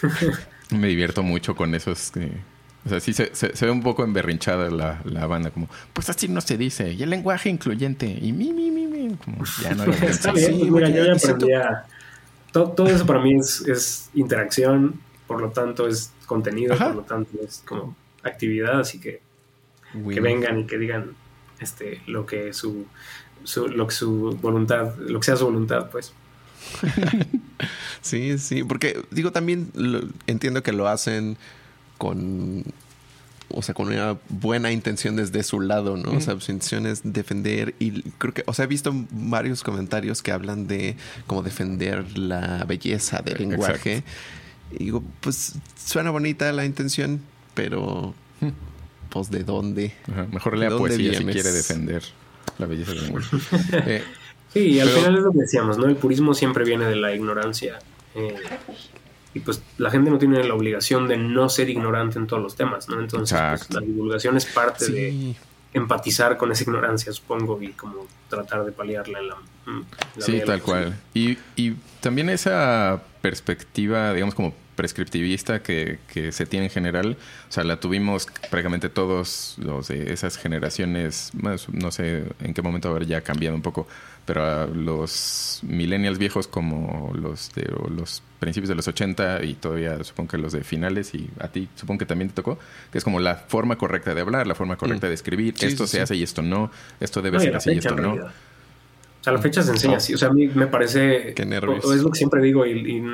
Me 0.70 0.88
divierto 0.88 1.22
mucho 1.22 1.54
con 1.54 1.74
esos. 1.74 2.10
que 2.10 2.30
o 2.84 2.88
sea, 2.88 3.00
sí 3.00 3.12
se, 3.12 3.34
se, 3.34 3.66
ve 3.66 3.70
un 3.70 3.82
poco 3.82 4.04
emberrinchada 4.04 4.70
la, 4.70 5.00
la, 5.04 5.26
banda, 5.26 5.50
como, 5.50 5.68
pues 5.92 6.08
así 6.08 6.28
no 6.28 6.40
se 6.40 6.56
dice. 6.56 6.92
Y 6.92 7.02
el 7.02 7.10
lenguaje 7.10 7.50
incluyente. 7.50 8.06
Y 8.06 8.32
mi, 8.32 8.52
mi, 8.52 8.70
mi, 8.70 8.86
mi. 8.86 9.16
Como, 9.16 9.44
ya 9.62 9.74
no 9.74 9.84
Está 9.84 10.32
bien, 10.32 10.58
sí, 10.58 10.70
mira, 10.70 10.88
yo 10.88 11.04
ya 11.04 11.12
aprendí 11.12 11.52
a... 11.52 11.84
Todo, 12.52 12.70
todo, 12.70 12.88
eso 12.88 13.06
para 13.06 13.20
mí 13.20 13.34
es, 13.38 13.60
es, 13.68 14.10
interacción, 14.14 15.00
por 15.26 15.40
lo 15.40 15.50
tanto 15.50 15.86
es 15.86 16.12
contenido, 16.26 16.76
por 16.76 16.94
lo 16.94 17.02
tanto 17.02 17.38
es 17.42 17.62
como 17.64 17.94
actividad, 18.22 18.80
así 18.80 19.00
que 19.00 19.20
que 19.92 20.20
vengan 20.20 20.60
y 20.60 20.66
que 20.66 20.78
digan 20.78 21.14
este 21.58 22.00
lo 22.06 22.26
que 22.26 22.52
su, 22.52 22.86
su, 23.44 23.68
lo 23.68 23.86
que 23.86 23.94
su 23.94 24.38
voluntad, 24.40 24.96
lo 24.98 25.20
que 25.20 25.26
sea 25.26 25.36
su 25.36 25.46
voluntad, 25.46 25.90
pues. 25.90 26.12
sí, 28.00 28.38
sí, 28.38 28.62
porque 28.62 29.02
digo 29.10 29.32
también 29.32 29.70
entiendo 30.26 30.62
que 30.62 30.72
lo 30.72 30.88
hacen 30.88 31.36
con 31.98 32.64
o 33.52 33.62
sea, 33.62 33.74
con 33.74 33.88
una 33.88 34.16
buena 34.28 34.72
intención 34.72 35.16
desde 35.16 35.42
su 35.42 35.60
lado, 35.60 35.96
¿no? 35.96 36.12
O 36.12 36.20
sea, 36.20 36.38
su 36.40 36.52
intención 36.52 36.86
es 36.86 37.00
defender 37.04 37.74
y 37.78 38.02
creo 38.18 38.32
que, 38.34 38.44
o 38.46 38.54
sea, 38.54 38.64
he 38.64 38.68
visto 38.68 38.92
varios 39.10 39.62
comentarios 39.62 40.22
que 40.22 40.32
hablan 40.32 40.66
de 40.66 40.96
cómo 41.26 41.42
defender 41.42 42.16
la 42.16 42.64
belleza 42.64 43.22
del 43.22 43.38
lenguaje. 43.38 44.04
Y 44.72 44.84
digo, 44.84 45.02
pues 45.20 45.54
suena 45.76 46.10
bonita 46.10 46.52
la 46.52 46.64
intención, 46.64 47.20
pero 47.54 48.14
pues 49.08 49.30
de 49.30 49.44
dónde. 49.44 49.92
Mejor 50.32 50.56
lea 50.56 50.70
poesía 50.70 51.14
si 51.14 51.24
quiere 51.24 51.50
defender 51.50 52.02
la 52.58 52.66
belleza 52.66 52.92
del 52.92 53.02
lenguaje. 53.02 53.36
Eh, 53.86 54.02
sí, 54.52 54.80
al 54.80 54.88
final 54.88 55.16
es 55.16 55.22
lo 55.22 55.32
que 55.32 55.38
decíamos, 55.40 55.78
¿no? 55.78 55.86
El 55.86 55.96
purismo 55.96 56.34
siempre 56.34 56.64
viene 56.64 56.86
de 56.86 56.96
la 56.96 57.14
ignorancia. 57.14 57.78
Eh, 58.14 58.34
y 59.34 59.40
pues 59.40 59.62
la 59.78 59.90
gente 59.90 60.10
no 60.10 60.18
tiene 60.18 60.42
la 60.42 60.54
obligación 60.54 61.06
de 61.06 61.16
no 61.16 61.48
ser 61.48 61.70
ignorante 61.70 62.18
en 62.18 62.26
todos 62.26 62.42
los 62.42 62.56
temas, 62.56 62.88
¿no? 62.88 63.00
Entonces 63.00 63.38
pues, 63.38 63.70
la 63.70 63.80
divulgación 63.80 64.36
es 64.36 64.46
parte 64.46 64.90
de 64.90 65.36
empatizar 65.72 66.36
con 66.36 66.50
esa 66.50 66.64
ignorancia, 66.64 67.12
supongo, 67.12 67.60
y 67.62 67.68
como 67.72 68.06
tratar 68.28 68.64
de 68.64 68.72
paliarla 68.72 69.20
en 69.20 69.28
la... 69.28 69.36
sí, 70.18 70.40
tal 70.44 70.60
cual. 70.62 70.98
Y, 71.14 71.38
y 71.54 71.74
también 72.00 72.28
esa 72.28 73.00
perspectiva, 73.20 74.12
digamos, 74.12 74.34
como 74.34 74.52
prescriptivista 74.74 75.62
que, 75.62 75.98
que, 76.12 76.32
se 76.32 76.46
tiene 76.46 76.66
en 76.66 76.72
general, 76.72 77.16
o 77.48 77.52
sea, 77.52 77.64
la 77.64 77.78
tuvimos 77.78 78.26
prácticamente 78.50 78.88
todos 78.88 79.56
los 79.58 79.88
de 79.88 80.12
esas 80.12 80.38
generaciones, 80.38 81.32
no 81.70 81.92
sé 81.92 82.24
en 82.40 82.54
qué 82.54 82.62
momento 82.62 82.88
haber 82.88 83.06
ya 83.06 83.20
cambiado 83.20 83.54
un 83.54 83.62
poco, 83.62 83.86
pero 84.24 84.44
a 84.44 84.66
los 84.66 85.60
millennials 85.62 86.18
viejos 86.18 86.48
como 86.48 87.12
los 87.14 87.52
de 87.52 87.70
los 87.94 88.22
principios 88.40 88.70
de 88.70 88.74
los 88.74 88.88
80 88.88 89.44
y 89.44 89.54
todavía 89.54 90.02
supongo 90.02 90.30
que 90.30 90.38
los 90.38 90.52
de 90.52 90.64
finales 90.64 91.14
y 91.14 91.30
a 91.38 91.48
ti 91.48 91.68
supongo 91.76 92.00
que 92.00 92.06
también 92.06 92.30
te 92.30 92.34
tocó, 92.34 92.58
que 92.90 92.98
es 92.98 93.04
como 93.04 93.20
la 93.20 93.36
forma 93.36 93.76
correcta 93.76 94.14
de 94.14 94.22
hablar, 94.22 94.46
la 94.46 94.54
forma 94.56 94.76
correcta 94.76 95.06
mm. 95.06 95.10
de 95.10 95.14
escribir, 95.14 95.54
esto 95.60 95.86
se 95.86 96.00
hace 96.00 96.16
y 96.16 96.22
esto 96.22 96.42
no, 96.42 96.70
esto 96.98 97.22
debe 97.22 97.38
ser 97.38 97.54
así 97.54 97.70
y 97.72 97.78
esto 97.78 97.94
no. 97.94 98.14
O 98.14 99.22
sea, 99.22 99.34
la 99.34 99.38
fecha 99.38 99.62
se 99.62 99.70
enseña 99.70 99.98
así. 99.98 100.14
O 100.14 100.18
sea, 100.18 100.28
a 100.28 100.32
mí 100.32 100.48
me 100.48 100.66
parece. 100.66 101.34
Qué 101.34 101.44
nervios. 101.44 101.84
es 101.84 102.02
lo 102.02 102.10
que 102.10 102.16
siempre 102.16 102.40
digo 102.40 102.64
y, 102.64 103.04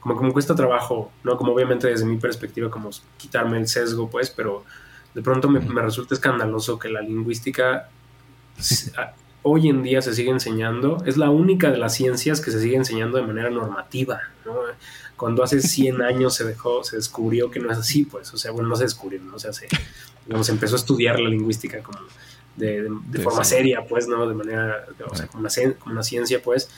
como 0.00 0.18
que 0.18 0.26
me 0.26 0.32
cuesta 0.32 0.54
trabajo, 0.56 1.12
¿no? 1.22 1.36
Como 1.36 1.52
obviamente 1.52 1.86
desde 1.86 2.04
mi 2.04 2.16
perspectiva, 2.16 2.70
como 2.70 2.90
quitarme 3.16 3.58
el 3.58 3.68
sesgo, 3.68 4.10
pues, 4.10 4.30
pero 4.30 4.64
de 5.14 5.22
pronto 5.22 5.48
me, 5.48 5.60
me 5.60 5.80
resulta 5.80 6.14
escandaloso 6.14 6.76
que 6.76 6.88
la 6.88 7.02
lingüística 7.02 7.88
hoy 9.42 9.68
en 9.68 9.82
día 9.82 10.02
se 10.02 10.14
sigue 10.14 10.30
enseñando, 10.30 11.02
es 11.06 11.16
la 11.16 11.30
única 11.30 11.70
de 11.70 11.78
las 11.78 11.94
ciencias 11.94 12.40
que 12.40 12.50
se 12.50 12.60
sigue 12.60 12.76
enseñando 12.76 13.18
de 13.18 13.26
manera 13.26 13.50
normativa, 13.50 14.20
¿no? 14.44 14.54
Cuando 15.16 15.42
hace 15.42 15.60
100 15.60 16.02
años 16.02 16.34
se 16.34 16.44
dejó, 16.44 16.84
se 16.84 16.96
descubrió 16.96 17.50
que 17.50 17.60
no 17.60 17.70
es 17.70 17.78
así, 17.78 18.04
pues, 18.04 18.32
o 18.32 18.36
sea, 18.36 18.50
bueno, 18.52 18.68
no 18.68 18.76
se 18.76 18.84
descubrió, 18.84 19.20
¿no? 19.22 19.36
O 19.36 19.38
sea, 19.38 19.52
se, 19.52 19.68
se 19.68 20.52
empezó 20.52 20.74
a 20.74 20.78
estudiar 20.78 21.18
la 21.18 21.28
lingüística 21.28 21.82
como 21.82 21.98
de, 22.56 22.90
forma 23.22 23.44
seria, 23.44 23.86
pues, 23.86 24.06
¿no? 24.06 24.28
De 24.28 24.34
manera, 24.34 24.86
o 25.10 25.14
sea, 25.14 25.26
como 25.26 25.46
una, 25.86 26.02
ciencia, 26.02 26.42
pues, 26.42 26.68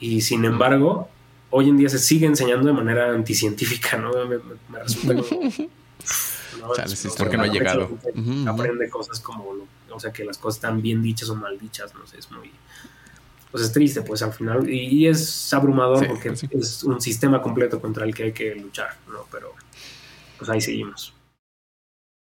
y 0.00 0.20
sin 0.20 0.44
embargo, 0.44 1.08
hoy 1.50 1.68
en 1.68 1.76
día 1.76 1.88
se 1.88 1.98
sigue 1.98 2.26
enseñando 2.26 2.66
de 2.66 2.72
manera 2.72 3.12
anticientífica, 3.12 3.96
¿no? 3.96 4.10
Me, 4.26 4.78
resulta 4.78 5.14
como... 5.14 5.40
¿no? 6.60 6.68
porque 7.16 7.36
no 7.36 7.44
ha 7.44 7.46
llegado. 7.46 7.90
Aprende 8.46 8.88
cosas 8.88 9.20
como 9.20 9.68
o 9.98 10.00
sea, 10.00 10.12
que 10.12 10.24
las 10.24 10.38
cosas 10.38 10.56
están 10.58 10.80
bien 10.80 11.02
dichas 11.02 11.28
o 11.28 11.36
mal 11.36 11.58
dichas, 11.58 11.94
no 11.94 12.06
sé, 12.06 12.18
es 12.18 12.30
muy... 12.30 12.50
Pues 13.50 13.64
es 13.64 13.72
triste, 13.72 14.02
pues 14.02 14.22
al 14.22 14.32
final, 14.32 14.68
y, 14.68 15.06
es 15.06 15.52
abrumador 15.54 16.06
porque 16.06 16.28
es 16.28 16.84
un 16.84 17.00
sistema 17.00 17.40
completo 17.40 17.80
contra 17.80 18.04
el 18.04 18.14
que 18.14 18.24
hay 18.24 18.32
que 18.32 18.54
luchar, 18.54 18.96
¿no? 19.08 19.26
Pero 19.30 19.54
pues 20.36 20.50
ahí 20.50 20.60
seguimos. 20.60 21.14